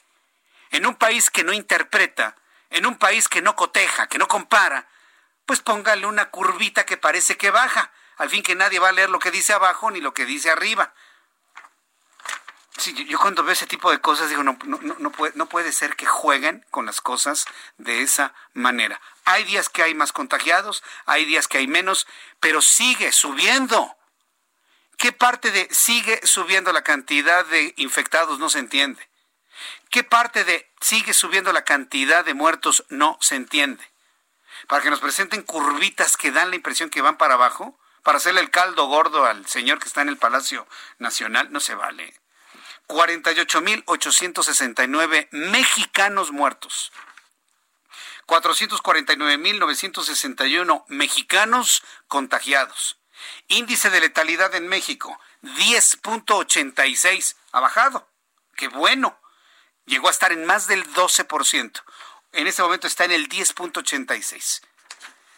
en 0.72 0.86
un 0.86 0.96
país 0.96 1.30
que 1.30 1.44
no 1.44 1.54
interpreta, 1.54 2.36
en 2.70 2.86
un 2.86 2.98
país 2.98 3.28
que 3.28 3.42
no 3.42 3.56
coteja, 3.56 4.08
que 4.08 4.18
no 4.18 4.28
compara, 4.28 4.88
pues 5.46 5.62
póngale 5.62 6.06
una 6.06 6.30
curvita 6.30 6.86
que 6.86 6.98
parece 6.98 7.38
que 7.38 7.52
baja. 7.52 7.92
Al 8.18 8.30
fin 8.30 8.44
que 8.44 8.56
nadie 8.56 8.80
va 8.80 8.90
a 8.90 8.94
leer 8.94 9.10
lo 9.10 9.20
que 9.20 9.32
dice 9.32 9.54
abajo 9.54 9.92
ni 9.92 10.02
lo 10.02 10.14
que 10.14 10.26
dice 10.26 10.50
arriba. 10.50 10.94
Sí, 12.78 12.94
yo 13.06 13.18
cuando 13.18 13.44
veo 13.44 13.54
ese 13.54 13.66
tipo 13.66 13.90
de 13.90 14.00
cosas 14.00 14.30
digo, 14.30 14.44
no, 14.44 14.58
no, 14.64 14.80
no, 15.00 15.12
puede, 15.12 15.34
no 15.36 15.48
puede 15.48 15.72
ser 15.72 15.96
que 15.96 16.06
jueguen 16.06 16.64
con 16.70 16.86
las 16.86 17.02
cosas 17.02 17.46
de 17.78 18.04
esa 18.04 18.34
manera. 18.54 19.02
Hay 19.26 19.46
días 19.46 19.68
que 19.70 19.82
hay 19.82 19.96
más 19.96 20.14
contagiados, 20.14 20.84
hay 21.06 21.26
días 21.26 21.48
que 21.48 21.58
hay 21.58 21.68
menos, 21.68 22.08
pero 22.40 22.62
sigue 22.62 23.12
subiendo. 23.12 23.97
¿Qué 24.98 25.12
parte 25.12 25.52
de 25.52 25.68
sigue 25.72 26.20
subiendo 26.24 26.72
la 26.74 26.84
cantidad 26.84 27.46
de 27.46 27.76
infectados 27.78 28.40
no 28.40 28.50
se 28.50 28.58
entiende? 28.58 29.08
¿Qué 29.92 30.04
parte 30.04 30.44
de 30.44 30.72
sigue 30.82 31.14
subiendo 31.14 31.54
la 31.54 31.64
cantidad 31.64 32.26
de 32.26 32.34
muertos 32.34 32.84
no 32.90 33.20
se 33.22 33.36
entiende? 33.36 33.88
Para 34.68 34.82
que 34.82 34.90
nos 34.90 35.00
presenten 35.00 35.44
curvitas 35.44 36.18
que 36.18 36.32
dan 36.32 36.50
la 36.50 36.56
impresión 36.56 36.90
que 36.90 37.04
van 37.04 37.18
para 37.18 37.36
abajo, 37.36 37.78
para 38.02 38.18
hacerle 38.18 38.42
el 38.42 38.50
caldo 38.50 38.88
gordo 38.88 39.26
al 39.26 39.46
señor 39.46 39.78
que 39.78 39.88
está 39.88 40.02
en 40.02 40.10
el 40.10 40.18
Palacio 40.18 40.68
Nacional, 40.98 41.52
no 41.52 41.60
se 41.60 41.76
vale. 41.76 42.16
48.869 42.88 45.28
mexicanos 45.30 46.32
muertos. 46.32 46.92
449.961 48.26 50.86
mexicanos 50.88 51.84
contagiados. 52.08 52.97
Índice 53.48 53.90
de 53.90 54.02
letalidad 54.02 54.54
en 54.56 54.68
México, 54.68 55.20
10.86. 55.44 57.36
Ha 57.52 57.60
bajado. 57.60 58.08
Qué 58.56 58.68
bueno. 58.68 59.20
Llegó 59.86 60.10
a 60.10 60.12
estar 60.12 60.32
en 60.32 60.46
más 60.46 60.68
del 60.68 60.86
12%. 60.94 61.84
En 62.34 62.48
este 62.48 62.62
momento 62.62 62.88
está 62.88 63.06
en 63.06 63.12
el 63.12 63.30
10.86. 63.30 64.62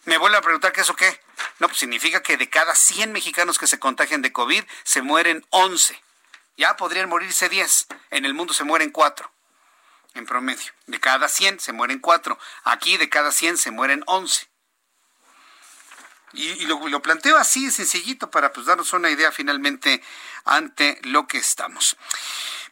Me 0.05 0.17
vuelve 0.17 0.37
a 0.37 0.41
preguntar 0.41 0.71
qué 0.71 0.81
eso 0.81 0.95
qué. 0.95 1.21
No, 1.59 1.67
pues 1.67 1.79
significa 1.79 2.23
que 2.23 2.37
de 2.37 2.49
cada 2.49 2.73
100 2.73 3.11
mexicanos 3.11 3.59
que 3.59 3.67
se 3.67 3.79
contagian 3.79 4.21
de 4.21 4.33
COVID, 4.33 4.63
se 4.83 5.01
mueren 5.01 5.45
11. 5.49 6.01
Ya 6.57 6.75
podrían 6.77 7.09
morirse 7.09 7.47
10. 7.47 7.87
En 8.09 8.25
el 8.25 8.33
mundo 8.33 8.53
se 8.53 8.63
mueren 8.63 8.89
4 8.89 9.31
en 10.15 10.25
promedio. 10.25 10.73
De 10.87 10.99
cada 10.99 11.27
100 11.27 11.59
se 11.59 11.73
mueren 11.73 11.99
4. 11.99 12.37
Aquí 12.63 12.97
de 12.97 13.09
cada 13.09 13.31
100 13.31 13.57
se 13.57 13.71
mueren 13.71 14.03
11. 14.07 14.48
Y, 16.33 16.65
lo, 16.65 17.01
planteo 17.01 17.37
así, 17.37 17.71
sencillito, 17.71 18.29
para 18.29 18.53
pues, 18.53 18.67
darnos 18.67 18.93
una 18.93 19.09
idea 19.09 19.31
finalmente 19.31 20.01
ante 20.45 20.99
lo 21.03 21.27
que 21.27 21.37
estamos. 21.37 21.97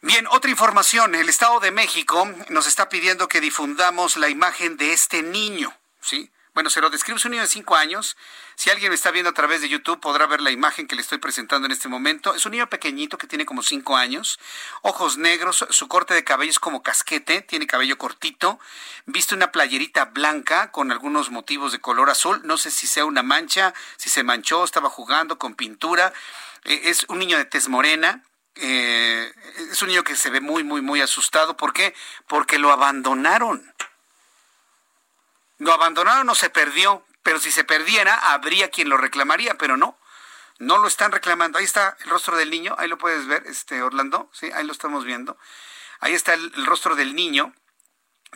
Bien, 0.00 0.26
otra 0.28 0.50
información. 0.50 1.14
El 1.14 1.28
Estado 1.28 1.58
de 1.60 1.72
México 1.72 2.28
nos 2.50 2.66
está 2.66 2.88
pidiendo 2.88 3.28
que 3.28 3.40
difundamos 3.40 4.16
la 4.16 4.28
imagen 4.28 4.76
de 4.76 4.92
este 4.92 5.22
niño, 5.22 5.76
¿sí? 6.00 6.30
Bueno, 6.58 6.70
se 6.70 6.80
lo 6.80 6.90
describe, 6.90 7.18
es 7.18 7.24
un 7.24 7.30
niño 7.30 7.44
de 7.44 7.48
5 7.48 7.76
años. 7.76 8.16
Si 8.56 8.68
alguien 8.68 8.88
me 8.88 8.96
está 8.96 9.12
viendo 9.12 9.30
a 9.30 9.32
través 9.32 9.60
de 9.60 9.68
YouTube, 9.68 10.00
podrá 10.00 10.26
ver 10.26 10.40
la 10.40 10.50
imagen 10.50 10.88
que 10.88 10.96
le 10.96 11.02
estoy 11.02 11.18
presentando 11.18 11.66
en 11.66 11.70
este 11.70 11.86
momento. 11.86 12.34
Es 12.34 12.46
un 12.46 12.50
niño 12.50 12.68
pequeñito 12.68 13.16
que 13.16 13.28
tiene 13.28 13.46
como 13.46 13.62
5 13.62 13.96
años, 13.96 14.40
ojos 14.82 15.18
negros, 15.18 15.64
su 15.70 15.86
corte 15.86 16.14
de 16.14 16.24
cabello 16.24 16.50
es 16.50 16.58
como 16.58 16.82
casquete, 16.82 17.42
tiene 17.42 17.68
cabello 17.68 17.96
cortito, 17.96 18.58
viste 19.06 19.36
una 19.36 19.52
playerita 19.52 20.06
blanca 20.06 20.72
con 20.72 20.90
algunos 20.90 21.30
motivos 21.30 21.70
de 21.70 21.78
color 21.78 22.10
azul. 22.10 22.40
No 22.42 22.56
sé 22.56 22.72
si 22.72 22.88
sea 22.88 23.04
una 23.04 23.22
mancha, 23.22 23.72
si 23.96 24.10
se 24.10 24.24
manchó, 24.24 24.64
estaba 24.64 24.90
jugando 24.90 25.38
con 25.38 25.54
pintura. 25.54 26.12
Eh, 26.64 26.80
es 26.86 27.06
un 27.08 27.20
niño 27.20 27.38
de 27.38 27.44
tez 27.44 27.68
morena, 27.68 28.24
eh, 28.56 29.32
es 29.70 29.80
un 29.80 29.90
niño 29.90 30.02
que 30.02 30.16
se 30.16 30.28
ve 30.28 30.40
muy, 30.40 30.64
muy, 30.64 30.82
muy 30.82 31.00
asustado. 31.02 31.56
¿Por 31.56 31.72
qué? 31.72 31.94
Porque 32.26 32.58
lo 32.58 32.72
abandonaron. 32.72 33.62
Lo 35.58 35.72
abandonaron 35.72 36.28
o 36.28 36.34
se 36.34 36.50
perdió, 36.50 37.04
pero 37.22 37.38
si 37.40 37.50
se 37.50 37.64
perdiera, 37.64 38.32
habría 38.32 38.70
quien 38.70 38.88
lo 38.88 38.96
reclamaría, 38.96 39.58
pero 39.58 39.76
no. 39.76 39.98
No 40.58 40.78
lo 40.78 40.88
están 40.88 41.12
reclamando. 41.12 41.58
Ahí 41.58 41.64
está 41.64 41.96
el 42.00 42.10
rostro 42.10 42.36
del 42.36 42.50
niño, 42.50 42.74
ahí 42.78 42.88
lo 42.88 42.98
puedes 42.98 43.26
ver, 43.26 43.44
este 43.46 43.82
Orlando, 43.82 44.30
sí, 44.32 44.50
ahí 44.54 44.64
lo 44.64 44.72
estamos 44.72 45.04
viendo. 45.04 45.36
Ahí 46.00 46.14
está 46.14 46.34
el, 46.34 46.66
rostro 46.66 46.94
del 46.96 47.14
niño 47.14 47.52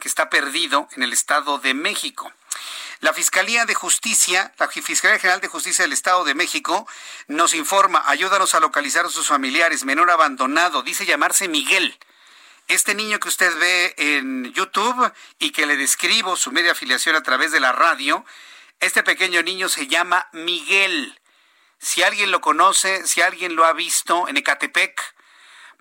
que 0.01 0.09
está 0.09 0.31
perdido 0.31 0.89
en 0.93 1.03
el 1.03 1.13
Estado 1.13 1.59
de 1.59 1.75
México. 1.75 2.33
La 3.01 3.13
Fiscalía 3.13 3.67
de 3.67 3.75
Justicia, 3.75 4.53
la 4.59 4.69
Fiscalía 4.69 5.19
General 5.19 5.41
de 5.41 5.49
Justicia 5.49 5.85
del 5.85 5.93
Estado 5.93 6.25
de 6.25 6.35
México, 6.35 6.87
nos 7.27 7.55
informa, 7.55 8.03
ayúdanos 8.07 8.55
a 8.55 8.61
localizar 8.61 9.07
a 9.07 9.11
sus 9.11 9.27
familiares, 9.27 9.85
menor 9.85 10.11
abandonado, 10.11 10.83
dice 10.83 11.07
llamarse 11.07 11.49
Miguel. 11.49 11.99
Este 12.73 12.95
niño 12.95 13.21
que 13.21 13.29
usted 13.29 13.55
ve 13.59 13.95
en 13.99 14.51
YouTube 14.55 15.13
y 15.39 15.51
que 15.51 15.67
le 15.67 15.77
describo 15.77 16.37
su 16.37 16.53
media 16.53 16.73
afiliación 16.73 17.15
a 17.15 17.23
través 17.23 17.53
de 17.53 17.61
la 17.61 17.71
radio, 17.71 18.25
este 18.81 19.03
pequeño 19.03 19.43
niño 19.43 19.69
se 19.69 19.89
llama 19.89 20.31
Miguel. 20.33 21.21
Si 21.79 22.03
alguien 22.03 22.31
lo 22.31 22.41
conoce, 22.41 23.07
si 23.07 23.21
alguien 23.21 23.57
lo 23.57 23.67
ha 23.67 23.75
visto 23.75 24.27
en 24.27 24.39
Ecatepec, 24.39 24.99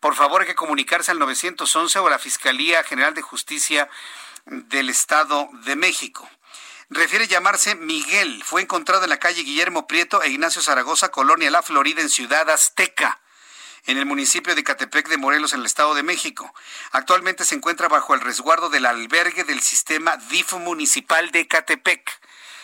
por 0.02 0.16
favor 0.16 0.42
hay 0.42 0.48
que 0.48 0.56
comunicarse 0.56 1.12
al 1.12 1.20
911 1.20 1.98
o 1.98 2.08
a 2.08 2.10
la 2.10 2.20
Fiscalía 2.20 2.84
General 2.84 3.14
de 3.14 3.22
Justicia 3.22 3.90
del 4.46 4.90
Estado 4.90 5.48
de 5.64 5.78
México. 5.78 6.30
Refiere 6.90 7.30
llamarse 7.30 7.76
Miguel. 7.76 8.44
Fue 8.44 8.62
encontrado 8.62 9.06
en 9.06 9.12
la 9.12 9.20
calle 9.20 9.44
Guillermo 9.44 9.88
Prieto 9.88 10.22
e 10.24 10.30
Ignacio 10.30 10.62
Zaragoza, 10.62 11.08
Colonia 11.08 11.50
La 11.52 11.64
Florida, 11.64 12.02
en 12.02 12.10
Ciudad 12.10 12.50
Azteca 12.50 13.21
en 13.86 13.98
el 13.98 14.06
municipio 14.06 14.56
de 14.56 14.64
Catepec 14.64 15.08
de 15.10 15.18
Morelos, 15.18 15.54
en 15.54 15.62
el 15.62 15.66
Estado 15.66 15.94
de 15.94 16.04
México. 16.04 16.54
Actualmente 16.92 17.46
se 17.46 17.56
encuentra 17.56 17.88
bajo 17.88 18.14
el 18.14 18.22
resguardo 18.22 18.70
del 18.70 18.86
albergue 18.86 19.44
del 19.44 19.62
sistema 19.62 20.18
DIF 20.30 20.54
municipal 20.54 21.32
de 21.32 21.48
Catepec. 21.48 22.10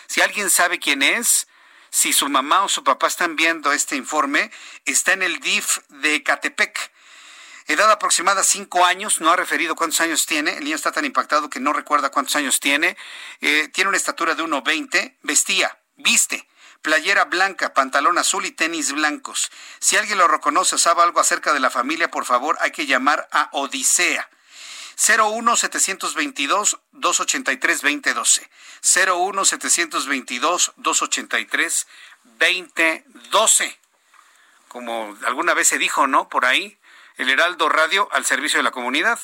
Si 0.06 0.20
alguien 0.20 0.50
sabe 0.50 0.78
quién 0.78 1.02
es, 1.02 1.48
si 1.90 2.12
su 2.12 2.28
mamá 2.28 2.64
o 2.64 2.68
su 2.68 2.84
papá 2.84 3.06
están 3.06 3.36
viendo 3.36 3.72
este 3.72 3.96
informe, 3.96 4.50
está 4.84 5.12
en 5.12 5.22
el 5.22 5.40
DIF 5.40 5.78
de 5.88 6.22
Catepec. 6.22 6.92
Edad 7.66 7.90
aproximada 7.90 8.42
cinco 8.44 8.86
años, 8.86 9.20
no 9.20 9.30
ha 9.30 9.36
referido 9.36 9.76
cuántos 9.76 10.00
años 10.00 10.24
tiene, 10.24 10.56
el 10.56 10.64
niño 10.64 10.76
está 10.76 10.90
tan 10.90 11.04
impactado 11.04 11.50
que 11.50 11.60
no 11.60 11.74
recuerda 11.74 12.10
cuántos 12.10 12.34
años 12.36 12.60
tiene, 12.60 12.96
eh, 13.42 13.68
tiene 13.68 13.88
una 13.88 13.98
estatura 13.98 14.34
de 14.34 14.42
1,20, 14.42 15.18
vestía, 15.22 15.78
viste, 15.96 16.48
playera 16.82 17.24
blanca, 17.24 17.74
pantalón 17.74 18.18
azul 18.18 18.46
y 18.46 18.52
tenis 18.52 18.92
blancos. 18.92 19.50
Si 19.78 19.96
alguien 19.96 20.18
lo 20.18 20.28
reconoce 20.28 20.76
o 20.76 20.78
sabe 20.78 21.02
algo 21.02 21.20
acerca 21.20 21.52
de 21.52 21.60
la 21.60 21.70
familia, 21.70 22.10
por 22.10 22.24
favor, 22.24 22.56
hay 22.60 22.70
que 22.70 22.86
llamar 22.86 23.28
a 23.32 23.48
Odisea. 23.52 24.28
01 25.06 25.56
722 25.56 26.80
283 26.92 27.82
2012. 27.82 28.50
01 29.06 29.44
722 29.44 30.72
283 30.76 31.86
2012. 32.24 33.78
Como 34.66 35.16
alguna 35.24 35.54
vez 35.54 35.68
se 35.68 35.78
dijo, 35.78 36.06
¿no? 36.06 36.28
Por 36.28 36.44
ahí, 36.44 36.78
el 37.16 37.30
Heraldo 37.30 37.68
Radio 37.68 38.08
al 38.12 38.24
servicio 38.24 38.58
de 38.58 38.64
la 38.64 38.70
comunidad. 38.70 39.20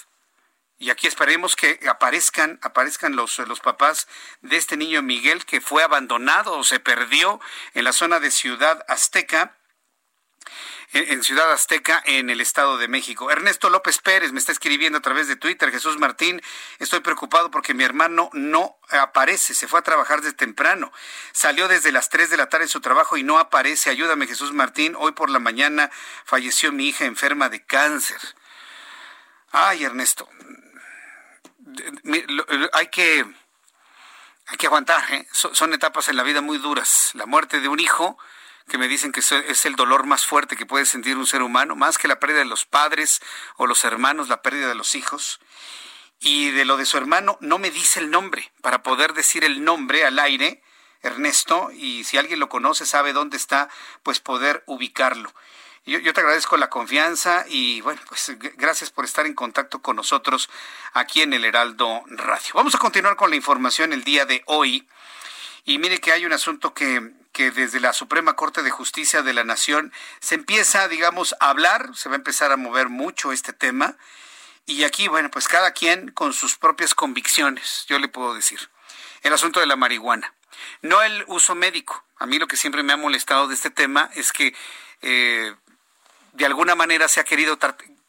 Y 0.84 0.90
aquí 0.90 1.06
esperemos 1.06 1.56
que 1.56 1.80
aparezcan, 1.88 2.58
aparezcan 2.60 3.16
los, 3.16 3.38
los 3.38 3.60
papás 3.60 4.06
de 4.42 4.58
este 4.58 4.76
niño 4.76 5.00
Miguel 5.00 5.46
que 5.46 5.62
fue 5.62 5.82
abandonado 5.82 6.58
o 6.58 6.62
se 6.62 6.78
perdió 6.78 7.40
en 7.72 7.84
la 7.84 7.94
zona 7.94 8.20
de 8.20 8.30
Ciudad 8.30 8.84
Azteca 8.86 9.56
en 10.92 11.24
Ciudad 11.24 11.50
Azteca, 11.50 12.02
en 12.04 12.28
el 12.30 12.40
Estado 12.40 12.76
de 12.76 12.86
México. 12.86 13.30
Ernesto 13.30 13.68
López 13.70 13.98
Pérez 13.98 14.30
me 14.30 14.38
está 14.38 14.52
escribiendo 14.52 14.98
a 14.98 15.00
través 15.00 15.26
de 15.26 15.34
Twitter. 15.34 15.72
Jesús 15.72 15.98
Martín, 15.98 16.40
estoy 16.78 17.00
preocupado 17.00 17.50
porque 17.50 17.74
mi 17.74 17.82
hermano 17.82 18.30
no 18.32 18.78
aparece. 18.90 19.54
Se 19.54 19.66
fue 19.66 19.80
a 19.80 19.82
trabajar 19.82 20.20
desde 20.20 20.36
temprano. 20.36 20.92
Salió 21.32 21.66
desde 21.66 21.90
las 21.90 22.10
3 22.10 22.30
de 22.30 22.36
la 22.36 22.48
tarde 22.48 22.66
de 22.66 22.70
su 22.70 22.80
trabajo 22.80 23.16
y 23.16 23.24
no 23.24 23.38
aparece. 23.38 23.90
Ayúdame, 23.90 24.28
Jesús 24.28 24.52
Martín. 24.52 24.94
Hoy 24.96 25.12
por 25.12 25.30
la 25.30 25.40
mañana 25.40 25.90
falleció 26.26 26.70
mi 26.70 26.88
hija 26.88 27.06
enferma 27.06 27.48
de 27.48 27.64
cáncer. 27.64 28.20
Ay, 29.56 29.84
Ernesto, 29.84 30.28
hay 32.72 32.88
que, 32.88 33.24
hay 34.46 34.56
que 34.56 34.66
aguantar, 34.66 35.12
¿eh? 35.12 35.26
son, 35.32 35.74
etapas 35.74 36.08
en 36.08 36.16
la 36.16 36.22
vida 36.22 36.40
muy 36.40 36.58
duras. 36.58 37.10
La 37.14 37.26
muerte 37.26 37.60
de 37.60 37.68
un 37.68 37.80
hijo, 37.80 38.18
que 38.68 38.78
me 38.78 38.88
dicen 38.88 39.12
que 39.12 39.20
es 39.20 39.66
el 39.66 39.76
dolor 39.76 40.06
más 40.06 40.26
fuerte 40.26 40.56
que 40.56 40.66
puede 40.66 40.86
sentir 40.86 41.16
un 41.16 41.26
ser 41.26 41.42
humano, 41.42 41.76
más 41.76 41.98
que 41.98 42.08
la 42.08 42.18
pérdida 42.18 42.38
de 42.38 42.44
los 42.46 42.64
padres 42.64 43.20
o 43.56 43.66
los 43.66 43.84
hermanos, 43.84 44.28
la 44.28 44.42
pérdida 44.42 44.68
de 44.68 44.74
los 44.74 44.94
hijos. 44.94 45.40
Y 46.20 46.50
de 46.50 46.64
lo 46.64 46.76
de 46.76 46.86
su 46.86 46.96
hermano 46.96 47.36
no 47.40 47.58
me 47.58 47.70
dice 47.70 48.00
el 48.00 48.10
nombre, 48.10 48.52
para 48.62 48.82
poder 48.82 49.12
decir 49.12 49.44
el 49.44 49.64
nombre 49.64 50.06
al 50.06 50.18
aire, 50.18 50.62
Ernesto, 51.02 51.70
y 51.70 52.04
si 52.04 52.16
alguien 52.16 52.40
lo 52.40 52.48
conoce, 52.48 52.86
sabe 52.86 53.12
dónde 53.12 53.36
está, 53.36 53.68
pues 54.02 54.20
poder 54.20 54.64
ubicarlo. 54.66 55.34
Yo, 55.86 56.14
te 56.14 56.20
agradezco 56.20 56.56
la 56.56 56.70
confianza 56.70 57.44
y 57.46 57.82
bueno, 57.82 58.00
pues 58.08 58.32
gracias 58.56 58.88
por 58.88 59.04
estar 59.04 59.26
en 59.26 59.34
contacto 59.34 59.82
con 59.82 59.96
nosotros 59.96 60.48
aquí 60.94 61.20
en 61.20 61.34
el 61.34 61.44
Heraldo 61.44 62.02
Radio. 62.06 62.52
Vamos 62.54 62.74
a 62.74 62.78
continuar 62.78 63.16
con 63.16 63.28
la 63.28 63.36
información 63.36 63.92
el 63.92 64.02
día 64.02 64.24
de 64.24 64.42
hoy. 64.46 64.88
Y 65.66 65.78
mire 65.78 66.00
que 66.00 66.12
hay 66.12 66.24
un 66.24 66.32
asunto 66.32 66.72
que, 66.72 67.12
que 67.32 67.50
desde 67.50 67.80
la 67.80 67.92
Suprema 67.92 68.34
Corte 68.34 68.62
de 68.62 68.70
Justicia 68.70 69.22
de 69.22 69.34
la 69.34 69.44
Nación 69.44 69.92
se 70.20 70.36
empieza, 70.36 70.88
digamos, 70.88 71.36
a 71.38 71.50
hablar, 71.50 71.90
se 71.94 72.08
va 72.08 72.14
a 72.14 72.16
empezar 72.16 72.50
a 72.50 72.56
mover 72.56 72.88
mucho 72.88 73.30
este 73.30 73.52
tema. 73.52 73.98
Y 74.64 74.84
aquí, 74.84 75.08
bueno, 75.08 75.30
pues 75.30 75.48
cada 75.48 75.72
quien 75.72 76.10
con 76.12 76.32
sus 76.32 76.56
propias 76.56 76.94
convicciones, 76.94 77.84
yo 77.88 77.98
le 77.98 78.08
puedo 78.08 78.32
decir. 78.32 78.70
El 79.20 79.34
asunto 79.34 79.60
de 79.60 79.66
la 79.66 79.76
marihuana. 79.76 80.32
No 80.80 81.02
el 81.02 81.24
uso 81.26 81.54
médico. 81.54 82.02
A 82.16 82.24
mí 82.24 82.38
lo 82.38 82.46
que 82.46 82.56
siempre 82.56 82.82
me 82.82 82.94
ha 82.94 82.96
molestado 82.96 83.48
de 83.48 83.54
este 83.54 83.68
tema 83.68 84.08
es 84.14 84.32
que 84.32 84.54
eh, 85.02 85.54
de 86.34 86.46
alguna 86.46 86.74
manera 86.74 87.08
se 87.08 87.20
ha 87.20 87.24
querido 87.24 87.58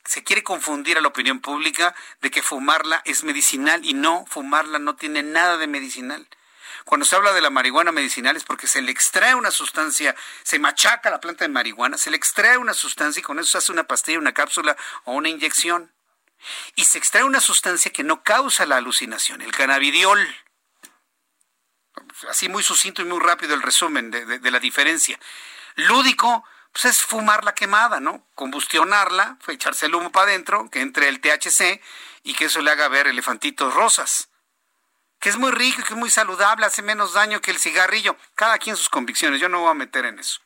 se 0.03 0.23
quiere 0.23 0.43
confundir 0.43 0.97
a 0.97 1.01
la 1.01 1.07
opinión 1.07 1.39
pública 1.39 1.95
de 2.21 2.29
que 2.29 2.41
fumarla 2.41 3.01
es 3.05 3.23
medicinal 3.23 3.83
y 3.85 3.93
no, 3.93 4.25
fumarla 4.27 4.77
no 4.77 4.95
tiene 4.95 5.23
nada 5.23 5.57
de 5.57 5.67
medicinal. 5.67 6.27
Cuando 6.85 7.05
se 7.05 7.15
habla 7.15 7.33
de 7.33 7.41
la 7.41 7.49
marihuana 7.49 7.91
medicinal 7.91 8.35
es 8.35 8.43
porque 8.43 8.67
se 8.67 8.81
le 8.81 8.91
extrae 8.91 9.33
una 9.33 9.49
sustancia, 9.49 10.15
se 10.43 10.59
machaca 10.59 11.09
la 11.09 11.19
planta 11.19 11.45
de 11.45 11.49
marihuana, 11.49 11.97
se 11.97 12.11
le 12.11 12.17
extrae 12.17 12.57
una 12.57 12.75
sustancia 12.75 13.19
y 13.19 13.23
con 13.23 13.39
eso 13.39 13.51
se 13.51 13.57
hace 13.57 13.71
una 13.71 13.85
pastilla, 13.85 14.19
una 14.19 14.33
cápsula 14.33 14.77
o 15.05 15.13
una 15.13 15.29
inyección. 15.29 15.91
Y 16.75 16.83
se 16.83 16.99
extrae 16.99 17.23
una 17.23 17.39
sustancia 17.39 17.91
que 17.91 18.03
no 18.03 18.21
causa 18.21 18.67
la 18.67 18.77
alucinación, 18.77 19.41
el 19.41 19.51
cannabidiol. 19.51 20.27
Así 22.29 22.49
muy 22.49 22.61
sucinto 22.61 23.01
y 23.01 23.05
muy 23.05 23.19
rápido 23.19 23.55
el 23.55 23.63
resumen 23.63 24.11
de, 24.11 24.25
de 24.25 24.51
la 24.51 24.59
diferencia. 24.59 25.19
Lúdico, 25.75 26.43
pues 26.75 26.83
es 26.93 27.03
fumar 27.03 27.45
la 27.45 27.55
quemada, 27.55 28.01
¿no? 28.01 28.27
Combustionarla, 28.35 29.37
echarse 29.47 29.85
el 29.85 29.95
humo 29.95 30.11
para 30.11 30.31
adentro, 30.31 30.69
que 30.69 30.81
entre 30.81 31.07
el 31.07 31.21
THC 31.21 31.81
y 32.23 32.33
que 32.33 32.45
eso 32.45 32.59
le 32.59 32.69
haga 32.69 32.89
ver 32.89 33.07
elefantitos 33.07 33.73
rosas. 33.73 34.27
Que 35.21 35.29
es 35.29 35.37
muy 35.37 35.51
rico 35.51 35.79
y 35.79 35.83
que 35.85 35.93
es 35.93 35.97
muy 35.97 36.09
saludable, 36.09 36.65
hace 36.65 36.81
menos 36.81 37.13
daño 37.13 37.41
que 37.41 37.51
el 37.51 37.59
cigarrillo. 37.59 38.17
Cada 38.35 38.57
quien 38.57 38.75
sus 38.75 38.89
convicciones, 38.89 39.39
yo 39.39 39.47
no 39.47 39.61
voy 39.61 39.71
a 39.71 39.73
meter 39.73 40.03
en 40.03 40.19
eso. 40.19 40.41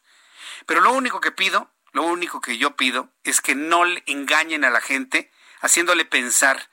Pero 0.68 0.81
lo 0.81 0.91
único 0.91 1.19
que 1.19 1.31
pido, 1.31 1.72
lo 1.93 2.03
único 2.03 2.41
que 2.41 2.60
yo 2.60 2.76
pido 2.76 3.10
es 3.23 3.41
que 3.41 3.56
no 3.56 3.85
le 3.85 4.03
engañen 4.06 4.64
a 4.65 4.69
la 4.69 4.81
gente 4.81 5.31
haciéndole 5.61 6.06
pensar, 6.06 6.69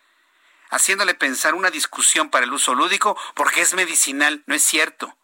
haciéndole 0.69 1.15
pensar 1.15 1.55
una 1.55 1.71
discusión 1.71 2.29
para 2.29 2.45
el 2.45 2.53
uso 2.53 2.75
lúdico 2.75 3.19
porque 3.35 3.63
es 3.63 3.73
medicinal, 3.73 4.43
no 4.45 4.55
es 4.55 4.63
cierto. 4.63 5.17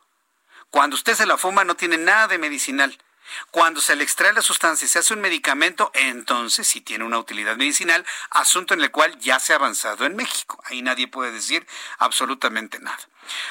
Cuando 0.71 0.97
usted 0.97 1.17
se 1.17 1.27
la 1.27 1.37
fuma 1.37 1.65
no 1.65 1.77
tiene 1.77 1.99
nada 1.99 2.29
de 2.29 2.39
medicinal. 2.39 2.99
Cuando 3.51 3.81
se 3.81 3.97
le 3.97 4.05
extrae 4.05 4.33
la 4.33 4.43
sustancia 4.43 4.85
y 4.85 4.89
se 4.89 4.99
hace 4.99 5.15
un 5.15 5.21
medicamento, 5.21 5.91
entonces 5.95 6.67
sí 6.67 6.81
tiene 6.81 7.05
una 7.05 7.19
utilidad 7.19 7.57
medicinal, 7.57 8.05
asunto 8.31 8.75
en 8.75 8.83
el 8.83 8.91
cual 8.91 9.19
ya 9.19 9.39
se 9.39 9.53
ha 9.53 9.57
avanzado 9.57 10.05
en 10.05 10.17
México. 10.17 10.63
Ahí 10.65 10.83
nadie 10.83 11.09
puede 11.09 11.33
decir 11.33 11.67
absolutamente 11.99 12.79
nada. 12.79 12.99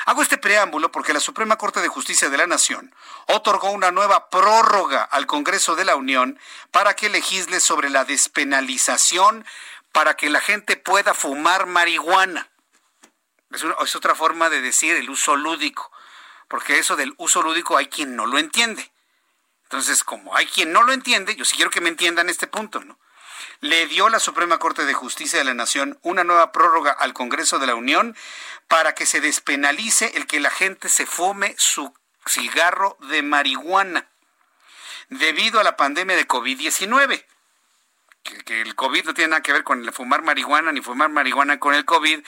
Hago 0.05 0.21
este 0.21 0.37
preámbulo 0.37 0.91
porque 0.91 1.13
la 1.13 1.19
Suprema 1.19 1.57
Corte 1.57 1.81
de 1.81 1.87
Justicia 1.87 2.29
de 2.29 2.37
la 2.37 2.47
Nación 2.47 2.93
otorgó 3.27 3.71
una 3.71 3.91
nueva 3.91 4.29
prórroga 4.29 5.03
al 5.03 5.25
Congreso 5.27 5.75
de 5.75 5.85
la 5.85 5.95
Unión 5.95 6.39
para 6.71 6.95
que 6.95 7.09
legisle 7.09 7.59
sobre 7.59 7.89
la 7.89 8.05
despenalización 8.05 9.45
para 9.91 10.15
que 10.15 10.29
la 10.29 10.41
gente 10.41 10.77
pueda 10.77 11.13
fumar 11.13 11.65
marihuana. 11.65 12.49
Es, 13.51 13.63
es 13.63 13.95
otra 13.95 14.15
forma 14.15 14.49
de 14.49 14.61
decir 14.61 14.95
el 14.95 15.09
uso 15.09 15.35
lúdico, 15.35 15.91
porque 16.47 16.79
eso 16.79 16.95
del 16.95 17.13
uso 17.17 17.41
lúdico 17.41 17.77
hay 17.77 17.87
quien 17.87 18.15
no 18.15 18.25
lo 18.25 18.37
entiende. 18.37 18.90
Entonces, 19.71 20.03
como 20.03 20.35
hay 20.35 20.47
quien 20.47 20.73
no 20.73 20.83
lo 20.83 20.91
entiende, 20.91 21.33
yo 21.37 21.45
sí 21.45 21.55
quiero 21.55 21.71
que 21.71 21.79
me 21.79 21.87
entiendan 21.87 22.27
este 22.27 22.45
punto, 22.45 22.81
¿no? 22.81 22.99
Le 23.61 23.87
dio 23.87 24.09
la 24.09 24.19
Suprema 24.19 24.59
Corte 24.59 24.83
de 24.83 24.93
Justicia 24.93 25.39
de 25.39 25.45
la 25.45 25.53
Nación 25.53 25.97
una 26.01 26.25
nueva 26.25 26.51
prórroga 26.51 26.91
al 26.91 27.13
Congreso 27.13 27.57
de 27.57 27.67
la 27.67 27.75
Unión 27.75 28.13
para 28.67 28.95
que 28.95 29.05
se 29.05 29.21
despenalice 29.21 30.11
el 30.15 30.27
que 30.27 30.41
la 30.41 30.49
gente 30.49 30.89
se 30.89 31.05
fume 31.05 31.55
su 31.57 31.93
cigarro 32.27 32.97
de 32.99 33.23
marihuana 33.23 34.09
debido 35.07 35.61
a 35.61 35.63
la 35.63 35.77
pandemia 35.77 36.17
de 36.17 36.27
COVID-19. 36.27 37.25
Que, 38.23 38.43
que, 38.43 38.59
el 38.59 38.75
COVID 38.75 39.05
no 39.05 39.13
tiene 39.13 39.29
nada 39.29 39.41
que 39.41 39.53
ver 39.53 39.63
con 39.63 39.81
el 39.81 39.93
fumar 39.93 40.21
marihuana 40.21 40.73
ni 40.73 40.81
fumar 40.81 41.07
marihuana 41.07 41.61
con 41.61 41.75
el 41.75 41.85
COVID, 41.85 42.19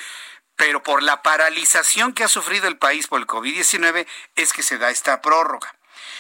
pero 0.56 0.82
por 0.82 1.04
la 1.04 1.22
paralización 1.22 2.14
que 2.14 2.24
ha 2.24 2.30
sufrido 2.30 2.70
el 2.70 2.78
país 2.78 3.08
por 3.08 3.20
el 3.20 3.28
COVID-19 3.28 4.08
es 4.38 4.54
que 4.54 4.64
se 4.64 4.78
da 4.78 4.92
esta 4.92 5.22
prórroga. 5.22 5.76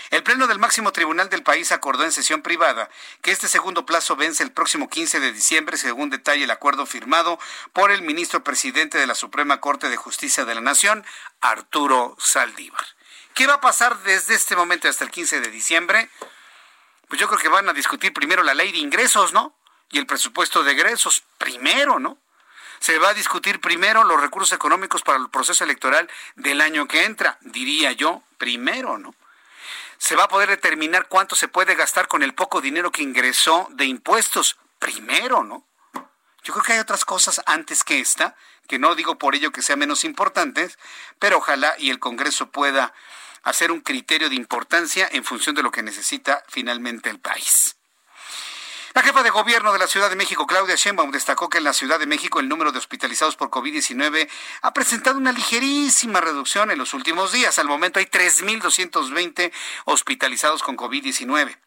El 0.09 0.23
Pleno 0.23 0.47
del 0.47 0.59
máximo 0.59 0.91
tribunal 0.91 1.29
del 1.29 1.43
país 1.43 1.71
acordó 1.71 2.03
en 2.03 2.11
sesión 2.11 2.41
privada 2.41 2.89
que 3.21 3.31
este 3.31 3.47
segundo 3.47 3.85
plazo 3.85 4.15
vence 4.15 4.43
el 4.43 4.51
próximo 4.51 4.89
15 4.89 5.19
de 5.19 5.31
diciembre, 5.31 5.77
según 5.77 6.09
detalle 6.09 6.43
el 6.43 6.51
acuerdo 6.51 6.85
firmado 6.85 7.39
por 7.71 7.91
el 7.91 8.01
ministro 8.01 8.43
presidente 8.43 8.97
de 8.97 9.07
la 9.07 9.15
Suprema 9.15 9.59
Corte 9.61 9.89
de 9.89 9.97
Justicia 9.97 10.45
de 10.45 10.55
la 10.55 10.61
Nación, 10.61 11.05
Arturo 11.41 12.15
Saldívar. 12.19 12.85
¿Qué 13.33 13.47
va 13.47 13.55
a 13.55 13.61
pasar 13.61 13.97
desde 14.03 14.35
este 14.35 14.55
momento 14.55 14.87
hasta 14.87 15.03
el 15.03 15.11
15 15.11 15.41
de 15.41 15.49
diciembre? 15.49 16.09
Pues 17.07 17.19
yo 17.19 17.27
creo 17.27 17.39
que 17.39 17.49
van 17.49 17.69
a 17.69 17.73
discutir 17.73 18.13
primero 18.13 18.43
la 18.43 18.53
ley 18.53 18.71
de 18.71 18.79
ingresos, 18.79 19.33
¿no? 19.33 19.55
Y 19.89 19.99
el 19.99 20.05
presupuesto 20.05 20.63
de 20.63 20.73
egresos, 20.73 21.23
primero, 21.37 21.99
¿no? 21.99 22.17
se 22.79 22.99
va 22.99 23.11
a 23.11 23.13
discutir 23.13 23.61
primero 23.61 24.03
los 24.03 24.19
recursos 24.19 24.51
económicos 24.51 25.03
para 25.03 25.17
el 25.17 25.29
proceso 25.29 25.63
electoral 25.63 26.09
del 26.35 26.59
año 26.59 26.85
que 26.85 27.05
entra, 27.05 27.37
diría 27.39 27.93
yo, 27.93 28.23
primero, 28.37 28.97
¿no? 28.97 29.15
Se 30.03 30.17
va 30.17 30.25
a 30.25 30.27
poder 30.27 30.49
determinar 30.49 31.07
cuánto 31.07 31.33
se 31.33 31.47
puede 31.47 31.75
gastar 31.75 32.09
con 32.09 32.23
el 32.23 32.33
poco 32.33 32.59
dinero 32.59 32.91
que 32.91 33.01
ingresó 33.01 33.69
de 33.71 33.85
impuestos. 33.85 34.57
Primero, 34.77 35.45
¿no? 35.45 35.65
Yo 36.43 36.51
creo 36.51 36.61
que 36.61 36.73
hay 36.73 36.79
otras 36.79 37.05
cosas 37.05 37.41
antes 37.45 37.85
que 37.85 38.01
esta, 38.01 38.35
que 38.67 38.79
no 38.79 38.95
digo 38.95 39.17
por 39.17 39.33
ello 39.33 39.53
que 39.53 39.61
sean 39.61 39.79
menos 39.79 40.03
importantes, 40.03 40.77
pero 41.19 41.37
ojalá 41.37 41.75
y 41.77 41.89
el 41.89 41.99
Congreso 41.99 42.51
pueda 42.51 42.93
hacer 43.43 43.71
un 43.71 43.79
criterio 43.79 44.27
de 44.27 44.35
importancia 44.35 45.07
en 45.09 45.23
función 45.23 45.55
de 45.55 45.63
lo 45.63 45.71
que 45.71 45.83
necesita 45.83 46.43
finalmente 46.49 47.09
el 47.09 47.21
país. 47.21 47.77
La 48.93 49.01
jefa 49.01 49.23
de 49.23 49.31
gobierno 49.31 49.73
de 49.73 49.79
la 49.79 49.87
Ciudad 49.87 50.11
de 50.11 50.15
México, 50.15 50.45
Claudia 50.45 50.75
Sheinbaum, 50.75 51.09
destacó 51.09 51.49
que 51.49 51.57
en 51.57 51.63
la 51.63 51.73
Ciudad 51.73 51.97
de 51.97 52.05
México 52.05 52.39
el 52.39 52.47
número 52.47 52.71
de 52.71 52.77
hospitalizados 52.77 53.35
por 53.35 53.49
COVID-19 53.49 54.29
ha 54.61 54.73
presentado 54.73 55.17
una 55.17 55.31
ligerísima 55.31 56.21
reducción 56.21 56.69
en 56.69 56.77
los 56.77 56.93
últimos 56.93 57.31
días. 57.31 57.57
Al 57.57 57.67
momento 57.67 57.97
hay 57.97 58.05
3.220 58.05 59.51
hospitalizados 59.85 60.61
con 60.61 60.77
COVID-19. 60.77 61.57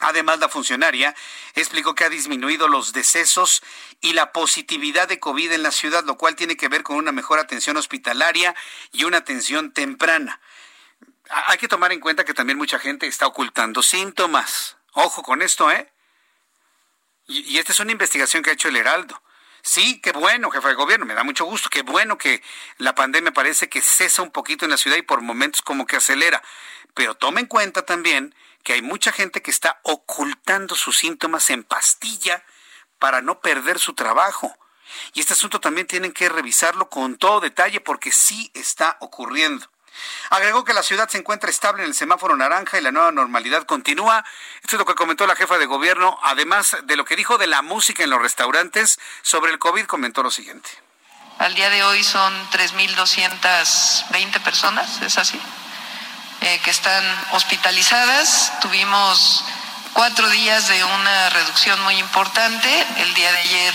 Además, 0.00 0.40
la 0.40 0.50
funcionaria 0.50 1.16
explicó 1.54 1.94
que 1.94 2.04
ha 2.04 2.10
disminuido 2.10 2.68
los 2.68 2.92
decesos 2.92 3.62
y 4.02 4.12
la 4.12 4.32
positividad 4.32 5.08
de 5.08 5.18
COVID 5.18 5.52
en 5.52 5.62
la 5.62 5.72
ciudad, 5.72 6.04
lo 6.04 6.18
cual 6.18 6.36
tiene 6.36 6.58
que 6.58 6.68
ver 6.68 6.82
con 6.82 6.96
una 6.96 7.12
mejor 7.12 7.38
atención 7.38 7.78
hospitalaria 7.78 8.54
y 8.92 9.04
una 9.04 9.16
atención 9.16 9.72
temprana. 9.72 10.38
Hay 11.46 11.56
que 11.56 11.66
tomar 11.66 11.92
en 11.92 12.00
cuenta 12.00 12.26
que 12.26 12.34
también 12.34 12.58
mucha 12.58 12.78
gente 12.78 13.06
está 13.06 13.26
ocultando 13.26 13.82
síntomas. 13.82 14.76
Ojo 14.92 15.22
con 15.22 15.40
esto, 15.40 15.70
¿eh? 15.70 15.90
Y, 17.28 17.58
esta 17.58 17.72
es 17.72 17.80
una 17.80 17.92
investigación 17.92 18.42
que 18.42 18.50
ha 18.50 18.54
hecho 18.54 18.68
el 18.68 18.76
Heraldo. 18.76 19.22
Sí, 19.62 20.00
qué 20.00 20.12
bueno, 20.12 20.50
jefe 20.50 20.68
de 20.68 20.74
gobierno, 20.74 21.04
me 21.04 21.14
da 21.14 21.24
mucho 21.24 21.44
gusto, 21.44 21.68
qué 21.68 21.82
bueno 21.82 22.16
que 22.16 22.42
la 22.78 22.94
pandemia 22.94 23.32
parece 23.32 23.68
que 23.68 23.82
cesa 23.82 24.22
un 24.22 24.30
poquito 24.30 24.64
en 24.64 24.70
la 24.70 24.78
ciudad 24.78 24.96
y 24.96 25.02
por 25.02 25.20
momentos 25.20 25.60
como 25.60 25.86
que 25.86 25.96
acelera. 25.96 26.42
Pero 26.94 27.14
tome 27.14 27.42
en 27.42 27.46
cuenta 27.46 27.84
también 27.84 28.34
que 28.64 28.72
hay 28.72 28.82
mucha 28.82 29.12
gente 29.12 29.42
que 29.42 29.50
está 29.50 29.78
ocultando 29.82 30.74
sus 30.74 30.96
síntomas 30.96 31.50
en 31.50 31.64
pastilla 31.64 32.44
para 32.98 33.20
no 33.20 33.40
perder 33.40 33.78
su 33.78 33.92
trabajo. 33.92 34.56
Y 35.12 35.20
este 35.20 35.34
asunto 35.34 35.60
también 35.60 35.86
tienen 35.86 36.12
que 36.12 36.30
revisarlo 36.30 36.88
con 36.88 37.18
todo 37.18 37.40
detalle 37.40 37.80
porque 37.80 38.10
sí 38.10 38.50
está 38.54 38.96
ocurriendo. 39.00 39.70
Agregó 40.30 40.64
que 40.64 40.74
la 40.74 40.82
ciudad 40.82 41.08
se 41.08 41.18
encuentra 41.18 41.50
estable 41.50 41.82
en 41.82 41.88
el 41.88 41.94
semáforo 41.94 42.36
naranja 42.36 42.78
y 42.78 42.82
la 42.82 42.92
nueva 42.92 43.12
normalidad 43.12 43.64
continúa. 43.64 44.24
Esto 44.62 44.76
es 44.76 44.78
lo 44.78 44.86
que 44.86 44.94
comentó 44.94 45.26
la 45.26 45.36
jefa 45.36 45.58
de 45.58 45.66
gobierno. 45.66 46.18
Además 46.22 46.76
de 46.84 46.96
lo 46.96 47.04
que 47.04 47.16
dijo 47.16 47.38
de 47.38 47.46
la 47.46 47.62
música 47.62 48.04
en 48.04 48.10
los 48.10 48.20
restaurantes, 48.20 48.98
sobre 49.22 49.52
el 49.52 49.58
COVID 49.58 49.86
comentó 49.86 50.22
lo 50.22 50.30
siguiente. 50.30 50.68
Al 51.38 51.54
día 51.54 51.70
de 51.70 51.84
hoy 51.84 52.02
son 52.02 52.32
3.220 52.50 54.40
personas, 54.42 55.00
¿es 55.02 55.18
así? 55.18 55.40
Eh, 56.40 56.60
que 56.64 56.70
están 56.70 57.04
hospitalizadas. 57.32 58.52
Tuvimos 58.60 59.44
cuatro 59.92 60.28
días 60.30 60.68
de 60.68 60.84
una 60.84 61.30
reducción 61.30 61.80
muy 61.82 61.94
importante. 61.96 62.86
El 62.98 63.14
día 63.14 63.32
de 63.32 63.38
ayer 63.38 63.74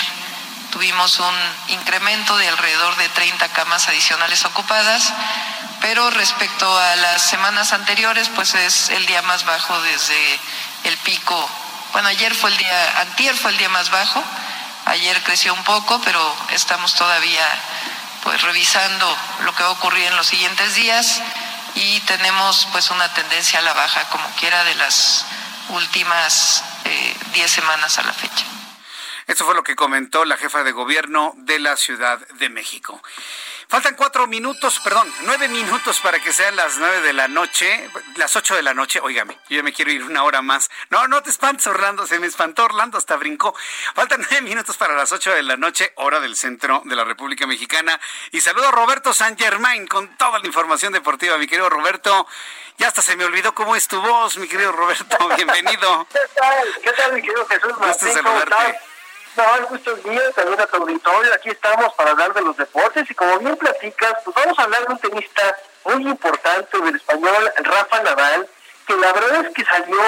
tuvimos 0.73 1.19
un 1.19 1.35
incremento 1.67 2.35
de 2.35 2.49
alrededor 2.49 2.95
de 2.97 3.07
30 3.09 3.47
camas 3.49 3.87
adicionales 3.87 4.43
ocupadas 4.43 5.13
pero 5.83 6.09
respecto 6.11 6.79
a 6.79 6.95
las 6.95 7.21
semanas 7.21 7.73
anteriores, 7.73 8.29
pues 8.29 8.55
es 8.55 8.87
el 8.89 9.05
día 9.05 9.21
más 9.23 9.43
bajo 9.43 9.81
desde 9.81 10.39
el 10.85 10.97
pico. 10.99 11.49
Bueno, 11.91 12.07
ayer 12.07 12.33
fue 12.33 12.51
el 12.51 12.57
día, 12.57 13.01
antier 13.01 13.35
fue 13.35 13.51
el 13.51 13.57
día 13.57 13.67
más 13.67 13.91
bajo, 13.91 14.23
ayer 14.85 15.21
creció 15.23 15.53
un 15.53 15.63
poco, 15.65 15.99
pero 16.05 16.35
estamos 16.51 16.95
todavía 16.95 17.45
pues 18.23 18.41
revisando 18.43 19.17
lo 19.41 19.53
que 19.53 19.63
va 19.63 19.69
a 19.69 19.73
ocurrir 19.73 20.05
en 20.05 20.15
los 20.15 20.27
siguientes 20.27 20.73
días 20.75 21.21
y 21.75 21.99
tenemos 22.01 22.65
pues 22.71 22.89
una 22.89 23.13
tendencia 23.13 23.59
a 23.59 23.63
la 23.63 23.73
baja 23.73 24.05
como 24.05 24.25
quiera 24.39 24.63
de 24.63 24.75
las 24.75 25.25
últimas 25.67 26.63
10 27.33 27.45
eh, 27.45 27.49
semanas 27.49 27.97
a 27.97 28.03
la 28.03 28.13
fecha. 28.13 28.45
Esto 29.33 29.45
fue 29.45 29.55
lo 29.55 29.63
que 29.63 29.75
comentó 29.75 30.25
la 30.25 30.37
jefa 30.37 30.63
de 30.63 30.71
gobierno 30.71 31.33
de 31.37 31.57
la 31.57 31.75
Ciudad 31.75 32.19
de 32.35 32.49
México. 32.49 33.01
Faltan 33.67 33.95
cuatro 33.95 34.27
minutos, 34.27 34.79
perdón, 34.83 35.11
nueve 35.21 35.47
minutos 35.47 35.99
para 36.01 36.19
que 36.19 36.31
sean 36.31 36.55
las 36.55 36.77
nueve 36.77 37.01
de 37.01 37.13
la 37.13 37.27
noche, 37.27 37.89
las 38.15 38.35
ocho 38.35 38.55
de 38.55 38.61
la 38.61 38.75
noche. 38.75 38.99
Óigame, 39.01 39.39
yo 39.49 39.55
ya 39.57 39.63
me 39.63 39.73
quiero 39.73 39.91
ir 39.91 40.03
una 40.03 40.21
hora 40.21 40.43
más. 40.43 40.69
No, 40.91 41.07
no 41.07 41.23
te 41.23 41.31
espantes, 41.31 41.65
Orlando, 41.65 42.05
se 42.05 42.19
me 42.19 42.27
espantó 42.27 42.65
Orlando, 42.65 42.99
hasta 42.99 43.15
brincó. 43.15 43.55
Faltan 43.95 44.21
nueve 44.21 44.41
minutos 44.41 44.77
para 44.77 44.93
las 44.93 45.11
ocho 45.11 45.31
de 45.31 45.41
la 45.41 45.57
noche, 45.57 45.93
hora 45.95 46.19
del 46.19 46.35
centro 46.35 46.83
de 46.85 46.95
la 46.95 47.03
República 47.03 47.47
Mexicana. 47.47 47.99
Y 48.31 48.39
saludo 48.39 48.67
a 48.67 48.71
Roberto 48.71 49.13
San 49.13 49.35
Germain 49.35 49.87
con 49.87 50.15
toda 50.15 50.37
la 50.37 50.45
información 50.45 50.93
deportiva, 50.93 51.39
mi 51.39 51.47
querido 51.47 51.71
Roberto. 51.71 52.27
Ya 52.77 52.89
hasta 52.89 53.01
se 53.01 53.15
me 53.15 53.25
olvidó 53.25 53.55
cómo 53.55 53.75
es 53.75 53.87
tu 53.87 53.99
voz, 53.99 54.37
mi 54.37 54.47
querido 54.47 54.71
Roberto. 54.73 55.27
Bienvenido. 55.35 56.05
¿Qué 56.11 56.19
tal? 56.39 56.67
¿Qué 56.83 56.91
tal, 56.91 57.13
mi 57.13 57.21
querido 57.23 57.47
Jesús 57.47 57.79
Martín? 57.79 58.13
saludarte. 58.13 58.92
No, 59.35 59.55
el 59.57 59.65
gusto 59.65 59.95
es 59.95 60.05
mío, 60.05 60.21
a 60.27 60.67
tu 60.67 60.77
auditorio. 60.77 61.33
Aquí 61.33 61.49
estamos 61.49 61.91
para 61.95 62.11
hablar 62.11 62.33
de 62.33 62.41
los 62.41 62.55
deportes 62.55 63.09
y 63.09 63.15
como 63.15 63.39
bien 63.39 63.57
platicas, 63.57 64.13
pues 64.23 64.35
vamos 64.35 64.57
a 64.59 64.63
hablar 64.63 64.85
de 64.85 64.93
un 64.93 64.99
tenista 64.99 65.55
muy 65.85 66.07
importante 66.07 66.79
del 66.79 66.95
español, 66.95 67.51
Rafa 67.57 68.03
Nadal, 68.03 68.47
que 68.85 68.95
la 68.95 69.11
verdad 69.11 69.45
es 69.45 69.53
que 69.53 69.65
salió 69.65 70.01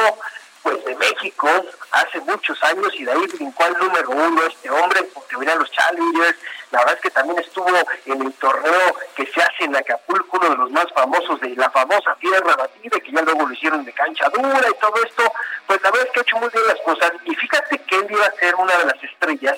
pues 0.61 0.83
de 0.85 0.95
México 0.95 1.47
hace 1.91 2.19
muchos 2.21 2.61
años 2.63 2.89
y 2.93 3.05
de 3.05 3.11
ahí 3.11 3.25
brincó 3.33 3.63
al 3.63 3.77
número 3.77 4.09
uno 4.09 4.43
este 4.45 4.69
hombre 4.69 5.03
porque 5.13 5.37
venía 5.37 5.55
los 5.55 5.71
Challengers, 5.71 6.37
la 6.75 6.81
verdad 6.81 6.95
es 6.95 7.01
que 7.03 7.11
también 7.11 7.39
estuvo 7.39 7.69
en 8.05 8.21
el 8.21 8.33
torneo 8.33 8.95
que 9.15 9.25
se 9.27 9.41
hace 9.41 9.63
en 9.63 9.77
Acapulco, 9.77 10.37
uno 10.37 10.49
de 10.49 10.57
los 10.57 10.71
más 10.71 10.85
famosos 10.93 11.39
de 11.39 11.55
la 11.55 11.69
famosa 11.69 12.17
tierra 12.19 12.53
batida, 12.53 12.99
que 12.99 13.13
ya 13.13 13.21
luego 13.21 13.47
lo 13.47 13.53
hicieron 13.53 13.85
de 13.85 13.93
cancha 13.93 14.27
dura 14.27 14.67
y 14.69 14.79
todo 14.81 15.01
esto, 15.01 15.23
pues 15.67 15.81
la 15.81 15.91
verdad 15.91 16.07
es 16.07 16.11
que 16.11 16.19
ha 16.19 16.23
hecho 16.23 16.35
muy 16.35 16.49
bien 16.49 16.67
las 16.67 16.81
cosas. 16.81 17.13
Y 17.23 17.33
fíjate 17.33 17.77
que 17.77 17.95
él 17.95 18.07
iba 18.09 18.25
a 18.25 18.31
ser 18.33 18.55
una 18.55 18.77
de 18.77 18.85
las 18.87 19.01
estrellas 19.01 19.57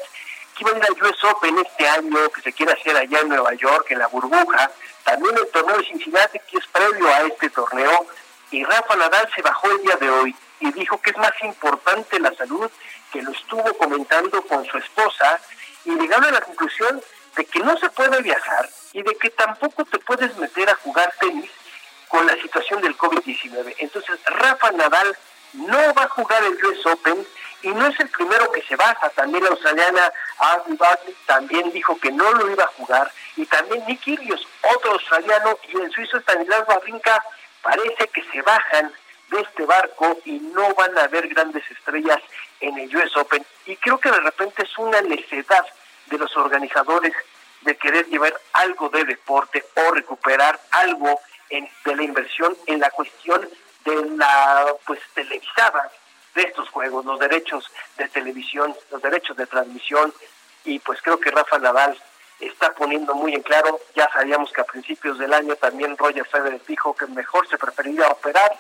que 0.56 0.64
iba 0.64 0.74
a 0.74 0.78
ir 0.78 0.84
al 0.84 1.04
US 1.04 1.24
Open 1.24 1.58
este 1.58 1.90
año, 1.90 2.30
que 2.30 2.42
se 2.42 2.54
quiere 2.54 2.74
hacer 2.74 2.96
allá 2.96 3.20
en 3.22 3.30
Nueva 3.30 3.54
York, 3.56 3.88
en 3.90 3.98
la 3.98 4.08
burbuja, 4.08 4.70
también 5.04 5.36
el 5.38 5.48
torneo 5.48 5.76
de 5.76 5.86
Cincinnati, 5.86 6.38
que 6.48 6.58
es 6.58 6.68
previo 6.68 7.08
a 7.08 7.22
este 7.22 7.50
torneo, 7.50 8.06
y 8.52 8.64
Rafa 8.64 8.96
Nadal 8.96 9.28
se 9.36 9.42
bajó 9.42 9.72
el 9.72 9.82
día 9.82 9.96
de 9.96 10.08
hoy 10.08 10.36
y 10.60 10.72
dijo 10.72 11.02
que 11.02 11.10
es 11.10 11.18
más 11.18 11.34
importante 11.42 12.20
la 12.20 12.32
salud, 12.36 12.70
que 13.12 13.24
lo 13.24 13.32
estuvo 13.32 13.74
comentando 13.78 14.40
con 14.44 14.64
su 14.66 14.78
esposa 14.78 15.40
y 15.88 15.96
llegaron 15.96 16.26
a 16.26 16.32
la 16.32 16.42
conclusión 16.42 17.02
de 17.36 17.46
que 17.46 17.60
no 17.60 17.78
se 17.78 17.90
puede 17.90 18.22
viajar 18.22 18.70
y 18.92 19.02
de 19.02 19.16
que 19.16 19.30
tampoco 19.30 19.86
te 19.86 19.98
puedes 20.00 20.36
meter 20.38 20.70
a 20.70 20.76
jugar 20.76 21.14
tenis 21.20 21.50
con 22.10 22.26
la 22.28 22.36
situación 22.36 22.82
del 22.82 22.98
COVID-19. 22.98 23.76
Entonces, 23.80 24.20
Rafa 24.26 24.72
Nadal 24.72 25.18
no 25.54 25.94
va 25.94 26.04
a 26.04 26.10
jugar 26.10 26.44
el 26.44 26.66
US 26.66 26.86
Open 26.86 27.26
y 27.62 27.70
no 27.70 27.88
es 27.88 28.00
el 28.00 28.10
primero 28.10 28.52
que 28.52 28.62
se 28.64 28.76
baja. 28.76 29.10
También 29.10 29.44
la 29.44 29.52
australiana 29.52 30.12
Ashley 30.40 30.76
Barkley 30.78 31.16
también 31.26 31.72
dijo 31.72 31.98
que 32.00 32.12
no 32.12 32.32
lo 32.34 32.52
iba 32.52 32.66
a 32.66 32.74
jugar 32.78 33.12
y 33.38 33.46
también 33.46 33.84
Nick 33.88 34.02
Kyrgios, 34.02 34.46
otro 34.76 34.92
australiano, 34.94 35.58
y 35.70 35.78
el 35.78 35.92
suizo 35.92 36.18
Stanislav 36.18 36.68
Wawrinka 36.68 37.24
parece 37.62 38.08
que 38.10 38.24
se 38.32 38.42
bajan 38.42 38.92
de 39.30 39.42
este 39.42 39.66
barco 39.66 40.20
y 40.26 40.40
no 40.40 40.74
van 40.76 40.98
a 40.98 41.04
haber 41.04 41.28
grandes 41.28 41.64
estrellas 41.70 42.22
en 42.60 42.78
el 42.78 42.96
US 42.96 43.16
Open. 43.18 43.46
Y 43.66 43.76
creo 43.78 44.00
que 44.00 44.12
de 44.12 44.20
repente 44.20 44.64
es 44.64 44.78
una 44.78 45.02
necesidad 45.02 45.66
de 46.08 46.18
los 46.18 46.36
organizadores 46.38 47.14
de 47.62 47.76
querer 47.76 48.06
llevar 48.08 48.34
algo 48.54 48.90
de 48.90 49.04
deporte 49.04 49.64
o 49.76 49.92
recuperar 49.94 50.60
algo 50.72 51.20
en, 51.50 51.70
de 51.86 51.96
la 51.96 52.04
inversión 52.04 52.56
en 52.66 52.80
la 52.80 52.90
cuestión 52.92 53.48
de 53.84 54.06
la 54.18 54.74
pues 54.86 55.00
televisada 55.14 55.92
de 56.36 56.44
estos 56.44 56.70
juegos, 56.70 57.06
los 57.06 57.20
derechos 57.20 57.70
de 57.98 58.08
televisión, 58.10 58.76
los 58.92 59.02
derechos 59.02 59.36
de 59.38 59.48
transmisión 59.48 60.14
y 60.66 60.80
pues 60.80 61.02
creo 61.02 61.20
que 61.20 61.32
Rafa 61.32 61.58
Nadal 61.58 61.98
está 62.40 62.72
poniendo 62.74 63.16
muy 63.16 63.34
en 63.34 63.42
claro, 63.42 63.80
ya 63.96 64.10
sabíamos 64.12 64.52
que 64.52 64.62
a 64.62 64.66
principios 64.66 65.18
del 65.18 65.34
año 65.34 65.56
también 65.56 65.98
Roger 65.98 66.26
Federer 66.26 66.62
dijo 66.68 66.96
que 66.96 67.08
mejor 67.08 67.48
se 67.48 67.58
preferiría 67.58 68.08
operar 68.10 68.56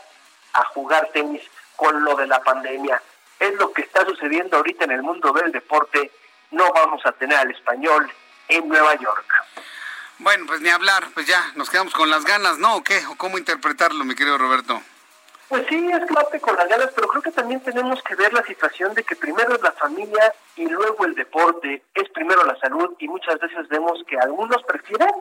a 0.58 0.66
jugar 0.66 1.10
tenis 1.14 1.42
con 1.76 2.04
lo 2.04 2.16
de 2.16 2.28
la 2.28 2.42
pandemia. 2.42 3.02
Es 3.40 3.54
lo 3.56 3.72
que 3.72 3.84
está 3.84 4.04
sucediendo 4.06 4.58
ahorita 4.58 4.86
en 4.86 4.92
el 4.92 5.04
mundo 5.04 5.32
del 5.32 5.52
deporte. 5.52 6.12
No 6.52 6.72
vamos 6.74 7.06
a 7.06 7.12
tener 7.12 7.38
al 7.38 7.52
español 7.52 8.12
en 8.48 8.68
Nueva 8.68 8.96
York. 8.96 9.26
Bueno, 10.20 10.46
pues 10.48 10.62
ni 10.62 10.70
hablar, 10.70 11.06
pues 11.14 11.28
ya 11.28 11.52
nos 11.56 11.70
quedamos 11.70 11.94
con 11.94 12.10
las 12.10 12.26
ganas, 12.26 12.58
¿no? 12.58 12.78
¿O 12.78 12.84
qué? 12.84 13.06
¿O 13.08 13.16
cómo 13.16 13.38
interpretarlo, 13.38 14.04
mi 14.04 14.16
querido 14.16 14.38
Roberto? 14.38 14.82
Pues 15.48 15.66
sí, 15.70 15.90
es 15.92 16.06
quedarte 16.06 16.42
con 16.42 16.58
las 16.58 16.68
ganas, 16.68 16.90
pero 16.96 17.08
creo 17.08 17.22
que 17.22 17.32
también 17.32 17.62
tenemos 17.62 18.02
que 18.04 18.16
ver 18.16 18.34
la 18.34 18.44
situación 18.44 18.94
de 18.96 19.04
que 19.04 19.16
primero 19.16 19.56
es 19.56 19.62
la 19.62 19.72
familia 19.74 20.34
y 20.56 20.66
luego 20.66 21.06
el 21.06 21.14
deporte, 21.14 21.84
es 21.94 22.10
primero 22.10 22.44
la 22.44 22.58
salud 22.58 22.96
y 23.00 23.08
muchas 23.08 23.40
veces 23.40 23.68
vemos 23.70 24.04
que 24.08 24.18
algunos 24.18 24.62
prefieren 24.64 25.12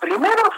primero 0.00 0.50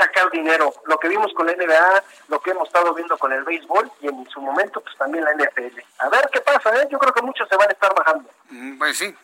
sacar 0.00 0.30
dinero. 0.30 0.72
Lo 0.86 0.98
que 0.98 1.08
vimos 1.08 1.32
con 1.34 1.46
la 1.46 1.52
NBA, 1.52 2.04
lo 2.28 2.40
que 2.40 2.50
hemos 2.50 2.66
estado 2.68 2.94
viendo 2.94 3.18
con 3.18 3.32
el 3.32 3.44
béisbol 3.44 3.90
y 4.00 4.08
en 4.08 4.28
su 4.30 4.40
momento 4.40 4.80
pues 4.80 4.96
también 4.96 5.24
la 5.24 5.34
NFL. 5.34 5.78
A 5.98 6.08
ver 6.08 6.28
qué 6.32 6.40
pasa, 6.40 6.74
¿eh? 6.76 6.88
Yo 6.90 6.98
creo 6.98 7.12
que 7.12 7.22
muchos 7.22 7.48
se 7.48 7.56
van 7.56 7.68
a 7.68 7.72
estar 7.72 7.94
bajando. 7.94 8.30
Mm, 8.48 8.78
pues 8.78 8.98
sí, 8.98 9.14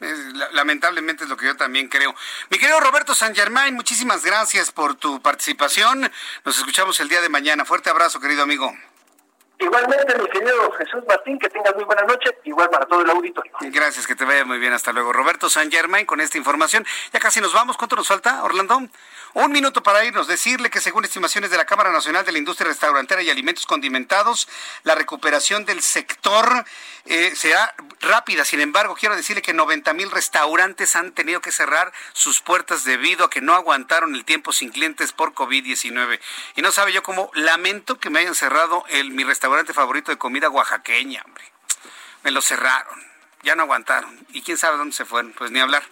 lamentablemente 0.52 1.24
es 1.24 1.30
lo 1.30 1.36
que 1.36 1.46
yo 1.46 1.56
también 1.56 1.88
creo. 1.88 2.14
Mi 2.50 2.58
querido 2.58 2.80
Roberto 2.80 3.14
San 3.14 3.34
Germain, 3.34 3.74
muchísimas 3.74 4.24
gracias 4.24 4.70
por 4.70 4.94
tu 4.94 5.20
participación. 5.20 6.10
Nos 6.44 6.58
escuchamos 6.58 7.00
el 7.00 7.08
día 7.08 7.20
de 7.20 7.28
mañana. 7.28 7.64
Fuerte 7.64 7.90
abrazo, 7.90 8.20
querido 8.20 8.42
amigo. 8.42 8.72
Igualmente, 9.58 10.18
mi 10.18 10.28
querido 10.28 10.70
Jesús 10.72 11.02
Martín, 11.08 11.38
que 11.38 11.48
tengas 11.48 11.74
muy 11.74 11.84
buena 11.84 12.02
noche, 12.02 12.36
igual 12.44 12.68
para 12.68 12.84
todo 12.84 13.00
el 13.00 13.10
auditorio. 13.10 13.52
Gracias, 13.60 14.06
que 14.06 14.14
te 14.14 14.24
vaya 14.24 14.44
muy 14.44 14.58
bien. 14.58 14.72
Hasta 14.72 14.92
luego. 14.92 15.12
Roberto 15.12 15.48
San 15.48 15.70
Germain, 15.70 16.04
con 16.04 16.20
esta 16.20 16.36
información. 16.36 16.86
Ya 17.12 17.20
casi 17.20 17.40
nos 17.40 17.54
vamos. 17.54 17.76
¿Cuánto 17.78 17.96
nos 17.96 18.06
falta, 18.06 18.44
Orlando? 18.44 18.82
Un 19.32 19.52
minuto 19.52 19.82
para 19.82 20.04
irnos. 20.04 20.26
Decirle 20.28 20.70
que 20.70 20.80
según 20.80 21.04
estimaciones 21.04 21.50
de 21.50 21.56
la 21.56 21.64
Cámara 21.64 21.90
Nacional 21.90 22.24
de 22.24 22.32
la 22.32 22.38
Industria 22.38 22.68
Restaurantera 22.68 23.22
y 23.22 23.30
Alimentos 23.30 23.66
Condimentados, 23.66 24.48
la 24.82 24.94
recuperación 24.94 25.64
del 25.64 25.82
sector 25.82 26.64
eh, 27.04 27.32
será 27.34 27.74
rápida. 28.00 28.44
Sin 28.44 28.60
embargo, 28.60 28.94
quiero 28.94 29.16
decirle 29.16 29.42
que 29.42 29.52
90 29.52 29.92
mil 29.92 30.10
restaurantes 30.10 30.96
han 30.96 31.12
tenido 31.12 31.40
que 31.40 31.52
cerrar 31.52 31.92
sus 32.12 32.40
puertas 32.40 32.84
debido 32.84 33.26
a 33.26 33.30
que 33.30 33.40
no 33.40 33.54
aguantaron 33.54 34.14
el 34.14 34.24
tiempo 34.24 34.52
sin 34.52 34.70
clientes 34.70 35.12
por 35.12 35.34
COVID-19. 35.34 36.18
Y 36.56 36.62
no 36.62 36.72
sabe 36.72 36.92
yo 36.92 37.02
cómo 37.02 37.30
lamento 37.34 37.98
que 37.98 38.10
me 38.10 38.20
hayan 38.20 38.34
cerrado 38.34 38.84
el, 38.88 39.10
mi 39.10 39.24
restaurante 39.46 39.72
favorito 39.72 40.10
de 40.10 40.18
comida 40.18 40.50
oaxaqueña, 40.50 41.22
hombre. 41.24 41.44
Me 42.24 42.32
lo 42.32 42.42
cerraron 42.42 43.06
ya 43.46 43.54
no 43.54 43.62
aguantaron. 43.62 44.26
Y 44.32 44.42
quién 44.42 44.58
sabe 44.58 44.76
dónde 44.76 44.94
se 44.94 45.04
fueron, 45.04 45.32
pues 45.32 45.52
ni 45.52 45.60
hablar. 45.60 45.84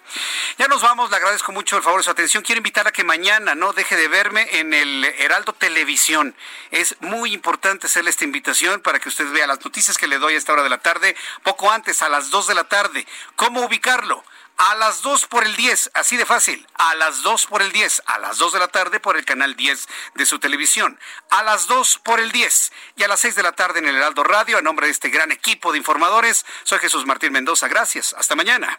Ya 0.58 0.66
nos 0.66 0.82
vamos, 0.82 1.10
le 1.10 1.16
agradezco 1.16 1.52
mucho 1.52 1.76
el 1.76 1.84
favor 1.84 2.00
de 2.00 2.04
su 2.04 2.10
atención. 2.10 2.42
Quiero 2.42 2.58
invitar 2.58 2.88
a 2.88 2.92
que 2.92 3.04
mañana 3.04 3.54
no 3.54 3.72
deje 3.72 3.96
de 3.96 4.08
verme 4.08 4.58
en 4.58 4.74
el 4.74 5.04
Heraldo 5.04 5.52
Televisión. 5.52 6.34
Es 6.72 6.96
muy 7.00 7.32
importante 7.32 7.86
hacerle 7.86 8.10
esta 8.10 8.24
invitación 8.24 8.80
para 8.80 8.98
que 8.98 9.08
usted 9.08 9.30
vea 9.30 9.46
las 9.46 9.64
noticias 9.64 9.96
que 9.96 10.08
le 10.08 10.18
doy 10.18 10.34
a 10.34 10.38
esta 10.38 10.52
hora 10.52 10.64
de 10.64 10.68
la 10.68 10.78
tarde, 10.78 11.16
poco 11.44 11.70
antes, 11.70 12.02
a 12.02 12.08
las 12.08 12.30
2 12.30 12.48
de 12.48 12.54
la 12.56 12.64
tarde. 12.64 13.06
¿Cómo 13.36 13.64
ubicarlo? 13.64 14.24
A 14.56 14.74
las 14.76 15.02
2 15.02 15.26
por 15.26 15.44
el 15.44 15.56
10, 15.56 15.90
así 15.94 16.16
de 16.16 16.26
fácil, 16.26 16.66
a 16.74 16.94
las 16.94 17.22
2 17.22 17.46
por 17.46 17.62
el 17.62 17.72
10, 17.72 18.02
a 18.06 18.18
las 18.18 18.38
2 18.38 18.52
de 18.52 18.58
la 18.58 18.68
tarde 18.68 19.00
por 19.00 19.16
el 19.16 19.24
canal 19.24 19.56
10 19.56 19.88
de 20.14 20.26
su 20.26 20.38
televisión, 20.38 20.98
a 21.30 21.42
las 21.42 21.66
2 21.66 21.98
por 22.04 22.20
el 22.20 22.32
10 22.32 22.72
y 22.96 23.02
a 23.02 23.08
las 23.08 23.20
6 23.20 23.34
de 23.34 23.42
la 23.42 23.52
tarde 23.52 23.80
en 23.80 23.88
el 23.88 23.96
Heraldo 23.96 24.22
Radio, 24.22 24.58
a 24.58 24.62
nombre 24.62 24.86
de 24.86 24.92
este 24.92 25.10
gran 25.10 25.32
equipo 25.32 25.72
de 25.72 25.78
informadores, 25.78 26.46
soy 26.62 26.78
Jesús 26.78 27.06
Martín 27.06 27.32
Mendoza, 27.32 27.68
gracias, 27.68 28.14
hasta 28.18 28.36
mañana. 28.36 28.78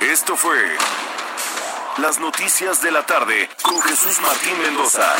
Esto 0.00 0.36
fue 0.36 0.76
las 1.98 2.18
noticias 2.18 2.80
de 2.82 2.92
la 2.92 3.04
tarde 3.04 3.50
con 3.62 3.80
Jesús 3.82 4.20
Martín 4.20 4.60
Mendoza. 4.62 5.14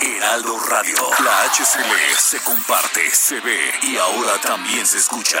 Heraldo 0.00 0.58
Radio, 0.60 0.96
la 1.24 1.42
HCL 1.50 2.16
se 2.16 2.38
comparte, 2.44 3.10
se 3.10 3.40
ve 3.40 3.74
y 3.82 3.96
ahora 3.96 4.40
también 4.40 4.86
se 4.86 4.98
escucha. 4.98 5.40